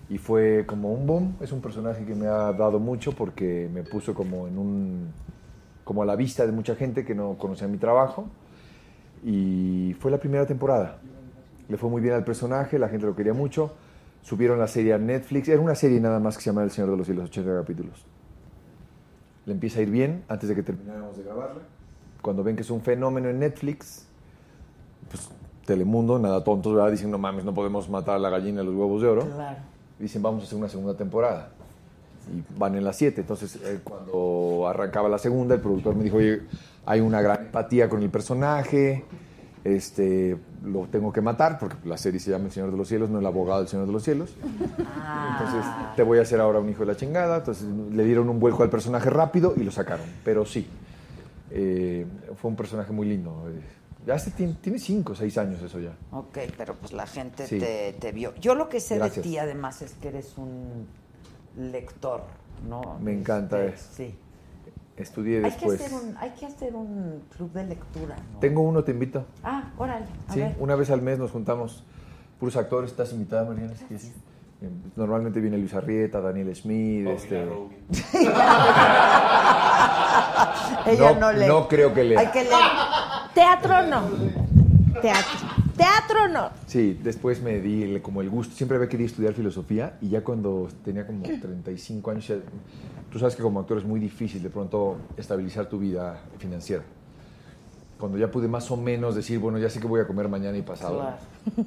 y 0.09 0.18
fue 0.18 0.64
como 0.66 0.93
un 0.93 1.06
boom. 1.06 1.36
Es 1.40 1.52
un 1.52 1.60
personaje 1.60 2.05
que 2.05 2.14
me 2.14 2.26
ha 2.26 2.52
dado 2.52 2.78
mucho 2.78 3.12
porque 3.12 3.68
me 3.72 3.82
puso 3.82 4.14
como 4.14 4.47
en 4.47 4.59
un, 4.59 5.09
como 5.85 6.02
a 6.02 6.06
la 6.06 6.16
vista 6.16 6.47
de 6.47 6.52
mucha 6.52 6.74
gente 6.74 7.05
que 7.05 7.14
no 7.14 7.36
conocía 7.39 7.68
mi 7.68 7.78
trabajo 7.78 8.26
y 9.24 9.94
fue 9.98 10.10
la 10.10 10.18
primera 10.18 10.47
temporada. 10.47 10.98
Le 11.68 11.76
fue 11.78 11.89
muy 11.89 12.02
bien 12.02 12.14
al 12.14 12.24
personaje, 12.24 12.78
la 12.78 12.89
gente 12.89 13.06
lo 13.06 13.16
quería 13.16 13.32
mucho. 13.32 13.72
Subieron 14.22 14.59
la 14.59 14.68
serie 14.68 14.93
a 14.93 14.98
Netflix. 14.98 15.48
Era 15.48 15.60
una 15.60 15.74
serie 15.74 16.01
nada 16.01 16.18
más 16.20 16.36
que 16.36 16.43
se 16.43 16.51
llama 16.51 16.62
El 16.62 16.70
Señor 16.70 16.90
de 16.90 16.97
los 16.98 17.06
Cielos, 17.06 17.24
80 17.26 17.55
capítulos. 17.55 18.05
Le 19.47 19.52
empieza 19.52 19.81
a 19.81 19.82
ir 19.82 19.90
bien 19.90 20.24
antes 20.28 20.48
de 20.48 20.55
que 20.55 20.62
termináramos 20.62 21.16
de 21.16 21.24
grabarla. 21.24 21.62
Cuando 22.22 22.43
ven 22.43 22.56
que 22.56 22.62
es 22.62 22.70
un 22.70 22.81
fenómeno 22.81 23.28
en 23.28 23.39
Netflix, 23.39 24.06
pues 25.10 25.28
Telemundo, 25.66 26.18
nada 26.18 26.44
tontos, 26.44 26.74
¿verdad? 26.74 26.90
Dicen, 26.90 27.10
no 27.10 27.18
mames, 27.18 27.44
no 27.44 27.55
podemos 27.55 27.89
matar 27.89 28.16
a 28.16 28.18
la 28.18 28.31
gallina 28.31 28.60
de 28.60 28.64
los 28.64 28.74
huevos 28.74 29.02
de 29.02 29.09
oro. 29.09 29.26
Claro. 29.26 29.74
Dicen, 30.05 30.20
vamos 30.20 30.43
a 30.43 30.47
hacer 30.47 30.59
una 30.59 30.68
segunda 30.68 30.94
temporada. 30.94 31.48
Y 32.31 32.59
van 32.59 32.74
en 32.74 32.85
las 32.85 32.97
siete. 32.97 33.22
Entonces, 33.22 33.56
eh, 33.64 33.81
cuando 33.82 34.68
arrancaba 34.68 35.09
la 35.09 35.16
segunda, 35.16 35.55
el 35.55 35.62
productor 35.62 35.97
me 35.97 36.05
dijo, 36.05 36.18
oye, 36.18 36.43
hay 36.85 37.01
una 37.01 37.22
gran 37.22 37.47
empatía 37.47 37.89
con 37.89 38.02
el 38.02 38.10
personaje, 38.10 39.02
este, 39.64 40.36
lo 40.62 40.82
tengo 40.89 41.10
que 41.10 41.22
matar, 41.22 41.59
porque 41.59 41.76
la 41.89 41.97
serie 41.97 42.20
se 42.20 42.31
llama 42.31 42.44
El 42.44 42.51
Señor 42.51 42.70
de 42.70 42.76
los 42.76 42.86
Cielos, 42.86 43.09
no 43.09 43.18
el 43.18 43.24
abogado 43.24 43.60
del 43.60 43.68
Señor 43.68 43.86
de 43.86 43.93
los 43.94 44.02
Cielos. 44.02 44.35
Entonces, 44.43 45.64
te 45.97 46.02
voy 46.02 46.18
a 46.18 46.20
hacer 46.20 46.39
ahora 46.39 46.59
un 46.59 46.68
hijo 46.68 46.81
de 46.81 46.93
la 46.93 46.97
chingada. 46.97 47.39
Entonces, 47.39 47.66
le 47.66 48.05
dieron 48.05 48.28
un 48.28 48.39
vuelco 48.39 48.62
al 48.62 48.68
personaje 48.68 49.09
rápido 49.09 49.55
y 49.56 49.64
lo 49.64 49.70
sacaron. 49.70 50.05
Pero 50.22 50.44
sí, 50.44 50.66
eh, 51.51 52.05
fue 52.36 52.51
un 52.51 52.59
personaje 52.59 52.93
muy 52.93 53.09
lindo. 53.09 53.48
Eh, 54.05 54.06
Ya 54.06 54.14
hace, 54.14 54.31
tiene, 54.32 54.55
tiene 54.60 54.78
cinco 54.78 55.12
o 55.12 55.14
seis 55.14 55.36
años 55.39 55.62
eso 55.62 55.81
ya. 55.81 55.93
Ok, 56.12 56.39
pero 56.56 56.74
pues 56.74 56.93
la 56.93 57.06
gente 57.06 57.47
Sí. 57.47 57.59
te, 57.59 57.94
te 57.98 58.12
vio. 58.12 58.35
Yo 58.36 58.55
lo 58.55 58.68
que 58.68 58.81
sé 58.81 58.97
Gracias. 58.97 59.16
de 59.16 59.22
ti 59.31 59.39
además 59.39 59.81
es 59.82 59.94
que 59.94 60.09
eres 60.09 60.36
un 60.36 60.86
lector, 61.56 62.22
¿no? 62.68 62.98
Me 63.01 63.12
encanta 63.12 63.62
Este, 63.64 63.74
eso. 63.76 63.89
Sí. 63.97 64.14
Estudié 64.97 65.39
Hay 65.39 65.51
que, 65.52 65.66
después. 65.68 65.81
hacer 65.81 65.93
un, 65.94 66.16
hay 66.18 66.31
que 66.31 66.47
hacer 66.47 66.74
un 66.76 67.22
club 67.36 67.51
de 67.52 67.64
lectura, 67.64 68.16
¿no? 68.32 68.39
Tengo 68.39 68.62
uno, 68.62 68.85
te 68.85 68.93
invito. 68.93 69.24
Ah, 69.43 69.72
órale, 69.76 70.06
a 70.28 70.32
Sí, 70.32 70.39
ver. 70.40 70.55
una 70.60 70.76
vez 70.76 70.90
al 70.90 71.02
mes 71.02 71.18
nos 71.18 71.31
juntamos. 71.32 71.82
Puros 72.39 72.56
actores, 72.56 72.90
estás 72.90 73.12
invitada, 73.12 73.44
Mariana. 73.44 73.72
Eh, 73.90 73.98
Normalmente 74.97 75.40
viene 75.40 75.59
Luis 75.59 75.74
Arrieta, 75.74 76.20
Daniel 76.20 76.55
Schmidt, 76.55 77.06
este... 77.09 77.44
Ella 80.86 81.12
no, 81.14 81.20
no, 81.20 81.32
lee. 81.32 81.47
no 81.47 81.66
creo 81.68 81.93
que 81.94 82.05
lea. 82.05 82.20
Hay 82.20 82.26
que 82.28 82.43
leer. 82.44 82.52
Teatro 83.35 83.86
no. 83.86 84.02
Teatro. 85.01 85.48
Teatro 85.77 86.28
no. 86.28 86.51
Sí, 86.66 86.98
después 87.02 87.43
me 87.43 87.61
di 87.61 87.82
el- 87.82 88.02
como 88.02 88.20
el 88.20 88.31
gusto. 88.31 88.55
Siempre 88.55 88.77
había 88.77 88.89
querido 88.89 89.06
estudiar 89.09 89.35
filosofía 89.35 89.98
y 90.01 90.09
ya 90.11 90.23
cuando 90.23 90.69
tenía 90.85 91.06
como 91.06 91.24
35 91.24 92.11
años, 92.12 92.28
ya- 92.28 92.36
tú 93.11 93.19
sabes 93.19 93.35
que 93.35 93.43
como 93.43 93.59
actor 93.61 93.78
es 93.78 93.85
muy 93.85 93.98
difícil 93.98 94.43
de 94.43 94.51
pronto 94.51 94.97
estabilizar 95.16 95.66
tu 95.66 95.78
vida 95.78 96.20
financiera. 96.39 96.85
Cuando 97.98 98.19
ya 98.19 98.31
pude 98.31 98.47
más 98.48 98.70
o 98.70 98.77
menos 98.77 99.15
decir, 99.15 99.39
bueno, 99.39 99.59
ya 99.59 99.69
sé 99.70 99.81
que 99.81 99.86
voy 99.86 100.01
a 100.01 100.06
comer 100.06 100.28
mañana 100.28 100.56
y 100.56 100.62
pasado, 100.62 100.97
Claro. 101.01 101.16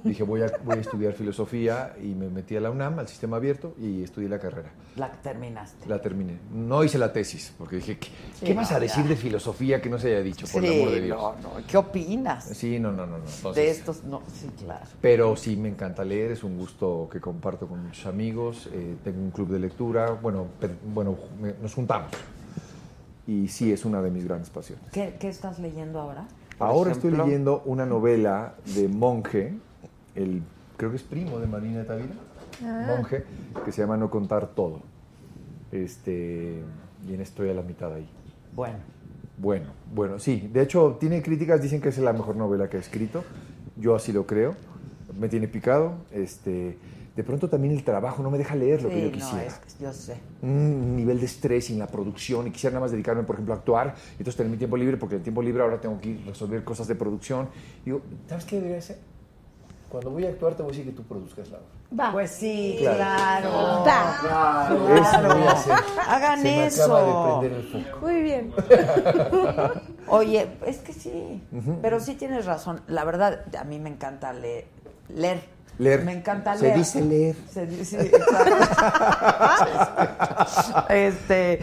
Dije, 0.04 0.24
voy 0.24 0.42
a, 0.42 0.52
voy 0.64 0.78
a 0.78 0.82
estudiar 0.82 1.14
filosofía 1.14 1.96
y 2.02 2.08
me 2.16 2.30
metí 2.30 2.56
a 2.56 2.62
la 2.62 2.72
UNAM, 2.72 3.00
al 3.00 3.08
sistema 3.08 3.38
abierto, 3.38 3.76
y 3.80 4.04
estudié 4.04 4.30
la 4.30 4.40
carrera. 4.40 4.70
La 4.96 5.12
terminaste. 5.12 5.88
La 5.88 6.02
terminé. 6.02 6.38
No 6.54 6.84
hice 6.84 6.98
la 6.98 7.14
tesis, 7.14 7.54
porque 7.58 7.78
dije, 7.78 7.98
¿qué, 8.00 8.08
Sí, 8.40 8.46
qué 8.46 8.54
vas 8.54 8.72
a 8.72 8.80
decir 8.80 9.04
ya. 9.04 9.10
de 9.10 9.16
filosofía 9.16 9.82
que 9.82 9.90
no 9.90 10.00
se 10.00 10.08
haya 10.08 10.22
dicho, 10.24 10.48
por 10.52 10.64
el 10.64 10.72
Sí, 10.72 10.80
amor 10.82 10.92
de 10.94 11.02
Dios? 11.02 11.18
no, 11.20 11.32
no. 11.42 11.68
¿Qué 11.68 11.78
opinas? 11.78 12.46
Sí, 12.46 12.80
no, 12.80 12.92
no, 12.92 13.06
no. 13.06 13.18
no. 13.20 13.24
Entonces, 13.26 13.56
de 13.56 13.70
estos, 13.70 14.04
no, 14.04 14.22
sí, 14.34 14.50
claro. 14.64 14.86
pero 15.02 15.36
sí, 15.36 15.56
me 15.56 15.70
encanta 15.70 16.04
leer, 16.04 16.32
es 16.32 16.44
un 16.44 16.58
gusto 16.58 17.08
que 17.12 17.20
comparto 17.20 17.68
con 17.68 17.84
muchos 17.86 18.06
amigos. 18.06 18.70
eh, 18.74 18.96
tengo 19.04 19.20
un 19.20 19.32
club 19.32 19.50
de 19.50 19.60
lectura, 19.60 20.12
bueno, 20.12 20.48
bueno 20.94 21.16
me- 21.42 21.54
nos 21.62 21.74
juntamos. 21.74 22.12
Y 23.28 23.48
sí, 23.50 23.72
es 23.72 23.84
una 23.86 24.02
de 24.02 24.10
mis 24.10 24.24
grandes 24.24 24.50
pasiones. 24.50 24.86
¿Qué, 24.94 25.16
qué 25.20 25.28
estás 25.28 25.60
leyendo 25.60 26.00
ahora? 26.00 26.26
Por 26.58 26.68
Ahora 26.68 26.92
estoy 26.94 27.12
leyendo 27.12 27.62
una 27.66 27.86
novela 27.86 28.56
de 28.74 28.88
Monje, 28.88 29.54
el, 30.18 30.42
creo 30.76 30.90
que 30.90 30.98
es 30.98 31.04
primo 31.04 31.40
de 31.40 31.48
Marina 31.48 31.80
de 31.80 31.86
Tavira, 31.86 32.16
Ah. 32.64 32.86
Monje, 32.88 33.24
que 33.64 33.72
se 33.72 33.82
llama 33.82 33.98
No 33.98 34.10
Contar 34.10 34.48
Todo. 34.48 34.82
Este, 35.72 36.62
y 37.08 37.14
en 37.14 37.22
estoy 37.22 37.50
a 37.50 37.54
la 37.54 37.62
mitad 37.62 37.94
ahí. 37.94 38.10
Bueno. 38.56 38.78
Bueno, 39.38 39.68
bueno, 39.94 40.18
sí. 40.18 40.50
De 40.52 40.64
hecho, 40.64 40.98
tiene 41.00 41.22
críticas, 41.22 41.62
dicen 41.62 41.80
que 41.80 41.90
es 41.90 41.98
la 42.00 42.14
mejor 42.14 42.36
novela 42.36 42.70
que 42.70 42.78
ha 42.78 42.80
escrito. 42.80 43.24
Yo 43.76 43.96
así 43.96 44.12
lo 44.12 44.26
creo. 44.26 44.56
Me 45.20 45.30
tiene 45.30 45.48
picado. 45.48 45.94
Este, 46.12 46.76
de 47.16 47.24
pronto 47.24 47.48
también 47.48 47.76
el 47.76 47.84
trabajo 47.84 48.24
no 48.24 48.32
me 48.32 48.40
deja 48.40 48.56
leer 48.56 48.82
lo 48.82 48.90
que 48.90 49.00
yo 49.00 49.06
no, 49.08 49.12
quisiera. 49.12 49.46
es 49.46 49.54
que 49.60 49.84
yo 49.84 49.94
sé. 49.94 50.18
Un 50.42 50.96
nivel 50.96 51.20
de 51.20 51.28
estrés 51.28 51.70
en 51.70 51.78
la 51.78 51.86
producción 51.86 52.48
y 52.48 52.52
quisiera 52.52 52.74
nada 52.74 52.86
más 52.86 52.92
dedicarme, 52.92 53.22
por 53.24 53.36
ejemplo, 53.36 53.54
a 53.54 53.58
actuar. 53.58 53.94
Y 54.14 54.14
entonces 54.14 54.38
tener 54.38 54.52
mi 54.52 54.58
tiempo 54.58 54.76
libre 54.76 54.98
porque 54.98 55.18
el 55.18 55.22
tiempo 55.22 55.44
libre 55.44 55.62
ahora 55.62 55.80
tengo 55.80 56.02
que 56.02 56.10
ir 56.10 56.22
a 56.24 56.30
resolver 56.30 56.64
cosas 56.64 56.88
de 56.88 56.96
producción. 56.96 57.50
Y 57.84 57.86
digo, 57.86 58.02
¿sabes 58.28 58.46
qué 58.46 58.56
debería 58.56 58.80
hacer? 58.80 58.98
Cuando 59.90 60.10
voy 60.12 60.26
a 60.26 60.30
actuar 60.30 60.54
te 60.56 60.64
voy 60.64 60.72
a 60.72 60.76
decir 60.78 60.86
que 60.92 60.98
tú 60.98 61.04
produzcas 61.04 61.50
la 61.50 61.58
obra. 61.60 61.68
Va. 62.08 62.12
Pues 62.12 62.32
sí, 62.32 62.76
Claro. 62.82 62.98
claro. 63.00 63.84
Va. 63.86 64.18
Claro. 64.22 64.96
Eso 64.96 65.22
voy 65.38 65.48
a 65.48 65.52
hacer. 65.52 65.76
Hagan 66.08 66.38
Se 66.40 66.44
me 66.44 66.66
eso. 66.66 66.84
acaba 66.98 67.42
de 67.42 67.50
prender 67.50 67.54
el 67.60 67.84
foco. 67.86 68.00
Muy 68.06 68.22
bien. 68.22 68.54
Oye, 70.08 70.48
es 70.66 70.78
que 70.80 70.94
sí, 70.94 71.42
pero 71.82 72.00
sí 72.02 72.16
tienes 72.16 72.46
razón. 72.46 72.82
La 72.88 73.04
verdad, 73.06 73.46
a 73.58 73.64
mí 73.64 73.80
me 73.80 73.90
encanta 73.90 74.34
leer. 74.34 74.66
Leer. 75.10 75.42
Leer. 75.80 76.04
Me 76.04 76.12
encanta 76.14 76.56
Se 76.58 76.64
leer. 76.64 76.78
dice 76.78 77.02
leer. 77.02 77.36
Se 77.54 77.66
dice, 77.68 78.02
exacto. 78.02 78.46
este, 80.94 81.60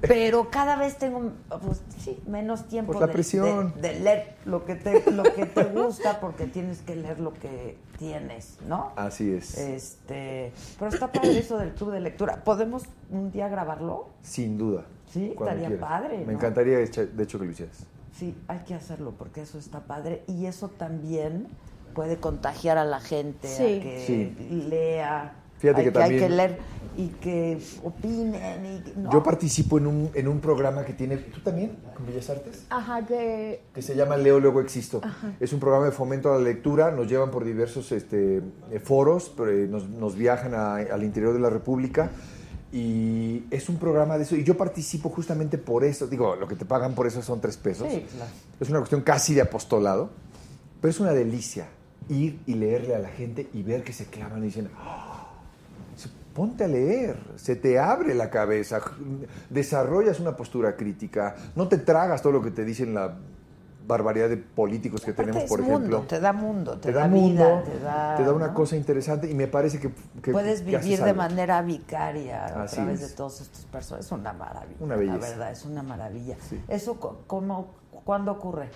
pero 0.00 0.50
cada 0.50 0.76
vez 0.76 0.98
tengo, 0.98 1.32
pues, 1.62 1.82
sí, 1.98 2.22
menos 2.26 2.68
tiempo 2.68 2.92
Por 2.92 3.00
la 3.00 3.06
de- 3.06 3.12
presión. 3.12 3.72
De, 3.80 3.92
de 3.94 4.00
leer 4.00 4.36
lo 4.44 4.64
que 4.64 4.74
te, 4.74 5.10
lo 5.10 5.22
que 5.22 5.46
te 5.46 5.64
gusta, 5.72 6.20
porque 6.20 6.46
tienes 6.46 6.82
que 6.82 6.96
leer 6.96 7.18
lo 7.18 7.32
que 7.32 7.78
tienes, 7.98 8.58
¿no? 8.66 8.92
Así 8.96 9.32
es. 9.32 9.56
Este, 9.58 10.52
pero 10.78 10.90
está 10.90 11.10
padre 11.10 11.38
eso 11.38 11.58
del 11.58 11.72
club 11.72 11.92
de 11.92 12.00
lectura. 12.00 12.44
¿Podemos 12.44 12.84
un 13.10 13.30
día 13.32 13.48
grabarlo? 13.48 14.08
Sin 14.22 14.58
duda. 14.58 14.84
Sí, 15.12 15.30
estaría 15.38 15.68
quieras. 15.68 15.88
padre, 15.88 16.18
Me 16.18 16.26
¿no? 16.26 16.32
encantaría, 16.32 16.78
de 16.78 16.84
hecho, 16.84 17.38
que 17.38 17.44
lo 17.44 17.50
hicieras. 17.50 17.84
Sí, 18.12 18.34
hay 18.48 18.60
que 18.60 18.74
hacerlo 18.74 19.12
porque 19.16 19.42
eso 19.42 19.58
está 19.58 19.80
padre 19.80 20.24
y 20.26 20.46
eso 20.46 20.68
también 20.68 21.46
puede 21.94 22.18
contagiar 22.18 22.76
a 22.76 22.84
la 22.84 23.00
gente 23.00 23.46
Sí. 23.48 23.78
a 23.78 23.82
que 23.82 24.04
Sí. 24.06 24.66
lea. 24.68 25.34
Fíjate 25.58 25.80
hay 25.82 25.90
que 25.92 25.98
Hay 25.98 26.10
que 26.10 26.18
también- 26.20 26.36
leer 26.36 26.58
y 26.98 27.08
que 27.08 27.58
opinen. 27.82 28.34
Y, 28.96 29.00
¿no? 29.00 29.12
Yo 29.12 29.22
participo 29.22 29.76
en 29.78 29.86
un, 29.86 30.10
en 30.14 30.28
un 30.28 30.40
programa 30.40 30.84
que 30.84 30.92
tiene. 30.94 31.16
¿Tú 31.18 31.40
también? 31.40 31.76
¿Con 31.94 32.06
Bellas 32.06 32.30
Artes? 32.30 32.64
Ajá, 32.70 33.04
que. 33.06 33.62
que 33.74 33.82
se 33.82 33.94
llama 33.94 34.16
Leo 34.16 34.40
Luego 34.40 34.60
Existo. 34.60 35.00
Ajá. 35.04 35.32
Es 35.40 35.52
un 35.52 35.60
programa 35.60 35.84
de 35.86 35.92
fomento 35.92 36.32
a 36.32 36.38
la 36.38 36.42
lectura, 36.44 36.90
nos 36.92 37.06
llevan 37.08 37.30
por 37.30 37.44
diversos 37.44 37.92
este, 37.92 38.38
eh, 38.70 38.80
foros, 38.82 39.30
pero, 39.36 39.50
eh, 39.50 39.66
nos, 39.68 39.88
nos 39.90 40.16
viajan 40.16 40.54
a- 40.54 40.76
al 40.76 41.02
interior 41.04 41.32
de 41.34 41.40
la 41.40 41.50
República 41.50 42.10
Y 42.72 43.44
es 43.50 43.68
un 43.68 43.76
programa 43.78 44.18
de 44.18 44.24
eso. 44.24 44.34
Y 44.36 44.42
yo 44.44 44.56
participo 44.56 45.08
justamente 45.08 45.56
por 45.56 45.84
eso. 45.84 46.06
Digo, 46.08 46.34
lo 46.36 46.48
que 46.48 46.56
te 46.56 46.64
pagan 46.64 46.94
por 46.94 47.06
eso 47.06 47.22
son 47.22 47.40
tres 47.40 47.56
pesos. 47.56 47.86
Sí, 47.90 48.04
claro. 48.14 48.30
Es 48.60 48.68
una 48.68 48.78
cuestión 48.80 49.02
casi 49.02 49.34
de 49.34 49.40
apostolado. 49.42 50.10
Pero 50.80 50.90
es 50.90 51.00
una 51.00 51.12
delicia 51.12 51.68
ir 52.08 52.40
y 52.46 52.54
leerle 52.54 52.94
a 52.94 52.98
la 52.98 53.08
gente 53.08 53.48
y 53.54 53.62
ver 53.62 53.82
que 53.82 53.92
se 53.92 54.06
clavan 54.06 54.40
y 54.42 54.46
dicen, 54.46 54.68
"Ah, 54.76 55.04
se- 55.04 55.05
ponte 56.36 56.64
a 56.64 56.68
leer, 56.68 57.16
se 57.36 57.56
te 57.56 57.78
abre 57.78 58.14
la 58.14 58.28
cabeza, 58.30 58.80
desarrollas 59.50 60.20
una 60.20 60.36
postura 60.36 60.76
crítica, 60.76 61.34
no 61.54 61.66
te 61.68 61.78
tragas 61.78 62.20
todo 62.22 62.32
lo 62.32 62.42
que 62.42 62.50
te 62.50 62.64
dicen 62.64 62.92
la 62.94 63.14
barbaridad 63.88 64.28
de 64.28 64.36
políticos 64.36 65.00
que 65.02 65.12
tenemos, 65.12 65.44
por 65.44 65.60
ejemplo. 65.60 66.00
te 66.08 66.18
da 66.20 66.32
mundo, 66.32 66.72
te, 66.72 66.88
te 66.88 66.92
da, 66.92 67.02
da, 67.02 67.08
mundo, 67.08 67.44
vida, 67.44 67.62
te 67.62 67.78
da, 67.78 68.16
te 68.16 68.24
da 68.24 68.32
una 68.32 68.48
¿no? 68.48 68.54
cosa 68.54 68.74
interesante 68.76 69.30
y 69.30 69.34
me 69.34 69.46
parece 69.46 69.78
que, 69.78 69.90
que- 70.22 70.32
Puedes 70.32 70.64
vivir 70.64 71.00
de 71.02 71.14
manera 71.14 71.62
vicaria 71.62 72.46
a 72.46 72.62
Así 72.64 72.76
través 72.76 73.00
es. 73.00 73.10
de 73.10 73.16
todos 73.16 73.40
estos 73.40 73.64
personajes. 73.66 74.06
Es 74.06 74.12
una 74.12 74.32
maravilla. 74.32 74.76
Una 74.80 74.96
belleza. 74.96 75.18
La 75.20 75.28
verdad, 75.28 75.52
es 75.52 75.64
una 75.64 75.82
maravilla. 75.84 76.36
¿Eso 76.66 76.98
co- 76.98 77.20
cómo, 77.28 77.76
cuándo 78.04 78.32
ocurre? 78.32 78.70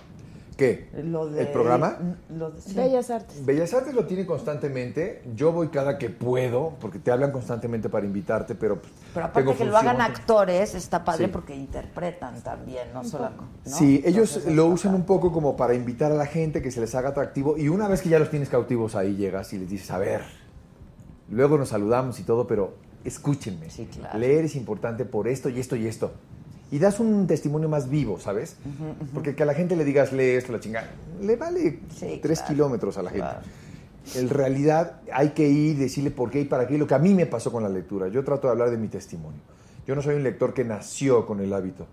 ¿Qué? 0.57 0.89
Lo 1.03 1.27
de- 1.27 1.41
¿El 1.41 1.47
programa? 1.47 1.97
Lo 2.29 2.51
de- 2.51 2.61
sí. 2.61 2.75
Bellas 2.75 3.09
Artes. 3.09 3.43
Bellas 3.45 3.73
Artes 3.73 3.93
lo 3.93 4.05
tiene 4.05 4.25
constantemente. 4.25 5.23
Yo 5.35 5.51
voy 5.51 5.69
cada 5.69 5.97
que 5.97 6.09
puedo, 6.09 6.75
porque 6.79 6.99
te 6.99 7.09
hablan 7.09 7.31
constantemente 7.31 7.89
para 7.89 8.05
invitarte, 8.05 8.53
pero 8.53 8.79
pues, 8.79 8.93
Pero 9.13 9.25
aparte 9.27 9.41
tengo 9.49 9.57
que 9.57 9.65
lo 9.65 9.77
hagan 9.77 10.01
actores, 10.01 10.75
está 10.75 11.03
padre 11.03 11.25
Sí. 11.25 11.31
porque 11.31 11.55
interpretan 11.55 12.41
también, 12.43 12.93
no 12.93 13.03
solo... 13.03 13.29
¿no? 13.31 13.47
Sí, 13.65 14.01
ellos 14.05 14.29
Entonces, 14.35 14.53
lo 14.55 14.65
usan 14.67 14.93
un 14.93 15.03
poco 15.05 15.31
como 15.31 15.55
para 15.55 15.73
invitar 15.73 16.11
a 16.11 16.15
la 16.15 16.25
gente, 16.25 16.61
que 16.61 16.69
se 16.69 16.81
les 16.81 16.93
haga 16.95 17.09
atractivo. 17.09 17.57
Y 17.57 17.69
una 17.69 17.87
vez 17.87 18.01
que 18.01 18.09
ya 18.09 18.19
los 18.19 18.29
tienes 18.29 18.49
cautivos, 18.49 18.95
ahí 18.95 19.15
llegas 19.15 19.53
y 19.53 19.57
les 19.57 19.69
dices, 19.69 19.89
a 19.89 19.97
ver, 19.97 20.21
luego 21.29 21.57
nos 21.57 21.69
saludamos 21.69 22.19
y 22.19 22.23
todo, 22.23 22.45
pero 22.45 22.73
escúchenme. 23.03 23.67
claro. 23.95 24.19
Leer 24.19 24.45
es 24.45 24.55
importante 24.55 25.05
por 25.05 25.27
esto 25.27 25.49
y 25.49 25.59
esto 25.59 25.75
y 25.75 25.87
esto. 25.87 26.11
Y 26.71 26.79
das 26.79 26.99
un 27.01 27.27
testimonio 27.27 27.67
más 27.67 27.89
vivo, 27.89 28.17
¿sabes? 28.19 28.55
Porque 29.13 29.35
que 29.35 29.43
a 29.43 29.45
la 29.45 29.53
gente 29.53 29.75
le 29.75 29.83
digas, 29.83 30.13
lee 30.13 30.35
esto, 30.35 30.53
la 30.53 30.59
chingada, 30.61 30.89
le 31.21 31.35
vale 31.35 31.79
tres 32.21 32.39
claro, 32.39 32.53
kilómetros 32.53 32.97
a 32.97 33.03
la 33.03 33.09
gente. 33.11 33.27
En 34.15 34.29
realidad 34.29 35.01
hay 35.13 35.29
que 35.31 35.47
ir, 35.47 35.77
decirle 35.77 36.11
por 36.11 36.31
qué 36.31 36.41
y 36.41 36.45
para 36.45 36.65
qué, 36.67 36.77
lo 36.77 36.87
que 36.87 36.93
a 36.95 36.99
mí 36.99 37.13
me 37.13 37.25
pasó 37.25 37.51
con 37.51 37.61
la 37.61 37.69
lectura. 37.69 38.07
Yo 38.07 38.23
trato 38.23 38.47
de 38.47 38.51
hablar 38.53 38.71
de 38.71 38.77
mi 38.77 38.87
testimonio. 38.87 39.41
Yo 39.85 39.95
no 39.95 40.01
soy 40.01 40.15
un 40.15 40.23
lector 40.23 40.53
que 40.53 40.63
nació 40.63 41.25
con 41.25 41.39
el 41.41 41.53
hábito. 41.53 41.87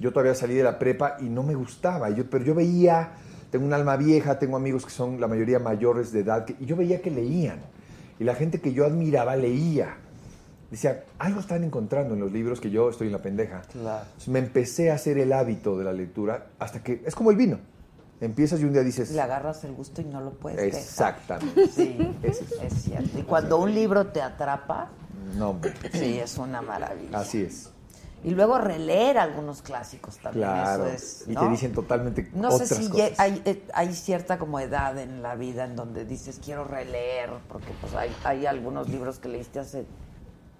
Yo 0.00 0.12
todavía 0.12 0.34
salí 0.34 0.54
de 0.54 0.62
la 0.64 0.78
prepa 0.78 1.16
y 1.20 1.24
no 1.24 1.42
me 1.42 1.54
gustaba, 1.54 2.10
yo, 2.10 2.28
pero 2.28 2.44
yo 2.44 2.54
veía, 2.54 3.12
tengo 3.50 3.64
un 3.66 3.72
alma 3.72 3.96
vieja, 3.96 4.38
tengo 4.38 4.56
amigos 4.56 4.84
que 4.84 4.90
son 4.90 5.20
la 5.20 5.26
mayoría 5.28 5.58
mayores 5.58 6.12
de 6.12 6.20
edad, 6.20 6.44
que- 6.44 6.56
y 6.60 6.66
yo 6.66 6.76
veía 6.76 7.00
que 7.00 7.10
leían. 7.10 7.60
Y 8.18 8.24
la 8.24 8.34
gente 8.34 8.60
que 8.60 8.72
yo 8.72 8.84
admiraba 8.84 9.36
leía. 9.36 9.96
Decía, 10.70 11.04
algo 11.18 11.40
están 11.40 11.64
encontrando 11.64 12.14
en 12.14 12.20
los 12.20 12.30
libros 12.30 12.60
que 12.60 12.70
yo 12.70 12.90
estoy 12.90 13.06
en 13.06 13.14
la 13.14 13.22
pendeja. 13.22 13.62
Claro. 13.72 14.04
Entonces, 14.04 14.28
me 14.28 14.38
empecé 14.38 14.90
a 14.90 14.94
hacer 14.94 15.16
el 15.18 15.32
hábito 15.32 15.78
de 15.78 15.84
la 15.84 15.92
lectura 15.92 16.48
hasta 16.58 16.82
que, 16.82 17.02
es 17.06 17.14
como 17.14 17.30
el 17.30 17.36
vino. 17.36 17.58
Empiezas 18.20 18.60
y 18.60 18.64
un 18.64 18.72
día 18.72 18.82
dices... 18.82 19.10
Le 19.12 19.20
agarras 19.20 19.64
el 19.64 19.72
gusto 19.72 20.02
y 20.02 20.04
no 20.04 20.20
lo 20.20 20.32
puedes 20.32 20.58
dejar. 20.58 20.80
Exactamente. 20.80 21.68
Sí, 21.68 21.96
es, 22.22 22.42
es 22.62 22.74
cierto. 22.82 23.18
Y 23.18 23.22
cuando 23.22 23.58
un 23.58 23.72
libro 23.72 24.08
te 24.08 24.20
atrapa, 24.20 24.90
No, 25.36 25.58
sí, 25.92 26.18
es 26.18 26.36
una 26.36 26.60
maravilla. 26.60 27.18
Así 27.18 27.42
es. 27.42 27.70
Y 28.24 28.30
luego 28.32 28.58
releer 28.58 29.16
algunos 29.18 29.62
clásicos 29.62 30.18
también. 30.18 30.44
Claro. 30.48 30.86
Eso 30.86 30.94
es, 30.94 31.24
Y 31.28 31.34
te 31.36 31.48
dicen 31.48 31.72
totalmente 31.72 32.28
No 32.34 32.50
sé 32.50 32.66
si 32.66 32.88
cosas. 32.88 32.96
lle- 32.96 33.14
hay, 33.16 33.40
eh, 33.44 33.62
hay 33.72 33.94
cierta 33.94 34.38
como 34.38 34.58
edad 34.58 34.98
en 34.98 35.22
la 35.22 35.36
vida 35.36 35.64
en 35.64 35.76
donde 35.76 36.04
dices 36.04 36.40
quiero 36.44 36.64
releer, 36.64 37.30
porque 37.48 37.68
pues 37.80 37.94
hay, 37.94 38.10
hay 38.24 38.46
algunos 38.46 38.88
libros 38.88 39.20
que 39.20 39.28
leíste 39.28 39.60
hace 39.60 39.86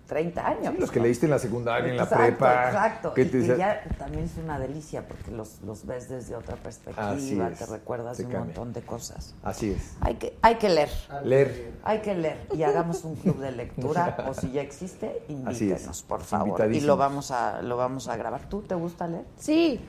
30 0.08 0.44
años. 0.46 0.74
Sí, 0.74 0.80
los 0.80 0.90
que 0.90 0.98
¿no? 0.98 1.04
leíste 1.04 1.26
en 1.26 1.30
la 1.30 1.38
secundaria, 1.38 1.90
en 1.90 1.96
la 1.98 2.02
Exacto, 2.04 2.24
prepa. 2.24 2.66
Exacto. 2.66 3.14
que 3.14 3.22
y, 3.22 3.24
te 3.26 3.36
y 3.36 3.40
dice- 3.42 3.58
ya 3.58 3.84
también 3.98 4.24
es 4.24 4.32
una 4.42 4.58
delicia 4.58 5.06
porque 5.06 5.30
los, 5.30 5.60
los 5.62 5.86
ves 5.86 6.08
desde 6.08 6.34
otra 6.34 6.56
perspectiva, 6.56 7.10
Así 7.10 7.38
es, 7.40 7.58
te 7.58 7.66
recuerdas 7.66 8.16
te 8.16 8.22
de 8.22 8.26
un 8.28 8.32
cambia. 8.32 8.46
montón 8.56 8.72
de 8.72 8.82
cosas. 8.82 9.34
Así 9.44 9.70
es. 9.70 9.94
Hay 10.00 10.14
que, 10.16 10.36
hay 10.42 10.56
que 10.56 10.68
leer. 10.70 10.88
Leer. 11.24 11.72
Hay 11.84 12.00
que 12.00 12.14
leer 12.14 12.38
y 12.54 12.62
hagamos 12.64 13.04
un 13.04 13.14
club 13.16 13.38
de 13.38 13.52
lectura 13.52 14.16
o 14.28 14.34
si 14.34 14.50
ya 14.50 14.62
existe, 14.62 15.22
invítenos, 15.28 16.02
por 16.02 16.22
favor. 16.22 16.72
Y 16.74 16.80
lo 16.80 16.96
vamos 16.96 17.30
a 17.30 17.62
lo 17.62 17.76
vamos 17.76 18.08
a 18.08 18.16
grabar. 18.16 18.48
¿Tú 18.48 18.62
te 18.62 18.74
gusta 18.74 19.06
leer? 19.06 19.24
Sí, 19.38 19.80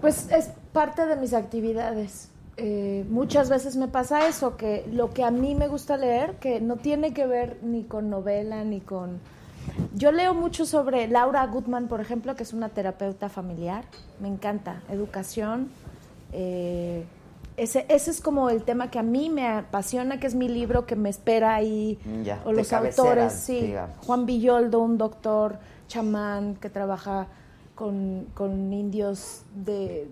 pues 0.00 0.30
es 0.30 0.50
parte 0.72 1.06
de 1.06 1.16
mis 1.16 1.32
actividades. 1.34 2.28
Eh, 2.60 3.04
muchas 3.08 3.48
veces 3.48 3.76
me 3.76 3.86
pasa 3.86 4.26
eso, 4.26 4.56
que 4.56 4.84
lo 4.92 5.10
que 5.10 5.22
a 5.22 5.30
mí 5.30 5.54
me 5.54 5.68
gusta 5.68 5.96
leer, 5.96 6.34
que 6.36 6.60
no 6.60 6.76
tiene 6.76 7.14
que 7.14 7.24
ver 7.26 7.58
ni 7.62 7.84
con 7.84 8.10
novela, 8.10 8.64
ni 8.64 8.80
con... 8.80 9.20
Yo 9.94 10.10
leo 10.10 10.34
mucho 10.34 10.66
sobre 10.66 11.06
Laura 11.06 11.46
Goodman, 11.46 11.86
por 11.86 12.00
ejemplo, 12.00 12.34
que 12.34 12.42
es 12.42 12.52
una 12.52 12.68
terapeuta 12.70 13.28
familiar. 13.28 13.84
Me 14.20 14.26
encanta. 14.26 14.82
Educación. 14.90 15.68
eh, 16.32 17.04
ese, 17.58 17.86
ese 17.88 18.12
es 18.12 18.20
como 18.20 18.50
el 18.50 18.62
tema 18.62 18.88
que 18.88 19.00
a 19.00 19.02
mí 19.02 19.30
me 19.30 19.46
apasiona, 19.48 20.20
que 20.20 20.28
es 20.28 20.34
mi 20.34 20.48
libro 20.48 20.86
que 20.86 20.94
me 20.94 21.08
espera 21.10 21.56
ahí. 21.56 21.98
Ya, 22.22 22.40
o 22.44 22.52
los 22.52 22.72
autores, 22.72 23.32
sí. 23.32 23.60
digamos. 23.60 23.96
Juan 24.06 24.26
Villoldo, 24.26 24.80
un 24.80 24.96
doctor 24.96 25.58
chamán 25.88 26.54
que 26.54 26.70
trabaja 26.70 27.26
con, 27.74 28.26
con 28.34 28.72
indios 28.72 29.42
de, 29.54 30.08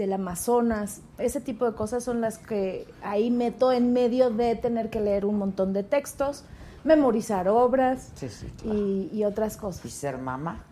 del 0.00 0.12
Amazonas. 0.14 1.02
Ese 1.18 1.40
tipo 1.40 1.66
de 1.66 1.74
cosas 1.76 2.02
son 2.02 2.20
las 2.22 2.38
que 2.38 2.86
ahí 3.02 3.30
meto 3.30 3.70
en 3.70 3.92
medio 3.92 4.30
de 4.30 4.56
tener 4.56 4.88
que 4.90 4.98
leer 5.00 5.26
un 5.26 5.36
montón 5.38 5.72
de 5.74 5.82
textos, 5.82 6.44
memorizar 6.84 7.48
obras 7.48 8.10
Sí, 8.14 8.28
sí. 8.30 8.46
y, 8.64 9.10
y 9.16 9.24
otras 9.24 9.56
cosas. 9.58 9.84
¿Y 9.84 9.90
ser 9.90 10.16
mamá? 10.18 10.64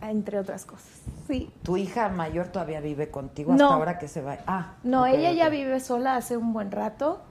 Entre 0.00 0.38
otras 0.38 0.64
cosas. 0.66 0.86
Sí. 1.26 1.50
¿Tu 1.62 1.76
hija 1.78 2.08
mayor 2.10 2.48
todavía 2.48 2.80
vive 2.80 3.10
contigo 3.10 3.52
hasta 3.52 3.64
No. 3.64 3.70
ahora 3.72 3.98
que 3.98 4.06
se 4.06 4.20
va? 4.22 4.38
Ah, 4.46 4.74
No, 4.84 5.04
ella 5.06 5.32
ya 5.32 5.48
vive 5.48 5.80
sola 5.80 6.16
hace 6.16 6.36
un 6.36 6.52
buen 6.52 6.70
rato 6.70 7.22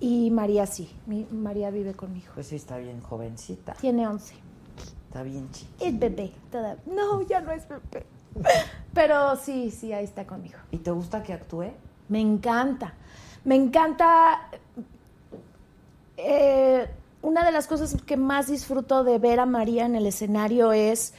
y 0.00 0.30
María 0.30 0.66
sí. 0.66 0.90
Mi, 1.06 1.24
María 1.30 1.70
vive 1.70 1.92
conmigo. 1.92 2.32
Pues 2.34 2.48
sí, 2.48 2.56
está 2.56 2.78
bien 2.78 3.00
jovencita. 3.00 3.74
Tiene 3.74 4.08
11. 4.08 4.34
Está 5.06 5.22
bien 5.22 5.48
chiquita. 5.52 5.84
Es 5.86 5.98
bebé. 5.98 6.32
toda- 6.50 6.78
No, 6.86 7.22
ya 7.22 7.40
no 7.42 7.52
es 7.52 7.68
bebé. 7.68 8.06
Pero 8.92 9.36
sí, 9.36 9.70
sí, 9.70 9.92
ahí 9.92 10.04
está 10.04 10.26
conmigo. 10.26 10.58
¿Y 10.70 10.78
te 10.78 10.90
gusta 10.90 11.22
que 11.22 11.32
actúe? 11.32 11.72
Me 12.08 12.20
encanta. 12.20 12.94
Me 13.44 13.56
encanta. 13.56 14.48
eh, 16.16 16.88
una 17.22 17.44
de 17.44 17.52
las 17.52 17.66
cosas 17.66 17.96
que 18.02 18.16
más 18.16 18.48
disfruto 18.48 19.02
de 19.02 19.18
ver 19.18 19.40
a 19.40 19.46
María 19.46 19.86
en 19.86 19.96
el 19.96 20.06
escenario 20.06 20.72
es 20.72 21.14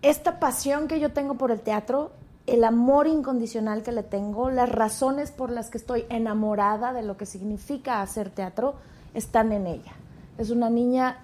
esta 0.00 0.38
pasión 0.38 0.86
que 0.86 1.00
yo 1.00 1.12
tengo 1.12 1.34
por 1.34 1.50
el 1.50 1.60
teatro, 1.60 2.12
el 2.46 2.62
amor 2.62 3.06
incondicional 3.06 3.82
que 3.82 3.90
le 3.90 4.02
tengo, 4.02 4.50
las 4.50 4.68
razones 4.68 5.32
por 5.32 5.50
las 5.50 5.70
que 5.70 5.78
estoy 5.78 6.04
enamorada 6.08 6.92
de 6.92 7.02
lo 7.02 7.16
que 7.16 7.26
significa 7.26 8.00
hacer 8.00 8.30
teatro, 8.30 8.74
están 9.14 9.50
en 9.50 9.66
ella. 9.66 9.92
Es 10.38 10.50
una 10.50 10.70
niña 10.70 11.18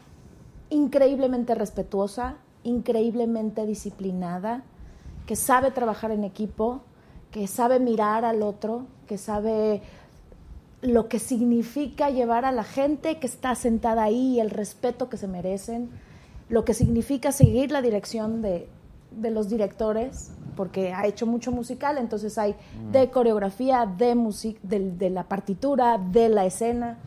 increíblemente 0.71 1.55
respetuosa, 1.55 2.37
increíblemente 2.65 3.67
disciplinada, 3.67 4.63
que 5.27 5.37
sabe 5.37 5.71
trabajar 5.71 6.11
en 6.11 6.25
equipo, 6.25 6.83
que 7.31 7.47
sabe 7.47 7.79
mirar 7.81 8.25
al 8.25 8.43
otro, 8.43 8.87
que 9.07 9.19
sabe 9.19 9.83
lo 10.83 11.09
que 11.09 11.19
significa 11.19 12.11
llevar 12.11 12.45
a 12.45 12.53
la 12.53 12.65
gente 12.65 13.19
que 13.19 13.27
está 13.27 13.55
sentada 13.55 14.05
ahí 14.05 14.37
y 14.37 14.41
el 14.41 14.51
respeto 14.51 15.09
que 15.09 15.17
se 15.17 15.29
merecen, 15.29 15.91
lo 16.49 16.65
que 16.65 16.75
significa 16.75 17.33
seguir 17.33 17.71
la 17.71 17.83
dirección 17.83 18.43
de, 18.43 18.69
de 19.11 19.31
los 19.31 19.49
directores, 19.49 20.33
porque 20.57 20.93
ha 20.93 21.07
hecho 21.07 21.27
mucho 21.27 21.53
musical, 21.53 21.99
entonces 21.99 22.37
hay 22.39 22.55
de 22.91 23.11
coreografía, 23.11 23.87
de, 23.87 24.15
music, 24.15 24.59
de, 24.63 24.91
de 24.93 25.11
la 25.11 25.25
partitura, 25.25 25.99
de 25.99 26.29
la 26.29 26.45
escena. 26.45 26.99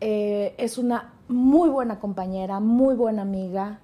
Eh, 0.00 0.54
es 0.58 0.78
una 0.78 1.14
muy 1.28 1.68
buena 1.68 2.00
compañera, 2.00 2.60
muy 2.60 2.94
buena 2.94 3.22
amiga. 3.22 3.78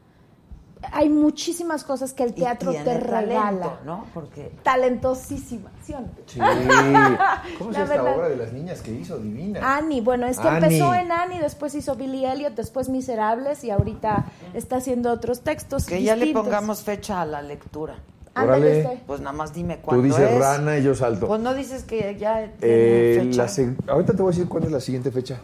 Hay 0.92 1.08
muchísimas 1.08 1.84
cosas 1.84 2.12
que 2.12 2.22
el 2.22 2.34
teatro 2.34 2.70
tiene 2.70 2.84
te 2.84 3.00
regala. 3.00 3.34
talento, 3.40 3.78
¿no? 3.84 4.04
Porque 4.12 4.52
Talentosísima, 4.62 5.70
¿sí 5.82 5.94
o 5.94 6.00
no? 6.00 6.08
Sí. 6.26 6.38
¿Cómo 7.58 7.70
es 7.70 7.76
La 7.78 7.84
esta 7.84 7.96
verdad. 7.96 8.16
obra 8.16 8.28
de 8.28 8.36
las 8.36 8.52
niñas 8.52 8.82
que 8.82 8.92
hizo? 8.92 9.16
Divina. 9.18 9.76
Annie, 9.76 10.00
bueno, 10.02 10.26
es 10.26 10.38
que 10.38 10.46
Annie. 10.48 10.64
empezó 10.66 10.94
en 10.94 11.10
Annie, 11.12 11.38
después 11.40 11.74
hizo 11.74 11.96
Billy 11.96 12.26
Elliot, 12.26 12.54
después 12.54 12.88
Miserables 12.90 13.64
y 13.64 13.70
ahorita 13.70 14.26
está 14.54 14.76
haciendo 14.76 15.10
otros 15.12 15.40
textos. 15.40 15.86
que 15.86 16.02
ya 16.02 16.14
le 16.14 16.32
pongamos 16.32 16.82
fecha 16.82 17.22
a 17.22 17.26
la 17.26 17.40
lectura. 17.42 17.94
Ándale. 18.34 19.00
Pues 19.06 19.20
nada 19.20 19.32
más 19.32 19.54
dime 19.54 19.76
Tú 19.76 19.82
cuándo 19.82 20.02
dices 20.04 20.30
es. 20.30 20.38
rana 20.38 20.76
y 20.76 20.82
yo 20.82 20.94
salto. 20.94 21.26
Pues 21.26 21.40
no 21.40 21.54
dices 21.54 21.84
que 21.84 22.16
ya 22.18 22.50
Eh, 22.60 23.20
fecha. 23.22 23.42
la 23.44 23.48
se- 23.48 23.74
ahorita 23.88 24.12
te 24.12 24.20
voy 24.22 24.30
a 24.30 24.36
decir 24.36 24.46
cuál 24.48 24.64
es 24.64 24.72
la 24.72 24.80
siguiente 24.80 25.10
fecha. 25.10 25.40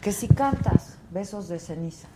Que 0.00 0.12
si 0.12 0.26
cantas 0.28 0.94
Besos 1.10 1.48
de 1.48 1.58
ceniza. 1.58 2.08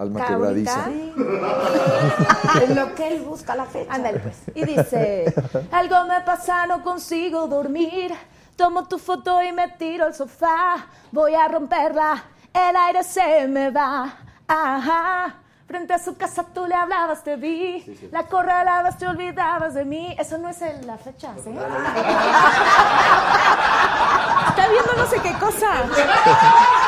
Alma 0.00 0.24
quebradiza. 0.26 0.86
en 2.62 2.74
lo 2.74 2.94
que 2.94 3.08
él 3.08 3.20
busca 3.20 3.54
la 3.54 3.66
fecha. 3.66 3.92
Ándale, 3.92 4.18
pues. 4.20 4.36
Y 4.54 4.64
dice, 4.64 5.32
algo 5.70 6.06
me 6.06 6.22
pasa, 6.22 6.66
no 6.66 6.82
consigo 6.82 7.46
dormir. 7.46 8.14
Tomo 8.56 8.88
tu 8.88 8.98
foto 8.98 9.42
y 9.42 9.52
me 9.52 9.68
tiro 9.68 10.06
al 10.06 10.14
sofá. 10.14 10.86
Voy 11.12 11.34
a 11.34 11.46
romperla, 11.48 12.24
el 12.54 12.76
aire 12.76 13.04
se 13.04 13.46
me 13.46 13.70
va. 13.70 14.10
Ajá. 14.48 15.34
Frente 15.66 15.92
a 15.94 15.98
su 15.98 16.16
casa 16.16 16.44
tú 16.52 16.66
le 16.66 16.74
hablabas, 16.74 17.22
te 17.22 17.36
vi. 17.36 17.84
La 18.10 18.24
corralabas, 18.24 18.96
te 18.98 19.06
olvidabas 19.06 19.74
de 19.74 19.84
mí. 19.84 20.14
Eso 20.18 20.36
no 20.38 20.48
es 20.48 20.60
el- 20.62 20.84
la 20.86 20.96
fecha, 20.98 21.32
¿sí? 21.44 21.50
Está 24.48 24.68
viendo 24.68 24.92
no 24.96 25.06
sé 25.06 25.20
qué 25.20 25.32
cosa. 25.34 25.68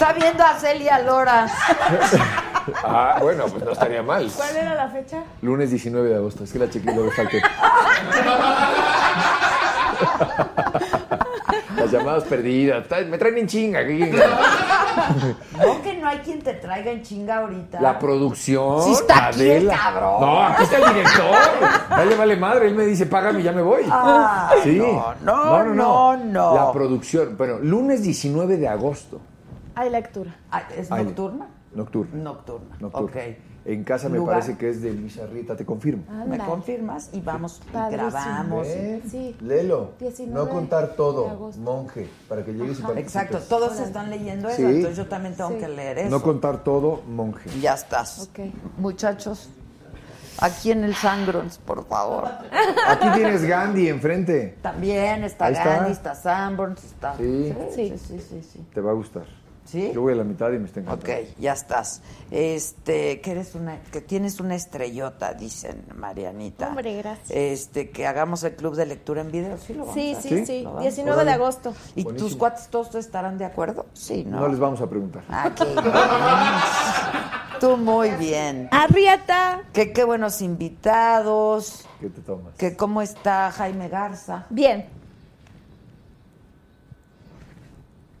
Está 0.00 0.14
viendo 0.14 0.42
a 0.42 0.58
Celia 0.58 0.98
Lora. 1.00 1.46
Ah, 2.84 3.16
bueno, 3.20 3.46
pues 3.46 3.64
no 3.64 3.72
estaría 3.72 4.02
mal. 4.02 4.30
¿Cuál 4.36 4.56
era 4.56 4.74
la 4.74 4.88
fecha? 4.88 5.24
Lunes 5.42 5.70
19 5.70 6.08
de 6.08 6.14
agosto. 6.14 6.44
Es 6.44 6.52
que 6.52 6.58
la 6.58 6.70
chequé 6.70 6.92
y 6.92 6.94
lo 6.94 7.08
resalté. 7.08 7.42
Las 11.76 11.90
llamadas 11.90 12.24
perdidas. 12.24 12.86
Me 13.08 13.18
traen 13.18 13.38
en 13.38 13.46
chinga. 13.48 13.80
aquí. 13.80 13.98
No, 15.58 15.82
que 15.82 15.94
no 15.94 16.08
hay 16.08 16.18
quien 16.18 16.40
te 16.42 16.52
traiga 16.54 16.92
en 16.92 17.02
chinga 17.02 17.38
ahorita. 17.38 17.80
La 17.80 17.98
producción. 17.98 18.82
Sí 18.84 18.92
está 18.92 19.28
aquí 19.28 19.42
el 19.42 19.50
Adela. 19.70 19.76
cabrón. 19.76 20.20
No, 20.20 20.42
aquí 20.44 20.62
está 20.62 20.76
el 20.76 20.94
director. 20.94 21.36
Dale, 21.88 22.14
vale 22.14 22.36
madre. 22.36 22.68
Él 22.68 22.74
me 22.74 22.84
dice, 22.84 23.06
págame 23.06 23.40
y 23.40 23.42
ya 23.42 23.52
me 23.52 23.62
voy. 23.62 23.82
Ay, 23.90 24.60
sí. 24.62 24.78
no, 24.78 25.14
no, 25.22 25.64
no, 25.64 26.16
no. 26.16 26.54
La 26.54 26.72
producción. 26.72 27.36
Bueno, 27.36 27.58
lunes 27.58 28.02
19 28.02 28.58
de 28.58 28.68
agosto. 28.68 29.20
Hay 29.80 29.88
lectura. 29.88 30.36
Ah, 30.50 30.62
¿Es 30.76 30.90
nocturna? 30.90 31.48
Nocturna. 31.74 32.22
Nocturna. 32.22 32.76
Nocturna. 32.80 33.06
Ok. 33.06 33.16
En 33.64 33.82
casa 33.84 34.08
me 34.10 34.18
Lugar. 34.18 34.36
parece 34.40 34.58
que 34.58 34.68
es 34.68 34.82
de 34.82 34.92
Luisa 34.92 35.26
Rita, 35.26 35.56
te 35.56 35.64
confirmo. 35.64 36.02
¿Me 36.26 36.38
confirmas? 36.38 37.08
Y 37.12 37.20
vamos, 37.20 37.62
y 37.70 37.92
grabamos. 37.92 38.66
¿Eh? 38.66 39.00
Sí. 39.10 39.36
Léelo. 39.40 39.92
19 39.98 40.34
no 40.38 40.50
contar 40.50 40.88
todo, 40.96 41.50
monje, 41.58 42.08
para 42.28 42.44
que 42.44 42.52
llegues 42.52 42.78
y 42.78 42.82
participes. 42.82 43.04
Exacto, 43.14 43.38
todos 43.48 43.78
están 43.80 44.10
leyendo 44.10 44.48
eso, 44.48 44.56
Sí. 44.58 44.64
entonces 44.64 44.96
yo 44.98 45.06
también 45.06 45.34
tengo 45.34 45.50
Sí. 45.50 45.56
que 45.56 45.68
leer 45.68 45.98
eso. 45.98 46.10
No 46.10 46.22
contar 46.22 46.62
todo, 46.64 47.02
monje. 47.08 47.48
Ya 47.60 47.74
estás. 47.74 48.18
Ok. 48.30 48.40
Muchachos, 48.78 49.50
aquí 50.40 50.72
en 50.72 50.84
el 50.84 50.94
Sangrons, 50.94 51.58
por 51.58 51.86
favor. 51.86 52.28
Aquí 52.88 53.08
tienes 53.14 53.44
Gandhi 53.44 53.88
enfrente. 53.88 54.56
También 54.62 55.22
está 55.24 55.46
Ahí 55.46 55.52
está. 55.52 55.64
Gandhi, 55.76 55.92
está 55.92 56.14
Sanborns, 56.14 56.82
está... 56.84 57.14
Sí. 57.18 57.54
sí, 57.74 57.94
sí, 57.98 58.18
sí, 58.20 58.42
sí. 58.42 58.66
Te 58.74 58.80
va 58.80 58.90
a 58.92 58.94
gustar. 58.94 59.24
¿Sí? 59.70 59.92
Yo 59.94 60.00
voy 60.02 60.14
a 60.14 60.16
la 60.16 60.24
mitad 60.24 60.50
y 60.52 60.58
me 60.58 60.64
está 60.66 60.80
encantando. 60.80 61.12
Ok, 61.12 61.28
ya 61.38 61.52
estás. 61.52 62.02
Este, 62.32 63.20
que 63.20 63.30
eres 63.30 63.54
una, 63.54 63.80
que 63.92 64.00
tienes 64.00 64.40
una 64.40 64.56
estrellota, 64.56 65.32
dicen 65.34 65.84
Marianita. 65.94 66.68
Hombre, 66.70 66.96
gracias. 66.96 67.30
Este, 67.30 67.90
que 67.90 68.06
hagamos 68.06 68.42
el 68.42 68.56
club 68.56 68.74
de 68.74 68.86
lectura 68.86 69.20
en 69.20 69.30
video, 69.30 69.56
sí 69.58 69.74
lo 69.74 69.80
vamos 69.86 69.94
Sí, 69.94 70.14
a 70.14 70.20
sí, 70.20 70.28
hacer. 70.34 70.46
sí. 70.46 70.62
¿Lo 70.62 70.70
vamos? 70.70 70.82
19 70.82 71.24
de 71.24 71.30
agosto. 71.30 71.74
¿Y 71.94 72.02
Buenísimo. 72.02 72.28
tus 72.28 72.36
cuates 72.36 72.66
todos 72.68 72.94
estarán 72.96 73.38
de 73.38 73.44
acuerdo? 73.44 73.86
Sí, 73.92 74.24
¿no? 74.24 74.40
No 74.40 74.48
les 74.48 74.58
vamos 74.58 74.80
a 74.80 74.88
preguntar. 74.88 75.22
Ah, 75.28 75.52
qué 75.54 75.64
bien. 75.64 75.76
Tú 77.60 77.76
muy 77.76 78.10
bien. 78.12 78.68
Arrieta. 78.72 79.62
Que 79.72 79.92
qué 79.92 80.02
buenos 80.04 80.40
invitados. 80.40 81.86
¿Qué 82.00 82.08
te 82.08 82.22
tomas? 82.22 82.54
Que 82.56 82.74
cómo 82.74 83.02
está 83.02 83.52
Jaime 83.52 83.88
Garza. 83.88 84.46
Bien. 84.50 84.86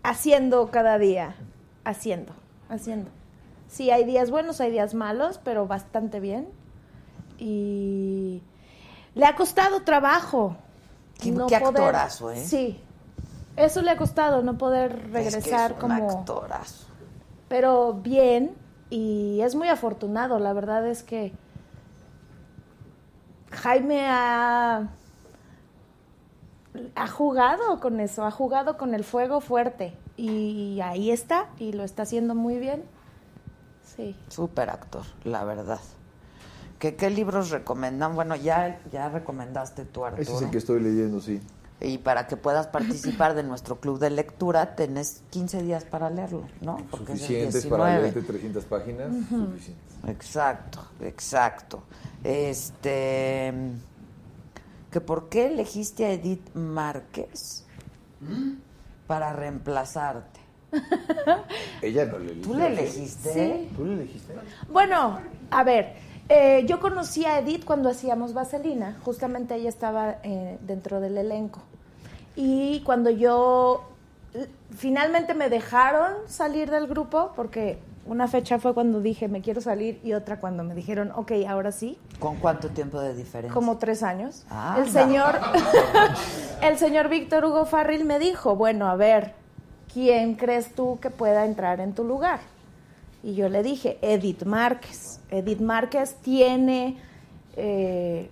Haciendo 0.02 0.70
cada 0.70 0.98
día. 0.98 1.34
Haciendo, 1.84 2.32
haciendo. 2.68 3.10
Sí, 3.68 3.90
hay 3.90 4.04
días 4.04 4.30
buenos, 4.30 4.60
hay 4.60 4.70
días 4.70 4.94
malos, 4.94 5.38
pero 5.42 5.66
bastante 5.66 6.20
bien. 6.20 6.48
Y 7.38 8.42
le 9.14 9.24
ha 9.26 9.34
costado 9.36 9.82
trabajo. 9.82 10.56
Qué- 11.20 11.34
qué 11.48 11.56
actorazo, 11.56 12.30
¿eh? 12.30 12.42
Sí. 12.44 12.80
Eso 13.56 13.82
le 13.82 13.90
ha 13.90 13.96
costado, 13.96 14.42
no 14.42 14.56
poder 14.58 14.92
Es 14.92 15.00
que 15.02 15.08
regresar 15.12 15.70
es 15.72 15.74
un 15.76 15.80
como... 15.80 16.10
actorazo. 16.10 16.86
pero 17.48 17.94
bien 17.94 18.52
y 18.88 19.40
es 19.42 19.54
muy 19.54 19.68
afortunado. 19.68 20.38
La 20.38 20.52
verdad 20.52 20.86
es 20.86 21.02
que 21.02 21.32
Jaime 23.50 24.06
ha, 24.08 24.88
ha 26.94 27.08
jugado 27.08 27.80
con 27.80 28.00
eso, 28.00 28.24
ha 28.24 28.30
jugado 28.30 28.76
con 28.76 28.94
el 28.94 29.04
fuego 29.04 29.40
fuerte 29.40 29.96
y 30.16 30.80
ahí 30.82 31.10
está 31.10 31.48
y 31.58 31.72
lo 31.72 31.84
está 31.84 32.02
haciendo 32.02 32.34
muy 32.34 32.58
bien. 32.58 32.84
Sí. 33.96 34.16
Súper 34.28 34.70
actor, 34.70 35.02
la 35.24 35.44
verdad. 35.44 35.80
¿Qué, 36.78 36.96
¿Qué 36.96 37.10
libros 37.10 37.50
recomendan? 37.50 38.14
Bueno, 38.14 38.36
ya, 38.36 38.80
ya 38.90 39.08
recomendaste 39.08 39.84
tú, 39.84 40.04
Arturo. 40.04 40.22
Ese 40.22 40.34
es 40.34 40.42
el 40.42 40.50
que 40.50 40.58
estoy 40.58 40.80
leyendo, 40.80 41.20
sí. 41.20 41.40
Y 41.82 41.98
para 41.98 42.26
que 42.26 42.36
puedas 42.36 42.66
participar 42.66 43.34
de 43.34 43.42
nuestro 43.42 43.80
club 43.80 43.98
de 43.98 44.10
lectura, 44.10 44.76
tenés 44.76 45.22
15 45.30 45.62
días 45.62 45.84
para 45.84 46.10
leerlo, 46.10 46.46
¿no? 46.60 46.76
Porque 46.90 47.16
Suficientes 47.16 47.66
para 47.66 47.86
19. 47.86 48.02
leerte 48.02 48.22
300 48.22 48.64
páginas. 48.64 49.08
Ujú. 49.10 49.46
Suficientes. 49.46 49.94
Exacto, 50.06 50.84
exacto. 51.00 51.82
Este. 52.22 53.52
Que 54.90 55.00
¿Por 55.00 55.28
qué 55.28 55.46
elegiste 55.46 56.04
a 56.04 56.12
Edith 56.12 56.54
Márquez 56.54 57.64
para 59.06 59.32
reemplazarte? 59.32 60.40
Ella 61.82 62.06
no 62.06 62.18
le. 62.18 62.34
¿Tú 62.34 62.54
le 62.54 62.66
elegiste? 62.68 63.32
Sí. 63.32 63.70
¿Tú 63.76 63.84
le 63.84 63.94
elegiste? 63.94 64.34
Bueno, 64.68 65.20
a 65.50 65.64
ver, 65.64 65.94
eh, 66.28 66.64
yo 66.66 66.78
conocí 66.78 67.24
a 67.24 67.40
Edith 67.40 67.64
cuando 67.64 67.88
hacíamos 67.88 68.34
Vaselina, 68.34 68.98
justamente 69.02 69.56
ella 69.56 69.68
estaba 69.68 70.18
eh, 70.22 70.58
dentro 70.60 71.00
del 71.00 71.18
elenco. 71.18 71.60
Y 72.36 72.82
cuando 72.82 73.10
yo 73.10 73.90
eh, 74.34 74.48
finalmente 74.76 75.34
me 75.34 75.48
dejaron 75.48 76.12
salir 76.26 76.70
del 76.70 76.86
grupo, 76.86 77.32
porque 77.34 77.80
una 78.10 78.26
fecha 78.26 78.58
fue 78.58 78.74
cuando 78.74 79.00
dije 79.00 79.28
me 79.28 79.40
quiero 79.40 79.60
salir 79.60 80.00
y 80.02 80.14
otra 80.14 80.40
cuando 80.40 80.64
me 80.64 80.74
dijeron, 80.74 81.12
ok, 81.14 81.30
ahora 81.48 81.70
sí, 81.70 81.96
¿Con 82.18 82.36
cuánto 82.36 82.68
tiempo 82.70 83.00
de 83.00 83.14
diferencia? 83.14 83.54
como 83.54 83.78
tres 83.78 84.02
años. 84.02 84.44
Ah, 84.50 84.76
el 84.80 84.90
señor, 84.90 85.38
el 86.60 86.76
señor 86.76 87.08
Víctor 87.08 87.44
Hugo 87.44 87.66
Farril 87.66 88.04
me 88.04 88.18
dijo, 88.18 88.56
bueno, 88.56 88.88
a 88.88 88.96
ver, 88.96 89.34
¿quién 89.92 90.34
crees 90.34 90.74
tú 90.74 90.98
que 91.00 91.10
pueda 91.10 91.44
entrar 91.44 91.78
en 91.78 91.94
tu 91.94 92.02
lugar? 92.02 92.40
Y 93.22 93.34
yo 93.34 93.48
le 93.48 93.62
dije, 93.62 93.98
Edith 94.02 94.42
Márquez. 94.42 95.20
Edith 95.30 95.60
Márquez 95.60 96.16
tiene, 96.16 96.98
eh, 97.54 98.28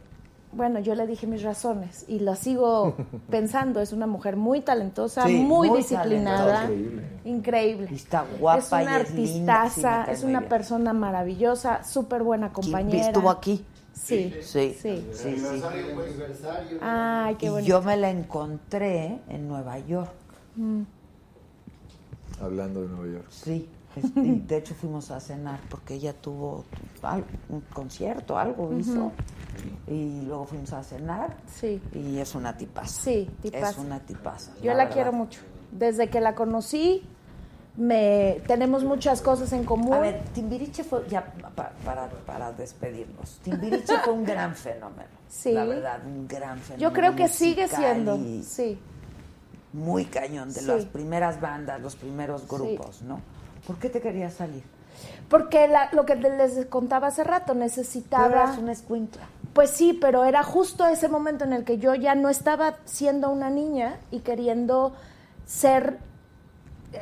bueno, 0.53 0.81
yo 0.81 0.95
le 0.95 1.07
dije 1.07 1.27
mis 1.27 1.43
razones 1.43 2.05
y 2.09 2.21
la 2.21 2.35
sigo 2.37 2.97
pensando. 3.31 3.81
Es 3.81 3.93
una 3.93 4.07
mujer 4.07 4.37
muy 4.37 4.61
talentosa, 4.61 5.27
Sí, 5.27 5.37
muy, 5.37 5.69
muy 5.69 5.79
disciplinada, 5.79 6.63
talentosa. 6.63 6.73
Increíble. 6.73 7.09
increíble. 7.25 7.89
Y 7.91 7.95
está 7.95 8.25
guapa 8.41 8.59
es 8.59 8.73
una 8.73 8.83
y 8.83 8.87
es 8.87 9.11
artistaza, 9.11 10.07
una 10.25 10.39
bien. 10.41 10.49
persona 10.49 10.93
maravillosa, 10.93 11.85
súper 11.85 12.23
buena 12.23 12.53
compañera. 12.53 13.07
¿Estuvo 13.07 13.31
aquí? 13.31 13.65
Sí, 13.93 14.33
Sí, 14.43 14.77
sí. 14.81 15.07
sí, 15.13 15.39
sí. 15.39 15.63
Aniversario. 15.63 16.79
Ay, 16.81 17.35
qué 17.35 17.47
Y 17.47 17.49
bonito. 17.49 17.69
yo 17.69 17.83
me 17.83 17.97
la 17.97 18.11
encontré 18.11 19.19
en 19.29 19.49
Nueva 19.49 19.79
York. 19.81 20.13
Mm. 20.57 20.83
Hablando 22.41 22.83
de 22.83 22.89
Nueva 22.89 23.07
York. 23.15 23.27
Sí. 23.31 23.69
este, 23.97 24.21
y 24.21 24.39
de 24.47 24.57
hecho 24.59 24.75
fuimos 24.75 25.11
a 25.11 25.19
cenar 25.19 25.59
porque 25.69 25.95
ella 25.95 26.13
tuvo 26.13 26.65
un 27.49 27.61
concierto, 27.73 28.39
algo 28.39 28.73
hizo. 28.79 29.11
Y 29.87 30.23
luego 30.23 30.45
fuimos 30.47 30.73
a 30.73 30.83
cenar. 30.83 31.37
Sí. 31.53 31.81
Y 31.95 32.19
es 32.19 32.35
una 32.35 32.57
tipaza. 32.57 32.89
Sí, 33.03 33.29
Es 33.43 33.51
tipaza. 33.53 33.81
una 33.81 34.01
tipaza. 34.01 34.53
Yo 34.63 34.75
la, 34.75 34.89
quiero 34.89 35.13
mucho. 35.13 35.41
Desde 35.73 36.09
que 36.11 36.21
la 36.21 36.35
conocí, 36.35 37.03
me 37.77 38.43
tenemos 38.47 38.83
muchas 38.85 39.21
cosas 39.23 39.53
en 39.53 39.65
común. 39.65 39.95
A 39.95 39.99
ver, 40.01 40.25
Timbiriche 40.35 40.83
fue, 40.83 41.07
ya 41.09 41.25
pa- 41.55 41.71
para, 41.85 42.09
para 42.27 42.53
despedirnos, 42.53 43.39
Timbiriche 43.45 43.99
fue 44.05 44.13
un 44.13 44.25
gran 44.25 44.55
fenómeno. 44.55 45.09
Sí. 45.29 45.53
La 45.53 45.65
verdad, 45.65 46.01
un 46.05 46.27
gran 46.27 46.59
fenómeno. 46.59 46.89
Yo 46.89 46.93
creo 46.93 47.15
que 47.15 47.29
sigue 47.29 47.69
siendo. 47.69 48.19
Sí. 48.43 48.79
Muy 49.73 50.07
cañón, 50.07 50.53
de 50.53 50.61
Sí. 50.61 50.67
las 50.67 50.87
primeras 50.87 51.41
bandas, 51.41 51.81
los 51.81 51.95
primeros 51.95 52.49
grupos, 52.49 53.03
¿no? 53.03 53.21
¿Por 53.67 53.77
qué 53.77 53.91
te 53.91 54.01
querías 54.01 54.33
salir? 54.35 54.63
Porque 55.29 55.69
la- 55.69 55.91
lo 55.93 56.05
que 56.07 56.17
les 56.17 56.65
contaba 56.67 57.09
hace 57.09 57.23
rato, 57.23 57.55
necesitaba... 57.55 58.27
eras 58.29 58.59
una 58.59 58.73
escuincla. 58.73 59.23
Pues 59.53 59.71
sí, 59.71 59.93
pero 59.93 60.25
era 60.25 60.43
justo 60.43 60.87
ese 60.87 61.09
momento 61.09 61.45
en 61.45 61.53
el 61.53 61.65
que 61.65 61.79
yo 61.79 61.95
ya 61.95 62.15
no 62.15 62.29
estaba 62.29 62.77
siendo 62.85 63.31
una 63.31 63.51
niña 63.51 63.99
y 64.11 64.21
queriendo 64.21 64.93
ser, 65.45 65.99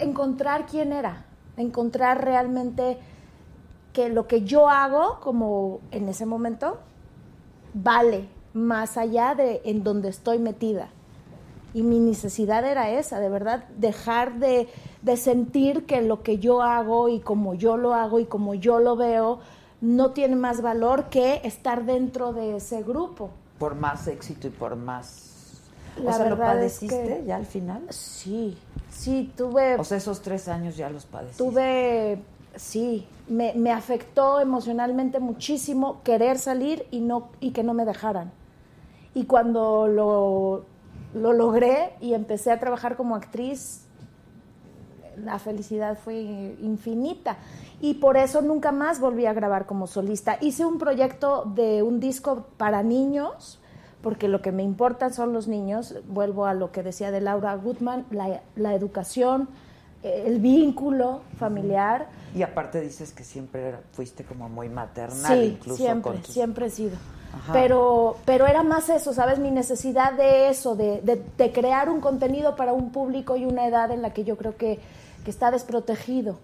encontrar 0.00 0.66
quién 0.66 0.92
era, 0.92 1.26
encontrar 1.56 2.24
realmente 2.24 2.98
que 3.92 4.08
lo 4.08 4.26
que 4.26 4.42
yo 4.42 4.68
hago, 4.68 5.20
como 5.20 5.80
en 5.90 6.08
ese 6.08 6.26
momento, 6.26 6.78
vale 7.74 8.28
más 8.52 8.96
allá 8.96 9.34
de 9.34 9.60
en 9.64 9.84
donde 9.84 10.08
estoy 10.08 10.38
metida. 10.38 10.88
Y 11.74 11.82
mi 11.82 11.98
necesidad 11.98 12.64
era 12.64 12.90
esa, 12.90 13.20
de 13.20 13.28
verdad, 13.28 13.64
dejar 13.76 14.38
de, 14.38 14.68
de 15.02 15.16
sentir 15.18 15.84
que 15.84 16.00
lo 16.00 16.22
que 16.22 16.38
yo 16.38 16.62
hago 16.62 17.10
y 17.10 17.20
como 17.20 17.54
yo 17.54 17.76
lo 17.76 17.92
hago 17.92 18.18
y 18.18 18.24
como 18.24 18.54
yo 18.54 18.78
lo 18.80 18.96
veo 18.96 19.40
no 19.80 20.10
tiene 20.12 20.36
más 20.36 20.62
valor 20.62 21.04
que 21.10 21.40
estar 21.44 21.84
dentro 21.84 22.32
de 22.32 22.56
ese 22.56 22.82
grupo. 22.82 23.30
Por 23.58 23.74
más 23.74 24.06
éxito 24.08 24.46
y 24.48 24.50
por 24.50 24.76
más... 24.76 25.60
La 26.02 26.10
o 26.10 26.12
sea, 26.14 26.28
¿lo 26.28 26.34
es 26.34 26.40
padeciste 26.40 27.04
que- 27.04 27.24
ya 27.26 27.36
al 27.36 27.46
final? 27.46 27.82
Sí, 27.88 28.58
sí, 28.90 29.32
tuve, 29.36 29.76
O 29.76 29.84
sea, 29.84 29.96
esos 29.96 30.20
tres 30.20 30.46
años 30.48 30.76
ya 30.76 30.90
los 30.90 31.06
padeciste. 31.06 31.42
tuve 31.42 32.18
sí, 32.54 33.06
me, 33.28 33.54
me 33.54 33.72
afectó 33.72 34.40
emocionalmente 34.40 35.20
muchísimo 35.20 36.02
querer 36.02 36.38
salir 36.38 36.86
y, 36.90 37.00
no, 37.00 37.30
y 37.40 37.52
que 37.52 37.62
no 37.62 37.72
me 37.72 37.86
dejaran. 37.86 38.30
Y 39.14 39.24
cuando 39.24 39.88
lo, 39.88 40.64
lo 41.14 41.32
logré 41.32 41.94
y 42.02 42.12
empecé 42.12 42.50
a 42.52 42.60
trabajar 42.60 42.96
como 42.96 43.16
actriz, 43.16 43.85
la 45.24 45.38
felicidad 45.38 45.98
fue 46.02 46.14
infinita. 46.60 47.36
Y 47.80 47.94
por 47.94 48.16
eso 48.16 48.42
nunca 48.42 48.72
más 48.72 49.00
volví 49.00 49.26
a 49.26 49.32
grabar 49.32 49.66
como 49.66 49.86
solista. 49.86 50.38
Hice 50.40 50.64
un 50.64 50.78
proyecto 50.78 51.44
de 51.54 51.82
un 51.82 52.00
disco 52.00 52.46
para 52.56 52.82
niños, 52.82 53.58
porque 54.02 54.28
lo 54.28 54.40
que 54.42 54.52
me 54.52 54.62
importa 54.62 55.10
son 55.10 55.32
los 55.32 55.48
niños. 55.48 55.94
Vuelvo 56.08 56.46
a 56.46 56.54
lo 56.54 56.72
que 56.72 56.82
decía 56.82 57.10
de 57.10 57.20
Laura 57.20 57.54
Goodman, 57.56 58.06
la, 58.10 58.40
la 58.54 58.74
educación, 58.74 59.48
eh, 60.02 60.24
el 60.26 60.38
vínculo 60.40 61.20
familiar. 61.38 62.06
Y 62.34 62.42
aparte 62.42 62.80
dices 62.80 63.12
que 63.12 63.24
siempre 63.24 63.74
fuiste 63.92 64.24
como 64.24 64.48
muy 64.48 64.68
maternal, 64.68 65.38
Sí, 65.38 65.44
incluso 65.58 65.76
siempre, 65.76 66.12
con 66.12 66.22
tus- 66.22 66.32
siempre 66.34 66.66
he 66.66 66.70
sido. 66.70 66.96
Ajá. 67.34 67.52
Pero, 67.52 68.16
pero 68.24 68.46
era 68.46 68.62
más 68.62 68.88
eso, 68.88 69.12
¿sabes? 69.12 69.38
Mi 69.38 69.50
necesidad 69.50 70.12
de 70.14 70.48
eso, 70.48 70.74
de, 70.76 71.00
de- 71.02 71.22
de 71.36 71.52
crear 71.52 71.90
un 71.90 72.00
contenido 72.00 72.56
para 72.56 72.72
un 72.72 72.92
público 72.92 73.36
y 73.36 73.44
una 73.44 73.66
edad 73.66 73.90
en 73.90 74.00
la 74.00 74.14
que 74.14 74.24
yo 74.24 74.36
creo 74.36 74.56
que, 74.56 74.78
que 75.26 75.30
está 75.32 75.50
desprotegido. 75.50 76.38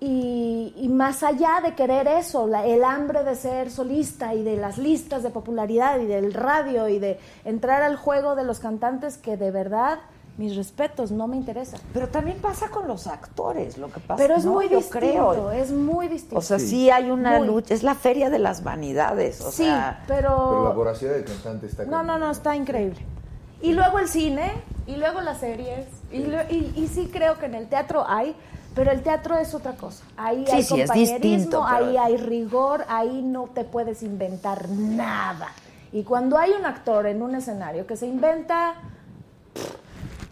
Y, 0.00 0.72
y 0.76 0.88
más 0.88 1.24
allá 1.24 1.60
de 1.60 1.74
querer 1.74 2.06
eso, 2.06 2.46
la- 2.46 2.64
el 2.64 2.84
hambre 2.84 3.24
de 3.24 3.34
ser 3.34 3.68
solista 3.68 4.32
y 4.32 4.44
de 4.44 4.56
las 4.56 4.78
listas 4.78 5.24
de 5.24 5.30
popularidad 5.30 5.98
y 5.98 6.06
del 6.06 6.32
radio 6.34 6.88
y 6.88 7.00
de 7.00 7.18
entrar 7.44 7.82
al 7.82 7.96
juego 7.96 8.36
de 8.36 8.44
los 8.44 8.60
cantantes 8.60 9.18
que 9.18 9.36
de 9.36 9.50
verdad, 9.50 9.98
mis 10.36 10.54
respetos, 10.54 11.10
no 11.10 11.26
me 11.26 11.36
interesa. 11.36 11.78
Pero 11.92 12.06
también 12.06 12.38
pasa 12.40 12.68
con 12.68 12.86
los 12.86 13.08
actores, 13.08 13.76
lo 13.76 13.90
que 13.90 13.98
pasa. 13.98 14.18
Pero 14.22 14.36
es 14.36 14.44
¿no? 14.44 14.52
muy 14.52 14.68
Yo 14.68 14.76
distinto, 14.76 14.98
creo. 15.00 15.50
es 15.50 15.72
muy 15.72 16.06
distinto. 16.06 16.38
O 16.38 16.42
sea, 16.42 16.60
sí, 16.60 16.90
hay 16.90 17.10
una 17.10 17.38
Muy. 17.38 17.48
lucha, 17.48 17.74
es 17.74 17.82
la 17.82 17.96
feria 17.96 18.30
de 18.30 18.38
las 18.38 18.62
vanidades, 18.62 19.40
o 19.40 19.50
Sí, 19.50 19.64
sea, 19.64 20.04
Pero 20.06 20.28
la 20.30 20.68
pero... 20.68 20.74
voracidad 20.76 21.14
del 21.14 21.24
cantante 21.24 21.66
está 21.66 21.84
No, 21.86 22.04
no, 22.04 22.18
no, 22.20 22.30
está 22.30 22.54
increíble. 22.54 23.00
Y 23.60 23.72
luego 23.72 23.98
el 23.98 24.06
cine, 24.06 24.52
y 24.86 24.94
luego 24.94 25.20
las 25.22 25.38
series, 25.40 25.86
y, 26.10 26.18
lo- 26.24 26.42
y, 26.50 26.72
y 26.76 26.88
sí 26.88 27.08
creo 27.12 27.38
que 27.38 27.46
en 27.46 27.54
el 27.54 27.68
teatro 27.68 28.04
hay, 28.08 28.34
pero 28.74 28.90
el 28.92 29.02
teatro 29.02 29.36
es 29.36 29.54
otra 29.54 29.72
cosa. 29.72 30.04
Ahí 30.16 30.44
Sí, 30.46 30.52
hay 30.56 30.62
sí, 30.62 30.80
es 30.80 30.86
compañerismo, 30.88 31.18
distinto, 31.28 31.66
pero- 31.70 31.86
ahí 31.86 31.96
hay 31.96 32.16
rigor, 32.16 32.84
ahí 32.88 33.22
no 33.22 33.44
te 33.52 33.64
puedes 33.64 34.02
inventar 34.02 34.68
nada. 34.68 35.48
Y 35.92 36.02
cuando 36.04 36.36
hay 36.38 36.52
un 36.52 36.66
actor 36.66 37.06
en 37.06 37.22
un 37.22 37.34
escenario 37.34 37.86
que 37.86 37.96
se 37.96 38.06
inventa, 38.06 38.74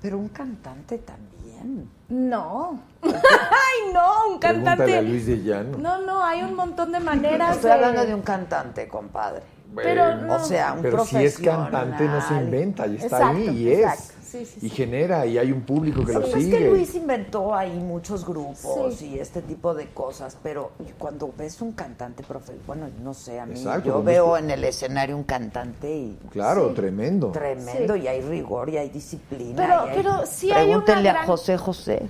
pero 0.03 0.19
un 0.19 0.29
cantante 0.29 0.99
también. 0.99 1.89
no. 2.09 2.79
Ay, 3.03 3.93
no, 3.93 4.33
un 4.35 4.41
Pregúntale 4.41 4.73
a 4.73 4.77
cantante. 4.77 5.03
Luis 5.03 5.27
de 5.27 5.43
Llano. 5.43 5.79
No, 5.79 6.01
no, 6.03 6.23
hay 6.25 6.43
un 6.43 6.55
montón 6.55 6.93
de 6.93 7.01
maneras 7.01 7.57
Estoy 7.57 7.69
de... 7.71 7.75
hablando 7.75 8.05
de 8.05 8.15
un 8.15 8.23
cantante, 8.23 8.89
compadre. 8.89 9.43
Pero 9.75 10.15
no. 10.17 10.35
O 10.35 10.39
sea, 10.41 10.73
un 10.75 10.83
Pero 10.83 11.05
si 11.05 11.17
es 11.25 11.39
cantante 11.39 12.05
no 12.05 12.21
se 12.27 12.35
inventa, 12.35 12.87
y 12.87 12.97
está 12.97 13.07
Exacto, 13.19 13.37
ahí 13.37 13.49
y 13.49 13.73
exacto. 13.73 14.15
Es. 14.27 14.49
Sí, 14.49 14.61
sí, 14.61 14.67
Y 14.67 14.69
sí. 14.71 14.77
genera 14.77 15.25
y 15.27 15.39
hay 15.39 15.53
un 15.53 15.63
público 15.63 16.05
que 16.05 16.13
Lo 16.13 16.21
pasa 16.23 16.37
es 16.39 16.45
sigue. 16.45 16.59
que 16.59 16.69
Luis 16.71 16.95
inventó 16.95 17.55
ahí 17.55 17.77
muchos 17.79 18.27
grupos 18.27 18.95
Sí. 18.97 19.15
y 19.15 19.19
este 19.19 19.43
tipo 19.43 19.75
de 19.75 19.89
cosas, 19.89 20.37
pero 20.43 20.73
cuando 20.99 21.33
ves 21.37 21.61
un 21.63 21.73
cantante 21.73 22.23
profesional, 22.23 22.63
bueno, 22.67 22.89
no 23.03 23.15
sé, 23.15 23.39
a 23.41 23.47
mí 23.47 23.53
Exacto, 23.59 23.89
yo 23.89 24.03
veo 24.03 24.37
en 24.37 24.51
el 24.51 24.65
escenario 24.65 25.17
un 25.17 25.25
cantante 25.25 25.91
y 25.95 26.19
Claro, 26.31 26.73
tremendo. 26.75 27.29
tremendo 27.31 27.95
Sí. 27.95 28.01
y 28.03 28.07
hay 28.09 28.21
rigor 28.23 28.69
y 28.71 28.77
hay 28.79 28.89
disciplina. 28.91 29.55
Pero- 29.57 29.87
y 29.87 29.89
hay- 29.91 29.97
pero 29.97 30.27
sí 30.27 30.51
hay 30.51 30.71
una 30.71 30.85
Pregúntenle 30.85 31.11
a 31.11 31.25
José 31.27 31.57
José. 31.59 32.03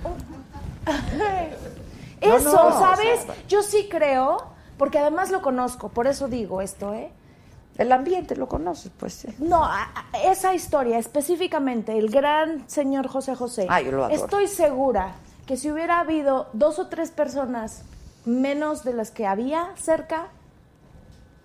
Eso, 2.21 2.51
No, 2.51 2.69
no, 2.71 2.79
¿sabes? 2.79 3.19
o 3.21 3.25
sea, 3.27 3.35
Yo 3.47 3.61
sí 3.61 3.87
creo, 3.89 4.37
porque 4.77 4.97
además 4.97 5.29
lo 5.29 5.41
conozco, 5.41 5.89
por 5.89 6.07
eso 6.07 6.27
digo 6.27 6.61
esto, 6.61 6.93
¿eh? 6.93 7.11
El 7.77 7.91
ambiente 7.91 8.35
lo 8.35 8.47
conoces, 8.47 8.91
pues 8.97 9.13
sí. 9.13 9.27
No, 9.39 9.67
esa 10.25 10.53
historia 10.55 10.97
específicamente, 10.97 11.97
el 11.97 12.09
gran 12.09 12.67
señor 12.67 13.07
José 13.07 13.35
José. 13.35 13.67
Ah, 13.69 13.81
yo 13.81 13.91
lo 13.91 14.05
adoro. 14.05 14.15
Estoy 14.15 14.47
segura 14.47 15.15
que 15.45 15.57
si 15.57 15.71
hubiera 15.71 15.99
habido 15.99 16.49
dos 16.53 16.79
o 16.79 16.87
tres 16.87 17.11
personas 17.11 17.83
menos 18.25 18.83
de 18.83 18.93
las 18.93 19.11
que 19.11 19.27
había 19.27 19.71
cerca, 19.75 20.27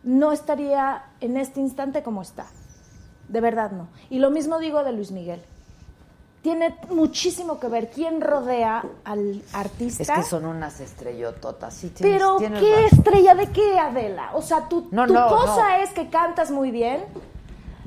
no 0.02 0.32
estaría 0.32 1.04
en 1.20 1.36
este 1.36 1.60
instante 1.60 2.02
como 2.02 2.22
está. 2.22 2.46
De 3.28 3.40
verdad 3.40 3.70
no. 3.70 3.88
Y 4.10 4.18
lo 4.18 4.30
mismo 4.30 4.58
digo 4.58 4.82
de 4.84 4.92
Luis 4.92 5.12
Miguel. 5.12 5.42
Tiene 6.42 6.74
muchísimo 6.90 7.60
que 7.60 7.68
ver 7.68 7.88
quién 7.90 8.20
rodea 8.20 8.84
al 9.04 9.42
artista. 9.52 10.02
Es 10.02 10.10
que 10.10 10.22
son 10.24 10.44
unas 10.44 10.80
estrellototas, 10.80 11.72
sí 11.72 11.90
tienes- 11.90 12.18
Pero 12.18 12.36
tienes 12.36 12.60
qué 12.60 12.74
razón. 12.82 12.98
estrella 12.98 13.34
de 13.36 13.46
qué, 13.50 13.78
Adela. 13.78 14.30
O 14.34 14.42
sea, 14.42 14.68
tu, 14.68 14.88
No, 14.90 15.06
tu 15.06 15.14
no, 15.14 15.28
cosa 15.28 15.76
no. 15.78 15.84
es 15.84 15.90
que 15.90 16.10
cantas 16.10 16.50
muy 16.50 16.72
bien. 16.72 17.04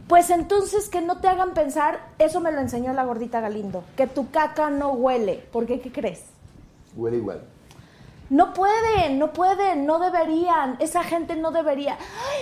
Pues 0.07 0.29
entonces 0.29 0.87
que 0.87 1.01
no 1.01 1.19
te 1.19 1.27
hagan 1.27 1.53
pensar, 1.53 1.99
eso 2.19 2.39
me 2.39 2.51
lo 2.51 2.61
enseñó 2.61 2.93
la 2.93 3.03
gordita 3.03 3.41
Galindo, 3.41 3.83
que 3.97 4.07
tu 4.07 4.29
caca 4.29 4.69
no 4.69 4.91
huele. 4.91 5.43
¿Por 5.51 5.65
qué? 5.65 5.81
¿Qué 5.81 5.91
crees? 5.91 6.21
Huele 6.95 7.17
igual. 7.17 7.41
No 8.29 8.53
pueden, 8.53 9.19
no 9.19 9.31
pueden, 9.33 9.85
no 9.85 9.99
deberían. 9.99 10.77
Esa 10.79 11.03
gente 11.03 11.35
no 11.35 11.51
debería. 11.51 11.97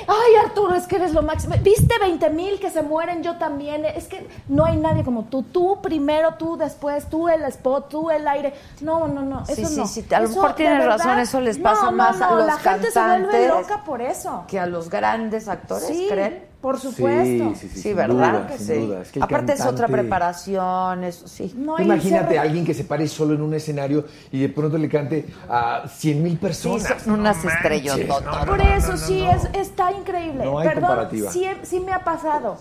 Ay, 0.08 0.36
Arturo, 0.46 0.76
es 0.76 0.88
que 0.88 0.96
eres 0.96 1.14
lo 1.14 1.22
máximo. 1.24 1.56
¿Viste 1.62 1.94
20 2.00 2.30
mil 2.30 2.60
que 2.60 2.70
se 2.70 2.82
mueren? 2.84 3.22
Yo 3.22 3.38
también. 3.38 3.84
Es 3.84 4.08
que 4.08 4.28
no 4.48 4.64
hay 4.66 4.78
nadie 4.78 5.04
como 5.04 5.26
tú. 5.26 5.44
Tú 5.44 5.80
primero, 5.82 6.36
tú 6.36 6.56
después, 6.56 7.10
tú 7.10 7.28
el 7.28 7.44
spot, 7.44 7.90
tú 7.90 8.10
el 8.10 8.26
aire. 8.28 8.54
No, 8.82 9.08
no, 9.10 9.22
no. 9.22 9.46
Sí, 9.46 9.54
Eso 9.62 9.68
sí, 9.68 9.76
no. 9.78 9.88
sí, 9.88 10.06
a 10.14 10.20
lo 10.20 10.26
Eso, 10.26 10.36
mejor 10.42 10.56
tienes 10.56 10.80
verdad, 10.80 10.98
razón, 10.98 11.20
eso 11.20 11.42
les 11.42 11.58
pasa 11.58 11.86
no, 11.86 11.92
más 11.92 12.22
a 12.22 12.32
los 12.32 12.46
La 12.46 12.58
gente 12.58 12.90
se 12.92 13.00
vuelve 13.02 13.24
cantantes 13.32 13.50
loca 13.50 13.84
por 13.84 14.02
eso. 14.02 14.46
que 14.48 14.60
a 14.60 14.66
los 14.66 14.90
grandes 14.90 15.48
actores, 15.50 15.88
Sí, 15.88 16.08
¿creen? 16.10 16.53
Por 16.64 16.80
supuesto. 16.80 17.56
Sí, 17.56 17.68
sí, 17.68 17.70
sí, 17.74 17.82
Sí, 17.82 17.94
¿verdad? 17.94 18.16
duda, 18.16 18.48
que 18.48 18.58
sin 18.58 18.68
sí. 18.68 18.74
duda. 18.88 19.02
Es 19.02 19.12
que 19.12 19.20
el 19.20 19.24
Aparte 19.24 19.52
es 19.52 19.66
otra 19.66 19.86
preparación, 19.90 21.04
eso 21.04 21.28
sí. 21.28 21.54
No, 21.58 21.78
Imagínate 21.78 22.40
a 22.40 22.44
alguien 22.44 22.64
que 22.64 22.74
se 22.74 22.86
pare 22.86 23.06
solo 23.10 23.34
en 23.34 23.42
un 23.42 23.54
escenario 23.54 24.06
y 24.32 24.40
de 24.40 24.48
pronto 24.48 24.78
le 24.78 24.88
cante 24.88 25.26
a 25.50 25.84
100 25.90 26.24
mil 26.24 26.32
Sí, 26.32 26.38
personas. 26.38 27.02
son 27.04 27.20
unas 27.20 27.44
No 27.44 27.50
estrellototas. 27.52 28.46
Por 28.46 28.62
eso 28.62 28.96
sí, 28.96 29.22
Es, 29.26 29.50
está 29.54 29.92
increíble. 29.92 30.46
No 30.46 30.58
hay 30.60 30.70
Perdón, 30.70 30.86
comparativa. 30.88 31.32
sí, 31.32 31.46
sí 31.64 31.82
me 31.82 31.92
ha 31.92 32.00
pasado. 32.06 32.56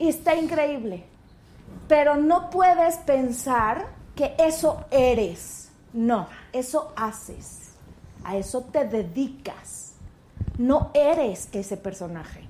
Y 0.00 0.08
está 0.08 0.34
increíble. 0.34 1.04
Pero 1.86 2.16
no 2.16 2.50
puedes 2.50 2.96
pensar 2.96 3.86
que 4.16 4.34
eso 4.38 4.84
eres. 4.90 5.68
No, 5.92 6.26
eso 6.52 6.92
haces. 6.96 7.70
A 8.24 8.36
eso 8.36 8.62
te 8.72 8.84
dedicas. 8.86 9.92
No 10.58 10.90
eres 10.94 11.48
ese 11.52 11.76
personaje. 11.76 12.49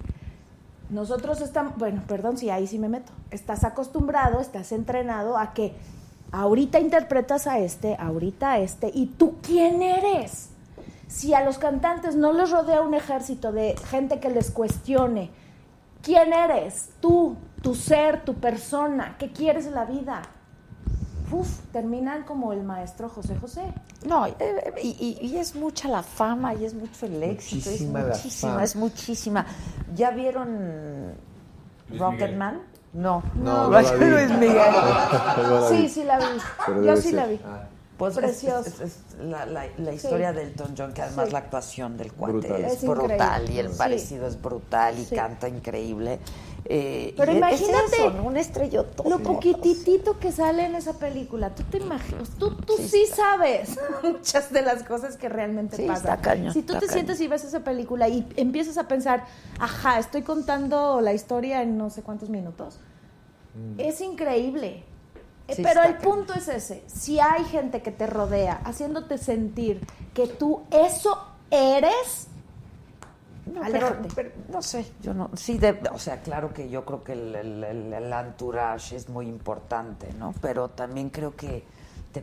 Nosotros 0.91 1.41
estamos, 1.41 1.77
bueno, 1.77 2.03
perdón 2.09 2.37
si 2.37 2.51
ahí 2.51 2.67
sí 2.67 2.79
me 2.79 2.89
meto. 2.89 3.12
Estás 3.31 3.65
acostumbrado, 3.65 4.41
estás 4.41 4.73
entrenado 4.73 5.39
a 5.39 5.53
que 5.55 5.75
ahorita 6.33 6.81
interpretas 6.81 7.47
a 7.47 7.59
este, 7.59 7.97
ahorita 7.97 8.53
a 8.53 8.59
este, 8.59 8.91
y 8.93 9.07
tú 9.07 9.37
quién 9.41 9.83
eres. 9.83 10.51
Si 11.07 11.33
a 11.35 11.45
los 11.45 11.59
cantantes 11.59 12.17
no 12.17 12.33
les 12.33 12.51
rodea 12.51 12.83
un 12.83 12.95
ejército 12.95 13.53
de 13.53 13.77
gente 13.89 14.21
que 14.21 14.31
les 14.31 14.51
cuestione, 14.51 15.31
¿quién 16.03 16.33
eres? 16.33 16.91
Tú, 17.01 17.37
tu 17.62 17.75
ser, 17.75 18.25
tu 18.25 18.35
persona, 18.35 19.17
¿qué 19.19 19.33
quieres 19.33 19.67
en 19.67 19.75
la 19.75 19.85
vida? 19.85 20.23
Uf, 21.32 21.48
terminan 21.73 22.24
como 22.24 22.52
el 22.52 22.62
maestro 22.62 23.09
José 23.09 23.36
José. 23.40 23.62
No, 24.07 24.27
eh, 24.27 24.35
eh, 24.40 24.73
y, 24.82 25.19
y- 25.20 25.27
y 25.27 25.36
es 25.36 25.55
mucha 25.55 25.89
la 25.89 26.02
fama 26.02 26.55
y 26.55 26.65
es 26.65 26.74
mucho 26.74 27.07
el 27.07 27.23
éxito. 27.23 27.70
Muchísima 27.70 28.01
es 28.01 28.07
la 28.07 28.12
muchísima, 28.15 28.52
fama. 28.52 28.65
es 28.65 28.77
muchísima. 28.77 29.47
¿Ya 29.94 30.11
vieron 30.11 31.12
Rocketman? 31.97 32.61
No. 32.93 33.23
No, 33.36 33.69
no. 33.69 33.81
Luis 33.98 34.31
Miguel. 34.39 34.74
Sí, 35.69 35.89
sí 35.89 36.05
la 36.05 36.19
vi. 36.19 36.85
Yo 36.85 36.97
sí 36.97 37.12
la 37.12 37.27
vi. 37.27 37.40
Ah, 37.44 37.62
Pues 38.01 38.14
es- 38.16 38.20
Precioso. 38.22 38.66
es, 38.66 38.81
es 38.81 38.97
la, 39.22 39.44
la- 39.44 39.66
la 39.77 39.93
historia 39.93 40.32
de 40.32 40.43
Elton 40.44 40.74
John, 40.77 40.93
que 40.94 41.02
además 41.02 41.27
Sí. 41.27 41.32
la 41.32 41.39
actuación 41.40 41.98
del 41.98 42.12
cuate 42.14 42.32
Brutal. 42.32 42.64
es, 42.64 42.72
Es 42.72 42.85
brutal 42.89 43.43
increíble. 43.43 43.55
y 43.55 43.59
el 43.59 43.70
Sí. 43.72 43.78
parecido 43.78 44.27
es 44.27 44.40
brutal 44.40 44.98
y 44.98 45.05
Sí. 45.05 45.14
canta 45.14 45.48
increíble. 45.48 46.18
Eh, 46.64 47.12
Pero 47.16 47.32
imagínate 47.32 47.85
es 47.86 47.93
eso, 47.93 48.10
¿no? 48.10 48.22
un 48.24 48.36
estrellotón. 48.39 49.09
Lo 49.10 49.18
poquititito 49.18 50.18
que 50.18 50.32
sale 50.32 50.64
en 50.64 50.74
esa 50.77 50.94
película, 50.98 51.55
tú 51.55 51.62
te 51.64 51.77
imaginas, 51.78 52.28
tú, 52.39 52.55
tú 52.55 52.74
Sí, 52.78 52.89
sí, 52.89 53.06
sabes 53.14 53.78
muchas 54.02 54.51
de 54.52 54.62
las 54.62 54.82
cosas 54.85 55.16
que 55.18 55.28
realmente 55.28 55.77
Sí, 55.77 55.82
pasan. 55.86 55.97
está 56.12 56.16
cañón, 56.22 56.52
si 56.55 56.62
tú 56.62 56.72
está 56.74 56.81
te 56.81 56.86
cañón. 56.86 56.93
sientes 56.94 57.20
y 57.20 57.28
ves 57.28 57.44
esa 57.44 57.60
película 57.60 58.09
y 58.09 58.27
empiezas 58.36 58.78
a 58.78 58.89
pensar, 58.89 59.24
ajá, 59.59 59.98
estoy 59.98 60.22
contando 60.22 61.01
la 61.02 61.12
historia 61.12 61.62
en 61.62 61.77
no 61.77 61.90
sé 61.90 62.01
cuántos 62.02 62.31
minutos, 62.31 62.78
es 63.78 64.01
increíble. 64.01 64.85
Sí, 65.55 65.62
Pero 65.62 65.82
el 65.82 65.97
punto 65.97 66.35
es 66.35 66.48
ese, 66.48 66.82
si 66.86 67.18
hay 67.20 67.44
gente 67.44 67.82
que 67.82 67.90
te 67.93 68.06
rodea 68.06 68.60
haciéndote 68.64 69.18
sentir 69.18 69.81
que 70.14 70.27
tú 70.27 70.62
eso 70.70 71.18
eres, 71.51 72.28
No, 73.47 73.62
pero, 74.14 74.31
no 74.48 74.62
sé, 74.62 74.86
yo 75.02 75.12
no, 75.12 75.31
sí, 75.35 75.59
de- 75.59 75.81
o 75.93 75.98
sea, 75.98 76.20
claro 76.22 76.52
que 76.55 76.68
yo 76.70 76.85
creo 76.85 77.02
que 77.02 77.14
el, 77.14 77.35
el, 77.35 77.64
el- 77.64 77.93
el 77.93 78.12
entourage 78.12 78.94
es 78.97 79.09
muy 79.09 79.27
importante, 79.27 80.12
¿no? 80.18 80.35
Pero 80.40 80.68
también 80.68 81.10
creo 81.10 81.35
que 81.35 81.64
te, 82.12 82.22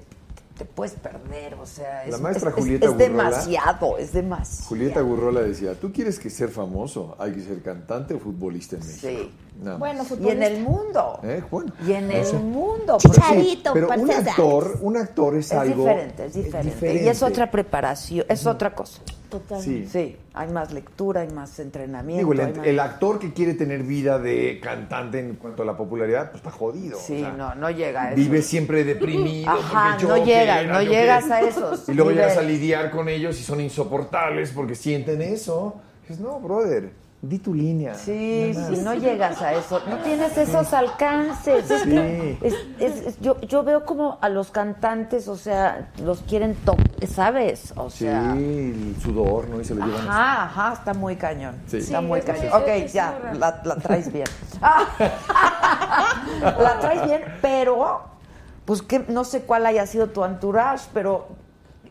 te 0.58 0.66
puedes 0.66 0.94
perder, 0.96 1.54
o 1.56 1.66
sea, 1.66 2.04
es, 2.06 2.12
La 2.12 2.18
maestra 2.18 2.50
es- 2.50 2.56
Julieta 2.56 2.86
es, 2.88 2.92
Gurrola- 2.94 2.98
demasiado, 3.00 3.98
es 3.98 4.12
demasiado. 4.14 4.68
Julieta 4.70 5.02
Gurrola 5.02 5.42
decía, 5.42 5.76
¿tú 5.80 5.92
quieres 5.94 6.18
que 6.20 6.30
ser 6.30 6.50
famoso? 6.50 7.16
¿Hay 7.20 7.32
que 7.34 7.42
ser 7.42 7.62
cantante 7.62 8.14
o 8.16 8.20
futbolista 8.20 8.76
en 8.76 8.82
México? 8.86 9.08
Sí. 9.08 9.32
Nada. 9.62 9.78
Bueno, 9.78 10.00
Y 10.00 10.02
en 10.02 10.06
futbolista. 10.08 10.46
el 10.48 10.62
mundo. 10.64 11.20
¿Eh? 11.24 11.44
Bueno, 11.50 11.74
Y 11.88 11.92
en 11.94 12.08
no 12.08 12.14
el 12.14 12.26
sé. 12.26 12.38
mundo. 12.38 12.98
Porque- 13.02 13.58
pero 13.74 13.88
un 13.90 14.12
actor, 14.12 14.78
un 14.82 14.98
actor 14.98 15.36
es, 15.36 15.46
Es 15.48 15.52
algo 15.54 15.84
diferente, 15.84 16.26
es 16.26 16.34
diferente, 16.34 17.04
Y 17.04 17.08
es 17.08 17.24
otra 17.24 17.50
preparación, 17.50 18.26
es 18.30 18.46
otra 18.46 18.74
cosa. 18.76 19.02
Totalmente. 19.30 19.88
Sí. 19.90 20.16
hay 20.34 20.48
más 20.50 20.72
lectura, 20.72 21.22
hay 21.22 21.30
más 21.30 21.60
entrenamiento. 21.60 22.20
Digo, 22.20 22.34
el, 22.34 22.40
hay 22.40 22.54
más- 22.54 22.68
el 22.68 22.80
actor 22.80 23.20
que 23.20 23.34
quiere 23.34 23.54
tener 23.54 23.84
vida 23.84 24.20
de 24.20 24.60
cantante 24.62 25.20
en 25.20 25.36
cuanto 25.36 25.64
a 25.64 25.66
la 25.66 25.76
popularidad, 25.76 26.32
pues 26.32 26.38
está 26.38 26.52
jodido. 26.52 26.98
Sí, 26.98 27.18
o 27.18 27.20
sea, 27.20 27.34
no, 27.34 27.56
no 27.56 27.70
llega 27.70 28.04
a 28.04 28.08
eso. 28.10 28.16
Vive 28.16 28.42
siempre 28.42 28.84
deprimido. 28.84 29.52
Ajá, 29.52 29.98
yo 29.98 30.08
no 30.08 30.16
llegas, 30.24 30.60
quiera, 30.60 30.74
no 30.74 30.82
yo 30.82 30.92
llegas 30.92 31.30
a 31.32 31.42
esos 31.42 31.90
Y 31.90 31.94
luego 31.94 32.12
llegas 32.12 32.38
a 32.38 32.42
lidiar 32.42 32.90
con 32.92 33.10
ellos 33.10 33.40
y 33.40 33.44
son 33.44 33.60
insoportables 33.62 34.52
porque 34.52 34.76
sienten 34.76 35.22
eso. 35.22 35.76
Dices, 36.02 36.20
no, 36.20 36.40
brother, 36.40 36.92
di 37.20 37.40
tu 37.40 37.52
línea. 37.54 37.96
Sí, 37.96 38.52
sí, 38.54 38.60
más. 38.60 38.70
no 38.80 38.94
llegas 38.94 39.42
a 39.42 39.54
eso, 39.54 39.82
no 39.90 39.98
tienes 39.98 40.38
esos 40.38 40.72
alcances. 40.72 41.70
Es 41.70 41.82
que 41.84 42.38
es- 42.42 42.54
es- 42.80 43.08
es- 43.08 43.20
yo, 43.22 43.42
yo 43.42 43.64
veo 43.64 43.86
como 43.86 44.20
a 44.22 44.30
los 44.30 44.52
cantantes, 44.52 45.28
o 45.28 45.36
sea, 45.36 45.90
los 46.04 46.22
quieren 46.22 46.54
top, 46.64 46.78
¿sabes? 47.08 47.74
O 47.76 47.90
Sí, 47.90 48.06
sea, 48.06 48.34
el 48.34 48.96
sudor, 49.02 49.48
¿no? 49.50 49.60
Y 49.60 49.66
se 49.66 49.74
lo 49.74 49.86
llevan. 49.86 50.08
ajá, 50.08 50.44
ajá, 50.44 50.74
está 50.74 50.94
muy 50.94 51.16
cañón. 51.16 51.56
Sí. 51.66 51.78
Está 51.78 52.00
Sí, 52.00 52.06
muy 52.06 52.22
cañón. 52.22 52.54
Ok, 52.54 52.86
ya, 52.94 53.18
la, 53.34 53.62
la 53.66 53.76
traes 53.78 54.12
bien. 54.14 54.28
la 56.42 56.80
traes 56.80 57.04
bien, 57.06 57.24
pero, 57.42 58.02
pues 58.66 58.82
que 58.82 59.00
no 59.08 59.24
sé 59.24 59.42
cuál 59.42 59.66
haya 59.66 59.86
sido 59.88 60.08
tu 60.10 60.24
entourage, 60.24 60.86
pero 60.94 61.30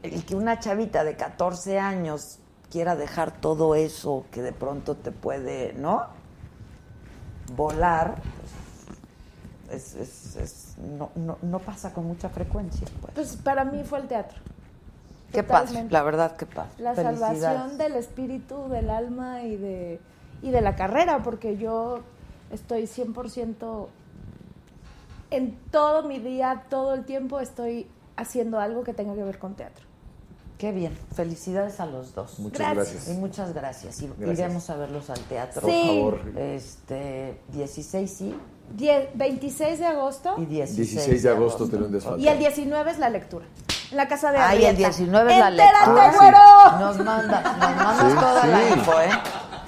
el 0.03 0.25
que 0.25 0.37
una 0.37 0.59
chavita 0.61 1.05
de 1.05 1.17
14 1.17 1.79
años 1.79 2.39
quiera 2.77 2.95
dejar 2.95 3.31
todo 3.31 3.75
eso 3.75 4.27
que 4.31 4.43
de 4.43 4.53
pronto 4.53 4.97
te 4.97 5.11
puede, 5.11 5.73
¿no? 5.79 6.09
Volar, 7.57 8.17
pues, 9.67 9.95
es, 9.95 9.97
es- 9.97 10.37
es- 10.37 10.77
no, 10.77 11.09
no, 11.15 11.39
no 11.41 11.59
pasa 11.59 11.95
con 11.95 12.05
mucha 12.05 12.29
frecuencia. 12.29 12.87
Pues. 13.01 13.15
Pues 13.15 13.37
para 13.37 13.65
mí 13.65 13.83
fue 13.83 14.01
el 14.01 14.09
teatro. 14.09 14.37
Qué 15.33 15.43
Totalmente. 15.43 15.91
la 15.91 16.03
verdad, 16.03 16.37
qué 16.37 16.45
padre. 16.45 16.69
La 16.77 16.95
salvación 16.95 17.79
del 17.79 17.95
espíritu, 17.95 18.69
del 18.69 18.91
alma 18.91 19.43
y 19.43 19.57
de, 19.57 19.99
y 20.43 20.51
de 20.51 20.61
la 20.61 20.77
carrera, 20.77 21.23
porque 21.23 21.57
yo 21.57 22.01
estoy 22.51 22.83
100% 22.87 23.87
en 25.31 25.59
todo 25.71 26.03
mi 26.03 26.19
día, 26.19 26.65
todo 26.69 26.93
el 26.93 27.07
tiempo 27.07 27.41
estoy 27.41 27.87
haciendo 28.17 28.61
algo 28.61 28.85
que 28.85 28.93
tenga 28.93 29.15
que 29.15 29.25
ver 29.25 29.39
con 29.39 29.55
teatro. 29.55 29.86
Qué 30.59 30.73
bien, 30.73 30.97
felicidades 31.15 31.81
a 31.81 31.87
los 31.87 32.15
dos. 32.15 32.39
Muchas 32.39 32.59
Gracias. 32.75 32.95
gracias. 32.95 33.15
Y 33.17 33.21
muchas 33.21 33.53
gracias. 33.53 34.01
Y 34.01 34.07
Gracias. 34.17 34.39
iremos 34.39 34.71
a 34.71 34.77
verlos 34.77 35.11
al 35.11 35.21
teatro. 35.21 35.67
Sí. 35.69 36.01
Por 36.03 36.19
favor. 36.21 36.39
Este, 36.41 37.41
16 37.53 38.11
sí 38.11 38.35
Die- 38.75 39.11
26 39.15 39.79
de 39.79 39.87
agosto 39.87 40.35
y 40.39 40.47
16, 40.47 40.91
16 40.91 41.23
de 41.23 41.31
agosto 41.31 41.69
te 41.69 41.79
lo 41.79 41.89
desfalta. 41.89 42.21
y 42.21 42.27
el 42.29 42.39
19 42.39 42.91
es 42.91 42.99
la 42.99 43.11
lectura. 43.11 43.45
En 43.91 43.97
la 43.99 44.09
casa 44.09 44.33
de 44.33 44.39
Ay, 44.39 44.59
el 44.65 44.65
Arrieta. 44.71 44.89
19 44.89 45.33
es 45.33 45.39
la 45.39 45.49
¡Entérate, 45.51 45.79
lectura. 45.79 46.13
güero! 46.19 46.79
Nos 46.87 46.99
mandas, 47.05 47.45
nos 47.45 47.77
mandas 47.77 48.11
Sí, 48.11 48.15
toda 48.19 48.47
la 48.47 48.59
sí. 48.59 48.65
info, 48.75 49.01
¿eh? 49.01 49.11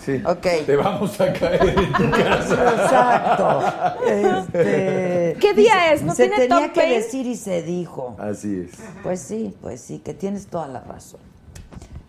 Sí. 0.04 0.22
Ok. 0.24 0.64
Te 0.66 0.74
vamos 0.76 1.20
a 1.20 1.32
caer 1.34 1.68
en 1.68 1.92
tu 1.92 2.10
casa. 2.10 2.72
Exacto. 2.82 4.04
Este, 4.06 4.48
¿Qué 5.40 5.54
día 5.54 5.92
es? 5.92 6.02
¿No 6.02 6.14
se 6.14 6.28
tiene 6.28 6.48
tenía 6.48 6.72
que 6.72 6.86
decir 6.88 7.26
y 7.26 7.36
se 7.36 7.62
dijo. 7.62 8.16
Así 8.18 8.60
es. 8.60 8.72
Pues 9.02 9.20
sí, 9.20 9.54
pues 9.60 9.80
sí, 9.80 9.98
que 10.00 10.14
tienes 10.14 10.46
toda 10.46 10.68
la 10.68 10.80
razón. 10.80 11.20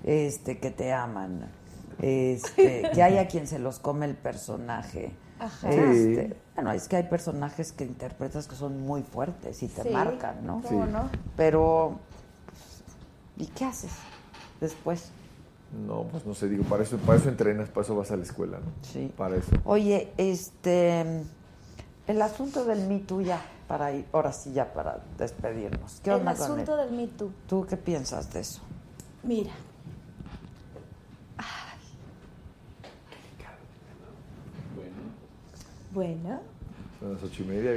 Este, 0.04 0.58
que 0.60 0.72
te 0.72 0.92
aman. 0.94 1.50
Este, 2.02 2.90
que 2.94 3.04
haya 3.04 3.28
quien 3.28 3.48
se 3.48 3.60
los 3.60 3.80
come 3.80 4.06
el 4.06 4.16
personaje. 4.16 5.12
Ajá. 5.40 5.70
Este, 5.70 6.28
Sí. 6.28 6.34
bueno, 6.56 6.72
es 6.74 6.88
que 6.88 6.98
hay 6.98 7.04
personajes 7.04 7.72
que 7.72 7.86
interpretas 7.86 8.48
que 8.48 8.56
son 8.56 8.82
muy 8.82 9.04
fuertes 9.04 9.64
y 9.64 9.68
te 9.68 9.84
Sí, 9.84 9.90
marcan, 9.90 10.46
¿no? 10.46 10.62
¿cómo 10.62 10.86
Sí. 10.86 10.92
no? 10.92 11.10
Pero, 11.38 12.00
¿y 13.38 13.46
qué 13.48 13.66
haces 13.66 13.92
después? 14.60 15.12
No, 15.88 16.04
pues 16.04 16.26
no 16.26 16.34
sé, 16.34 16.50
digo, 16.50 16.64
para 16.64 16.84
eso, 16.84 16.98
para 16.98 17.20
eso 17.20 17.30
entrenas, 17.30 17.70
para 17.70 17.86
eso 17.86 17.96
vas 17.96 18.12
a 18.12 18.18
la 18.18 18.24
escuela, 18.24 18.58
¿no? 18.58 18.66
Sí. 18.82 19.12
Para 19.16 19.36
eso. 19.38 19.52
Oye, 19.66 20.12
este, 20.18 21.06
el 22.10 22.24
asunto 22.24 22.66
del 22.66 22.88
Me 22.88 22.98
Too 23.00 23.22
ya, 23.22 23.40
para 23.68 23.94
ir, 23.94 24.04
ahora 24.12 24.34
sí 24.34 24.52
ya 24.52 24.74
para 24.74 25.00
despedirnos. 25.16 26.00
¿Qué 26.04 26.10
El 26.10 26.18
onda 26.18 26.34
con 26.34 26.44
asunto 26.44 26.82
él? 26.82 26.90
del 26.90 26.98
Me 26.98 27.08
Too. 27.08 27.32
¿Tú 27.48 27.68
qué 27.70 27.78
piensas 27.78 28.34
de 28.34 28.40
eso? 28.40 28.62
Mira. 29.22 29.52
Bueno. 35.92 36.40
Son 37.00 37.14
las 37.14 37.24
ocho 37.24 37.44
y 37.44 37.46
media, 37.46 37.72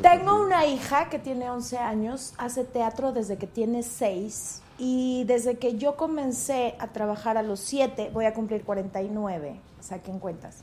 Tengo 0.00 0.40
una 0.40 0.64
hija 0.64 1.08
que 1.10 1.18
tiene 1.18 1.50
11 1.50 1.76
años, 1.78 2.34
hace 2.38 2.64
teatro 2.64 3.12
desde 3.12 3.36
que 3.36 3.46
tiene 3.46 3.82
6 3.82 4.62
y 4.78 5.24
desde 5.24 5.58
que 5.58 5.76
yo 5.76 5.96
comencé 5.96 6.74
a 6.78 6.86
trabajar 6.88 7.36
a 7.36 7.42
los 7.42 7.60
7, 7.60 8.10
voy 8.14 8.24
a 8.24 8.32
cumplir 8.32 8.64
49, 8.64 9.60
saquen 9.80 10.18
cuentas. 10.20 10.62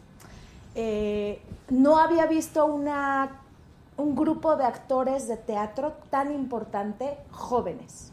Eh, 0.76 1.40
no 1.70 1.98
había 1.98 2.26
visto 2.26 2.66
una, 2.66 3.42
un 3.98 4.16
grupo 4.16 4.56
de 4.56 4.66
actores 4.66 5.28
de 5.28 5.38
teatro 5.38 5.94
tan 6.10 6.34
importante 6.34 7.18
jóvenes. 7.32 8.12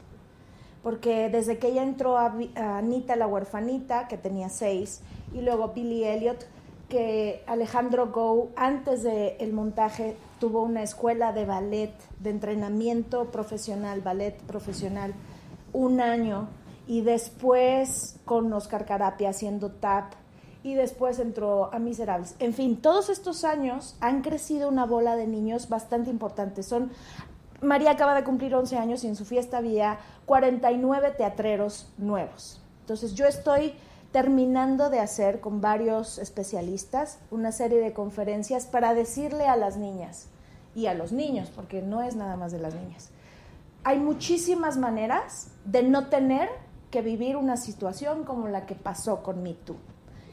Porque 0.82 1.28
desde 1.28 1.58
que 1.58 1.68
ella 1.68 1.82
entró 1.82 2.16
a, 2.16 2.34
Anita 2.56 3.16
la 3.16 3.26
huerfanita, 3.26 4.08
que 4.08 4.16
tenía 4.16 4.48
seis, 4.48 5.02
y 5.34 5.42
luego 5.42 5.68
Billy 5.68 6.04
Elliot, 6.04 6.46
que 6.88 7.44
Alejandro 7.46 8.10
Go, 8.10 8.48
antes 8.56 9.02
del 9.02 9.52
montaje, 9.52 10.16
tuvo 10.40 10.62
una 10.62 10.82
escuela 10.82 11.32
de 11.32 11.44
ballet, 11.44 11.92
de 12.18 12.30
entrenamiento 12.30 13.26
profesional, 13.26 14.00
ballet 14.00 14.36
profesional, 14.42 15.14
un 15.72 16.00
año, 16.00 16.48
y 16.86 17.02
después 17.02 18.16
con 18.24 18.52
Oscar 18.52 18.86
Carapia 18.86 19.30
haciendo 19.30 19.70
tap, 19.70 20.14
y 20.62 20.74
después 20.74 21.18
entró 21.18 21.72
a 21.72 21.78
Miserables. 21.78 22.34
En 22.38 22.52
fin, 22.52 22.76
todos 22.80 23.08
estos 23.08 23.44
años 23.44 23.96
han 24.00 24.22
crecido 24.22 24.68
una 24.68 24.86
bola 24.86 25.16
de 25.16 25.26
niños 25.26 25.68
bastante 25.68 26.10
importantes. 26.10 26.66
Son 26.66 26.90
María 27.62 27.90
acaba 27.90 28.14
de 28.14 28.24
cumplir 28.24 28.54
11 28.54 28.78
años 28.78 29.04
y 29.04 29.08
en 29.08 29.16
su 29.16 29.24
fiesta 29.24 29.58
había 29.58 29.98
49 30.24 31.10
teatreros 31.10 31.92
nuevos. 31.98 32.60
Entonces 32.80 33.14
yo 33.14 33.26
estoy 33.26 33.74
terminando 34.12 34.90
de 34.90 34.98
hacer 34.98 35.40
con 35.40 35.60
varios 35.60 36.18
especialistas 36.18 37.18
una 37.30 37.52
serie 37.52 37.78
de 37.78 37.92
conferencias 37.92 38.66
para 38.66 38.94
decirle 38.94 39.46
a 39.46 39.56
las 39.56 39.76
niñas 39.76 40.28
y 40.74 40.86
a 40.86 40.94
los 40.94 41.12
niños, 41.12 41.50
porque 41.54 41.82
no 41.82 42.02
es 42.02 42.16
nada 42.16 42.36
más 42.36 42.50
de 42.50 42.60
las 42.60 42.74
niñas. 42.74 43.10
Hay 43.84 43.98
muchísimas 43.98 44.76
maneras 44.78 45.48
de 45.64 45.82
no 45.82 46.08
tener 46.08 46.48
que 46.90 47.02
vivir 47.02 47.36
una 47.36 47.56
situación 47.56 48.24
como 48.24 48.48
la 48.48 48.66
que 48.66 48.74
pasó 48.74 49.22
con 49.22 49.42
Me 49.42 49.54
Too. 49.54 49.76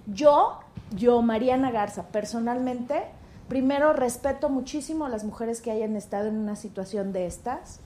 Yo, 0.07 0.59
yo, 0.95 1.21
Mariana 1.21 1.69
Garza, 1.69 2.07
personalmente, 2.07 3.03
primero 3.49 3.91
respeto 3.91 4.49
muchísimo 4.49 5.05
a 5.05 5.09
las 5.09 5.25
mujeres 5.25 5.61
que 5.61 5.69
hayan 5.69 5.97
estado 5.97 6.27
en 6.27 6.38
una 6.38 6.55
situación 6.55 7.11
de 7.11 7.25
estas. 7.25 7.81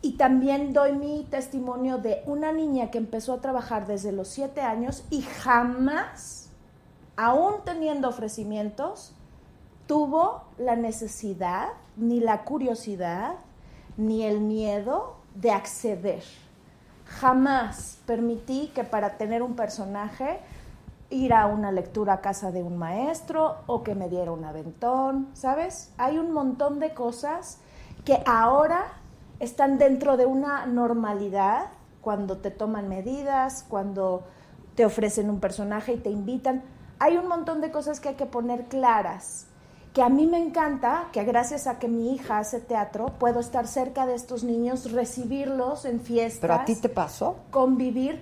Y 0.00 0.12
también 0.12 0.72
doy 0.72 0.92
mi 0.92 1.26
testimonio 1.30 1.98
de 1.98 2.22
una 2.26 2.52
niña 2.52 2.90
que 2.90 2.98
empezó 2.98 3.34
a 3.34 3.40
trabajar 3.40 3.86
desde 3.86 4.12
los 4.12 4.28
siete 4.28 4.62
años 4.62 5.04
y 5.10 5.22
jamás, 5.22 6.50
aún 7.16 7.56
teniendo 7.64 8.08
ofrecimientos, 8.08 9.14
tuvo 9.86 10.44
la 10.56 10.76
necesidad, 10.76 11.68
ni 11.96 12.20
la 12.20 12.44
curiosidad, 12.44 13.34
ni 13.98 14.24
el 14.24 14.40
miedo 14.40 15.16
de 15.34 15.52
acceder. 15.52 16.22
Jamás 17.06 17.98
permití 18.06 18.70
que 18.74 18.84
para 18.84 19.16
tener 19.18 19.42
un 19.42 19.56
personaje 19.56 20.40
ir 21.10 21.32
a 21.32 21.46
una 21.46 21.70
lectura 21.70 22.14
a 22.14 22.20
casa 22.20 22.50
de 22.50 22.62
un 22.62 22.76
maestro 22.76 23.56
o 23.66 23.82
que 23.82 23.94
me 23.94 24.08
diera 24.08 24.32
un 24.32 24.44
aventón, 24.44 25.28
¿sabes? 25.34 25.92
Hay 25.98 26.18
un 26.18 26.32
montón 26.32 26.80
de 26.80 26.94
cosas 26.94 27.58
que 28.04 28.22
ahora 28.26 28.84
están 29.40 29.78
dentro 29.78 30.16
de 30.16 30.26
una 30.26 30.66
normalidad 30.66 31.66
cuando 32.00 32.38
te 32.38 32.50
toman 32.50 32.88
medidas, 32.88 33.64
cuando 33.68 34.24
te 34.74 34.84
ofrecen 34.84 35.30
un 35.30 35.40
personaje 35.40 35.94
y 35.94 35.96
te 35.96 36.10
invitan. 36.10 36.62
Hay 36.98 37.16
un 37.16 37.28
montón 37.28 37.60
de 37.60 37.70
cosas 37.70 38.00
que 38.00 38.10
hay 38.10 38.14
que 38.14 38.26
poner 38.26 38.64
claras, 38.64 39.46
que 39.92 40.02
a 40.02 40.08
mí 40.08 40.26
me 40.26 40.38
encanta, 40.38 41.08
que 41.12 41.24
gracias 41.24 41.66
a 41.66 41.78
que 41.78 41.88
mi 41.88 42.14
hija 42.14 42.38
hace 42.38 42.60
teatro, 42.60 43.06
puedo 43.18 43.40
estar 43.40 43.66
cerca 43.66 44.06
de 44.06 44.14
estos 44.14 44.44
niños, 44.44 44.90
recibirlos 44.92 45.84
en 45.84 46.00
fiestas. 46.00 46.40
¿Pero 46.40 46.54
a 46.54 46.64
ti 46.64 46.76
te 46.76 46.88
pasó? 46.88 47.36
Convivir. 47.50 48.20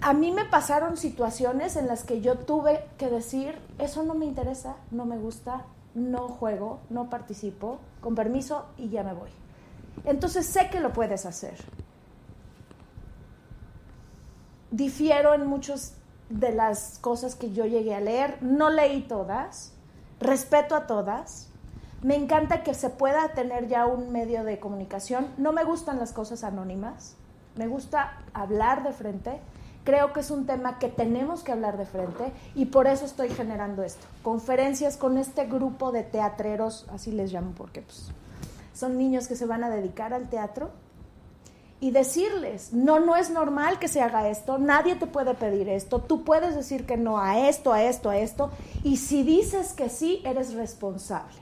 A 0.00 0.14
mí 0.14 0.32
me 0.32 0.46
pasaron 0.46 0.96
situaciones 0.96 1.76
en 1.76 1.86
las 1.86 2.04
que 2.04 2.20
yo 2.20 2.38
tuve 2.38 2.84
que 2.96 3.08
decir, 3.08 3.58
eso 3.78 4.02
no 4.02 4.14
me 4.14 4.24
interesa, 4.24 4.76
no 4.90 5.04
me 5.04 5.18
gusta, 5.18 5.66
no 5.94 6.28
juego, 6.28 6.80
no 6.88 7.10
participo, 7.10 7.78
con 8.00 8.14
permiso 8.14 8.66
y 8.78 8.88
ya 8.88 9.02
me 9.02 9.12
voy. 9.12 9.30
Entonces 10.04 10.46
sé 10.46 10.70
que 10.70 10.80
lo 10.80 10.92
puedes 10.92 11.26
hacer. 11.26 11.54
Difiero 14.70 15.34
en 15.34 15.46
muchas 15.46 15.94
de 16.30 16.52
las 16.52 16.98
cosas 17.00 17.34
que 17.34 17.52
yo 17.52 17.66
llegué 17.66 17.94
a 17.94 18.00
leer. 18.00 18.38
No 18.40 18.70
leí 18.70 19.02
todas. 19.02 19.72
Respeto 20.20 20.76
a 20.76 20.86
todas. 20.86 21.48
Me 22.02 22.14
encanta 22.14 22.62
que 22.62 22.72
se 22.72 22.88
pueda 22.88 23.34
tener 23.34 23.68
ya 23.68 23.84
un 23.86 24.12
medio 24.12 24.44
de 24.44 24.58
comunicación. 24.58 25.28
No 25.36 25.52
me 25.52 25.64
gustan 25.64 25.98
las 25.98 26.12
cosas 26.12 26.44
anónimas. 26.44 27.16
Me 27.56 27.66
gusta 27.66 28.22
hablar 28.32 28.84
de 28.84 28.92
frente. 28.92 29.40
Creo 29.84 30.12
que 30.12 30.20
es 30.20 30.30
un 30.30 30.46
tema 30.46 30.78
que 30.78 30.88
tenemos 30.88 31.42
que 31.42 31.52
hablar 31.52 31.78
de 31.78 31.86
frente 31.86 32.32
y 32.54 32.66
por 32.66 32.86
eso 32.86 33.06
estoy 33.06 33.30
generando 33.30 33.82
esto. 33.82 34.06
Conferencias 34.22 34.96
con 34.96 35.16
este 35.16 35.46
grupo 35.46 35.90
de 35.90 36.02
teatreros, 36.02 36.86
así 36.92 37.12
les 37.12 37.32
llamo 37.32 37.52
porque 37.56 37.80
pues, 37.82 38.08
son 38.74 38.98
niños 38.98 39.26
que 39.26 39.36
se 39.36 39.46
van 39.46 39.64
a 39.64 39.70
dedicar 39.70 40.12
al 40.12 40.28
teatro 40.28 40.70
y 41.80 41.92
decirles, 41.92 42.74
no, 42.74 43.00
no 43.00 43.16
es 43.16 43.30
normal 43.30 43.78
que 43.78 43.88
se 43.88 44.02
haga 44.02 44.28
esto, 44.28 44.58
nadie 44.58 44.96
te 44.96 45.06
puede 45.06 45.32
pedir 45.34 45.68
esto, 45.70 45.98
tú 46.00 46.24
puedes 46.24 46.54
decir 46.54 46.84
que 46.84 46.98
no 46.98 47.18
a 47.18 47.48
esto, 47.48 47.72
a 47.72 47.82
esto, 47.82 48.10
a 48.10 48.18
esto, 48.18 48.50
y 48.84 48.98
si 48.98 49.22
dices 49.22 49.72
que 49.72 49.88
sí, 49.88 50.20
eres 50.26 50.52
responsable. 50.52 51.38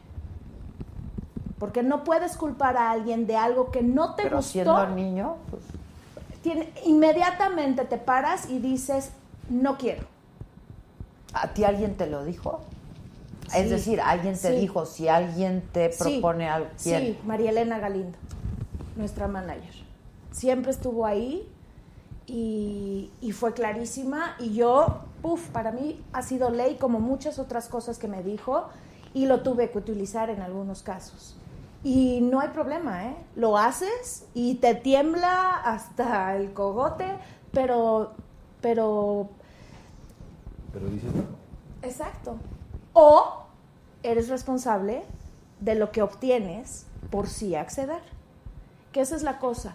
Porque 1.59 1.83
no 1.83 2.05
puedes 2.05 2.37
culpar 2.37 2.77
a 2.77 2.93
alguien 2.93 3.27
de 3.27 3.37
algo 3.37 3.73
que 3.73 3.83
no 3.83 4.15
te 4.15 4.23
Pero 4.23 4.37
gustó. 4.37 4.53
siendo 4.53 4.87
niño, 4.91 5.37
pues 5.51 5.63
Tiene- 6.43 6.73
inmediatamente 6.87 7.85
te 7.85 7.99
paras 7.99 8.49
y 8.49 8.59
dices, 8.59 9.11
no 9.49 9.77
quiero. 9.79 10.07
¿A 11.35 11.49
ti 11.49 11.65
alguien 11.65 11.97
te 11.97 12.07
lo 12.07 12.25
dijo? 12.25 12.61
Es 13.55 13.71
decir, 13.71 14.01
alguien 14.01 14.35
te 14.35 14.55
sí. 14.55 14.61
dijo, 14.61 14.85
si 14.87 15.09
alguien 15.09 15.63
te 15.73 15.91
Sí, 15.93 15.99
propone 16.03 16.49
algo, 16.49 16.69
¿quién? 16.83 17.01
Sí, 17.01 17.19
María 17.25 17.51
Elena 17.51 17.79
Galindo, 17.79 18.17
nuestra 18.97 19.27
manager. 19.27 19.73
Siempre 20.33 20.71
estuvo 20.71 21.07
ahí 21.07 21.49
y, 22.27 23.11
y 23.23 23.33
fue 23.33 23.55
clarísima. 23.55 24.37
Y 24.39 24.53
yo, 24.55 25.01
puff, 25.23 25.49
para 25.49 25.73
mí 25.73 25.99
ha 26.13 26.23
sido 26.23 26.51
ley 26.51 26.77
como 26.77 27.01
muchas 27.01 27.39
otras 27.39 27.69
cosas 27.69 27.99
que 27.99 28.07
me 28.07 28.23
dijo 28.23 28.69
y 29.15 29.25
lo 29.27 29.41
tuve 29.41 29.71
que 29.71 29.79
utilizar 29.79 30.29
en 30.31 30.43
algunos 30.43 30.83
casos. 30.83 31.35
Y 31.85 32.21
no 32.21 32.41
hay 32.41 32.49
problema, 32.49 33.07
¿eh? 33.07 33.17
Lo 33.37 33.57
haces 33.57 34.27
y 34.35 34.57
te 34.57 34.75
tiembla 34.75 35.55
hasta 35.65 36.35
el 36.37 36.53
cogote, 36.53 37.07
pero, 37.53 38.13
pero 38.61 39.29
Pero 40.73 40.89
dices 40.89 41.15
no. 41.15 41.23
Exacto. 41.83 42.37
O 42.95 43.45
eres 44.03 44.29
responsable 44.29 45.05
de 45.61 45.75
lo 45.77 45.93
que 45.93 46.03
obtienes 46.03 46.87
por 47.11 47.29
sí 47.29 47.55
acceder. 47.55 48.01
Que 48.93 49.01
esa 49.03 49.15
es 49.15 49.23
la 49.23 49.39
cosa. 49.39 49.75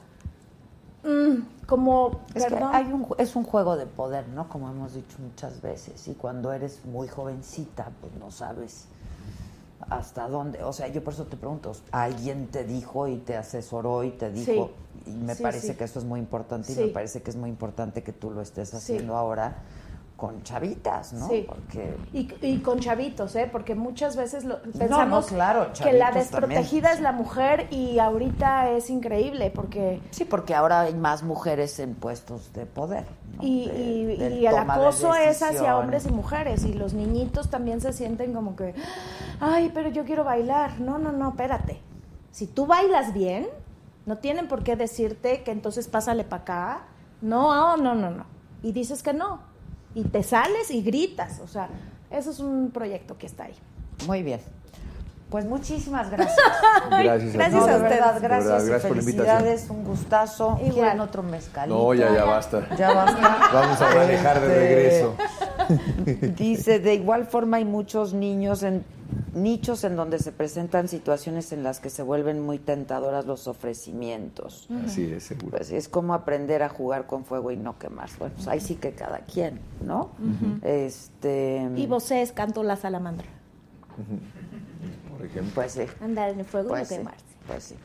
Mm, 1.03 1.65
como, 1.67 2.19
Es 2.33 2.45
que 2.45 2.51
perdón. 2.51 2.69
hay 2.73 2.85
un, 2.91 3.05
ju- 3.07 3.15
es 3.17 3.35
un 3.35 3.43
juego 3.43 3.75
de 3.77 3.85
poder, 3.85 4.27
¿no? 4.29 4.49
Como 4.49 4.69
hemos 4.69 4.93
dicho 4.93 5.17
muchas 5.19 5.61
veces. 5.61 6.07
Y 6.07 6.13
cuando 6.15 6.51
eres 6.51 6.83
muy 6.85 7.07
jovencita, 7.07 7.89
pues 8.01 8.13
no 8.15 8.29
sabes 8.31 8.87
hasta 9.89 10.27
dónde. 10.27 10.63
O 10.63 10.73
sea, 10.73 10.87
yo 10.87 11.03
por 11.03 11.13
eso 11.13 11.25
te 11.25 11.37
pregunto, 11.37 11.71
¿alguien 11.91 12.47
te 12.47 12.63
dijo 12.63 13.07
y 13.07 13.17
te 13.17 13.35
asesoró 13.37 14.03
y 14.03 14.11
te 14.11 14.31
dijo? 14.31 14.71
Y 15.05 15.11
me 15.11 15.35
Sí, 15.35 15.43
parece 15.43 15.67
sí. 15.67 15.75
que 15.75 15.83
eso 15.83 15.99
es 15.99 16.05
muy 16.05 16.19
importante 16.19 16.71
y 16.71 16.75
me 16.75 16.87
parece 16.87 17.21
que 17.21 17.29
es 17.29 17.35
muy 17.35 17.49
importante 17.49 18.03
que 18.03 18.13
tú 18.13 18.31
lo 18.31 18.41
estés 18.41 18.73
haciendo 18.73 19.15
ahora 19.15 19.57
con 20.23 20.41
chavitas, 20.41 21.11
¿no? 21.11 21.27
Sí. 21.27 21.45
Porque 21.45 21.97
Y, 22.13 22.29
y 22.41 22.59
con 22.59 22.79
chavitos, 22.79 23.35
¿eh? 23.35 23.49
Porque 23.51 23.75
muchas 23.75 24.15
veces 24.15 24.45
lo, 24.45 24.55
no, 24.59 24.71
pensamos 24.71 25.25
claro, 25.25 25.67
que 25.73 25.91
la 25.91 26.11
desprotegida 26.11 26.61
también. 26.61 26.85
es 26.93 27.01
la 27.01 27.11
mujer 27.11 27.67
y 27.71 27.99
ahorita 27.99 28.69
es 28.69 28.89
increíble 28.89 29.51
porque... 29.53 29.99
Sí, 30.11 30.23
porque 30.23 30.55
ahora 30.55 30.79
hay 30.79 30.93
más 30.95 31.23
mujeres 31.23 31.77
en 31.79 31.93
puestos 31.95 32.53
de 32.53 32.65
poder. 32.65 33.03
¿no? 33.35 33.43
Y, 33.43 33.67
De- 33.67 33.81
y- 33.81 34.15
de 34.15 34.29
y 34.37 34.47
el 34.47 34.55
acoso 34.57 35.13
es 35.13 35.43
hacia 35.43 35.77
hombres 35.77 36.05
y 36.05 36.11
mujeres 36.11 36.63
y 36.63 36.71
los 36.73 36.93
niñitos 36.93 37.49
también 37.49 37.81
se 37.81 37.91
sienten 37.91 38.31
como 38.33 38.55
que, 38.55 38.73
ay, 39.41 39.71
pero 39.73 39.89
yo 39.89 40.05
quiero 40.05 40.23
bailar. 40.23 40.79
No, 40.79 40.99
no, 40.99 41.11
no, 41.11 41.31
espérate. 41.31 41.81
Si 42.31 42.47
tú 42.47 42.65
bailas 42.65 43.13
bien, 43.13 43.49
no 44.05 44.19
tienen 44.19 44.47
por 44.47 44.63
qué 44.63 44.77
decirte 44.77 45.43
que 45.43 45.51
entonces 45.51 45.89
pásale 45.89 46.23
para 46.23 46.43
acá. 46.43 46.81
No, 47.21 47.75
no, 47.75 47.93
no, 47.93 48.09
no. 48.09 48.23
Y 48.61 48.71
dices 48.71 49.03
que 49.03 49.11
no. 49.11 49.51
Y 49.95 50.03
te 50.03 50.23
sales 50.23 50.71
y 50.71 50.81
gritas. 50.81 51.39
O 51.39 51.47
sea, 51.47 51.69
eso 52.11 52.31
es 52.31 52.39
un 52.39 52.71
proyecto 52.71 53.17
que 53.17 53.25
está 53.25 53.45
ahí. 53.45 53.55
Muy 54.07 54.23
bien. 54.23 54.39
Pues 55.29 55.45
muchísimas 55.45 56.11
gracias. 56.11 56.37
Gracias 56.91 57.33
a 57.33 57.37
Gracias. 57.37 57.53
No, 57.53 57.63
a 57.63 57.67
de 57.67 57.75
ustedes. 57.75 57.81
verdad, 57.81 58.19
gracias. 58.21 58.21
verdad, 58.21 58.65
gracias 58.67 58.81
por 58.83 58.97
la 58.97 59.01
felicidades, 59.01 59.69
un 59.71 59.83
gustazo. 59.83 60.59
Igual. 60.59 60.73
¿Quieren 60.73 60.99
otro 60.99 61.23
mezcalito? 61.23 61.75
No, 61.75 61.93
ya, 61.95 62.13
ya 62.13 62.23
basta. 62.23 62.67
Ya 62.77 62.93
basta. 62.93 63.49
Vamos 63.51 63.81
a 63.81 63.95
manejar 63.95 64.41
de 64.41 64.47
regreso. 64.47 65.15
Dice, 66.37 66.77
de 66.77 66.93
igual 66.93 67.25
forma 67.25 67.57
hay 67.57 67.65
muchos 67.65 68.13
niños 68.13 68.61
en 68.61 68.85
nichos 69.33 69.83
en 69.83 69.95
donde 69.95 70.19
se 70.19 70.31
presentan 70.31 70.87
situaciones 70.87 71.51
en 71.51 71.63
las 71.63 71.79
que 71.79 71.89
se 71.89 72.03
vuelven 72.03 72.41
muy 72.41 72.59
tentadoras 72.59 73.25
los 73.25 73.47
ofrecimientos. 73.47 74.67
Así 74.85 75.11
es, 75.11 75.23
seguro. 75.23 75.57
Pues 75.57 75.71
es 75.71 75.89
como 75.89 76.13
aprender 76.13 76.63
a 76.63 76.69
jugar 76.69 77.07
con 77.07 77.25
fuego 77.25 77.51
y 77.51 77.57
no 77.57 77.77
quemarse. 77.79 78.15
Bueno, 78.19 78.35
pues 78.35 78.47
ahí 78.47 78.59
sí 78.59 78.75
que 78.75 78.91
cada 78.93 79.19
quien, 79.19 79.59
¿no? 79.83 80.11
Este 80.61 81.69
Y 81.75 81.85
vos 81.87 82.09
es 82.11 82.31
canto 82.31 82.63
la 82.63 82.75
salamandra. 82.75 83.27
Por 85.09 85.25
ejemplo. 85.25 85.51
pues 85.55 85.71
sí. 85.73 85.83
Andar 86.01 86.29
en 86.29 86.39
el 86.39 86.45
fuego 86.45 86.69
Pues 86.69 86.83
y 86.83 86.85
sí, 86.85 86.93
no 86.95 86.99
quemarse. 87.01 87.25
pues 87.47 87.63
sí. 87.63 87.75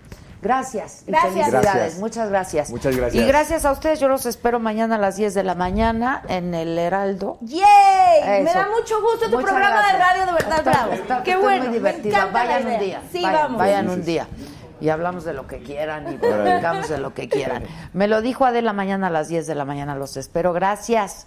Gracias. 0.40 1.02
y 1.06 1.10
Gracias. 1.10 1.32
felicidades. 1.34 1.62
Gracias. 1.72 1.98
Muchas 1.98 2.28
gracias. 2.28 2.70
Muchas 2.70 2.96
gracias. 2.96 3.22
Y 3.22 3.26
gracias 3.26 3.64
a 3.64 3.72
ustedes. 3.72 3.98
Yo 4.00 4.08
los 4.08 4.24
espero 4.26 4.60
mañana 4.60 4.94
a 4.94 4.98
las 4.98 5.16
10 5.16 5.34
de 5.34 5.42
la 5.42 5.54
mañana 5.54 6.22
en 6.28 6.54
el 6.54 6.78
Heraldo. 6.78 7.38
¡Yay! 7.40 8.44
Me 8.44 8.52
da 8.52 8.68
mucho 8.68 9.00
gusto 9.02 9.26
tu 9.30 9.36
Muchas 9.36 9.50
programa 9.50 9.76
gracias. 9.76 9.92
de 9.92 9.98
radio, 10.04 10.26
de 10.26 10.32
verdad, 10.32 10.58
Está- 10.58 10.70
bravo. 10.70 10.92
está- 10.92 11.22
Qué 11.22 11.30
está 11.32 11.42
bueno. 11.42 11.70
muy 11.70 11.78
la 11.80 12.26
Vayan 12.26 12.66
un 12.66 12.78
día. 12.78 13.02
Sí, 13.10 13.22
vayan, 13.22 13.42
vamos. 13.42 13.58
Vayan 13.58 13.88
un 13.90 14.04
día. 14.04 14.28
Y 14.80 14.90
hablamos 14.90 15.24
de 15.24 15.32
lo 15.32 15.46
que 15.48 15.58
quieran 15.62 16.12
y 16.12 16.16
platicamos 16.18 16.88
de 16.88 16.98
lo 16.98 17.12
que 17.12 17.28
quieran. 17.28 17.64
Me 17.92 18.06
lo 18.06 18.20
dijo 18.22 18.44
Adela 18.46 18.72
mañana 18.72 19.08
a 19.08 19.10
las 19.10 19.26
10 19.28 19.46
de 19.48 19.54
la 19.56 19.64
mañana. 19.64 19.96
Los 19.96 20.16
espero. 20.16 20.52
Gracias. 20.52 21.26